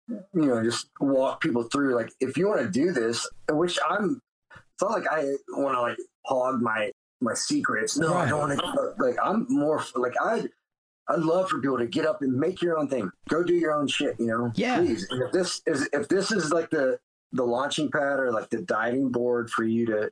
you 0.08 0.20
know, 0.34 0.62
just 0.62 0.88
walk 1.00 1.40
people 1.40 1.64
through. 1.64 1.94
Like, 1.94 2.12
if 2.20 2.36
you 2.36 2.48
want 2.48 2.60
to 2.60 2.70
do 2.70 2.92
this, 2.92 3.28
which 3.50 3.78
I'm, 3.88 4.20
it's 4.54 4.82
not 4.82 4.92
like 4.92 5.06
I 5.10 5.24
want 5.50 5.74
to 5.74 5.80
like 5.80 5.98
hog 6.24 6.60
my 6.60 6.90
my 7.20 7.34
secrets. 7.34 7.96
No, 7.96 8.14
I 8.14 8.28
don't 8.28 8.38
want 8.38 8.58
to. 8.58 8.94
Like, 9.02 9.16
I'm 9.22 9.46
more 9.48 9.82
like 9.94 10.14
I. 10.20 10.44
I'd 11.08 11.20
love 11.20 11.48
for 11.48 11.60
people 11.60 11.78
to 11.78 11.86
get 11.86 12.04
up 12.04 12.22
and 12.22 12.32
make 12.34 12.60
your 12.60 12.76
own 12.76 12.88
thing. 12.88 13.10
Go 13.28 13.44
do 13.44 13.54
your 13.54 13.72
own 13.72 13.86
shit. 13.86 14.16
You 14.18 14.26
know, 14.26 14.52
Yeah. 14.54 14.78
Please. 14.78 15.06
And 15.10 15.22
if 15.22 15.32
this 15.32 15.62
is 15.66 15.88
if 15.92 16.08
this 16.08 16.32
is 16.32 16.52
like 16.52 16.70
the 16.70 16.98
the 17.32 17.44
launching 17.44 17.90
pad 17.90 18.18
or 18.18 18.32
like 18.32 18.50
the 18.50 18.62
diving 18.62 19.10
board 19.10 19.50
for 19.50 19.64
you 19.64 19.86
to 19.86 20.10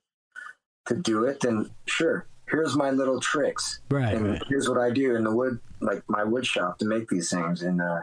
to 0.86 0.94
do 0.94 1.24
it, 1.24 1.40
then 1.40 1.70
sure. 1.86 2.26
Here's 2.50 2.76
my 2.76 2.90
little 2.90 3.20
tricks, 3.20 3.80
Right, 3.90 4.14
And 4.14 4.30
right. 4.32 4.42
here's 4.48 4.68
what 4.68 4.78
I 4.78 4.90
do 4.90 5.16
in 5.16 5.24
the 5.24 5.32
wood, 5.34 5.58
like 5.80 6.02
my 6.08 6.24
wood 6.24 6.46
shop, 6.46 6.78
to 6.78 6.84
make 6.84 7.08
these 7.08 7.30
things. 7.30 7.62
And 7.62 7.80
uh, 7.80 8.00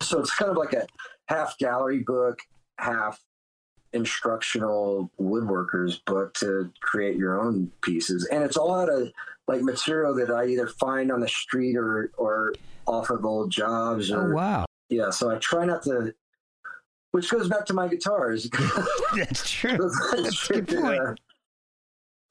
so 0.00 0.20
it's 0.20 0.34
kind 0.34 0.50
of 0.50 0.56
like 0.56 0.72
a 0.72 0.86
half 1.26 1.58
gallery 1.58 2.00
book, 2.00 2.38
half 2.78 3.20
instructional 3.92 5.10
woodworkers 5.20 6.04
book 6.04 6.34
to 6.34 6.70
create 6.80 7.16
your 7.16 7.40
own 7.40 7.70
pieces. 7.80 8.26
And 8.30 8.42
it's 8.44 8.56
all 8.56 8.74
out 8.74 8.90
of 8.90 9.10
like 9.46 9.62
material 9.62 10.14
that 10.16 10.30
I 10.30 10.46
either 10.46 10.66
find 10.66 11.10
on 11.12 11.20
the 11.20 11.28
street 11.28 11.76
or 11.76 12.10
or 12.16 12.52
off 12.86 13.10
of 13.10 13.24
old 13.24 13.50
jobs 13.50 14.10
Oh 14.10 14.30
wow, 14.30 14.66
yeah. 14.88 15.10
So 15.10 15.30
I 15.30 15.36
try 15.36 15.64
not 15.64 15.82
to 15.84 16.14
which 17.12 17.30
goes 17.30 17.48
back 17.48 17.64
to 17.66 17.74
my 17.74 17.86
guitars. 17.86 18.50
that's 19.16 19.48
true. 19.48 19.78
That's 19.78 20.50
a 20.50 20.54
good 20.54 20.68
point. 20.68 21.00
Uh, 21.00 21.14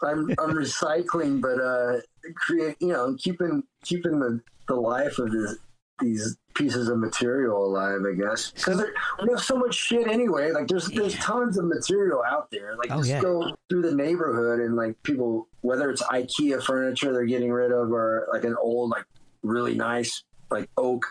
I'm 0.02 0.30
I'm 0.32 0.52
recycling, 0.56 1.42
but 1.42 1.60
uh, 1.62 2.02
create 2.36 2.76
you 2.80 2.90
know 2.90 3.16
keeping 3.18 3.64
keeping 3.84 4.20
the, 4.20 4.42
the 4.68 4.76
life 4.76 5.20
of 5.20 5.32
this, 5.32 5.56
these 6.00 6.38
pieces 6.56 6.88
of 6.90 7.00
material 7.00 7.66
alive, 7.66 8.00
I 8.08 8.14
guess. 8.16 8.52
Because 8.52 8.84
we 9.22 9.30
have 9.30 9.42
so 9.42 9.58
much 9.58 9.76
shit 9.76 10.08
anyway. 10.08 10.52
Like 10.52 10.68
there's 10.68 10.88
there's 10.88 11.16
tons 11.16 11.58
of 11.58 11.66
material 11.66 12.22
out 12.28 12.50
there. 12.52 12.76
Like 12.78 12.92
Oh, 12.92 12.98
just 12.98 13.10
yeah. 13.10 13.22
go 13.22 13.56
through 13.70 13.82
the 13.84 13.96
neighborhood 13.96 14.60
and 14.60 14.76
like 14.76 15.02
people, 15.04 15.48
whether 15.62 15.90
it's 15.90 16.04
IKEA 16.04 16.62
furniture 16.64 17.12
they're 17.14 17.26
getting 17.26 17.52
rid 17.52 17.72
of 17.72 17.92
or 17.92 18.28
like 18.32 18.44
an 18.44 18.56
old 18.62 18.90
like 18.92 19.06
really 19.42 19.76
nice 19.76 20.24
like 20.52 20.70
oak 20.78 21.04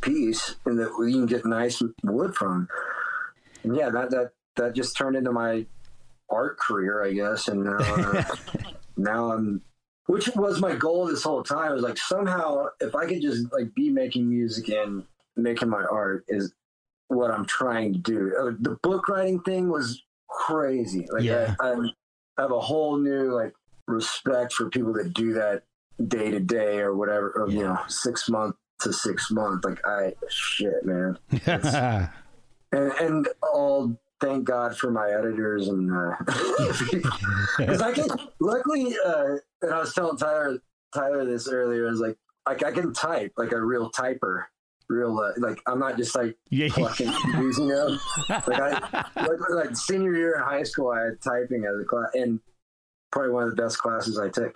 piece 0.00 0.56
and 0.66 0.78
that 0.78 0.90
you 0.98 1.12
can 1.12 1.26
get 1.26 1.46
nice 1.46 1.82
wood 2.02 2.34
from. 2.34 2.68
And 3.62 3.74
yeah, 3.76 3.88
that 3.90 4.10
that 4.10 4.32
that 4.56 4.74
just 4.74 4.96
turned 4.96 5.16
into 5.16 5.32
my 5.32 5.66
art 6.30 6.58
career, 6.58 7.04
I 7.04 7.12
guess, 7.12 7.48
and 7.48 7.64
now, 7.64 7.76
uh, 7.78 8.24
now 8.96 9.32
I'm, 9.32 9.62
which 10.06 10.28
was 10.36 10.60
my 10.60 10.74
goal 10.74 11.06
this 11.06 11.22
whole 11.22 11.42
time. 11.42 11.72
Was 11.72 11.82
like 11.82 11.98
somehow 11.98 12.66
if 12.80 12.94
I 12.94 13.06
could 13.06 13.22
just 13.22 13.52
like 13.52 13.74
be 13.74 13.90
making 13.90 14.28
music 14.28 14.68
and 14.68 15.04
making 15.36 15.68
my 15.68 15.84
art 15.84 16.24
is 16.28 16.52
what 17.08 17.30
I'm 17.30 17.46
trying 17.46 17.92
to 17.94 17.98
do. 17.98 18.34
Uh, 18.38 18.52
the 18.60 18.76
book 18.82 19.08
writing 19.08 19.40
thing 19.40 19.70
was 19.70 20.02
crazy. 20.28 21.06
Like 21.10 21.22
Yeah. 21.22 21.54
I, 21.60 21.72
I'm, 21.72 21.90
have 22.38 22.50
a 22.50 22.60
whole 22.60 22.96
new 22.96 23.32
like 23.32 23.54
respect 23.86 24.52
for 24.52 24.68
people 24.68 24.92
that 24.94 25.14
do 25.14 25.34
that 25.34 25.62
day 26.08 26.30
to 26.30 26.40
day 26.40 26.80
or 26.80 26.94
whatever, 26.94 27.30
or, 27.30 27.48
you 27.48 27.62
know, 27.62 27.78
six 27.86 28.28
month 28.28 28.56
to 28.80 28.92
six 28.92 29.30
month. 29.30 29.64
Like 29.64 29.80
I, 29.86 30.14
shit, 30.28 30.84
man. 30.84 31.18
and 31.46 32.10
and 32.72 33.28
all 33.42 33.96
thank 34.24 34.44
God 34.44 34.76
for 34.76 34.90
my 34.90 35.10
editors 35.10 35.68
and 35.68 35.90
because 37.58 37.82
I 37.82 37.92
can 37.92 38.08
luckily 38.40 38.94
uh, 39.04 39.36
and 39.62 39.72
I 39.74 39.78
was 39.80 39.94
telling 39.94 40.16
Tyler 40.16 40.58
Tyler 40.94 41.24
this 41.24 41.48
earlier. 41.48 41.86
I 41.86 41.90
was 41.90 42.00
like, 42.00 42.16
like 42.48 42.64
I 42.64 42.72
can 42.72 42.92
type 42.94 43.32
like 43.36 43.52
a 43.52 43.60
real 43.60 43.90
typer, 43.90 44.44
real 44.88 45.18
uh, 45.18 45.32
like 45.38 45.60
I'm 45.66 45.78
not 45.78 45.96
just 45.96 46.14
like 46.14 46.36
Yeah. 46.50 46.68
fucking 46.68 47.12
using 47.38 47.68
them. 47.68 47.98
Like 48.28 48.60
I 48.60 48.70
like, 49.16 49.38
like 49.50 49.76
senior 49.76 50.14
year 50.14 50.36
in 50.36 50.42
high 50.42 50.62
school, 50.62 50.90
I 50.90 51.00
had 51.06 51.20
typing 51.22 51.64
as 51.66 51.80
a 51.80 51.84
class 51.84 52.08
and 52.14 52.40
probably 53.12 53.30
one 53.32 53.44
of 53.44 53.50
the 53.54 53.62
best 53.62 53.78
classes 53.78 54.18
I 54.18 54.28
took. 54.28 54.54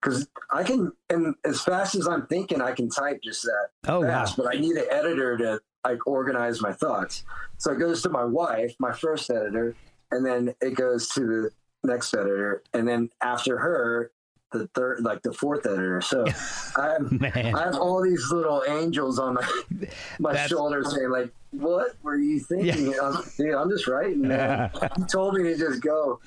Because 0.00 0.28
I 0.52 0.62
can, 0.62 0.92
and 1.10 1.34
as 1.44 1.60
fast 1.60 1.96
as 1.96 2.06
I'm 2.06 2.24
thinking, 2.28 2.60
I 2.62 2.70
can 2.70 2.88
type 2.88 3.20
just 3.20 3.42
that 3.42 3.68
Oh, 3.88 4.00
wow. 4.02 4.26
But 4.36 4.54
I 4.54 4.58
need 4.60 4.76
an 4.76 4.84
editor 4.92 5.36
to 5.38 5.60
like 5.84 6.06
organize 6.06 6.60
my 6.60 6.72
thoughts. 6.72 7.24
So 7.58 7.72
it 7.72 7.78
goes 7.78 8.02
to 8.02 8.10
my 8.10 8.24
wife, 8.24 8.74
my 8.78 8.92
first 8.92 9.30
editor, 9.30 9.74
and 10.10 10.24
then 10.24 10.54
it 10.60 10.74
goes 10.74 11.08
to 11.10 11.20
the 11.26 11.50
next 11.84 12.14
editor, 12.14 12.62
and 12.72 12.86
then 12.86 13.10
after 13.22 13.58
her, 13.58 14.10
the 14.52 14.66
third, 14.68 15.00
like 15.02 15.22
the 15.22 15.32
fourth 15.32 15.66
editor. 15.66 16.00
So 16.00 16.24
I 16.76 16.96
have, 16.98 17.22
I 17.34 17.64
have 17.64 17.74
all 17.76 18.02
these 18.02 18.30
little 18.30 18.62
angels 18.68 19.18
on 19.18 19.34
my 19.34 19.48
my 20.18 20.32
That's- 20.32 20.48
shoulder 20.48 20.82
saying 20.84 21.10
like, 21.10 21.32
"What 21.50 21.96
were 22.02 22.16
you 22.16 22.40
thinking?" 22.40 22.94
I'm, 22.98 23.22
Dude, 23.36 23.54
I'm 23.54 23.68
just 23.70 23.86
writing. 23.86 24.22
Man. 24.22 24.70
you 24.98 25.04
told 25.06 25.34
me 25.34 25.42
to 25.44 25.56
just 25.56 25.82
go. 25.82 26.20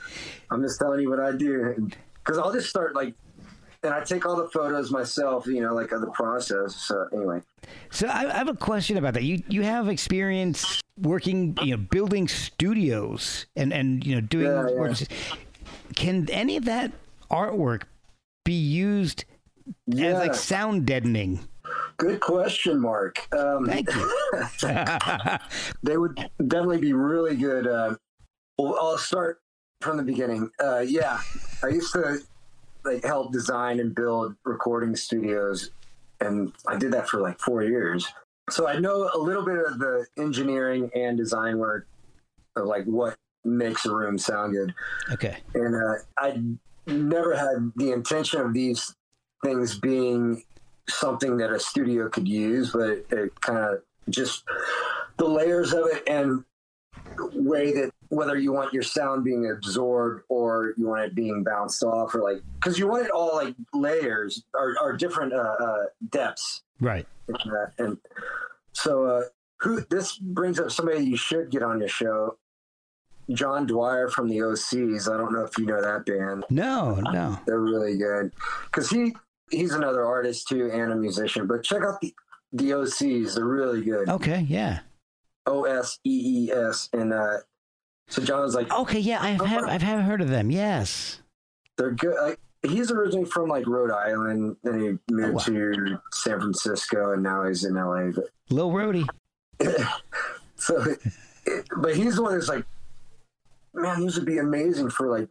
I'm 0.52 0.62
just 0.62 0.80
telling 0.80 1.02
you 1.02 1.10
what 1.10 1.20
I 1.20 1.32
do 1.32 1.90
because 2.24 2.38
I'll 2.38 2.54
just 2.54 2.70
start 2.70 2.96
like. 2.96 3.14
And 3.84 3.94
I 3.94 4.04
take 4.04 4.26
all 4.26 4.36
the 4.36 4.48
photos 4.50 4.92
myself, 4.92 5.48
you 5.48 5.62
know, 5.62 5.74
like 5.74 5.92
of 5.92 6.02
the 6.02 6.12
process. 6.12 6.76
So 6.76 7.08
anyway, 7.12 7.42
So 7.90 8.08
I, 8.08 8.32
I 8.32 8.38
have 8.38 8.48
a 8.48 8.56
question 8.56 8.98
about 8.98 9.16
that. 9.16 9.24
You 9.24 9.42
you 9.48 9.64
have 9.64 9.90
experience 9.90 10.82
working, 11.00 11.58
you 11.62 11.72
know, 11.72 11.78
building 11.78 12.28
studios 12.28 13.48
and 13.56 13.74
and 13.74 14.06
you 14.06 14.16
know 14.16 14.22
doing 14.22 14.46
Yeah, 14.46 14.90
yeah. 14.90 15.06
Can 15.96 16.30
any 16.30 16.58
of 16.58 16.66
that 16.66 16.92
artwork 17.32 17.84
be 18.46 18.54
used 18.54 19.26
as 19.92 20.14
like 20.16 20.36
sound 20.36 20.86
deadening? 20.86 21.40
Good 21.98 22.20
question, 22.20 22.80
Mark. 22.80 23.28
Um, 23.34 23.66
Thank 23.66 23.90
you. 23.94 24.12
they 25.84 25.98
would 25.98 26.16
definitely 26.48 26.80
be 26.80 26.94
really 26.94 27.36
good. 27.36 27.68
Uh, 27.68 27.96
well, 28.58 28.76
I'll 28.80 28.98
start 28.98 29.42
from 29.82 29.98
the 29.98 30.04
beginning. 30.04 30.50
Uh, 30.64 30.80
yeah, 30.80 31.20
I 31.64 31.68
used 31.68 31.94
to 31.94 32.20
like 32.84 33.04
help 33.04 33.32
design 33.32 33.80
and 33.80 33.94
build 33.94 34.36
recording 34.44 34.96
studios, 34.96 35.72
and 36.20 36.54
I 36.68 36.78
did 36.78 36.92
that 36.94 37.10
for 37.10 37.20
like 37.22 37.40
four 37.40 37.64
years. 37.64 38.08
So 38.50 38.68
I 38.68 38.80
know 38.80 39.10
a 39.14 39.18
little 39.18 39.46
bit 39.46 39.58
of 39.66 39.80
the 39.80 40.06
engineering 40.18 40.90
and 40.96 41.18
design 41.18 41.58
work 41.58 41.88
of 42.56 42.66
like 42.66 42.86
what 42.86 43.18
makes 43.44 43.86
a 43.86 43.94
room 43.94 44.20
sound 44.20 44.54
good 44.54 44.72
okay. 45.12 45.38
and 45.56 45.74
uh, 45.74 45.96
I 46.16 46.40
never 46.86 47.36
had 47.36 47.72
the 47.76 47.92
intention 47.92 48.40
of 48.40 48.54
these 48.54 48.94
things 49.44 49.80
being 49.80 50.44
something 50.88 51.38
that 51.38 51.52
a 51.52 51.60
studio 51.60 52.10
could 52.10 52.28
use, 52.28 52.72
but 52.72 52.90
it, 52.90 53.08
it 53.12 53.42
kind 53.42 53.58
of 53.58 53.82
just 54.10 54.44
the 55.18 55.26
layers 55.26 55.74
of 55.74 55.88
it 55.88 56.04
and 56.08 56.44
way 57.34 57.72
that 57.74 57.92
whether 58.10 58.38
you 58.38 58.52
want 58.52 58.74
your 58.74 58.84
sound 58.84 59.24
being 59.24 59.50
absorbed 59.50 60.24
or 60.30 60.74
you 60.78 60.88
want 60.88 61.02
it 61.04 61.16
being 61.16 61.44
bounced 61.44 61.82
off 61.84 62.14
or 62.14 62.22
like 62.22 62.42
because 62.56 62.78
you 62.78 62.88
want 62.88 63.06
it 63.06 63.12
all 63.12 63.36
like 63.36 63.56
layers 63.74 64.44
or, 64.54 64.76
or 64.82 64.94
different 64.98 65.34
uh, 65.34 65.56
uh, 65.60 65.84
depths 66.10 66.64
Right. 66.80 67.08
and 67.78 67.98
so, 68.74 69.06
uh, 69.06 69.22
who 69.60 69.82
this 69.90 70.18
brings 70.18 70.60
up 70.60 70.72
somebody 70.72 71.06
you 71.06 71.16
should 71.18 71.52
get 71.52 71.62
on 71.62 71.80
your 71.80 71.88
show, 71.90 72.38
John 73.32 73.68
Dwyer 73.68 74.08
from 74.10 74.28
the 74.28 74.40
Osees. 74.40 75.08
I 75.14 75.18
don't 75.18 75.32
know 75.32 75.44
if 75.44 75.58
you 75.58 75.66
know 75.68 75.82
that 75.82 76.06
band. 76.06 76.46
No, 76.50 76.96
no. 76.96 77.38
They're 77.46 77.60
really 77.60 77.98
good 77.98 78.34
because 78.66 78.90
he 78.90 79.16
he's 79.52 79.74
another 79.74 80.04
artist 80.06 80.48
too 80.48 80.70
and 80.74 80.92
a 80.92 80.96
musician. 80.96 81.46
But 81.48 81.64
check 81.64 81.84
out 81.84 82.02
the 82.02 82.14
the 82.54 82.72
Osees. 82.72 83.36
They're 83.36 83.46
really 83.46 83.84
good. 83.84 84.10
Okay, 84.10 84.42
yeah. 84.50 84.80
O 85.46 85.64
S 85.66 86.00
E 86.06 86.48
E 86.48 86.52
S. 86.52 86.90
And 86.94 87.14
uh, 87.14 87.38
so 88.08 88.24
John 88.24 88.42
was 88.42 88.56
like, 88.56 88.72
Okay, 88.72 89.00
yeah. 89.00 89.22
I've 89.22 89.42
have 89.46 89.64
I've 89.66 89.82
have 89.82 90.02
heard 90.04 90.22
of 90.22 90.30
them. 90.30 90.52
Yes. 90.52 91.22
they're 91.78 91.92
good. 91.92 92.16
Like, 92.22 92.40
he's 92.64 92.92
originally 92.92 93.26
from 93.26 93.50
like 93.50 93.66
Rhode 93.68 93.92
Island, 93.92 94.56
then 94.64 94.80
he 94.80 95.14
moved 95.14 95.50
Oh, 95.50 95.54
wow. 95.54 95.72
to 95.74 96.02
San 96.14 96.40
Francisco, 96.40 97.14
and 97.14 97.24
now 97.24 97.46
he's 97.46 97.64
in 97.66 97.74
LA. 97.76 98.12
But 98.12 98.26
Lil 98.50 98.70
Rhodey. 98.72 99.08
so, 100.56 100.96
it, 101.46 101.68
but 101.78 101.96
he's 101.96 102.16
the 102.16 102.24
one 102.24 102.34
that's 102.34 102.48
like, 102.50 102.66
man, 103.74 104.02
these 104.02 104.16
would 104.16 104.26
be 104.26 104.38
amazing 104.38 104.90
for 104.90 105.10
like 105.10 105.28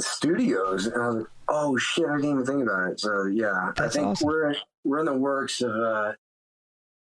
studios. 0.00 0.86
And 0.86 1.00
I 1.02 1.06
was 1.06 1.16
like, 1.16 1.26
oh 1.48 1.76
shit, 1.76 2.06
I 2.08 2.16
didn't 2.16 2.30
even 2.30 2.46
think 2.46 2.62
about 2.62 2.90
it. 2.92 3.00
So 3.00 3.26
yeah, 3.26 3.72
That's 3.76 3.96
I 3.96 3.98
think 3.98 4.06
awesome. 4.12 4.26
we're 4.28 4.54
we're 4.84 4.98
in 5.00 5.06
the 5.06 5.14
works 5.14 5.60
of 5.62 5.70
uh, 5.70 6.12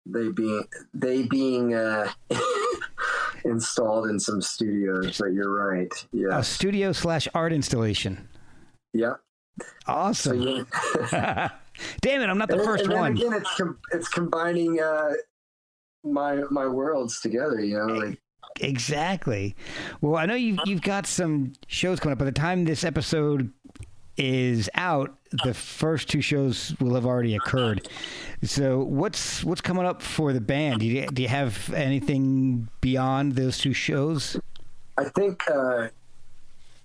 they 0.05 0.29
being 0.29 0.63
they 0.93 1.23
being 1.23 1.73
uh, 1.75 2.09
installed 3.45 4.07
in 4.09 4.19
some 4.19 4.41
studios. 4.41 5.17
But 5.19 5.33
you're 5.33 5.51
right. 5.53 5.91
Yeah, 6.11 6.39
A 6.39 6.43
studio 6.43 6.91
slash 6.91 7.27
art 7.33 7.53
installation. 7.53 8.27
yeah. 8.93 9.13
So 9.59 9.65
Awesome. 9.87 10.65
yeah. 11.11 11.49
Damn 12.01 12.21
it, 12.21 12.29
I'm 12.29 12.37
not 12.37 12.47
the 12.49 12.55
And 12.55 12.63
first 12.65 12.83
and 12.83 12.91
then 12.93 12.99
one. 12.99 13.11
Again, 13.13 13.33
it's 13.33 13.55
com- 13.57 13.79
it's 13.91 14.07
combining 14.07 14.79
uh, 14.81 15.11
my 16.03 16.35
my 16.49 16.67
worlds 16.67 17.19
together. 17.21 17.59
You 17.59 17.77
know, 17.77 17.85
like 17.93 18.19
Exactly. 18.59 19.55
Well, 20.01 20.15
I 20.15 20.25
know 20.25 20.35
you've 20.35 20.59
you've 20.65 20.81
got 20.81 21.05
some 21.05 21.53
shows 21.67 21.99
coming 21.99 22.13
up. 22.13 22.19
By 22.19 22.25
the 22.25 22.31
time 22.31 22.65
this 22.65 22.83
episode 22.83 23.51
is 24.17 24.69
out, 24.75 25.17
the 25.43 25.53
first 25.53 26.09
two 26.09 26.21
shows 26.21 26.75
will 26.79 26.95
have 26.95 27.05
already 27.05 27.35
occurred. 27.35 27.87
So, 28.43 28.79
what's 28.79 29.43
what's 29.43 29.61
coming 29.61 29.85
up 29.85 30.01
for 30.01 30.33
the 30.33 30.41
band? 30.41 30.79
Do 30.79 30.85
you, 30.85 31.07
do 31.07 31.21
you 31.21 31.27
have 31.27 31.71
anything 31.73 32.67
beyond 32.81 33.35
those 33.35 33.57
two 33.57 33.73
shows? 33.73 34.39
I 34.97 35.05
think 35.05 35.49
uh, 35.49 35.87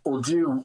we'll 0.04 0.22
do 0.22 0.64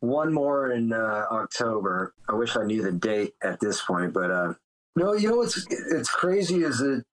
one 0.00 0.32
more 0.32 0.72
in 0.72 0.92
uh, 0.92 1.26
October. 1.30 2.12
I 2.28 2.34
wish 2.34 2.56
I 2.56 2.64
knew 2.64 2.82
the 2.82 2.92
date 2.92 3.34
at 3.42 3.60
this 3.60 3.82
point, 3.82 4.12
but 4.12 4.30
uh, 4.30 4.54
no, 4.96 5.14
you 5.14 5.28
know 5.28 5.36
what's 5.36 5.66
it's 5.70 6.10
crazy 6.10 6.62
is 6.62 6.78
that 6.78 7.04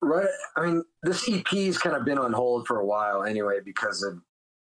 right. 0.00 0.26
I 0.56 0.66
mean, 0.66 0.84
this 1.02 1.28
EP 1.28 1.46
has 1.46 1.78
kind 1.78 1.96
of 1.96 2.04
been 2.04 2.18
on 2.18 2.32
hold 2.32 2.66
for 2.66 2.80
a 2.80 2.86
while 2.86 3.22
anyway 3.24 3.58
because 3.64 4.02
of 4.02 4.20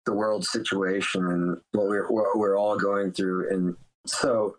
the 0.07 0.13
world 0.13 0.43
situation 0.43 1.27
and 1.27 1.57
what 1.73 1.87
we're 1.87 2.07
what 2.07 2.39
we're 2.39 2.57
all 2.57 2.77
going 2.77 3.11
through, 3.11 3.53
and 3.53 3.75
so. 4.07 4.57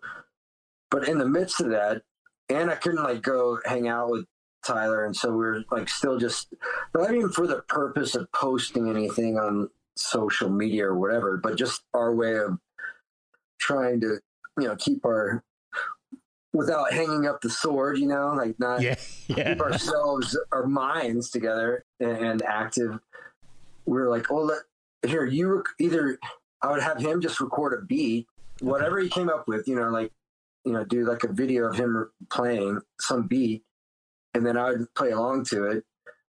But 0.91 1.07
in 1.07 1.17
the 1.19 1.27
midst 1.27 1.59
of 1.59 1.69
that, 1.69 2.01
and 2.49 2.71
I 2.71 2.75
couldn't 2.75 3.03
like 3.03 3.21
go 3.21 3.59
hang 3.65 3.87
out 3.87 4.09
with 4.09 4.25
Tyler, 4.65 5.05
and 5.05 5.15
so 5.15 5.35
we're 5.35 5.63
like 5.71 5.89
still 5.89 6.17
just 6.17 6.53
not 6.95 7.13
even 7.13 7.29
for 7.29 7.45
the 7.45 7.61
purpose 7.67 8.15
of 8.15 8.31
posting 8.31 8.89
anything 8.89 9.37
on 9.37 9.69
social 9.97 10.49
media 10.49 10.85
or 10.85 10.97
whatever, 10.97 11.37
but 11.37 11.57
just 11.57 11.83
our 11.93 12.13
way 12.13 12.37
of 12.37 12.57
trying 13.59 13.99
to, 14.01 14.19
you 14.57 14.67
know, 14.67 14.75
keep 14.75 15.05
our 15.05 15.43
without 16.53 16.91
hanging 16.91 17.27
up 17.27 17.41
the 17.41 17.49
sword, 17.49 17.97
you 17.97 18.07
know, 18.07 18.33
like 18.35 18.59
not 18.59 18.81
yeah. 18.81 18.95
keep 19.27 19.61
ourselves, 19.61 20.37
our 20.51 20.65
minds 20.65 21.29
together 21.29 21.85
and, 21.99 22.17
and 22.17 22.41
active. 22.41 22.99
We 23.85 23.99
were 23.99 24.09
like, 24.09 24.31
oh, 24.31 24.43
let, 24.43 24.61
here, 25.05 25.25
you 25.25 25.47
rec- 25.55 25.65
either 25.79 26.19
I 26.61 26.71
would 26.71 26.81
have 26.81 26.99
him 26.99 27.21
just 27.21 27.39
record 27.39 27.73
a 27.73 27.85
beat, 27.85 28.27
whatever 28.59 28.99
he 28.99 29.09
came 29.09 29.29
up 29.29 29.47
with, 29.47 29.67
you 29.67 29.75
know, 29.75 29.89
like, 29.89 30.11
you 30.65 30.73
know, 30.73 30.83
do 30.83 31.05
like 31.05 31.23
a 31.23 31.31
video 31.31 31.65
of 31.65 31.75
him 31.77 32.09
playing 32.29 32.81
some 32.99 33.27
beat, 33.27 33.63
and 34.33 34.45
then 34.45 34.57
I 34.57 34.71
would 34.71 34.93
play 34.93 35.11
along 35.11 35.45
to 35.45 35.65
it, 35.65 35.85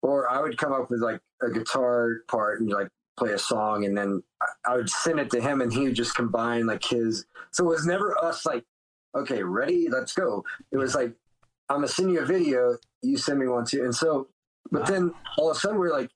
or 0.02 0.28
I 0.30 0.40
would 0.40 0.56
come 0.56 0.72
up 0.72 0.90
with 0.90 1.00
like 1.00 1.20
a 1.42 1.50
guitar 1.50 2.22
part 2.28 2.60
and 2.60 2.70
like 2.70 2.88
play 3.16 3.32
a 3.32 3.38
song, 3.38 3.84
and 3.84 3.96
then 3.96 4.22
I- 4.40 4.72
I 4.72 4.76
would 4.76 4.90
send 4.90 5.20
it 5.20 5.30
to 5.32 5.40
him, 5.40 5.60
and 5.60 5.72
he 5.72 5.84
would 5.84 5.94
just 5.94 6.14
combine 6.14 6.66
like 6.66 6.84
his. 6.84 7.26
So 7.50 7.64
it 7.64 7.68
was 7.68 7.86
never 7.86 8.16
us 8.24 8.46
like, 8.46 8.64
okay, 9.14 9.42
ready, 9.42 9.88
let's 9.88 10.14
go. 10.14 10.44
It 10.72 10.78
was 10.78 10.94
like, 10.94 11.14
I'm 11.68 11.76
gonna 11.76 11.88
send 11.88 12.10
you 12.10 12.20
a 12.20 12.26
video, 12.26 12.78
you 13.02 13.16
send 13.18 13.38
me 13.38 13.46
one 13.46 13.66
too, 13.66 13.84
and 13.84 13.94
so, 13.94 14.28
but 14.70 14.86
then 14.86 15.14
all 15.36 15.50
of 15.50 15.56
a 15.56 15.60
sudden 15.60 15.78
we're 15.78 15.92
like, 15.92 16.10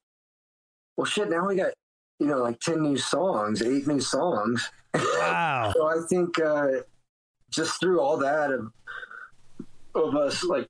well, 0.97 1.05
shit, 1.05 1.31
now 1.31 1.47
we 1.47 1.57
got 1.57 1.73
you 2.19 2.27
know 2.27 2.39
like 2.39 2.61
ten 2.61 2.83
new 2.83 2.97
songs, 2.97 3.63
eight 3.63 3.87
new 3.87 4.01
songs. 4.01 4.71
Wow. 4.95 5.73
So 5.75 5.87
I 5.87 5.99
think 6.09 6.41
uh, 6.41 6.69
just 7.51 7.79
through 7.81 8.01
all 8.01 8.17
that 8.19 8.51
of 8.51 8.73
of 9.95 10.15
us 10.17 10.43
like 10.45 10.67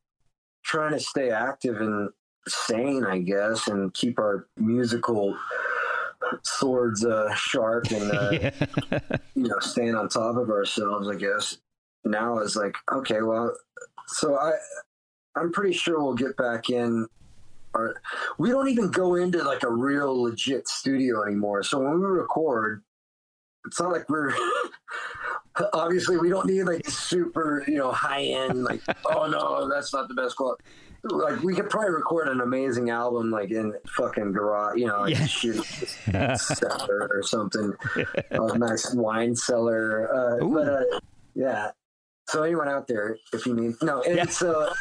trying 0.64 0.92
to 0.92 1.00
stay 1.00 1.30
active 1.30 1.80
and 1.80 2.10
sane, 2.46 3.04
I 3.04 3.18
guess, 3.18 3.68
and 3.68 3.92
keep 3.94 4.18
our 4.18 4.48
musical 4.56 5.36
swords 6.42 7.04
uh, 7.04 7.32
sharp 7.34 7.90
and 7.90 8.10
uh, 8.12 8.30
you 9.34 9.48
know 9.48 9.58
staying 9.60 9.94
on 9.94 10.08
top 10.08 10.36
of 10.36 10.50
ourselves. 10.50 11.08
I 11.08 11.14
guess 11.14 11.58
now 12.04 12.38
is 12.38 12.56
like 12.56 12.76
okay, 12.92 13.22
well, 13.22 13.56
so 14.06 14.36
I 14.36 14.52
I'm 15.36 15.52
pretty 15.52 15.72
sure 15.72 16.02
we'll 16.02 16.14
get 16.14 16.36
back 16.36 16.70
in. 16.70 17.06
We 18.38 18.50
don't 18.50 18.68
even 18.68 18.90
go 18.90 19.14
into 19.16 19.42
like 19.42 19.62
a 19.62 19.70
real 19.70 20.22
legit 20.22 20.68
studio 20.68 21.22
anymore. 21.24 21.62
So 21.62 21.78
when 21.80 22.00
we 22.00 22.06
record, 22.06 22.82
it's 23.66 23.80
not 23.80 23.92
like 23.92 24.08
we're 24.08 24.32
obviously 25.72 26.16
we 26.16 26.28
don't 26.28 26.46
need 26.46 26.62
like 26.62 26.88
super 26.88 27.64
you 27.66 27.76
know 27.76 27.90
high 27.90 28.22
end 28.22 28.62
like 28.64 28.80
oh 29.06 29.26
no 29.26 29.68
that's 29.68 29.92
not 29.92 30.06
the 30.08 30.14
best 30.14 30.36
quality 30.36 30.62
like 31.02 31.42
we 31.42 31.52
could 31.54 31.68
probably 31.68 31.90
record 31.90 32.28
an 32.28 32.40
amazing 32.40 32.90
album 32.90 33.30
like 33.32 33.50
in 33.50 33.74
fucking 33.96 34.32
garage 34.32 34.76
you 34.78 34.86
know 34.86 35.00
like 35.00 35.18
Yeah. 35.18 35.26
shoot 35.26 35.64
cellar 36.36 37.08
or 37.12 37.22
something 37.24 37.72
a 38.30 38.56
nice 38.58 38.94
wine 38.94 39.34
cellar 39.34 40.08
uh, 40.40 40.46
but 40.46 40.68
uh, 40.68 41.00
yeah 41.34 41.70
so 42.28 42.44
anyone 42.44 42.68
out 42.68 42.86
there 42.86 43.18
if 43.32 43.44
you 43.44 43.54
need 43.54 43.74
no 43.82 44.00
it's 44.06 44.40
uh 44.42 44.72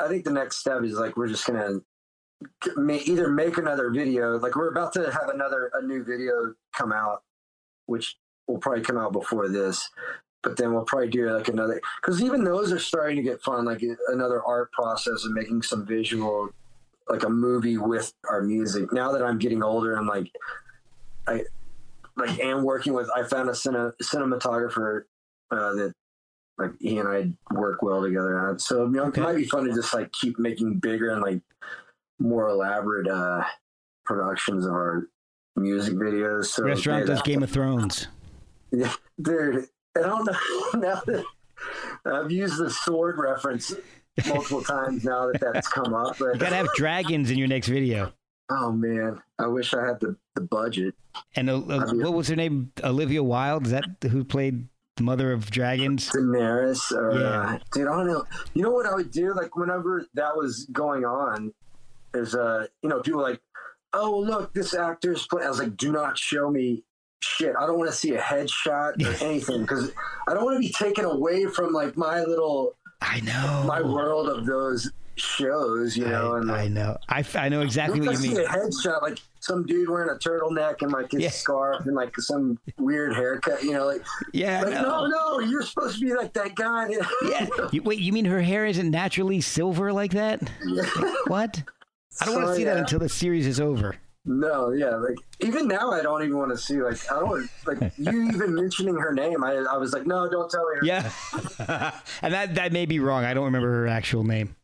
I 0.00 0.08
think 0.08 0.24
the 0.24 0.32
next 0.32 0.58
step 0.58 0.82
is 0.82 0.94
like 0.94 1.16
we're 1.16 1.28
just 1.28 1.46
gonna 1.46 1.80
either 2.76 3.28
make 3.28 3.58
another 3.58 3.90
video. 3.90 4.38
Like 4.38 4.56
we're 4.56 4.70
about 4.70 4.92
to 4.94 5.10
have 5.10 5.30
another 5.32 5.70
a 5.74 5.82
new 5.82 6.04
video 6.04 6.54
come 6.74 6.92
out, 6.92 7.22
which 7.86 8.16
will 8.46 8.58
probably 8.58 8.82
come 8.82 8.98
out 8.98 9.12
before 9.12 9.48
this. 9.48 9.88
But 10.42 10.56
then 10.56 10.72
we'll 10.72 10.84
probably 10.84 11.08
do 11.08 11.30
like 11.30 11.48
another 11.48 11.80
because 12.00 12.22
even 12.22 12.44
those 12.44 12.72
are 12.72 12.78
starting 12.78 13.16
to 13.16 13.22
get 13.22 13.42
fun. 13.42 13.64
Like 13.64 13.82
another 14.08 14.42
art 14.44 14.70
process 14.72 15.24
and 15.24 15.34
making 15.34 15.62
some 15.62 15.84
visual, 15.84 16.50
like 17.08 17.24
a 17.24 17.28
movie 17.28 17.76
with 17.76 18.12
our 18.28 18.42
music. 18.42 18.92
Now 18.92 19.12
that 19.12 19.22
I'm 19.22 19.38
getting 19.38 19.62
older, 19.62 19.96
I'm 19.96 20.06
like, 20.06 20.30
I 21.26 21.42
like 22.16 22.38
am 22.38 22.62
working 22.62 22.92
with. 22.92 23.08
I 23.16 23.24
found 23.24 23.48
a 23.48 23.52
cine, 23.52 23.92
cinematographer 24.00 25.02
uh, 25.50 25.72
that 25.74 25.92
like 26.58 26.72
he 26.80 26.98
and 26.98 27.08
I 27.08 27.30
work 27.54 27.82
well 27.82 28.02
together. 28.02 28.38
on. 28.48 28.58
So 28.58 28.84
you 28.84 28.90
know, 28.92 29.04
Okay. 29.06 29.20
it 29.20 29.24
might 29.24 29.36
be 29.36 29.44
fun 29.44 29.64
to 29.64 29.74
just 29.74 29.94
like 29.94 30.10
keep 30.12 30.38
making 30.38 30.78
bigger 30.78 31.10
and 31.10 31.22
like 31.22 31.40
more 32.18 32.48
elaborate 32.48 33.08
uh, 33.08 33.44
productions 34.04 34.66
of 34.66 34.72
our 34.72 35.06
music 35.56 35.94
videos. 35.94 36.46
So 36.46 36.64
Restavrant 36.64 37.06
does 37.06 37.22
Game 37.22 37.42
of 37.42 37.50
Thrones. 37.50 38.08
yeah, 38.72 38.92
dude. 39.20 39.66
I 39.96 40.00
don't 40.00 40.24
know 40.26 40.32
now 40.80 41.02
that 41.06 41.24
I've 42.04 42.30
used 42.30 42.58
the 42.58 42.70
sword 42.70 43.18
reference 43.18 43.74
multiple 44.26 44.62
times 44.62 45.04
now 45.04 45.30
that 45.30 45.40
that's 45.40 45.68
come 45.68 45.94
up. 45.94 46.16
But 46.18 46.26
You 46.34 46.40
gotta 46.40 46.56
have 46.56 46.68
dragons 46.76 47.30
in 47.30 47.38
your 47.38 47.48
next 47.48 47.68
video. 47.68 48.12
oh 48.50 48.72
man, 48.72 49.20
I 49.38 49.46
wish 49.46 49.74
I 49.74 49.84
had 49.86 50.00
the, 50.00 50.16
the 50.34 50.40
budget. 50.42 50.94
And 51.34 51.50
uh, 51.50 51.56
uh, 51.58 51.92
what 51.94 52.12
was 52.14 52.28
her 52.28 52.36
name? 52.36 52.70
Olivia 52.84 53.22
Wilde. 53.22 53.66
Is 53.66 53.72
that 53.72 53.84
who 54.08 54.22
played 54.24 54.68
mother 55.00 55.32
of 55.32 55.50
dragons? 55.50 56.10
Daenerys 56.10 56.92
or 56.92 57.18
Yeah. 57.18 57.54
uh, 57.54 57.58
dude, 57.72 57.88
I 57.88 57.96
don't 57.96 58.06
know. 58.06 58.24
You 58.54 58.62
know 58.62 58.70
what 58.70 58.86
I 58.86 58.94
would 58.94 59.10
do? 59.10 59.34
Like 59.34 59.56
whenever 59.56 60.04
that 60.14 60.36
was 60.36 60.66
going 60.72 61.04
on, 61.04 61.52
is 62.14 62.34
uh, 62.34 62.66
you 62.82 62.88
know, 62.88 63.00
people 63.00 63.20
like, 63.22 63.40
oh 63.92 64.18
look, 64.18 64.52
this 64.54 64.74
actor's 64.74 65.26
playing. 65.26 65.46
I 65.46 65.50
was 65.50 65.58
like, 65.58 65.76
do 65.76 65.92
not 65.92 66.18
show 66.18 66.50
me 66.50 66.84
shit. 67.20 67.54
I 67.58 67.66
don't 67.66 67.78
want 67.78 67.90
to 67.90 67.96
see 67.96 68.14
a 68.14 68.20
headshot 68.20 69.02
or 69.04 69.24
anything 69.24 69.62
because 69.62 69.92
I 70.28 70.34
don't 70.34 70.44
want 70.44 70.56
to 70.56 70.60
be 70.60 70.72
taken 70.72 71.04
away 71.04 71.46
from 71.46 71.72
like 71.72 71.96
my 71.96 72.20
little 72.22 72.76
I 73.00 73.20
know. 73.20 73.64
my 73.66 73.80
world 73.82 74.28
of 74.28 74.46
those 74.46 74.90
shows. 75.20 75.96
You 75.96 76.06
know, 76.06 76.34
and 76.34 76.50
I, 76.50 76.62
I 76.64 76.68
know. 76.68 76.96
I, 77.08 77.24
I 77.34 77.48
know 77.48 77.60
exactly 77.62 78.00
what 78.00 78.10
I 78.16 78.20
you 78.20 78.30
mean. 78.30 78.40
a 78.40 78.44
headshot, 78.48 79.02
like 79.02 79.18
some 79.40 79.64
dude 79.66 79.88
wearing 79.88 80.10
a 80.10 80.14
turtleneck 80.18 80.82
and 80.82 80.90
like 80.92 81.10
his 81.12 81.22
Yeah. 81.22 81.30
scarf 81.30 81.86
and 81.86 81.94
like 81.94 82.14
some 82.18 82.58
weird 82.78 83.14
haircut, 83.14 83.62
you 83.62 83.72
know, 83.72 83.86
like, 83.86 84.04
Yeah, 84.32 84.62
like 84.62 84.74
know. 84.74 85.06
no, 85.06 85.06
no, 85.06 85.40
you're 85.40 85.62
supposed 85.62 85.98
to 86.00 86.04
be 86.04 86.14
like 86.14 86.32
that 86.34 86.54
guy. 86.54 86.88
Yeah. 87.28 87.46
You, 87.72 87.82
wait, 87.82 87.98
you 88.00 88.12
mean 88.12 88.24
her 88.24 88.42
hair 88.42 88.66
isn't 88.66 88.90
naturally 88.90 89.40
silver 89.40 89.92
like 89.92 90.12
that? 90.12 90.40
What? 91.28 91.62
I 92.20 92.24
don't 92.24 92.34
want 92.34 92.46
to 92.46 92.52
So, 92.52 92.56
see 92.56 92.64
that 92.64 92.76
until 92.78 92.98
the 92.98 93.08
series 93.08 93.46
is 93.46 93.60
over. 93.60 93.94
No, 94.24 94.72
yeah, 94.72 94.96
like 94.96 95.14
even 95.40 95.68
now, 95.68 95.92
I 95.92 96.02
don't 96.02 96.22
even 96.22 96.36
want 96.36 96.50
to 96.50 96.58
see 96.58 96.82
like 96.82 96.98
I 97.10 97.20
don't 97.20 97.48
like 97.66 97.92
you 97.96 98.28
even 98.34 98.54
mentioning 98.54 98.94
her 98.96 99.12
name. 99.14 99.42
I 99.42 99.52
I 99.70 99.76
was 99.78 99.92
like, 99.94 100.06
no, 100.06 100.28
don't 100.28 100.50
tell. 100.50 100.66
Her. 100.66 100.84
Yeah. 100.84 101.10
and 102.20 102.34
that 102.34 102.54
that 102.56 102.72
may 102.72 102.84
be 102.84 102.98
wrong. 102.98 103.24
I 103.24 103.32
don't 103.32 103.44
remember 103.46 103.70
her 103.70 103.86
actual 103.86 104.24
name. 104.24 104.54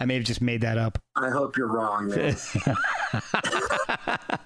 I 0.00 0.06
may 0.06 0.14
have 0.14 0.24
just 0.24 0.40
made 0.40 0.62
that 0.62 0.78
up. 0.78 0.98
I 1.14 1.30
hope 1.30 1.56
you're 1.56 1.68
wrong. 1.68 2.10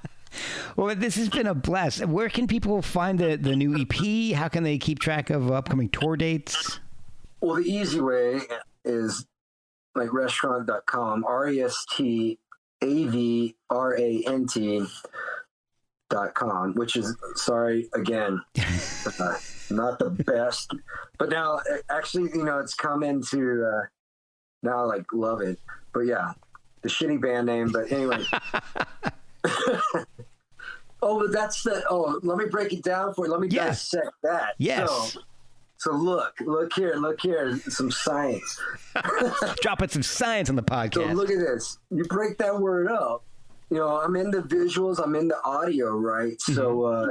Well, 0.76 0.96
this 0.96 1.14
has 1.14 1.28
been 1.28 1.46
a 1.46 1.54
blast. 1.54 2.04
Where 2.04 2.28
can 2.28 2.48
people 2.48 2.82
find 2.82 3.18
the, 3.18 3.36
the 3.36 3.54
new 3.54 3.80
EP? 3.80 4.36
How 4.36 4.48
can 4.48 4.64
they 4.64 4.76
keep 4.76 4.98
track 4.98 5.30
of 5.30 5.52
upcoming 5.52 5.88
tour 5.88 6.16
dates? 6.16 6.80
well, 7.44 7.56
the 7.56 7.62
easy 7.62 8.00
way 8.00 8.40
is 8.84 9.26
like 9.94 10.08
restavrant.com, 10.08 11.24
R 11.24 11.48
E 11.48 11.60
S 11.60 11.86
T 11.94 12.38
A 12.82 13.04
V 13.04 13.56
R 13.70 13.98
A 13.98 14.22
N 14.26 14.46
T 14.46 14.84
dot 16.10 16.34
com, 16.34 16.74
which 16.74 16.96
is 16.96 17.16
sorry 17.34 17.88
again, 17.94 18.40
uh, 19.20 19.36
not 19.70 19.98
the 19.98 20.10
best. 20.10 20.72
But 21.18 21.30
now, 21.30 21.60
actually, 21.90 22.30
you 22.34 22.44
know, 22.44 22.58
it's 22.58 22.74
come 22.74 23.02
into 23.02 23.64
uh, 23.64 23.86
now. 24.64 24.78
I 24.78 24.82
like 24.82 25.04
love 25.12 25.40
it, 25.40 25.58
but 25.92 26.00
yeah, 26.00 26.32
the 26.82 26.88
shitty 26.88 27.20
band 27.20 27.46
name. 27.46 27.70
But 27.70 27.92
anyway. 27.92 28.24
oh, 31.02 31.20
but 31.20 31.32
that's 31.32 31.62
the. 31.62 31.84
Oh, 31.90 32.18
let 32.22 32.38
me 32.38 32.46
break 32.50 32.72
it 32.72 32.82
down 32.82 33.14
for 33.14 33.26
you. 33.26 33.32
Let 33.32 33.40
me 33.40 33.48
Yeah. 33.48 33.66
dissect 33.66 34.12
that. 34.22 34.54
Yes. 34.58 34.88
So, 34.88 35.20
so 35.76 35.92
look, 35.92 36.34
look 36.40 36.72
here, 36.72 36.94
look 36.94 37.20
here, 37.20 37.58
some 37.68 37.90
science. 37.90 38.60
Dropping 39.60 39.88
some 39.88 40.02
science 40.02 40.48
on 40.48 40.56
the 40.56 40.64
So 40.68 40.74
podcast. 40.74 41.14
look 41.14 41.30
at 41.30 41.38
this. 41.38 41.78
You 41.90 42.04
break 42.04 42.38
that 42.38 42.58
word 42.58 42.88
up. 42.90 43.24
You 43.70 43.78
know, 43.78 44.00
I'm 44.00 44.16
into 44.16 44.40
visuals. 44.42 45.02
I'm 45.02 45.14
into 45.14 45.36
audio, 45.44 45.96
right? 45.96 46.40
So, 46.40 46.84
uh, 46.84 47.08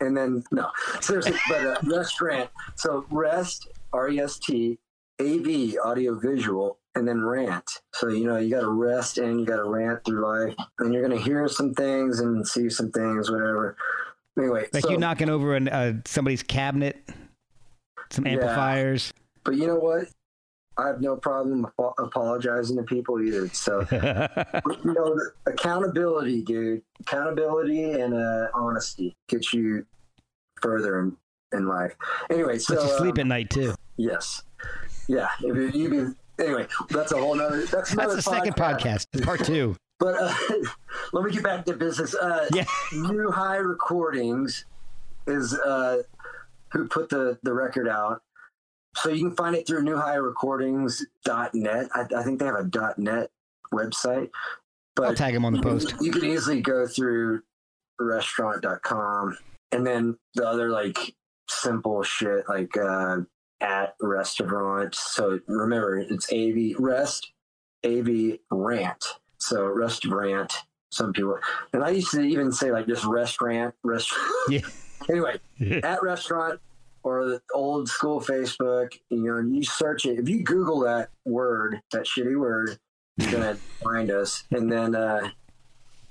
and 0.00 0.16
then 0.16 0.42
no, 0.50 0.70
seriously, 1.00 1.34
but 1.48 1.66
uh, 1.66 1.76
restavrant. 1.82 2.48
So 2.76 3.04
rest, 3.10 3.68
R 3.92 4.08
E 4.08 4.20
S 4.20 4.38
T, 4.38 4.78
A 5.18 5.38
V, 5.38 5.78
audio 5.78 6.18
visual, 6.18 6.78
and 6.94 7.06
then 7.08 7.22
rant. 7.22 7.70
So 7.94 8.08
you 8.08 8.24
know, 8.24 8.36
you 8.36 8.50
got 8.50 8.60
to 8.60 8.70
rest 8.70 9.18
and 9.18 9.40
you 9.40 9.46
got 9.46 9.56
to 9.56 9.64
rant 9.64 10.04
through 10.04 10.24
life, 10.24 10.54
and 10.78 10.92
you're 10.92 11.02
gonna 11.02 11.20
hear 11.20 11.48
some 11.48 11.72
things 11.74 12.20
and 12.20 12.46
see 12.46 12.68
some 12.68 12.90
things, 12.90 13.30
whatever. 13.30 13.76
Anyway, 14.38 14.66
like 14.72 14.82
so, 14.82 14.90
you 14.90 14.98
knocking 14.98 15.30
over 15.30 15.54
an, 15.56 15.68
uh, 15.68 15.94
somebody's 16.04 16.42
cabinet, 16.42 17.02
some 18.10 18.26
Yeah. 18.26 18.32
amplifiers. 18.34 19.12
but 19.44 19.54
you 19.54 19.66
know 19.66 19.76
what? 19.76 20.08
I 20.78 20.88
have 20.88 21.00
no 21.00 21.16
problem 21.16 21.64
apo- 21.64 21.94
apologizing 21.98 22.76
to 22.76 22.82
people 22.82 23.18
either. 23.22 23.48
So. 23.48 23.86
you 24.84 24.92
know, 24.92 25.18
accountability, 25.46 26.42
dude. 26.42 26.82
Accountability 27.00 27.92
and 27.92 28.12
uh, 28.12 28.48
honesty 28.52 29.14
gets 29.28 29.54
you 29.54 29.86
further 30.60 31.00
in, 31.00 31.16
in 31.52 31.66
life. 31.66 31.94
Anyway, 32.28 32.58
so 32.58 32.74
Let 32.74 32.82
you 32.90 32.96
sleep 32.98 33.14
um, 33.14 33.20
at 33.20 33.26
night 33.26 33.48
too. 33.48 33.74
yes, 33.96 34.42
yeah. 35.08 35.28
If 35.40 35.74
you, 35.74 35.90
be, 35.90 36.14
anyway, 36.44 36.66
that's 36.90 37.12
a 37.12 37.18
whole 37.18 37.34
nother. 37.34 37.66
That's 37.66 37.92
another 37.92 38.14
That's 38.14 38.24
the 38.24 38.30
second 38.30 38.54
podcast, 38.54 39.24
part 39.24 39.44
two. 39.44 39.76
But 39.98 40.14
uh, 40.20 40.34
let 41.14 41.24
me 41.24 41.32
get 41.32 41.42
back 41.42 41.64
to 41.64 41.72
business. 41.72 42.14
Uh, 42.14 42.46
Yeah. 42.52 42.66
New 42.92 43.30
High 43.30 43.56
Recordings 43.56 44.66
is 45.26 45.54
uh, 45.54 46.02
who 46.72 46.86
put 46.86 47.08
the 47.08 47.38
the 47.42 47.54
record 47.54 47.88
out. 47.88 48.20
So 48.96 49.08
you 49.08 49.26
can 49.26 49.34
find 49.34 49.56
it 49.56 49.66
through 49.66 49.84
newhighrecordings.net. 49.84 51.88
I, 51.94 52.06
I 52.14 52.22
think 52.22 52.38
they 52.38 52.44
have 52.44 52.56
a 52.56 52.94
.net 52.98 53.30
website. 53.72 54.28
But 54.94 55.06
I'll 55.06 55.14
tag 55.14 55.34
him 55.34 55.46
on 55.46 55.54
the 55.54 55.62
post. 55.62 55.94
You 56.00 56.10
can 56.10 56.24
easily 56.24 56.60
go 56.60 56.86
through 56.86 57.42
restavrant.com 58.00 59.38
and 59.72 59.86
then 59.86 60.18
the 60.34 60.46
other 60.46 60.70
like 60.70 61.14
simple 61.48 62.02
shit 62.02 62.48
like 62.48 62.76
uh, 62.76 63.18
at 63.60 63.98
restavrant. 64.00 64.94
So 64.94 65.40
remember, 65.46 65.98
it's 65.98 66.32
AV 66.32 66.78
rest, 66.78 67.32
AV 67.84 68.38
rant. 68.50 69.04
So 69.38 69.62
restavrant. 69.62 70.52
Some 70.90 71.12
people, 71.12 71.36
and 71.72 71.82
I 71.82 71.90
used 71.90 72.12
to 72.12 72.20
even 72.20 72.52
say 72.52 72.70
like 72.70 72.86
just 72.86 73.04
restaurant, 73.04 73.74
restaurant. 73.82 74.22
Yeah. 74.48 74.60
anyway, 75.10 75.34
at 75.82 76.00
restavrant 76.00 76.58
or 77.02 77.26
the 77.26 77.42
old 77.52 77.88
school 77.88 78.20
Facebook, 78.20 78.94
you 79.10 79.22
know, 79.22 79.38
you 79.38 79.62
search 79.62 80.06
it. 80.06 80.18
If 80.18 80.28
you 80.28 80.42
Google 80.42 80.80
that 80.80 81.10
word, 81.24 81.80
that 81.92 82.04
shitty 82.04 82.38
word, 82.38 82.78
you're 83.16 83.30
gonna 83.32 83.54
find 83.82 84.10
us. 84.10 84.44
And 84.50 84.70
then, 84.70 84.94
uh, 84.94 85.30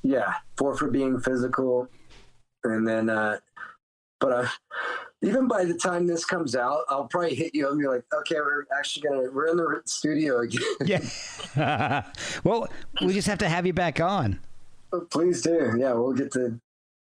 yeah, 0.03 0.35
four 0.57 0.75
for 0.77 0.89
being 0.89 1.19
physical. 1.19 1.89
And 2.63 2.87
then, 2.87 3.09
uh, 3.09 3.39
but 4.25 4.31
uh, 4.33 4.47
even 5.21 5.47
by 5.47 5.63
the 5.65 5.75
time 5.75 6.07
this 6.07 6.25
comes 6.25 6.55
out, 6.55 6.79
I'll 6.89 7.05
probably 7.05 7.35
hit 7.35 7.53
you 7.53 7.69
and 7.69 7.79
be 7.79 7.87
like, 7.87 8.03
okay, 8.21 8.35
we're 8.37 8.65
actually 8.77 9.07
gonna 9.07 9.29
we're 9.31 9.47
in 9.49 9.57
the 9.57 9.81
studio 9.85 10.39
again. 10.39 10.61
Yeah. 11.55 12.05
well, 12.43 12.67
we 13.01 13.13
just 13.13 13.27
have 13.27 13.37
to 13.39 13.47
have 13.49 13.67
you 13.67 13.73
back 13.73 13.99
on. 14.01 14.39
Please 15.11 15.41
do. 15.43 15.75
Yeah, 15.77 15.93
we'll 15.93 16.13
get 16.13 16.31
to 16.33 16.59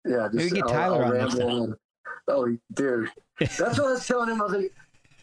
Yeah, 0.06 0.30
Maybe 0.34 0.44
just 0.50 0.56
get 0.56 0.64
I'll- 0.64 0.70
Tyler 0.70 1.06
I'll 1.06 1.12
on 1.12 1.18
ramble 1.38 1.64
and- 1.64 1.76
oh, 2.28 2.58
dude, 2.74 3.10
that's 3.40 3.60
what 3.60 3.80
I 3.80 3.92
was 3.92 4.08
telling 4.08 4.30
him. 4.32 4.42
I 4.42 4.46
was 4.46 4.54
like, 4.54 4.74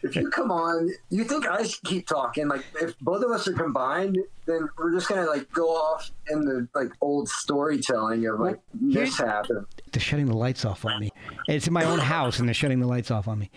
if 0.02 0.16
you 0.16 0.30
come 0.30 0.50
on, 0.50 0.90
you 1.10 1.24
think 1.24 1.46
I 1.46 1.64
should 1.64 1.82
keep 1.84 2.06
talking? 2.06 2.48
Like, 2.48 2.64
if 2.80 2.98
both 3.00 3.24
of 3.24 3.30
us 3.30 3.48
are 3.48 3.52
combined, 3.52 4.18
then 4.46 4.68
we're 4.76 4.92
just 4.92 5.08
gonna 5.08 5.26
like 5.26 5.50
go 5.52 5.68
off 5.68 6.10
in 6.30 6.44
the 6.44 6.68
like 6.74 6.90
old 7.00 7.28
storytelling 7.28 8.26
of 8.26 8.40
like 8.40 8.60
mishap. 8.80 9.50
And, 9.50 9.66
They're 9.92 10.00
shutting 10.00 10.26
the 10.26 10.36
lights 10.36 10.64
off 10.64 10.84
on 10.84 11.00
me. 11.00 11.10
It's 11.48 11.66
in 11.66 11.72
my 11.72 11.84
own 11.84 11.98
house, 11.98 12.38
and 12.38 12.48
they're 12.48 12.54
shutting 12.54 12.80
the 12.80 12.86
lights 12.86 13.10
off 13.10 13.28
on 13.28 13.38
me. 13.38 13.50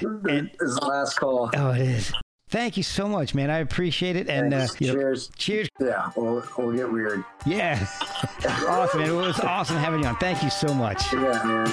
this 0.00 0.46
is 0.60 0.76
the 0.76 0.86
last 0.86 1.18
call. 1.18 1.50
Oh, 1.54 1.70
it 1.70 1.80
is. 1.80 2.12
Thank 2.50 2.76
you 2.76 2.82
so 2.82 3.08
much, 3.08 3.34
man. 3.34 3.50
I 3.50 3.58
appreciate 3.58 4.16
it. 4.16 4.28
And 4.28 4.54
uh, 4.54 4.68
you 4.78 4.88
know, 4.88 4.94
cheers. 4.94 5.30
cheers. 5.36 5.68
Yeah, 5.80 6.10
we'll, 6.14 6.44
we'll 6.56 6.72
get 6.72 6.92
weird. 6.92 7.24
Yeah. 7.46 7.84
awesome, 8.68 9.00
man. 9.00 9.10
It 9.10 9.12
was 9.12 9.40
awesome 9.40 9.76
having 9.76 10.02
you 10.02 10.06
on. 10.06 10.16
Thank 10.16 10.42
you 10.42 10.50
so 10.50 10.72
much. 10.72 11.12
Yeah, 11.12 11.42
man. 11.44 11.72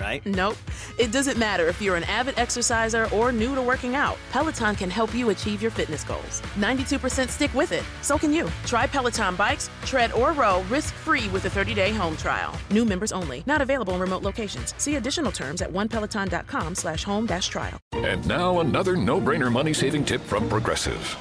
right? 0.00 0.24
Nope. 0.26 0.56
It 0.98 1.12
doesn't 1.12 1.38
matter 1.38 1.66
if 1.68 1.80
you're 1.80 1.96
an 1.96 2.04
avid 2.04 2.38
exerciser 2.38 3.08
or 3.12 3.32
new 3.32 3.54
to 3.54 3.62
working 3.62 3.94
out. 3.94 4.16
Peloton 4.32 4.74
can 4.74 4.90
help 4.90 5.14
you 5.14 5.30
achieve 5.30 5.62
your 5.62 5.70
fitness 5.70 6.04
goals. 6.04 6.42
92% 6.56 7.28
stick 7.28 7.52
with 7.54 7.72
it. 7.72 7.84
So 8.02 8.18
can 8.18 8.32
you. 8.32 8.50
Try 8.66 8.86
Peloton 8.86 9.36
bikes, 9.36 9.70
tread 9.84 10.12
or 10.12 10.32
row 10.32 10.62
risk-free 10.70 11.28
with 11.28 11.44
a 11.44 11.48
30-day 11.48 11.92
home 11.92 12.16
trial. 12.16 12.58
New 12.70 12.84
members 12.84 13.12
only. 13.12 13.42
Not 13.46 13.60
available 13.60 13.94
in 13.94 14.00
remote 14.00 14.22
locations. 14.22 14.74
See 14.78 14.96
additional 14.96 15.30
terms 15.30 15.62
at 15.62 15.70
onepeloton.com 15.70 16.74
slash 16.74 17.04
home 17.04 17.26
dash 17.26 17.48
trial. 17.48 17.78
And 17.92 18.26
now 18.26 18.60
another 18.60 18.96
no-brainer 18.96 19.52
money-saving 19.52 20.04
tip 20.04 20.22
from 20.22 20.48
Progressive. 20.48 21.16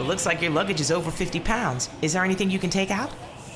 It 0.00 0.06
looks 0.06 0.24
like 0.24 0.40
your 0.40 0.50
luggage 0.50 0.80
is 0.80 0.90
over 0.90 1.10
50 1.10 1.40
pounds. 1.40 1.90
Is 2.00 2.14
there 2.14 2.24
anything 2.24 2.50
you 2.50 2.58
can 2.58 2.70
take 2.70 2.90
out? 2.90 3.10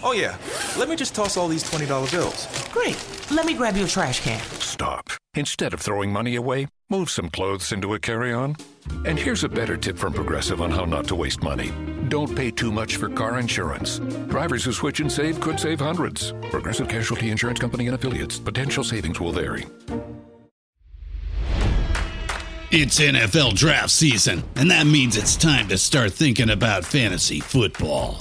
Oh, 0.05 0.13
yeah. 0.13 0.37
Let 0.79 0.91
me 0.91 0.97
just 0.97 1.15
toss 1.15 1.39
all 1.39 1.49
these 1.49 1.65
$20 1.65 2.13
bills. 2.13 2.47
Great. 2.71 3.03
Let 3.31 3.47
me 3.47 3.55
grab 3.55 3.75
you 3.75 3.87
a 3.87 3.89
trash 3.89 4.21
can. 4.21 4.41
Stop. 4.61 5.09
Instead 5.35 5.73
of 5.73 5.81
throwing 5.81 6.13
money 6.13 6.37
away, 6.37 6.69
move 6.91 7.09
some 7.09 7.31
clothes 7.31 7.73
into 7.73 7.95
a 7.95 7.99
carry-on. 7.99 8.57
And 9.07 9.19
here's 9.19 9.45
a 9.45 9.49
better 9.49 9.79
tip 9.79 9.97
from 9.97 10.13
Progressive 10.13 10.61
on 10.61 10.71
how 10.71 10.85
not 10.85 11.09
to 11.09 11.15
waste 11.15 11.43
money. 11.43 11.73
Don't 12.09 12.37
pay 12.37 12.51
too 12.51 12.71
much 12.71 12.97
for 12.97 13.09
car 13.09 13.39
insurance. 13.39 13.99
Drivers 14.29 14.63
who 14.63 14.73
switch 14.73 15.01
and 15.01 15.11
save 15.11 15.41
could 15.41 15.59
save 15.59 15.81
hundreds. 15.81 16.35
Progressive 16.51 16.87
Casualty 16.87 17.31
Insurance 17.31 17.59
Company 17.59 17.87
and 17.87 17.95
affiliates. 17.95 18.39
Potential 18.39 18.85
savings 18.85 19.19
will 19.19 19.33
vary. 19.33 19.67
It's 22.71 22.99
NFL 23.01 23.55
draft 23.55 23.91
season, 23.91 24.43
and 24.57 24.71
that 24.71 24.87
means 24.87 25.17
it's 25.17 25.37
time 25.37 25.69
to 25.69 25.79
start 25.79 26.13
thinking 26.13 26.51
about 26.51 26.85
fantasy 26.85 27.39
football. 27.39 28.21